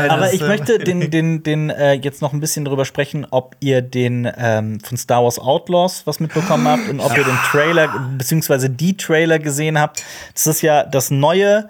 Aber 0.09 0.33
ich 0.33 0.41
möchte 0.41 0.79
den, 0.79 1.09
den, 1.09 1.43
den 1.43 1.69
äh, 1.69 1.93
jetzt 1.93 2.21
noch 2.21 2.33
ein 2.33 2.39
bisschen 2.39 2.65
darüber 2.65 2.85
sprechen, 2.85 3.25
ob 3.29 3.55
ihr 3.59 3.81
den 3.81 4.29
ähm, 4.37 4.79
von 4.81 4.97
Star 4.97 5.23
Wars 5.23 5.39
Outlaws 5.39 6.03
was 6.05 6.19
mitbekommen 6.19 6.67
habt 6.67 6.89
und 6.89 6.99
ob 6.99 7.17
ihr 7.17 7.23
den 7.23 7.37
Trailer 7.51 7.87
beziehungsweise 8.17 8.69
die 8.69 8.97
Trailer 8.97 9.39
gesehen 9.39 9.79
habt. 9.79 10.03
Das 10.33 10.47
ist 10.47 10.61
ja 10.61 10.83
das 10.83 11.11
neue 11.11 11.67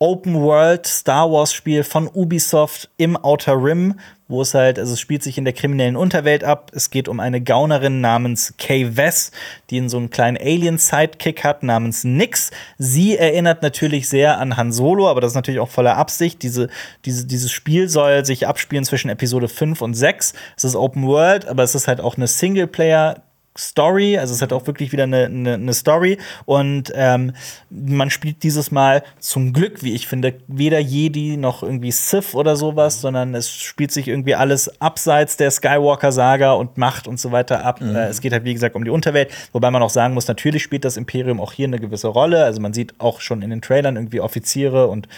Open 0.00 0.34
World 0.34 0.86
Star 0.86 1.28
Wars 1.28 1.52
Spiel 1.52 1.82
von 1.82 2.06
Ubisoft 2.06 2.88
im 2.98 3.16
Outer 3.16 3.60
Rim, 3.60 3.98
wo 4.28 4.42
es 4.42 4.54
halt, 4.54 4.78
also 4.78 4.92
es 4.92 5.00
spielt 5.00 5.24
sich 5.24 5.38
in 5.38 5.44
der 5.44 5.54
kriminellen 5.54 5.96
Unterwelt 5.96 6.44
ab. 6.44 6.70
Es 6.72 6.90
geht 6.90 7.08
um 7.08 7.18
eine 7.18 7.40
Gaunerin 7.40 8.00
namens 8.00 8.54
Kay 8.58 8.96
Vess, 8.96 9.32
die 9.70 9.78
in 9.78 9.88
so 9.88 9.96
einen 9.96 10.10
kleinen 10.10 10.36
Alien-Sidekick 10.36 11.42
hat 11.42 11.64
namens 11.64 12.04
Nix. 12.04 12.52
Sie 12.78 13.16
erinnert 13.16 13.62
natürlich 13.62 14.08
sehr 14.08 14.38
an 14.38 14.56
Han 14.56 14.70
Solo, 14.70 15.08
aber 15.08 15.20
das 15.20 15.32
ist 15.32 15.36
natürlich 15.36 15.60
auch 15.60 15.68
voller 15.68 15.96
Absicht. 15.96 16.44
Diese, 16.44 16.68
diese, 17.04 17.26
dieses 17.26 17.50
Spiel 17.50 17.88
soll 17.88 18.24
sich 18.24 18.46
abspielen 18.46 18.84
zwischen 18.84 19.08
Episode 19.08 19.48
5 19.48 19.82
und 19.82 19.94
6. 19.94 20.32
Es 20.56 20.62
ist 20.62 20.76
Open 20.76 21.08
World, 21.08 21.48
aber 21.48 21.64
es 21.64 21.74
ist 21.74 21.88
halt 21.88 22.00
auch 22.00 22.16
eine 22.16 22.26
Singleplayer- 22.26 23.22
Story, 23.56 24.18
also 24.18 24.34
es 24.34 24.42
hat 24.42 24.52
auch 24.52 24.66
wirklich 24.66 24.92
wieder 24.92 25.04
eine, 25.04 25.24
eine, 25.26 25.54
eine 25.54 25.74
Story 25.74 26.18
und 26.44 26.92
ähm, 26.94 27.32
man 27.70 28.08
spielt 28.10 28.42
dieses 28.42 28.70
Mal 28.70 29.02
zum 29.18 29.52
Glück, 29.52 29.82
wie 29.82 29.94
ich 29.94 30.06
finde, 30.06 30.34
weder 30.46 30.78
Jedi 30.78 31.36
noch 31.36 31.62
irgendwie 31.62 31.90
Sith 31.90 32.34
oder 32.34 32.54
sowas, 32.56 33.00
sondern 33.00 33.34
es 33.34 33.50
spielt 33.50 33.90
sich 33.90 34.06
irgendwie 34.08 34.34
alles 34.36 34.80
abseits 34.80 35.36
der 35.36 35.50
Skywalker-Saga 35.50 36.52
und 36.52 36.78
Macht 36.78 37.08
und 37.08 37.18
so 37.18 37.32
weiter 37.32 37.64
ab. 37.64 37.80
Äh, 37.80 38.06
es 38.08 38.20
geht 38.20 38.32
halt, 38.32 38.44
wie 38.44 38.54
gesagt, 38.54 38.76
um 38.76 38.84
die 38.84 38.90
Unterwelt, 38.90 39.30
wobei 39.52 39.70
man 39.70 39.82
auch 39.82 39.90
sagen 39.90 40.14
muss, 40.14 40.28
natürlich 40.28 40.62
spielt 40.62 40.84
das 40.84 40.96
Imperium 40.96 41.40
auch 41.40 41.52
hier 41.52 41.66
eine 41.66 41.78
gewisse 41.80 42.08
Rolle. 42.08 42.44
Also 42.44 42.60
man 42.60 42.72
sieht 42.72 42.94
auch 42.98 43.20
schon 43.20 43.42
in 43.42 43.50
den 43.50 43.60
Trailern 43.62 43.96
irgendwie 43.96 44.20
Offiziere 44.20 44.86
und 44.86 45.08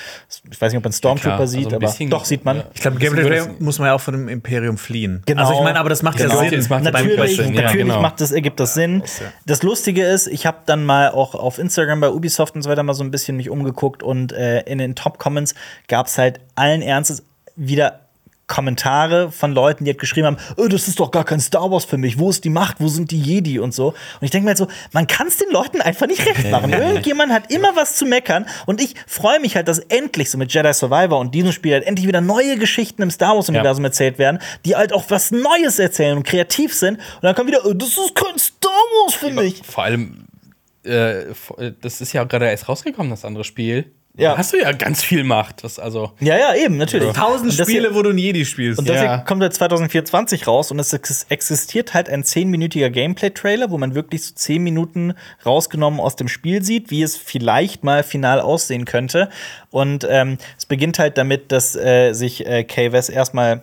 ich 0.51 0.61
weiß 0.61 0.73
nicht, 0.73 0.78
ob 0.78 0.85
man 0.85 0.93
Stormtrooper 0.93 1.28
klar, 1.36 1.40
also 1.40 1.59
sieht, 1.59 1.73
aber 1.74 1.86
doch 2.09 2.24
sieht 2.24 2.44
man. 2.44 2.57
ja. 2.59 2.65
Ich 2.74 2.81
glaube, 2.81 2.98
das- 2.98 3.48
muss 3.59 3.78
man 3.78 3.89
ja 3.89 3.94
auch 3.94 4.01
von 4.01 4.15
dem 4.15 4.28
Imperium 4.28 4.78
fliehen. 4.78 5.23
Genau. 5.27 5.43
Also 5.43 5.55
ich 5.55 5.61
meine, 5.61 5.78
aber 5.78 5.89
das 5.90 6.02
macht 6.02 6.16
Genau. 6.19 6.43
ja 6.43 6.48
Sinn. 6.48 6.59
Das 6.59 6.69
macht 6.69 6.85
natürlich, 6.85 7.16
Questioning. 7.16 7.55
Ja, 7.55 7.62
natürlich 7.62 7.86
genau. 7.86 8.01
macht 8.02 8.20
das, 8.20 8.30
ergibt 8.32 8.61
das 8.61 8.74
Sinn. 8.74 9.02
Das 9.47 9.62
Lustige 9.62 10.05
ist, 10.05 10.27
ich 10.27 10.47
habe 10.47 10.59
dann 10.66 10.85
mal 10.85 11.11
auch 11.11 11.35
auf 11.35 11.59
Instagram 11.59 12.01
bei 12.01 12.11
Ubisoft 12.11 12.55
und 12.55 12.62
so 12.62 12.70
weiter 12.70 12.82
mal 12.82 12.94
so 12.94 13.05
ein 13.05 13.11
bisschen 13.11 13.36
mich 13.36 13.51
umgeguckt 13.51 14.02
und 14.02 14.32
äh, 14.32 14.61
in 14.62 14.78
den 14.78 14.94
Top-Comments 14.94 15.55
gab 15.89 16.07
es 16.07 16.19
halt 16.19 16.40
allen 16.55 16.82
Ernstes 16.82 17.24
wieder 17.57 18.10
Kommentare 18.51 19.31
von 19.31 19.52
Leuten, 19.52 19.85
die 19.85 19.93
halt 19.93 20.01
geschrieben 20.01 20.27
haben, 20.27 20.36
oh, 20.56 20.66
das 20.66 20.89
ist 20.89 21.01
doch 21.01 21.10
gar 21.10 21.24
kein 21.24 21.40
Star 21.40 21.70
Wars 21.70 21.85
für 21.85 21.97
mich, 21.97 22.18
wo 22.18 22.28
ist 22.28 22.44
die 22.44 22.51
Macht, 22.51 22.81
wo 22.81 22.89
sind 22.89 23.10
die 23.12 23.20
Jedi 23.20 23.60
und 23.60 23.72
so. 23.72 23.89
Und 23.89 24.22
ich 24.22 24.31
denke 24.31 24.44
mir 24.44 24.51
halt 24.51 24.59
so, 24.59 24.66
man 24.93 25.06
kann 25.06 25.28
es 25.28 25.39
den 25.39 25.51
Leuten 25.51 25.81
einfach 25.81 26.06
nicht 26.06 26.27
recht 26.27 26.51
machen. 26.51 26.72
Irgendjemand 26.72 27.32
hat 27.32 27.51
immer 27.51 27.77
was 27.77 27.97
zu 27.97 28.05
meckern 28.05 28.47
und 28.66 28.82
ich 28.82 28.94
freue 29.06 29.40
mich 29.40 29.56
halt, 29.56 29.68
dass 29.68 29.78
endlich 29.78 30.31
so 30.31 30.36
mit 30.36 30.52
Jedi 30.52 30.74
Survivor 30.74 31.18
und 31.20 31.35
diesem 31.35 31.52
Spiel 31.52 31.72
halt 31.74 31.85
endlich 31.85 32.06
wieder 32.06 32.20
neue 32.20 32.59
Geschichten 32.59 33.02
im 33.02 33.10
Star 33.10 33.36
Wars-Universum 33.36 33.85
erzählt 33.85 34.18
werden, 34.18 34.40
die 34.64 34.74
halt 34.74 34.93
auch 34.93 35.05
was 35.09 35.31
Neues 35.31 35.78
erzählen 35.78 36.16
und 36.16 36.24
kreativ 36.24 36.74
sind. 36.74 36.98
Und 36.98 37.22
dann 37.22 37.35
kommt 37.36 37.48
wieder, 37.48 37.64
oh, 37.64 37.72
das 37.72 37.90
ist 37.90 38.14
kein 38.16 38.36
Star 38.36 38.70
Wars 38.70 39.14
für 39.14 39.31
mich. 39.31 39.62
Vor 39.64 39.85
allem, 39.85 40.24
äh, 40.82 41.27
das 41.81 42.01
ist 42.01 42.12
ja 42.12 42.24
gerade 42.24 42.51
erst 42.51 42.68
rausgekommen, 42.68 43.10
das 43.10 43.24
andere 43.24 43.44
Spiel. 43.44 43.93
Ja. 44.16 44.32
Da 44.32 44.39
hast 44.39 44.53
du 44.53 44.59
ja 44.59 44.73
ganz 44.73 45.03
viel 45.05 45.23
Macht. 45.24 45.62
Was, 45.62 45.78
also, 45.78 46.11
Ja, 46.20 46.37
ja, 46.37 46.55
eben, 46.55 46.77
natürlich. 46.77 47.12
Tausend 47.12 47.59
das 47.59 47.66
Spiele, 47.69 47.89
hier- 47.89 47.95
wo 47.97 48.03
du 48.03 48.11
ein 48.11 48.19
Jedi 48.19 48.45
spielst. 48.45 48.78
Und 48.81 48.89
das 48.89 48.97
Ja. 48.97 49.16
hier 49.16 49.24
kommt 49.24 49.41
halt 49.41 49.55
2024 49.55 50.47
raus 50.47 50.70
und 50.73 50.78
es 50.81 50.93
ex- 50.93 51.27
existiert 51.28 51.95
halt 51.95 52.11
ein 52.11 52.24
10-minütiger 52.24 52.91
Gameplay-Trailer, 52.91 53.70
wo 53.70 53.78
man 53.78 53.95
wirklich 53.95 54.24
so 54.27 54.35
10 54.35 54.62
Minuten 54.62 55.15
rausgenommen 55.47 56.01
aus 56.01 56.16
dem 56.16 56.27
Spiel 56.28 56.62
sieht, 56.62 56.91
wie 56.91 57.03
es 57.03 57.16
vielleicht 57.16 57.85
mal 57.85 58.03
final 58.03 58.41
aussehen 58.41 58.85
könnte. 58.85 59.31
Und 59.70 60.07
ähm, 60.11 60.39
es 60.59 60.66
beginnt 60.66 60.99
halt 60.99 61.16
damit, 61.16 61.53
dass 61.53 61.77
äh, 61.77 62.12
sich 62.12 62.45
äh, 62.47 62.65
Kay 62.65 62.91
West 62.93 63.11
erstmal 63.11 63.62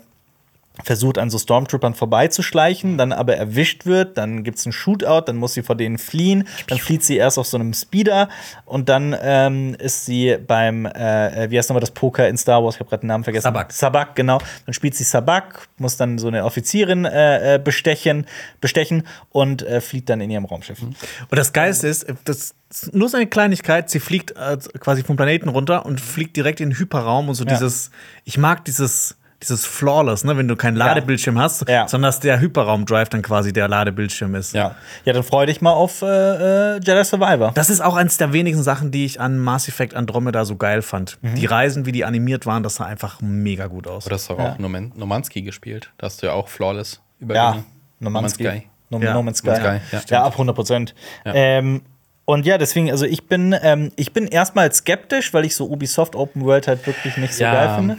versucht, 0.83 1.17
an 1.17 1.29
so 1.29 1.37
Stormtroopern 1.37 1.93
vorbeizuschleichen, 1.95 2.97
dann 2.97 3.11
aber 3.11 3.35
erwischt 3.35 3.85
wird, 3.85 4.17
dann 4.17 4.43
gibt's 4.43 4.65
einen 4.65 4.73
Shootout, 4.73 5.21
dann 5.25 5.37
muss 5.37 5.53
sie 5.53 5.63
vor 5.63 5.75
denen 5.75 5.97
fliehen, 5.97 6.47
dann 6.67 6.77
flieht 6.77 7.03
sie 7.03 7.17
erst 7.17 7.39
auf 7.39 7.47
so 7.47 7.57
einem 7.57 7.73
Speeder 7.73 8.29
und 8.65 8.89
dann 8.89 9.15
ähm, 9.21 9.75
ist 9.79 10.05
sie 10.05 10.37
beim, 10.45 10.85
äh, 10.85 11.49
wie 11.49 11.57
heißt 11.57 11.69
nochmal 11.69 11.81
das 11.81 11.91
Poker 11.91 12.27
in 12.27 12.37
Star 12.37 12.63
Wars, 12.63 12.75
ich 12.75 12.79
habe 12.79 12.89
gerade 12.89 13.01
den 13.01 13.07
Namen 13.07 13.23
vergessen. 13.23 13.43
Sabak. 13.43 13.71
Sabak, 13.71 14.15
genau. 14.15 14.39
Dann 14.65 14.73
spielt 14.73 14.95
sie 14.95 15.03
Sabak, 15.03 15.67
muss 15.77 15.97
dann 15.97 16.17
so 16.19 16.27
eine 16.27 16.45
Offizierin 16.45 17.05
äh, 17.05 17.55
äh, 17.55 17.59
bestechen, 17.59 18.25
bestechen 18.61 19.03
und 19.31 19.63
äh, 19.63 19.81
fliegt 19.81 20.09
dann 20.09 20.21
in 20.21 20.29
ihrem 20.29 20.45
Raumschiff. 20.45 20.81
Und 20.81 20.95
das 21.31 21.53
Geilste 21.53 21.87
ist, 21.87 22.05
das 22.25 22.53
nur 22.91 23.07
so 23.07 23.17
eine 23.17 23.27
Kleinigkeit, 23.27 23.89
sie 23.89 23.99
fliegt 23.99 24.31
äh, 24.31 24.57
quasi 24.79 25.03
vom 25.03 25.15
Planeten 25.15 25.49
runter 25.49 25.85
und 25.85 26.01
fliegt 26.01 26.35
direkt 26.35 26.59
in 26.59 26.69
den 26.69 26.77
Hyperraum 26.77 27.29
und 27.29 27.35
so 27.35 27.45
Ja. 27.45 27.51
dieses, 27.51 27.91
ich 28.25 28.37
mag 28.37 28.65
dieses, 28.65 29.16
dieses 29.43 29.65
Flawless, 29.65 30.23
ne, 30.23 30.35
wenn 30.35 30.47
du 30.47 30.55
keinen 30.55 30.75
Ladebildschirm 30.77 31.37
hast, 31.37 31.69
Ja. 31.69 31.87
sondern 31.87 32.07
dass 32.09 32.19
der 32.19 32.39
Hyperraum-Drive 32.39 33.09
dann 33.09 33.21
quasi 33.21 33.53
der 33.53 33.67
Ladebildschirm 33.67 34.33
ist. 34.35 34.53
ja. 34.53 34.75
Ja, 35.05 35.13
dann 35.13 35.23
freu 35.23 35.45
dich 35.45 35.61
mal 35.61 35.71
auf 35.71 36.01
äh, 36.01 36.05
äh, 36.07 36.79
Jedi 36.83 37.03
Survivor. 37.03 37.51
Das 37.53 37.69
ist 37.69 37.81
auch 37.81 37.95
eins 37.95 38.17
der 38.17 38.33
wenigen 38.33 38.63
Sachen, 38.63 38.89
die 38.91 39.05
ich 39.05 39.21
an 39.21 39.37
Mass 39.37 39.67
Effect 39.67 39.93
Andromeda 39.93 40.43
so 40.45 40.55
geil 40.55 40.81
fand. 40.81 41.19
Mhm. 41.21 41.35
Die 41.35 41.45
Reisen, 41.45 41.85
wie 41.85 41.91
die 41.91 42.03
animiert 42.03 42.45
waren, 42.47 42.63
das 42.63 42.75
sah 42.75 42.85
einfach 42.85 43.21
mega 43.21 43.67
gut 43.67 43.87
aus. 43.87 44.05
Das 44.05 44.13
hast 44.13 44.29
du 44.31 44.33
auch 44.39 44.57
Noman 44.57 44.91
Nomansky 44.95 45.43
gespielt. 45.43 45.91
Da 45.97 46.07
hast 46.07 46.21
du 46.23 46.27
ja 46.27 46.33
auch 46.33 46.47
Flawless 46.47 47.01
Ja, 47.19 47.23
übergegangen. 47.25 47.65
No 47.99 48.09
Man's 48.09 48.33
Sky. 48.33 48.43
Sky. 48.43 48.63
No, 48.89 48.99
Ja. 48.99 49.13
no 49.13 49.21
Man's 49.23 49.37
Sky. 49.39 49.47
No 49.47 49.53
Man's 49.53 49.83
Sky, 49.89 49.95
ja. 49.95 50.01
Ja, 50.09 50.23
ab 50.23 50.33
100 50.33 50.55
Prozent. 50.55 50.95
Ähm, 51.25 51.81
und 52.29 52.45
ja, 52.45 52.57
deswegen, 52.57 52.91
also 52.91 53.05
ich 53.05 53.27
bin, 53.27 53.55
ähm, 53.63 53.91
ich 53.95 54.11
bin 54.11 54.27
erstmal 54.27 54.69
skeptisch, 54.73 55.33
weil 55.33 55.45
ich 55.45 55.55
so 55.55 55.65
Ubisoft 55.69 56.13
Open 56.15 56.43
World 56.43 56.67
halt 56.67 56.85
wirklich 56.85 57.15
nicht 57.17 57.33
so 57.33 57.43
Ja. 57.43 57.53
geil 57.53 57.75
finde. 57.77 57.97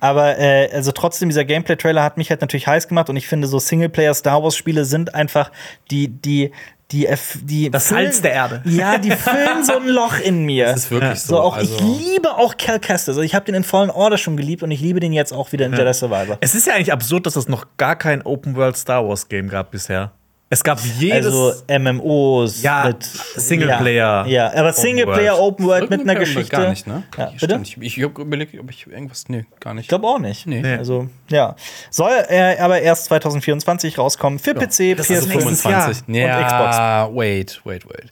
Aber 0.00 0.36
äh, 0.38 0.68
also 0.72 0.90
trotzdem, 0.90 1.28
dieser 1.28 1.44
Gameplay-Trailer 1.44 2.02
hat 2.02 2.16
mich 2.18 2.28
halt 2.30 2.40
natürlich 2.40 2.66
heiß 2.66 2.88
gemacht 2.88 3.08
und 3.08 3.16
ich 3.16 3.28
finde, 3.28 3.46
so 3.46 3.58
Singleplayer-Star 3.60 4.42
Wars-Spiele 4.42 4.84
sind 4.84 5.14
einfach 5.14 5.52
die, 5.92 6.08
die, 6.08 6.50
die, 6.90 7.06
die 7.42 7.70
Das 7.70 7.86
füllen- 7.86 8.06
Salz 8.06 8.20
der 8.22 8.32
Erde. 8.32 8.62
Ja, 8.64 8.98
die 8.98 9.12
füllen 9.12 9.62
so 9.62 9.76
ein 9.76 9.86
Loch 9.86 10.18
in 10.18 10.42
mir. 10.44 10.64
Das 10.66 10.84
ist 10.86 10.90
wirklich 10.90 11.20
so. 11.20 11.36
So, 11.36 11.40
auch 11.42 11.56
also, 11.56 11.72
ich 11.74 11.80
liebe 12.10 12.34
auch 12.34 12.56
Cal 12.56 12.80
Kestis. 12.80 13.10
Also 13.10 13.20
ich 13.22 13.34
habe 13.36 13.44
den 13.44 13.54
in 13.54 13.62
Fallen 13.62 13.90
Order 13.90 14.18
schon 14.18 14.36
geliebt 14.36 14.62
und 14.64 14.70
ich 14.72 14.80
liebe 14.80 14.98
den 14.98 15.12
jetzt 15.12 15.32
auch 15.32 15.52
wieder 15.52 15.66
in 15.66 15.72
Jedi 15.74 15.92
Survivor. 15.94 16.36
Es 16.40 16.54
ist 16.56 16.66
ja 16.66 16.74
eigentlich 16.74 16.92
absurd, 16.92 17.26
dass 17.26 17.36
es 17.36 17.46
noch 17.46 17.66
gar 17.76 17.94
kein 17.94 18.22
Open 18.22 18.56
World 18.56 18.76
Star 18.76 19.06
Wars 19.06 19.28
Game 19.28 19.48
gab 19.48 19.70
bisher. 19.70 20.10
Es 20.50 20.64
gab 20.64 20.80
jedes. 20.80 21.26
Also 21.26 21.52
MMOs 21.68 22.62
Ja, 22.62 22.84
mit 22.86 23.02
Singleplayer. 23.04 24.26
Ja, 24.26 24.50
ja 24.50 24.58
aber 24.58 24.72
Singleplayer 24.72 25.34
World. 25.34 25.40
Open 25.40 25.66
World 25.66 25.90
mit 25.90 26.00
einer 26.00 26.14
Geschichte. 26.14 26.56
Gar 26.56 26.70
nicht, 26.70 26.86
ne? 26.86 27.02
Ja, 27.16 27.24
Ja, 27.24 27.30
bitte? 27.32 27.44
stimmt. 27.44 27.68
Ich, 27.82 27.98
ich 27.98 28.02
habe 28.04 28.22
überlegt, 28.22 28.58
ob 28.58 28.70
ich 28.70 28.86
irgendwas. 28.86 29.28
Nee, 29.28 29.44
gar 29.60 29.74
nicht. 29.74 29.84
Ich 29.84 29.88
glaube 29.88 30.06
auch 30.06 30.18
nicht. 30.18 30.46
Nee. 30.46 30.64
Also, 30.64 31.08
ja. 31.28 31.54
Soll 31.90 32.12
äh, 32.28 32.56
aber 32.58 32.80
erst 32.80 33.04
2024 33.06 33.98
rauskommen 33.98 34.38
für 34.38 34.54
PC, 34.54 34.96
das 34.96 35.10
ist 35.10 35.26
PS5 35.26 35.28
nächstes 35.28 35.64
und 35.64 35.70
Jahr. 35.70 35.82
25. 35.92 36.14
Ja, 36.14 37.10
wait, 37.14 37.60
wait, 37.64 37.86
wait. 37.86 38.10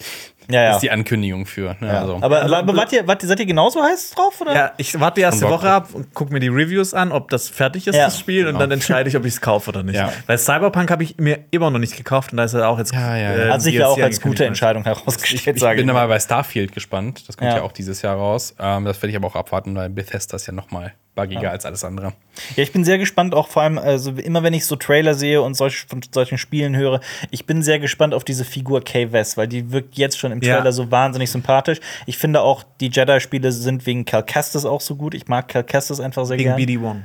Ja, 0.48 0.60
ja. 0.62 0.66
Das 0.68 0.76
ist 0.76 0.82
die 0.82 0.90
Ankündigung 0.90 1.46
für. 1.46 1.76
Ne? 1.80 1.88
ja. 1.88 2.00
Also. 2.00 2.18
Aber, 2.20 2.42
aber 2.42 2.76
wart, 2.76 2.92
ihr, 2.92 3.06
wart 3.06 3.22
ihr, 3.22 3.28
seid 3.28 3.40
ihr 3.40 3.46
genauso 3.46 3.82
heiß 3.82 4.10
drauf? 4.10 4.40
Oder? 4.40 4.54
Ja, 4.54 4.72
ich 4.76 4.98
warte 5.00 5.16
die 5.16 5.22
erste 5.22 5.48
Woche 5.48 5.68
ab 5.68 5.88
und 5.92 6.14
gucke 6.14 6.32
mir 6.32 6.40
die 6.40 6.48
Reviews 6.48 6.94
an, 6.94 7.12
ob 7.12 7.30
das 7.30 7.48
fertig 7.48 7.86
ist, 7.86 7.94
Ja. 7.96 8.06
das 8.06 8.18
Spiel, 8.18 8.46
und 8.46 8.58
dann 8.58 8.70
entscheide 8.70 9.08
ich, 9.08 9.16
ob 9.16 9.24
ich 9.24 9.34
es 9.34 9.40
kaufe 9.40 9.70
oder 9.70 9.82
nicht. 9.82 9.96
Ja. 9.96 10.12
Weil 10.26 10.38
Cyberpunk 10.38 10.90
habe 10.90 11.02
ich 11.02 11.16
mir 11.18 11.40
immer 11.50 11.70
noch 11.70 11.78
nicht 11.78 11.96
gekauft 11.96 12.32
und 12.32 12.36
da 12.38 12.44
ist 12.44 12.54
er 12.54 12.68
auch 12.68 12.78
jetzt. 12.78 12.92
Ja, 12.94 13.16
ja, 13.16 13.36
ja. 13.36 13.46
äh, 13.46 13.50
Hat 13.50 13.62
sich 13.62 13.74
ja 13.74 13.86
auch 13.88 13.98
als 13.98 14.20
gute. 14.20 14.44
Entscheidung 14.44 14.84
herausgestellt, 14.84 15.56
ich 15.56 15.62
sage 15.62 15.76
bin 15.76 15.86
ich 15.88 15.92
da 15.92 15.94
mal 16.00 16.06
bei 16.08 16.20
Starfield 16.20 16.72
gespannt. 16.72 17.24
Das 17.28 17.36
kommt 17.36 17.50
Ja. 17.50 17.58
ja, 17.58 17.62
auch 17.62 17.72
dieses 17.72 18.02
Jahr 18.02 18.16
raus. 18.16 18.54
Ähm, 18.60 18.84
das 18.84 19.02
werde 19.02 19.10
ich 19.10 19.16
aber 19.16 19.26
auch 19.26 19.36
abwarten, 19.36 19.74
weil 19.74 19.88
Bethesda 19.90 20.36
ist 20.36 20.46
ja 20.46 20.52
noch 20.52 20.70
buggiger 21.16 21.50
als 21.50 21.66
alles 21.66 21.82
andere. 21.82 22.12
Ja, 22.54 22.62
ich 22.62 22.70
bin 22.72 22.84
sehr 22.84 22.98
gespannt, 22.98 23.34
auch 23.34 23.48
vor 23.48 23.62
allem, 23.62 23.78
also 23.78 24.12
immer 24.12 24.44
wenn 24.44 24.54
ich 24.54 24.64
so 24.66 24.76
Trailer 24.76 25.14
sehe 25.14 25.42
und 25.42 25.54
solch, 25.54 25.86
von 25.88 26.00
solchen 26.14 26.38
Spielen 26.38 26.76
höre, 26.76 27.00
ich 27.32 27.46
bin 27.46 27.62
sehr 27.62 27.80
gespannt 27.80 28.14
auf 28.14 28.22
diese 28.22 28.44
Figur 28.44 28.84
Kay 28.84 29.10
West, 29.10 29.36
weil 29.36 29.48
die 29.48 29.72
wirkt 29.72 29.96
jetzt 29.96 30.18
schon 30.18 30.30
im 30.30 30.40
Ja. 30.42 30.56
Trailer 30.56 30.70
so 30.72 30.92
wahnsinnig 30.92 31.30
sympathisch. 31.32 31.80
Ich 32.06 32.18
finde 32.18 32.42
auch, 32.42 32.62
die 32.80 32.90
Jedi-Spiele 32.90 33.50
sind 33.50 33.84
wegen 33.86 34.04
Cal 34.04 34.22
Kestis 34.22 34.64
auch 34.64 34.80
so 34.80 34.94
gut. 34.94 35.14
Ich 35.14 35.26
mag 35.26 35.48
Cal 35.48 35.64
Kestis 35.64 35.98
einfach 35.98 36.24
sehr 36.26 36.36
gerne. 36.36 36.62
BD1. 36.62 37.00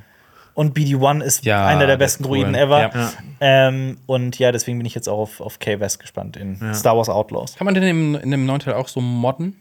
Und 0.54 0.78
BD-1 0.78 1.24
ist 1.24 1.46
Ja, 1.46 1.66
einer 1.66 1.88
der 1.88 1.96
besten 1.96 2.26
cool. 2.26 2.40
Druiden 2.40 2.56
ever. 2.56 2.92
Ja. 2.94 3.12
Ähm, 3.40 3.98
und 4.06 4.38
ja, 4.38 4.52
deswegen 4.52 4.78
bin 4.80 4.86
ich 4.86 4.94
jetzt 4.94 5.08
auch 5.08 5.20
auf, 5.20 5.40
auf 5.40 5.60
Kay 5.60 5.80
West 5.80 6.00
gespannt 6.02 6.36
in 6.36 6.74
Star 6.74 6.98
Wars 6.98 7.08
Outlaws. 7.08 7.56
Kann 7.56 7.64
man 7.66 7.74
denn 7.74 7.84
im, 7.84 8.16
in 8.16 8.30
dem 8.32 8.46
neuen 8.46 8.60
Teil 8.60 8.74
auch 8.74 8.90
so 8.90 9.00
modden? 9.00 9.56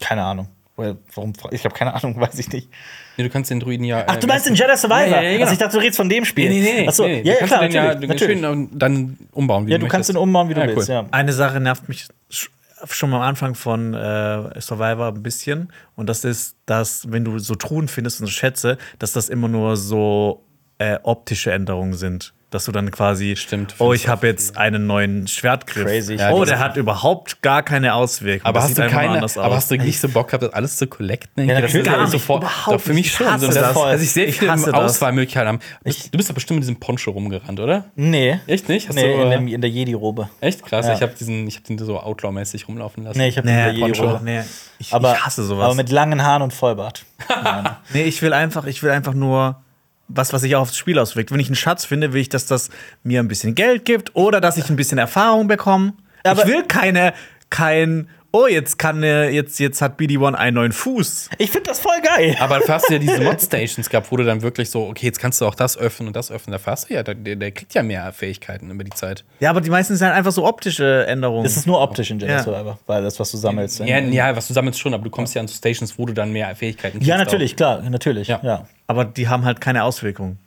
Keine 0.00 0.22
Ahnung. 0.24 0.48
Warum? 0.76 1.34
Ich 1.50 1.64
habe 1.66 1.74
keine 1.74 1.92
Ahnung, 1.94 2.18
weiß 2.20 2.38
ich 2.38 2.50
nicht. 2.50 2.68
Nee, 3.16 3.24
du 3.24 3.30
kannst 3.30 3.50
den 3.50 3.60
Druiden 3.60 3.84
ja. 3.84 4.04
Ach, 4.06 4.16
du 4.16 4.26
äh, 4.26 4.28
meinst 4.28 4.46
den 4.46 4.54
Jedi 4.54 4.76
Survivor? 4.76 5.00
Ja, 5.06 5.16
ja, 5.16 5.22
ja, 5.22 5.30
genau. 5.32 5.42
Also 5.42 5.52
ich 5.52 5.58
dachte, 5.58 5.76
du 5.76 5.80
redest 5.82 5.96
von 5.98 6.08
dem 6.08 6.24
Spiel. 6.24 6.48
Nee, 6.48 6.60
nee, 6.60 6.80
nee. 6.82 6.88
Achso, 6.88 7.04
nee, 7.06 7.22
ja, 7.22 7.34
ja, 7.34 7.40
du 7.40 7.46
klar, 7.46 7.60
kannst 7.60 7.74
den 7.74 7.82
natürlich. 7.84 8.02
ja 8.02 8.08
natürlich. 8.08 8.38
schön 8.40 8.44
ähm, 8.52 8.68
dann 8.72 9.18
umbauen, 9.32 9.66
wie 9.66 9.70
Ja, 9.72 9.78
du 9.78 9.84
du 9.86 9.90
kannst 9.90 10.08
ihn 10.08 10.14
möchtest. 10.14 10.22
umbauen, 10.22 10.48
wie 10.48 10.54
du 10.54 10.60
Ja, 10.60 10.66
willst, 10.68 10.88
cool. 10.88 10.94
ja. 10.94 11.06
Eine 11.10 11.32
Sache 11.32 11.60
nervt 11.60 11.88
mich 11.88 12.06
sch- 12.30 12.48
schon 12.90 13.12
am 13.14 13.20
Anfang 13.20 13.54
von 13.54 13.94
äh, 13.94 14.60
Survivor 14.60 15.08
ein 15.08 15.22
bisschen. 15.22 15.72
Und 15.94 16.08
das 16.08 16.24
ist, 16.24 16.56
dass, 16.66 17.10
wenn 17.12 17.24
du 17.24 17.38
so 17.38 17.54
Truhen 17.54 17.88
findest 17.88 18.20
und 18.20 18.26
so 18.26 18.32
Schätze, 18.32 18.78
dass 18.98 19.12
das 19.12 19.28
immer 19.28 19.48
nur 19.48 19.76
so 19.76 20.42
äh, 20.78 20.98
optische 21.02 21.52
Änderungen 21.52 21.94
sind. 21.94 22.32
Dass 22.52 22.66
du 22.66 22.72
dann 22.72 22.90
quasi, 22.90 23.34
Stimmt, 23.34 23.74
oh, 23.78 23.94
ich 23.94 24.08
habe 24.08 24.26
jetzt 24.26 24.58
einen 24.58 24.86
neuen 24.86 25.26
Schwertgriff. 25.26 25.86
Crazy. 25.86 26.14
Ja, 26.16 26.32
oh, 26.32 26.44
der 26.44 26.58
hat 26.58 26.76
überhaupt 26.76 27.40
gar 27.40 27.62
keine 27.62 27.94
Auswirkung. 27.94 28.44
Aber 28.44 28.60
Das 28.60 28.68
hast, 28.68 28.78
du 28.78 28.86
keine, 28.88 29.22
aber 29.22 29.56
hast 29.56 29.70
du 29.70 29.76
nicht 29.78 29.98
so 29.98 30.08
Bock 30.10 30.28
gehabt, 30.28 30.42
das 30.42 30.52
alles 30.52 30.76
zu 30.76 30.86
collecten? 30.86 31.48
Ja, 31.48 31.60
das 31.62 31.72
ja 31.72 31.80
Gar 31.80 32.02
nicht, 32.02 32.10
sofort, 32.10 32.42
überhaupt 32.42 32.76
doch 32.76 32.80
für 32.80 32.92
mich 32.92 33.10
schon. 33.10 33.26
So, 33.38 33.48
das 33.48 33.72
voll. 33.72 33.92
dass 33.92 34.02
ich 34.02 34.12
sehr 34.12 34.28
Ich 34.28 34.38
viele 34.38 34.52
hasse 34.52 34.70
das. 34.70 34.74
Auswahlmöglichkeiten 34.74 35.48
habe. 35.48 35.58
Du 35.82 36.16
bist 36.18 36.28
doch 36.28 36.34
bestimmt 36.34 36.56
mit 36.60 36.64
diesem 36.64 36.78
Poncho 36.78 37.10
rumgerannt, 37.10 37.58
oder? 37.58 37.86
Nee. 37.96 38.38
Echt 38.46 38.68
nicht? 38.68 38.86
Hast 38.88 38.96
nee, 38.96 39.14
du, 39.14 39.22
in, 39.22 39.28
äh, 39.28 39.36
dem, 39.38 39.48
in 39.48 39.60
der 39.62 39.70
Jedi-Robe. 39.70 40.28
Echt 40.40 40.62
krass. 40.64 40.86
Ja. 40.86 40.92
Ich 40.92 41.00
habe 41.00 41.14
diesen, 41.18 41.46
ich 41.48 41.56
hab 41.56 41.64
den 41.64 41.78
so 41.78 41.98
Outlaw-mäßig 41.98 42.68
rumlaufen 42.68 43.04
lassen. 43.04 43.16
Nee, 43.18 43.28
ich 43.28 43.38
habe 43.38 43.46
nee, 43.46 43.70
in 43.70 43.76
der 43.80 43.88
Jedi-Robe. 43.88 44.20
nee. 44.22 44.42
Ich, 44.78 44.92
Aber, 44.92 45.12
ich 45.14 45.24
hasse 45.24 45.42
sowas. 45.44 45.64
aber 45.64 45.74
mit 45.74 45.90
langen 45.90 46.22
Haaren 46.22 46.42
und 46.42 46.52
Vollbart. 46.52 47.06
nee, 47.94 48.02
ich 48.02 48.20
will 48.20 48.32
einfach, 48.34 48.66
ich 48.66 48.82
will 48.82 48.90
einfach 48.90 49.14
nur 49.14 49.62
was, 50.08 50.32
was 50.32 50.42
sich 50.42 50.54
auch 50.56 50.62
aufs 50.62 50.76
Spiel 50.76 50.98
auswirkt. 50.98 51.30
Wenn 51.32 51.40
ich 51.40 51.46
einen 51.48 51.56
Schatz 51.56 51.84
finde, 51.84 52.12
will 52.12 52.20
ich, 52.20 52.28
dass 52.28 52.46
das 52.46 52.70
mir 53.02 53.20
ein 53.20 53.28
bisschen 53.28 53.54
Geld 53.54 53.84
gibt 53.84 54.14
oder 54.14 54.40
dass 54.40 54.56
ich 54.56 54.68
ein 54.68 54.76
bisschen 54.76 54.98
Erfahrung 54.98 55.48
bekomme. 55.48 55.94
Aber- 56.24 56.42
ich 56.42 56.48
will 56.48 56.64
keine, 56.64 57.14
kein, 57.50 58.08
oh, 58.32 58.46
jetzt 58.46 58.78
kann 58.78 59.02
äh, 59.02 59.28
jetzt, 59.28 59.60
jetzt 59.60 59.80
hat 59.82 59.98
BD1 60.00 60.34
einen 60.34 60.54
neuen 60.54 60.72
Fuß. 60.72 61.30
Ich 61.38 61.50
finde 61.50 61.68
das 61.68 61.80
voll 61.80 62.00
geil. 62.02 62.36
Aber 62.40 62.58
dafür 62.58 62.74
hast 62.74 62.88
du 62.88 62.94
ja 62.94 62.98
diese 62.98 63.20
Mod-Stations 63.20 63.88
gehabt, 63.88 64.10
wo 64.10 64.16
du 64.16 64.24
dann 64.24 64.42
wirklich 64.42 64.70
so, 64.70 64.86
okay, 64.86 65.06
jetzt 65.06 65.20
kannst 65.20 65.40
du 65.40 65.46
auch 65.46 65.54
das 65.54 65.76
öffnen 65.76 66.08
und 66.08 66.16
das 66.16 66.30
öffnen. 66.30 66.52
Dafür 66.52 66.72
hast 66.72 66.88
du 66.90 66.94
ja, 66.94 67.02
der, 67.02 67.14
der 67.14 67.50
kriegt 67.52 67.74
ja 67.74 67.82
mehr 67.82 68.12
Fähigkeiten 68.12 68.70
über 68.70 68.84
die 68.84 68.90
Zeit. 68.90 69.24
Ja, 69.40 69.50
aber 69.50 69.60
die 69.60 69.70
meisten 69.70 69.94
sind 69.96 70.06
halt 70.06 70.16
einfach 70.16 70.32
so 70.32 70.44
optische 70.46 71.06
Änderungen. 71.06 71.44
Es 71.46 71.56
ist 71.56 71.66
nur 71.66 71.80
optisch 71.80 72.10
in 72.10 72.18
Jedi 72.18 72.32
Ja. 72.32 72.42
Survivor, 72.42 72.78
weil 72.86 73.02
das, 73.02 73.20
was 73.20 73.30
du 73.30 73.36
sammelst. 73.36 73.80
Ja, 73.80 73.98
ja, 73.98 74.34
was 74.34 74.48
du 74.48 74.54
sammelst 74.54 74.80
schon, 74.80 74.94
aber 74.94 75.04
du 75.04 75.10
kommst 75.10 75.34
ja 75.34 75.40
an 75.40 75.48
so 75.48 75.54
Stations, 75.54 75.98
wo 75.98 76.06
du 76.06 76.12
dann 76.12 76.32
mehr 76.32 76.54
Fähigkeiten 76.56 76.98
kriegst. 76.98 77.08
Ja, 77.08 77.18
natürlich, 77.18 77.56
klar, 77.56 77.82
natürlich. 77.82 78.28
Ja. 78.28 78.40
Ja. 78.42 78.66
aber 78.86 79.04
die 79.04 79.28
haben 79.28 79.44
halt 79.44 79.60
keine 79.60 79.84
Auswirkung. 79.84 80.38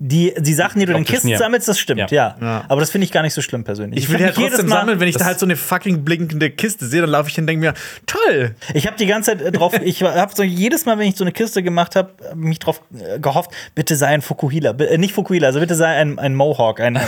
Die, 0.00 0.32
die 0.38 0.54
Sachen, 0.54 0.78
die 0.78 0.86
du 0.86 0.92
in 0.92 0.98
den 0.98 1.04
Kisten 1.04 1.28
mir. 1.28 1.38
sammelst, 1.38 1.66
das 1.66 1.76
stimmt, 1.80 2.12
ja. 2.12 2.36
Ja. 2.36 2.36
Ja. 2.40 2.64
Aber 2.68 2.80
das 2.80 2.90
finde 2.90 3.04
ich 3.04 3.10
gar 3.10 3.22
nicht 3.22 3.34
so 3.34 3.42
schlimm 3.42 3.64
persönlich. 3.64 3.98
Ich 4.04 4.08
will 4.08 4.14
hab 4.24 4.36
ja 4.38 4.48
trotzdem 4.48 4.68
Mal- 4.68 4.78
sammeln, 4.80 5.00
wenn 5.00 5.08
ich 5.08 5.16
da 5.16 5.24
halt 5.24 5.40
so 5.40 5.46
eine 5.46 5.56
fucking 5.56 6.04
blinkende 6.04 6.50
Kiste 6.50 6.86
sehe, 6.86 7.00
dann 7.00 7.10
laufe 7.10 7.28
ich 7.28 7.34
hin 7.34 7.42
und 7.42 7.46
denke 7.48 7.66
mir, 7.66 7.74
toll. 8.06 8.54
Ich 8.74 8.86
habe 8.86 8.96
die 8.96 9.06
ganze 9.06 9.32
Zeit 9.32 9.42
äh, 9.42 9.50
drauf, 9.50 9.74
ich 9.82 10.04
habe 10.04 10.32
so 10.36 10.44
jedes 10.44 10.86
Mal, 10.86 10.98
wenn 10.98 11.08
ich 11.08 11.16
so 11.16 11.24
eine 11.24 11.32
Kiste 11.32 11.64
gemacht 11.64 11.96
habe, 11.96 12.12
mich 12.36 12.60
drauf 12.60 12.80
äh, 12.96 13.18
gehofft, 13.18 13.50
bitte 13.74 13.96
sei 13.96 14.06
ein 14.06 14.22
Fukuhila, 14.22 14.70
äh, 14.78 14.98
nicht 14.98 15.14
Fukuhila, 15.14 15.48
also 15.48 15.58
bitte 15.58 15.74
sei 15.74 15.86
ein, 15.96 16.16
ein 16.20 16.36
Mohawk, 16.36 16.78
ein, 16.80 16.94
äh, 16.94 17.00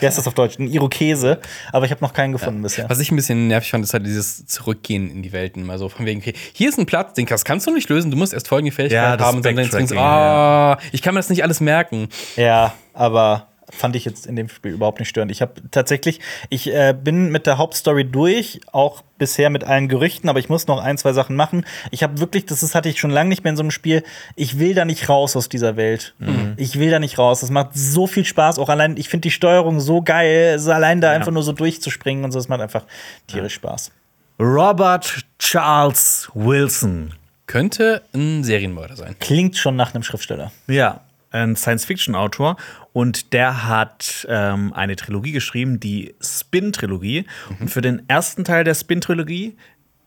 wie 0.00 0.06
heißt 0.06 0.16
das 0.16 0.28
auf 0.28 0.34
Deutsch, 0.34 0.56
ein 0.60 0.68
Irokese, 0.68 1.40
aber 1.72 1.84
ich 1.86 1.90
habe 1.90 2.00
noch 2.04 2.12
keinen 2.12 2.30
gefunden 2.30 2.62
bisher. 2.62 2.88
Was 2.88 3.00
ich 3.00 3.10
ein 3.10 3.16
bisschen 3.16 3.48
nervig 3.48 3.72
fand, 3.72 3.82
ist 3.82 3.92
halt 3.92 4.06
dieses 4.06 4.46
Zurückgehen 4.46 5.10
in 5.10 5.22
die 5.24 5.32
Welten. 5.32 5.66
Mal 5.66 5.78
so 5.78 5.88
von 5.88 6.06
wegen, 6.06 6.20
okay, 6.20 6.34
hier 6.52 6.68
ist 6.68 6.78
ein 6.78 6.86
Platz, 6.86 7.14
den 7.14 7.26
kannst, 7.26 7.44
kannst 7.44 7.66
du 7.66 7.72
nicht 7.72 7.88
lösen, 7.88 8.12
du 8.12 8.16
musst 8.16 8.32
erst 8.32 8.46
folgende 8.46 8.70
Fähigkeit 8.72 9.02
Ja, 9.02 9.16
das 9.16 9.26
haben 9.26 9.38
und 9.38 9.44
dann 9.44 9.56
denkst 9.56 9.90
du, 9.90 9.98
ah, 9.98 10.78
ich 10.92 11.02
kann 11.02 11.12
mir 11.14 11.18
das 11.18 11.28
nicht 11.28 11.42
alles 11.42 11.58
merken. 11.60 12.08
Ja, 12.36 12.74
aber 12.94 13.48
fand 13.68 13.96
ich 13.96 14.04
jetzt 14.04 14.26
in 14.26 14.36
dem 14.36 14.48
Spiel 14.48 14.72
überhaupt 14.72 15.00
nicht 15.00 15.08
störend. 15.08 15.32
Ich 15.32 15.42
habe 15.42 15.54
tatsächlich, 15.70 16.20
ich 16.50 16.72
äh, 16.72 16.94
bin 16.98 17.30
mit 17.30 17.46
der 17.46 17.58
Hauptstory 17.58 18.04
durch, 18.04 18.60
auch 18.72 19.02
bisher 19.18 19.50
mit 19.50 19.64
allen 19.64 19.88
Gerüchten, 19.88 20.28
aber 20.28 20.38
ich 20.38 20.48
muss 20.48 20.66
noch 20.66 20.80
ein, 20.80 20.98
zwei 20.98 21.12
Sachen 21.12 21.36
machen. 21.36 21.64
Ich 21.90 22.02
habe 22.02 22.20
wirklich, 22.20 22.46
das 22.46 22.62
ist, 22.62 22.74
hatte 22.74 22.88
ich 22.88 23.00
schon 23.00 23.10
lange 23.10 23.28
nicht 23.28 23.44
mehr 23.44 23.50
in 23.50 23.56
so 23.56 23.62
einem 23.62 23.70
Spiel, 23.70 24.02
ich 24.36 24.58
will 24.58 24.74
da 24.74 24.84
nicht 24.84 25.08
raus 25.08 25.36
aus 25.36 25.48
dieser 25.48 25.76
Welt. 25.76 26.14
Ich 26.56 26.78
will 26.78 26.90
da 26.90 26.98
nicht 26.98 27.18
raus. 27.18 27.40
Das 27.40 27.50
macht 27.50 27.70
so 27.74 28.06
viel 28.06 28.24
Spaß. 28.24 28.58
Auch 28.58 28.68
allein, 28.68 28.96
ich 28.96 29.08
finde 29.08 29.22
die 29.22 29.30
Steuerung 29.30 29.80
so 29.80 30.02
geil, 30.02 30.60
allein 30.68 31.00
da 31.00 31.10
einfach 31.10 31.32
nur 31.32 31.42
so 31.42 31.52
durchzuspringen 31.52 32.24
und 32.24 32.32
so, 32.32 32.38
das 32.38 32.48
macht 32.48 32.60
einfach 32.60 32.84
tierisch 33.26 33.54
Spaß. 33.54 33.90
Robert 34.38 35.24
Charles 35.38 36.30
Wilson. 36.34 37.14
Könnte 37.46 38.02
ein 38.12 38.44
Serienmörder 38.44 38.96
sein. 38.96 39.16
Klingt 39.18 39.56
schon 39.56 39.76
nach 39.76 39.94
einem 39.94 40.02
Schriftsteller. 40.02 40.50
Ja, 40.66 41.00
ein 41.30 41.56
Science-Fiction-Autor. 41.56 42.56
Und 42.92 43.32
der 43.32 43.66
hat 43.66 44.26
ähm, 44.28 44.72
eine 44.72 44.96
Trilogie 44.96 45.32
geschrieben, 45.32 45.80
die 45.80 46.14
Spin-Trilogie. 46.20 47.26
Und 47.60 47.70
für 47.70 47.80
den 47.82 48.02
ersten 48.08 48.44
Teil 48.44 48.64
der 48.64 48.74
Spin-Trilogie, 48.74 49.56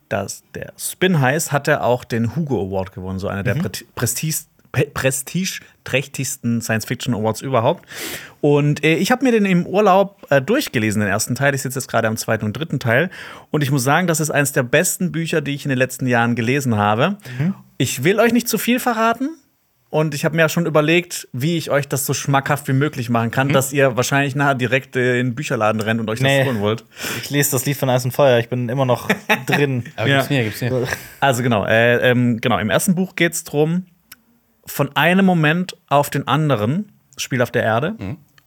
das 0.10 0.44
der 0.56 0.74
Spin 0.78 1.22
heißt, 1.22 1.52
hat 1.52 1.68
er 1.68 1.84
auch 1.84 2.04
den 2.04 2.36
Hugo 2.36 2.60
Award 2.66 2.94
gewonnen, 2.94 3.20
so 3.20 3.28
einer 3.28 3.44
der 3.44 3.56
Pre- 3.56 3.70
Prestige 3.96 4.38
Pe- 4.72 4.86
prestigeträchtigsten 4.94 6.62
Science-Fiction-Awards 6.62 7.42
überhaupt. 7.42 7.88
Und 8.40 8.84
äh, 8.84 8.96
ich 8.96 9.12
habe 9.12 9.24
mir 9.26 9.32
den 9.32 9.46
im 9.46 9.66
Urlaub 9.66 10.26
äh, 10.30 10.42
durchgelesen, 10.42 11.00
den 11.00 11.10
ersten 11.10 11.34
Teil. 11.34 11.56
Ich 11.56 11.64
sitze 11.64 11.80
jetzt 11.80 11.88
gerade 11.88 12.08
am 12.08 12.18
zweiten 12.18 12.46
und 12.46 12.54
dritten 12.54 12.80
Teil. 12.80 13.10
Und 13.50 13.64
ich 13.64 13.72
muss 13.72 13.84
sagen, 13.84 14.06
das 14.06 14.20
ist 14.20 14.30
eines 14.30 14.52
der 14.52 14.62
besten 14.64 15.12
Bücher, 15.12 15.42
die 15.42 15.56
ich 15.56 15.66
in 15.66 15.70
den 15.70 15.78
letzten 15.80 16.06
Jahren 16.06 16.36
gelesen 16.36 16.76
habe. 16.76 17.18
Ich 17.78 18.04
will 18.04 18.20
euch 18.20 18.32
nicht 18.32 18.48
zu 18.48 18.60
viel 18.60 18.80
verraten. 18.80 19.30
Und 19.92 20.14
ich 20.14 20.24
habe 20.24 20.36
mir 20.36 20.44
ja 20.44 20.50
schon 20.50 20.68
überlegt, 20.68 21.28
wie 21.34 21.58
ich 21.58 21.72
euch 21.72 21.88
das 21.88 22.06
so 22.06 22.14
schmackhaft 22.14 22.68
wie 22.68 22.74
möglich 22.74 23.10
machen 23.10 23.32
kann, 23.32 23.50
dass 23.50 23.74
ihr 23.74 23.98
wahrscheinlich 23.98 24.36
nachher 24.36 24.54
direkt 24.54 24.96
in 24.96 25.02
den 25.04 25.36
Bücherladen 25.36 25.82
rennt 25.82 26.00
und 26.00 26.08
euch 26.12 26.22
Nee. 26.22 26.40
das 26.40 26.48
holen 26.48 26.60
wollt. 26.60 26.86
Ich 27.24 27.32
lese 27.32 27.52
das 27.52 27.66
Lied 27.66 27.76
von 27.76 27.90
Eis 27.90 28.06
und 28.06 28.12
Feuer, 28.12 28.38
ich 28.38 28.50
bin 28.50 28.70
immer 28.70 28.86
noch 28.86 29.08
drin. 29.48 29.84
Aber 29.96 30.08
Ja. 30.08 30.18
gibt's 30.18 30.30
mir, 30.30 30.44
gibt's 30.44 30.62
mir. 30.62 30.88
Also 31.20 31.42
genau, 31.42 31.66
äh, 31.66 32.08
ähm, 32.12 32.40
genau, 32.40 32.60
im 32.60 32.70
ersten 32.70 32.94
Buch 32.94 33.16
geht 33.16 33.34
es 33.34 33.44
darum, 33.44 33.86
von 34.66 34.96
einem 34.96 35.26
Moment 35.26 35.76
auf 35.88 36.12
den 36.12 36.28
anderen, 36.28 36.92
Spiel 37.18 37.42
auf 37.42 37.50
der 37.50 37.64
Erde, 37.64 37.96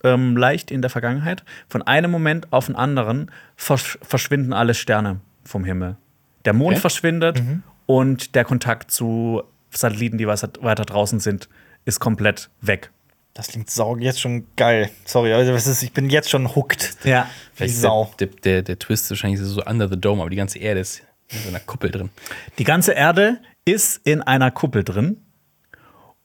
ähm, 0.05 0.37
leicht 0.37 0.71
in 0.71 0.81
der 0.81 0.91
Vergangenheit, 0.91 1.43
von 1.69 1.83
einem 1.83 2.13
Moment 2.13 2.53
auf 2.53 2.67
den 2.67 2.77
anderen 2.77 3.33
versch 3.57 3.99
verschwinden 4.03 4.53
alle 4.53 4.75
Sterne 4.75 5.19
vom 5.45 5.65
Himmel. 5.65 5.97
Der 6.45 6.53
Mond 6.53 6.75
Okay. 6.75 6.81
verschwindet 6.83 7.43
und 7.87 8.37
der 8.37 8.45
Kontakt 8.45 8.93
zu 8.93 9.43
Satelliten, 9.75 10.19
die 10.19 10.27
weiter 10.27 10.85
draußen 10.85 11.21
sind, 11.21 11.49
ist 11.85 12.01
komplett 12.01 12.51
weg. 12.61 12.91
Das 13.35 13.49
klingt 13.49 13.71
sau 13.71 13.97
jetzt 13.97 14.21
schon 14.21 14.47
geil. 14.57 14.91
Sorry, 15.07 15.31
das 15.31 15.67
ist, 15.67 15.83
ich 15.83 15.93
bin 15.93 16.11
jetzt 16.11 16.29
schon 16.29 16.55
hooked. 16.55 16.97
Ja. 17.05 17.25
Wie 17.25 17.57
Vielleicht 17.57 17.75
ist 17.75 17.81
Sau. 17.81 18.13
der, 18.19 18.27
der, 18.27 18.63
der, 18.63 18.79
Twist 18.79 19.05
ist 19.05 19.11
wahrscheinlich 19.11 19.41
so 19.41 19.63
under 19.65 19.89
the 19.89 19.99
dome, 19.99 20.21
aber 20.21 20.29
die 20.31 20.37
ganze 20.37 20.59
Erde 20.59 20.81
ist 20.81 21.03
in 21.31 21.39
so 21.39 21.49
einer 21.49 21.61
Kuppel 21.61 21.91
drin. 21.91 22.11
Die 22.59 22.65
ganze 22.65 22.93
Erde 22.93 23.41
ist 23.65 24.01
in 24.05 24.21
einer 24.21 24.51
Kuppel 24.51 24.85
drin. 24.85 25.23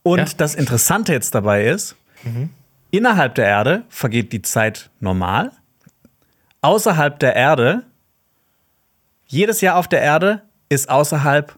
Und 0.03 0.19
Ja. 0.19 0.25
das 0.37 0.53
Interessante 0.55 1.13
jetzt 1.13 1.33
dabei 1.33 1.65
ist, 1.65 1.95
innerhalb 2.91 3.35
der 3.35 3.45
Erde 3.45 3.83
vergeht 3.87 4.33
die 4.33 4.41
Zeit 4.41 4.89
normal. 4.99 5.51
Außerhalb 6.61 7.17
der 7.19 7.35
Erde, 7.35 7.83
jedes 9.27 9.61
Jahr 9.61 9.77
auf 9.77 9.87
der 9.87 10.01
Erde 10.01 10.41
ist 10.69 10.89
außerhalb 10.89 11.57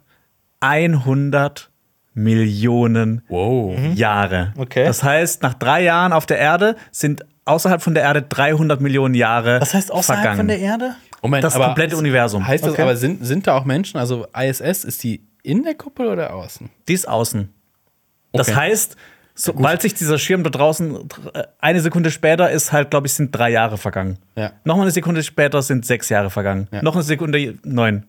100 0.60 1.70
Millionen 2.14 3.22
Wow. 3.28 3.76
Jahre. 3.96 4.54
Okay. 4.58 4.86
Das 4.86 5.04
heißt, 5.04 5.44
nach 5.44 5.54
drei 5.54 5.84
Jahren 5.84 6.14
auf 6.14 6.26
der 6.26 6.38
Erde 6.38 6.76
sind 6.92 7.26
außerhalb 7.46 7.82
von 7.82 7.94
der 7.94 8.04
Erde 8.04 8.22
300 8.22 8.82
Millionen 8.82 9.16
Jahre 9.16 9.60
Was 9.62 9.74
heißt 9.74 9.92
außerhalb 9.92 10.20
vergangen. 10.22 10.38
von 10.38 10.48
der 10.48 10.60
Erde? 10.60 10.96
Moment, 11.22 11.44
Das 11.44 11.56
komplette 11.56 11.98
Universum. 11.98 12.46
Heißt 12.48 12.64
das 12.64 12.74
Okay. 12.74 12.82
aber, 12.84 12.96
sind, 12.96 13.26
sind 13.26 13.48
da 13.48 13.58
auch 13.58 13.66
Menschen, 13.66 13.98
also 14.00 14.26
ISS, 14.38 14.84
ist 14.86 15.04
die 15.04 15.22
in 15.44 15.64
der 15.64 15.76
Kuppel 15.76 16.08
oder 16.08 16.34
außen? 16.34 16.70
Die 16.88 16.94
ist 16.94 17.08
außen. 17.08 17.50
Das 18.32 18.50
Okay. 18.50 18.58
heißt, 18.58 18.96
sobald 19.36 19.82
sich 19.82 19.94
dieser 19.96 20.18
Schirm 20.20 20.44
da 20.44 20.50
draußen, 20.50 20.96
äh, 21.34 21.44
eine 21.60 21.80
Sekunde 21.82 22.12
später 22.12 22.52
ist 22.52 22.72
halt, 22.72 22.92
glaube 22.92 23.08
ich, 23.08 23.14
sind 23.14 23.36
drei 23.36 23.50
Jahre 23.50 23.78
vergangen. 23.78 24.18
Ja. 24.36 24.52
Nochmal 24.64 24.84
eine 24.86 24.92
Sekunde 24.92 25.24
später 25.24 25.62
sind 25.62 25.86
sechs 25.86 26.10
Jahre 26.10 26.30
vergangen. 26.30 26.68
Ja. 26.72 26.84
Noch 26.84 26.94
eine 26.94 27.04
Sekunde 27.04 27.56
neun. 27.64 28.06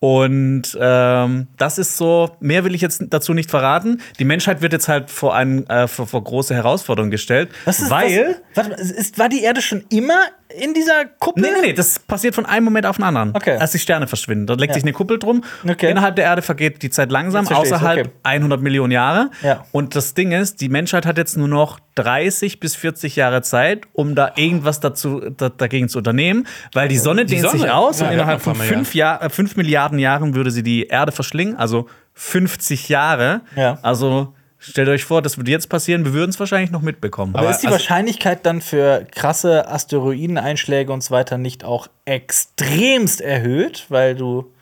Und 0.00 0.78
ähm, 0.80 1.48
das 1.58 1.76
ist 1.76 1.98
so, 1.98 2.34
mehr 2.40 2.64
will 2.64 2.74
ich 2.74 2.80
jetzt 2.80 3.04
dazu 3.10 3.34
nicht 3.34 3.50
verraten. 3.50 4.00
Die 4.18 4.24
Menschheit 4.24 4.62
wird 4.62 4.72
jetzt 4.72 4.88
halt 4.88 5.10
vor, 5.10 5.34
einen, 5.34 5.66
äh, 5.68 5.86
vor, 5.88 6.06
vor 6.06 6.24
große 6.24 6.54
Herausforderungen 6.54 7.10
gestellt. 7.10 7.50
Was 7.66 7.80
ist 7.80 7.90
weil. 7.90 8.40
Was, 8.54 8.66
warte 8.66 8.70
mal, 8.70 8.80
ist, 8.80 9.18
war 9.18 9.28
die 9.28 9.42
Erde 9.42 9.60
schon 9.60 9.84
immer 9.90 10.22
in 10.58 10.74
dieser 10.74 11.04
Kuppel? 11.18 11.42
Nee, 11.42 11.48
nee, 11.60 11.66
nee, 11.68 11.72
das 11.72 11.98
passiert 11.98 12.34
von 12.34 12.46
einem 12.46 12.64
Moment 12.64 12.86
auf 12.86 12.96
den 12.96 13.04
anderen. 13.04 13.30
Okay. 13.34 13.56
Als 13.58 13.72
die 13.72 13.78
Sterne 13.78 14.06
verschwinden. 14.06 14.46
Da 14.46 14.54
legt 14.54 14.70
Ja. 14.70 14.74
sich 14.74 14.82
eine 14.84 14.92
Kuppel 14.92 15.18
drum. 15.18 15.44
Okay. 15.68 15.90
Innerhalb 15.90 16.16
der 16.16 16.24
Erde 16.26 16.42
vergeht 16.42 16.82
die 16.82 16.90
Zeit 16.90 17.10
langsam, 17.10 17.46
außerhalb 17.46 18.06
okay. 18.06 18.10
100 18.22 18.60
Millionen 18.62 18.92
Jahre. 18.92 19.30
Ja. 19.42 19.64
Und 19.72 19.94
das 19.94 20.14
Ding 20.14 20.32
ist, 20.32 20.60
die 20.60 20.68
Menschheit 20.68 21.06
hat 21.06 21.18
jetzt 21.18 21.36
nur 21.36 21.48
noch 21.48 21.78
30 21.96 22.60
bis 22.60 22.74
40 22.76 23.16
Jahre 23.16 23.42
Zeit, 23.42 23.82
um 23.92 24.14
da 24.14 24.32
irgendwas 24.36 24.80
dazu, 24.80 25.20
da, 25.36 25.48
dagegen 25.50 25.88
zu 25.88 25.98
unternehmen, 25.98 26.46
weil 26.72 26.88
die 26.88 26.96
Sonne 26.98 27.26
dehnt 27.26 27.42
Sonne. 27.42 27.58
sich 27.58 27.70
aus 27.70 28.00
Ja, 28.00 28.06
und 28.08 28.12
innerhalb 28.14 28.40
von 28.40 28.52
das 28.54 28.58
mal, 28.58 28.66
5 28.68 28.94
Jahr, 28.94 29.22
äh, 29.22 29.28
5 29.30 29.56
Milliarden 29.56 29.98
Jahren 29.98 30.34
würde 30.34 30.50
sie 30.50 30.62
die 30.62 30.86
Erde 30.86 31.12
verschlingen, 31.12 31.56
also 31.56 31.88
50 32.14 32.88
Jahre. 32.88 33.42
Ja. 33.56 33.78
Also 33.82 34.34
stellt 34.60 34.88
euch 34.88 35.04
vor, 35.04 35.22
das 35.22 35.36
würde 35.38 35.50
jetzt 35.50 35.68
passieren, 35.68 36.04
wir 36.04 36.12
würden 36.12 36.30
es 36.30 36.38
wahrscheinlich 36.38 36.70
noch 36.70 36.82
mitbekommen. 36.82 37.34
Aber 37.34 37.50
ist 37.50 37.62
die 37.62 37.66
also- 37.66 37.78
Wahrscheinlichkeit 37.78 38.46
dann 38.46 38.60
für 38.60 39.06
krasse 39.10 39.66
Asteroideneinschläge 39.68 40.92
und 40.92 41.02
so 41.02 41.10
weiter 41.12 41.38
nicht 41.38 41.64
auch 41.64 41.88
extremst 42.04 43.20
erhöht, 43.20 43.86
weil 43.88 44.14
du. 44.14 44.52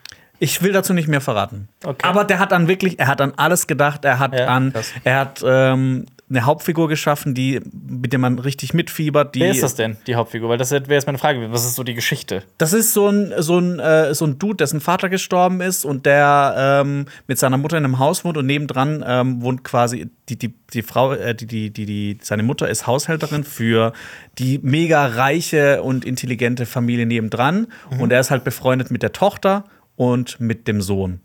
Ich 0.41 0.61
will 0.61 0.71
dazu 0.71 0.93
nicht 0.93 1.09
mehr 1.09 1.19
verraten. 1.21 1.67
Okay. 1.83 2.07
Aber 2.07 2.23
der 2.23 2.39
hat 2.39 2.53
dann 2.53 2.67
wirklich, 2.69 2.97
er 2.97 3.07
hat 3.07 3.19
an 3.19 3.33
alles 3.35 3.67
gedacht. 3.67 4.05
Er 4.05 4.19
hat 4.19 4.33
Ja, 4.33 4.47
an, 4.47 4.71
krass. 4.71 4.91
er 5.03 5.19
hat 5.19 5.43
ähm, 5.45 6.05
eine 6.29 6.45
Hauptfigur 6.45 6.87
geschaffen, 6.87 7.33
die, 7.33 7.59
mit 7.71 8.13
der 8.13 8.19
man 8.19 8.37
richtig 8.37 8.73
mitfiebert. 8.73 9.33
Die, 9.33 9.39
Wer 9.39 9.51
ist 9.51 9.63
das 9.63 9.75
denn, 9.75 9.97
die 10.05 10.15
Hauptfigur? 10.15 10.49
Weil 10.49 10.57
das 10.59 10.71
wäre 10.71 10.83
jetzt 10.87 11.07
meine 11.07 11.17
Frage. 11.17 11.51
Was 11.51 11.65
ist 11.65 11.75
so 11.75 11.83
die 11.83 11.95
Geschichte? 11.95 12.43
Das 12.57 12.71
ist 12.71 12.93
so 12.93 13.07
ein, 13.07 13.33
so 13.39 13.57
ein, 13.57 13.79
äh, 13.79 14.13
so 14.13 14.25
ein 14.25 14.37
Dude, 14.37 14.57
dessen 14.57 14.79
Vater 14.79 15.09
gestorben 15.09 15.61
ist 15.61 15.85
und 15.85 16.05
der 16.05 16.81
ähm, 16.85 17.05
mit 17.27 17.39
seiner 17.39 17.57
Mutter 17.57 17.77
in 17.77 17.85
einem 17.85 17.97
Haus 17.97 18.23
wohnt 18.23 18.37
und 18.37 18.45
nebendran 18.45 19.03
ähm, 19.05 19.41
wohnt 19.41 19.63
quasi 19.63 20.11
die, 20.29 20.37
die, 20.37 20.53
die 20.73 20.83
Frau, 20.83 21.13
äh, 21.13 21.33
die, 21.33 21.47
die, 21.47 21.71
die, 21.71 21.85
die, 21.85 22.17
seine 22.21 22.43
Mutter 22.43 22.69
ist 22.69 22.85
Haushälterin 22.85 23.43
für 23.43 23.93
die 24.37 24.59
mega 24.61 25.07
reiche 25.07 25.81
und 25.81 26.05
intelligente 26.05 26.65
Familie 26.67 27.07
nebendran. 27.07 27.67
Und 27.97 28.11
er 28.11 28.19
ist 28.19 28.29
halt 28.29 28.43
befreundet 28.43 28.91
mit 28.91 29.01
der 29.01 29.13
Tochter 29.13 29.63
und 29.95 30.39
mit 30.39 30.67
dem 30.67 30.81
Sohn. 30.81 31.21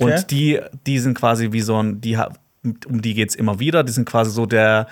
Und 0.00 0.30
die, 0.30 0.60
die 0.86 0.98
sind 0.98 1.14
quasi 1.14 1.52
wie 1.52 1.60
so 1.60 1.82
ein, 1.82 2.00
die, 2.00 2.18
um 2.86 3.00
die 3.02 3.14
geht's 3.14 3.34
immer 3.34 3.58
wieder. 3.60 3.84
Die 3.84 3.92
sind 3.92 4.04
quasi 4.08 4.30
so 4.30 4.46
der 4.46 4.86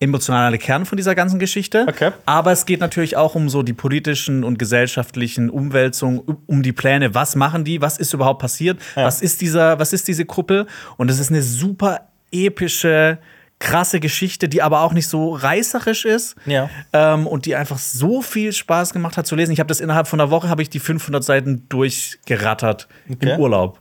emotionale 0.00 0.58
Kern 0.58 0.84
von 0.86 0.96
dieser 0.96 1.14
ganzen 1.14 1.38
Geschichte. 1.38 1.86
Okay. 1.88 2.10
Aber 2.26 2.52
es 2.52 2.66
geht 2.66 2.80
natürlich 2.80 3.16
auch 3.16 3.34
um 3.34 3.48
so 3.48 3.62
die 3.62 3.72
politischen 3.72 4.44
und 4.44 4.58
gesellschaftlichen 4.58 5.48
Umwälzungen, 5.50 6.20
um 6.46 6.62
die 6.62 6.72
Pläne. 6.72 7.14
Was 7.14 7.36
machen 7.36 7.64
die? 7.64 7.80
Was 7.80 7.98
ist 7.98 8.12
überhaupt 8.12 8.40
passiert? 8.40 8.78
Was 8.96 9.22
ist 9.22 9.40
dieser, 9.40 9.78
was 9.78 9.92
ist 9.92 10.08
diese 10.08 10.24
Kuppel? 10.24 10.66
Und 10.96 11.10
es 11.10 11.20
ist 11.20 11.30
eine 11.30 11.42
super 11.42 12.08
epische, 12.32 13.18
krasse 13.60 14.00
Geschichte, 14.00 14.48
die 14.48 14.60
aber 14.62 14.80
auch 14.80 14.92
nicht 14.92 15.06
so 15.06 15.32
reißerisch 15.32 16.04
ist. 16.04 16.34
Ja. 16.44 16.68
Ähm, 16.92 17.26
und 17.26 17.46
die 17.46 17.54
einfach 17.54 17.78
so 17.78 18.20
viel 18.20 18.52
Spaß 18.52 18.92
gemacht 18.92 19.16
hat 19.16 19.26
zu 19.28 19.36
lesen. 19.36 19.52
Ich 19.52 19.60
habe 19.60 19.68
das 19.68 19.80
innerhalb 19.80 20.08
von 20.08 20.20
einer 20.20 20.30
Woche 20.30 20.48
habe 20.48 20.60
ich 20.60 20.68
die 20.68 20.80
500 20.80 21.22
Seiten 21.24 21.66
durchgerattert 21.68 22.88
Okay. 23.10 23.34
im 23.34 23.40
Urlaub. 23.40 23.80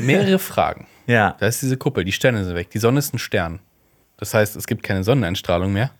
Mehrere 0.00 0.38
Fragen. 0.38 0.86
Ja. 1.08 1.34
Da 1.40 1.46
ist 1.46 1.60
diese 1.62 1.76
Kuppel, 1.76 2.04
die 2.04 2.12
Sterne 2.12 2.44
sind 2.44 2.54
weg. 2.54 2.70
Die 2.70 2.78
Sonne 2.78 3.00
ist 3.00 3.12
ein 3.12 3.18
Stern. 3.18 3.58
Das 4.18 4.34
heißt, 4.34 4.54
es 4.56 4.66
gibt 4.66 4.82
keine 4.84 5.02
Sonneneinstrahlung 5.02 5.72
mehr. 5.72 5.90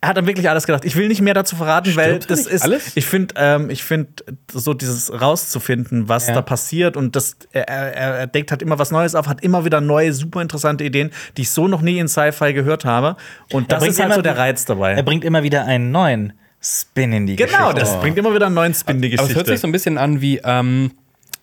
Er 0.00 0.08
hat 0.08 0.16
dann 0.18 0.26
wirklich 0.26 0.50
alles 0.50 0.66
gedacht. 0.66 0.84
Ich 0.84 0.96
will 0.96 1.08
nicht 1.08 1.22
mehr 1.22 1.32
dazu 1.32 1.56
verraten, 1.56 1.96
weil 1.96 2.16
Stimmt 2.16 2.30
das 2.30 2.38
nicht 2.44 2.50
ist. 2.52 2.62
alles? 2.62 2.92
Ich 2.94 3.06
finde, 3.06 3.34
ähm, 3.38 3.70
ich 3.70 3.82
finde 3.84 4.10
so 4.52 4.74
dieses 4.74 5.18
rauszufinden, 5.18 6.08
was 6.10 6.26
Ja. 6.28 6.34
da 6.34 6.42
passiert 6.42 6.96
und 6.98 7.16
das, 7.16 7.36
er, 7.52 7.66
er, 7.68 7.94
er 8.18 8.26
deckt 8.26 8.50
halt 8.50 8.60
immer 8.60 8.78
was 8.78 8.90
Neues 8.90 9.14
auf, 9.14 9.26
hat 9.28 9.42
immer 9.42 9.64
wieder 9.64 9.80
neue, 9.80 10.12
super 10.12 10.42
interessante 10.42 10.84
Ideen, 10.84 11.10
die 11.38 11.42
ich 11.42 11.50
so 11.50 11.68
noch 11.68 11.80
nie 11.80 11.98
in 11.98 12.08
Sci-Fi 12.08 12.52
gehört 12.52 12.84
habe. 12.84 13.16
Und 13.50 13.72
das 13.72 13.86
ist 13.86 13.98
halt 13.98 14.12
so 14.14 14.20
der 14.22 14.36
Reiz 14.36 14.66
dabei. 14.66 14.92
Er 14.92 15.02
bringt 15.02 15.24
immer 15.24 15.42
wieder 15.42 15.64
einen 15.64 15.90
neuen 15.90 16.34
Spin 16.60 17.12
in 17.14 17.26
die 17.26 17.36
genau, 17.36 17.72
Geschichte. 17.72 17.80
das 17.80 18.00
bringt 18.00 18.18
immer 18.18 18.34
wieder 18.34 18.46
einen 18.46 18.54
neuen 18.56 18.74
Spin 18.74 18.96
in 18.96 19.02
die 19.02 19.18
Aber 19.18 19.28
es 19.28 19.34
hört 19.34 19.46
sich 19.46 19.54
Geschichte. 19.54 19.58
so 19.62 19.66
ein 19.68 19.72
bisschen 19.72 19.96
an 19.98 20.20
wie, 20.20 20.38
ähm, 20.44 20.92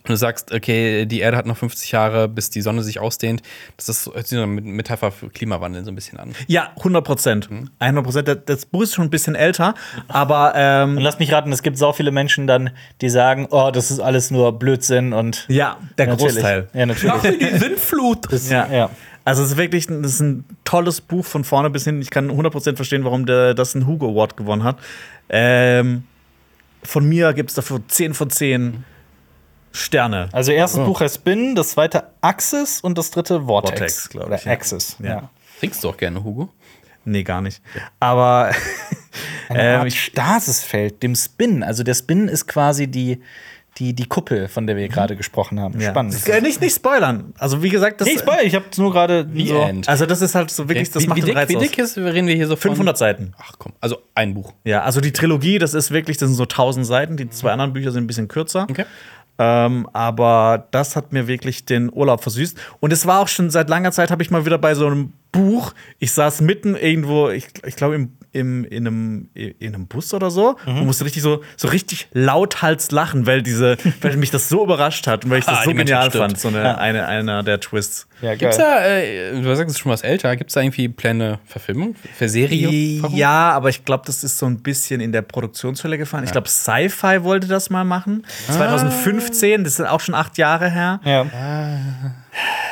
du 0.05 0.15
sagst, 0.15 0.51
okay, 0.53 1.05
die 1.05 1.19
Erde 1.19 1.37
hat 1.37 1.45
noch 1.45 1.57
50 1.57 1.91
Jahre, 1.91 2.27
bis 2.27 2.49
die 2.49 2.61
Sonne 2.61 2.83
sich 2.83 2.99
ausdehnt. 2.99 3.41
Das 3.77 3.89
ist 3.89 4.07
hört 4.07 4.27
sich 4.27 4.37
so 4.37 4.43
eine 4.43 4.47
Metapher 4.61 5.11
für 5.11 5.29
Klimawandel 5.29 5.83
so 5.85 5.91
ein 5.91 5.95
bisschen 5.95 6.19
an. 6.19 6.33
Ja, 6.47 6.71
100 6.77 7.03
Prozent. 7.03 7.49
Mhm. 7.51 7.69
100 7.79 8.03
Prozent. 8.03 8.27
Das- 8.27 8.37
Das 8.45 8.65
Buch 8.65 8.83
ist 8.83 8.93
schon 8.95 9.05
ein 9.05 9.09
bisschen 9.09 9.35
älter, 9.35 9.73
aber 10.07 10.53
ähm, 10.55 10.97
Und 10.97 11.03
lass 11.03 11.19
mich 11.19 11.31
raten, 11.31 11.51
es 11.51 11.61
gibt 11.63 11.77
so 11.77 11.93
viele 11.93 12.11
Menschen 12.11 12.47
dann, 12.47 12.71
die 13.01 13.09
sagen, 13.09 13.47
oh, 13.51 13.71
das 13.71 13.91
ist 13.91 13.99
alles 13.99 14.31
nur 14.31 14.57
Blödsinn 14.59 15.13
und 15.13 15.45
ja, 15.47 15.77
der 15.97 16.07
natürlich. 16.07 16.33
Großteil. 16.35 16.67
Ja, 16.73 16.85
natürlich. 16.85 17.37
die 17.39 17.57
Sintflut! 17.57 18.27
Ja. 18.49 18.67
ja. 18.71 18.89
Also 19.23 19.43
es 19.43 19.51
ist 19.51 19.57
wirklich 19.57 19.87
ein, 19.89 20.01
das 20.01 20.13
ist 20.15 20.19
ein 20.21 20.45
tolles 20.63 20.99
Buch 21.01 21.23
von 21.25 21.43
vorne 21.43 21.69
bis 21.69 21.83
hin. 21.83 22.01
Ich 22.01 22.09
kann 22.09 22.31
100% 22.31 22.75
verstehen, 22.75 23.03
warum 23.03 23.25
der, 23.27 23.53
das 23.53 23.75
einen 23.75 23.85
Hugo 23.85 24.09
Award 24.09 24.35
gewonnen 24.35 24.63
hat. 24.63 24.77
Ähm, 25.29 26.03
von 26.83 27.07
mir 27.07 27.33
gibt 27.33 27.51
es 27.51 27.55
dafür 27.55 27.81
10 27.87 28.13
von 28.15 28.29
10 28.31 28.83
Sterne. 29.71 30.29
Also 30.31 30.51
erstes 30.51 30.83
Buch 30.85 30.99
heißt 31.01 31.15
Spin, 31.15 31.55
das 31.55 31.71
zweite 31.71 32.03
Axis 32.21 32.81
und 32.81 32.97
das 32.97 33.11
dritte 33.11 33.41
Vortex, 33.43 33.79
Vortex, 33.79 34.09
glaub 34.09 34.27
Oder 34.27 34.35
ich, 34.35 34.45
ja. 34.45 34.51
Axis. 34.51 34.95
Ja. 34.99 35.09
Ja. 35.09 35.29
Trinkst 35.59 35.83
du 35.83 35.89
auch 35.89 35.97
gerne, 35.97 36.23
Hugo? 36.23 36.49
Nee, 37.05 37.23
gar 37.23 37.41
nicht. 37.41 37.61
Aber 37.99 38.51
Eine 39.49 39.61
ähm, 39.61 39.79
Art 39.81 39.93
Stasisfeld, 39.93 41.03
dem 41.03 41.15
Spin. 41.15 41.63
Also 41.63 41.83
der 41.83 41.93
Spin 41.93 42.27
ist 42.27 42.47
quasi 42.47 42.87
die, 42.87 43.21
die, 43.77 43.93
die 43.93 44.05
Kuppel, 44.05 44.47
von 44.47 44.67
der 44.67 44.75
wir 44.75 44.87
gerade 44.87 45.15
gesprochen 45.15 45.59
haben. 45.59 45.79
ja. 45.79 45.89
Spannend. 45.91 46.27
Äh, 46.27 46.41
nicht, 46.41 46.61
nicht 46.61 46.75
spoilern. 46.75 47.33
Also 47.37 47.63
wie 47.63 47.69
gesagt, 47.69 48.01
das, 48.01 48.07
Nee, 48.07 48.17
Spoiler, 48.17 48.43
ich 48.43 48.55
habe 48.55 48.65
nur 48.77 48.91
gerade 48.91 49.27
so. 49.33 49.69
Also 49.87 50.05
das 50.05 50.21
ist 50.21 50.35
halt 50.35 50.51
so 50.51 50.67
wirklich, 50.69 50.91
das 50.91 51.03
wie, 51.03 51.07
macht 51.07 51.17
wie 51.17 51.21
den 51.21 51.27
dick, 51.27 51.35
Reiz 51.37 51.49
wie 51.49 51.55
dick 51.55 51.77
ist, 51.77 51.97
reden 51.97 52.27
wir 52.27 52.35
hier 52.35 52.47
so 52.47 52.55
von? 52.55 52.71
500 52.71 52.97
Seiten. 52.97 53.33
Ach 53.37 53.53
komm, 53.57 53.73
also 53.79 53.97
ein 54.15 54.33
Buch. 54.33 54.53
Ja, 54.63 54.83
also 54.83 55.01
die 55.01 55.11
Trilogie, 55.11 55.57
das 55.57 55.73
ist 55.73 55.91
wirklich, 55.91 56.17
das 56.17 56.29
sind 56.29 56.35
so 56.35 56.43
1000 56.43 56.85
Seiten. 56.85 57.17
Die 57.17 57.29
zwei 57.29 57.51
anderen 57.51 57.73
Bücher 57.73 57.91
sind 57.91 58.03
ein 58.03 58.07
bisschen 58.07 58.27
kürzer. 58.27 58.67
Okay. 58.69 58.85
Ähm, 59.43 59.87
aber 59.91 60.67
das 60.69 60.95
hat 60.95 61.13
mir 61.13 61.25
wirklich 61.25 61.65
den 61.65 61.91
Urlaub 61.91 62.21
versüßt. 62.21 62.55
Und 62.79 62.93
es 62.93 63.07
war 63.07 63.21
auch 63.21 63.27
schon 63.27 63.49
seit 63.49 63.69
langer 63.69 63.91
Zeit, 63.91 64.11
habe 64.11 64.21
ich 64.21 64.29
mal 64.29 64.45
wieder 64.45 64.59
bei 64.59 64.75
so 64.75 64.85
einem 64.85 65.13
Buch, 65.31 65.73
ich 65.97 66.11
saß 66.11 66.41
mitten 66.41 66.75
irgendwo, 66.75 67.29
ich, 67.29 67.47
ich 67.65 67.75
glaube, 67.75 67.95
im, 67.95 68.11
im, 68.33 68.63
in, 68.63 68.87
einem, 68.87 69.29
in 69.33 69.75
einem 69.75 69.87
Bus 69.87 70.13
oder 70.13 70.31
so 70.31 70.55
und 70.65 70.85
musste 70.85 71.03
richtig 71.05 71.21
so, 71.21 71.41
so 71.57 71.67
richtig 71.67 72.07
lauthals 72.13 72.91
lachen, 72.91 73.25
weil, 73.25 73.41
diese, 73.41 73.77
weil 74.01 74.15
mich 74.17 74.31
das 74.31 74.47
so 74.49 74.63
überrascht 74.63 75.07
hat 75.07 75.25
und 75.25 75.31
weil 75.31 75.39
ich 75.39 75.45
das 75.45 75.59
Ah, 75.59 75.63
so 75.65 75.73
genial 75.73 76.11
fand. 76.11 76.39
So 76.39 76.47
eine, 76.47 76.77
eine, 76.77 77.07
einer 77.07 77.43
der 77.43 77.59
Twists. 77.59 78.07
Ja, 78.21 78.35
Gibt's 78.35 78.57
da, 78.57 78.85
äh, 78.85 79.31
du 79.33 79.43
sagst, 79.55 79.71
es 79.71 79.75
ist 79.77 79.79
schon 79.79 79.91
was 79.91 80.01
älter, 80.01 80.35
gibt 80.35 80.49
es 80.51 80.53
da 80.53 80.61
irgendwie 80.61 80.87
Pläne 80.89 81.39
Verfilmung? 81.45 81.95
Für 82.15 82.29
Serie? 82.29 82.69
Ja, 83.09 83.51
aber 83.51 83.69
ich 83.69 83.83
glaube, 83.83 84.03
das 84.05 84.23
ist 84.23 84.37
so 84.37 84.45
ein 84.45 84.59
bisschen 84.59 85.01
in 85.01 85.11
der 85.11 85.23
Produktionshölle 85.23 85.97
gefallen. 85.97 86.23
Ich 86.23 86.31
glaube, 86.31 86.47
Sci-Fi 86.47 87.23
wollte 87.23 87.47
das 87.47 87.69
mal 87.69 87.83
machen. 87.83 88.25
2015, 88.47 89.63
das 89.63 89.79
ist 89.79 89.85
auch 89.85 89.99
schon 89.99 90.15
acht 90.15 90.37
Jahre 90.37 90.69
her. 90.69 90.99
Ja. 91.03 91.23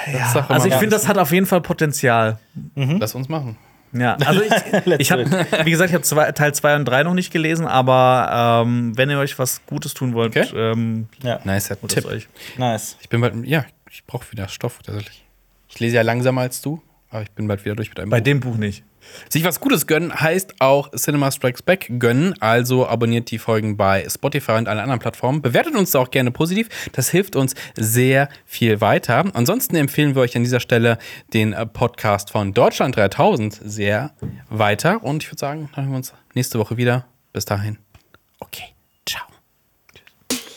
Ist 0.07 0.35
doch 0.35 0.49
Also 0.49 0.67
ich 0.67 0.75
finde, 0.75 0.91
das 0.95 1.07
hat 1.07 1.17
auf 1.17 1.31
jeden 1.31 1.45
Fall 1.45 1.61
Potenzial. 1.61 2.39
Lass 2.75 3.15
uns 3.15 3.27
machen. 3.27 3.57
Ja, 3.91 4.15
also 4.17 4.41
ich, 4.41 4.51
ich 4.99 5.11
habe, 5.11 5.25
wie 5.63 5.71
gesagt, 5.71 5.89
ich 5.89 5.93
habe 5.95 6.03
zwei, 6.03 6.31
Teil 6.31 6.53
2 6.53 6.75
und 6.75 6.85
3 6.85 7.03
noch 7.03 7.13
nicht 7.13 7.31
gelesen, 7.31 7.65
aber 7.65 8.63
ähm, 8.65 8.95
wenn 8.97 9.09
ihr 9.09 9.17
euch 9.19 9.39
was 9.39 9.61
Gutes 9.65 9.93
tun 9.93 10.13
wollt, 10.13 10.35
Okay. 10.37 10.47
ähm, 10.55 11.07
ja. 11.23 11.39
Holt 11.43 11.91
Tipp. 11.91 12.05
euch. 12.05 12.27
Nice. 12.57 12.97
Ich 13.01 13.09
bin 13.09 13.21
bald, 13.21 13.33
ja, 13.45 13.65
ich 13.89 14.05
brauche 14.05 14.31
wieder 14.31 14.47
Stoff 14.47 14.79
tatsächlich. 14.83 15.23
Ich 15.69 15.79
lese 15.79 15.95
ja 15.97 16.01
langsamer 16.03 16.41
als 16.41 16.61
du, 16.61 16.81
aber 17.09 17.23
ich 17.23 17.31
bin 17.31 17.47
bald 17.47 17.65
wieder 17.65 17.75
durch 17.75 17.89
mit 17.89 17.99
einem 17.99 18.09
Bei 18.09 18.19
Buch. 18.19 18.23
dem 18.25 18.39
Buch 18.39 18.55
nicht. 18.57 18.83
Sich 19.29 19.43
was 19.43 19.59
Gutes 19.59 19.87
gönnen 19.87 20.13
heißt 20.13 20.55
auch 20.59 20.91
Cinema 20.91 21.31
Strikes 21.31 21.61
Back 21.61 21.89
gönnen. 21.99 22.35
Also 22.41 22.87
abonniert 22.87 23.31
die 23.31 23.39
Folgen 23.39 23.77
bei 23.77 24.05
Spotify 24.07 24.53
und 24.53 24.67
allen 24.67 24.79
anderen 24.79 24.99
Plattformen. 24.99 25.41
Bewertet 25.41 25.75
uns 25.75 25.91
da 25.91 25.99
auch 25.99 26.11
gerne 26.11 26.31
positiv. 26.31 26.69
Das 26.91 27.09
hilft 27.09 27.35
uns 27.35 27.55
sehr 27.75 28.29
viel 28.45 28.81
weiter. 28.81 29.25
Ansonsten 29.33 29.75
empfehlen 29.75 30.15
wir 30.15 30.21
euch 30.21 30.35
an 30.35 30.43
dieser 30.43 30.59
Stelle 30.59 30.97
den 31.33 31.55
Podcast 31.73 32.31
von 32.31 32.53
Deutschland 32.53 32.95
3000 32.95 33.59
sehr 33.63 34.11
weiter. 34.49 35.03
Und 35.03 35.23
ich 35.23 35.29
würde 35.29 35.39
sagen, 35.39 35.69
dann 35.73 35.85
hören 35.85 35.93
wir 35.93 35.97
uns 35.97 36.13
nächste 36.35 36.59
Woche 36.59 36.77
wieder. 36.77 37.05
Bis 37.33 37.45
dahin. 37.45 37.88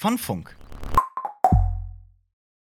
Funfunk. 0.00 0.54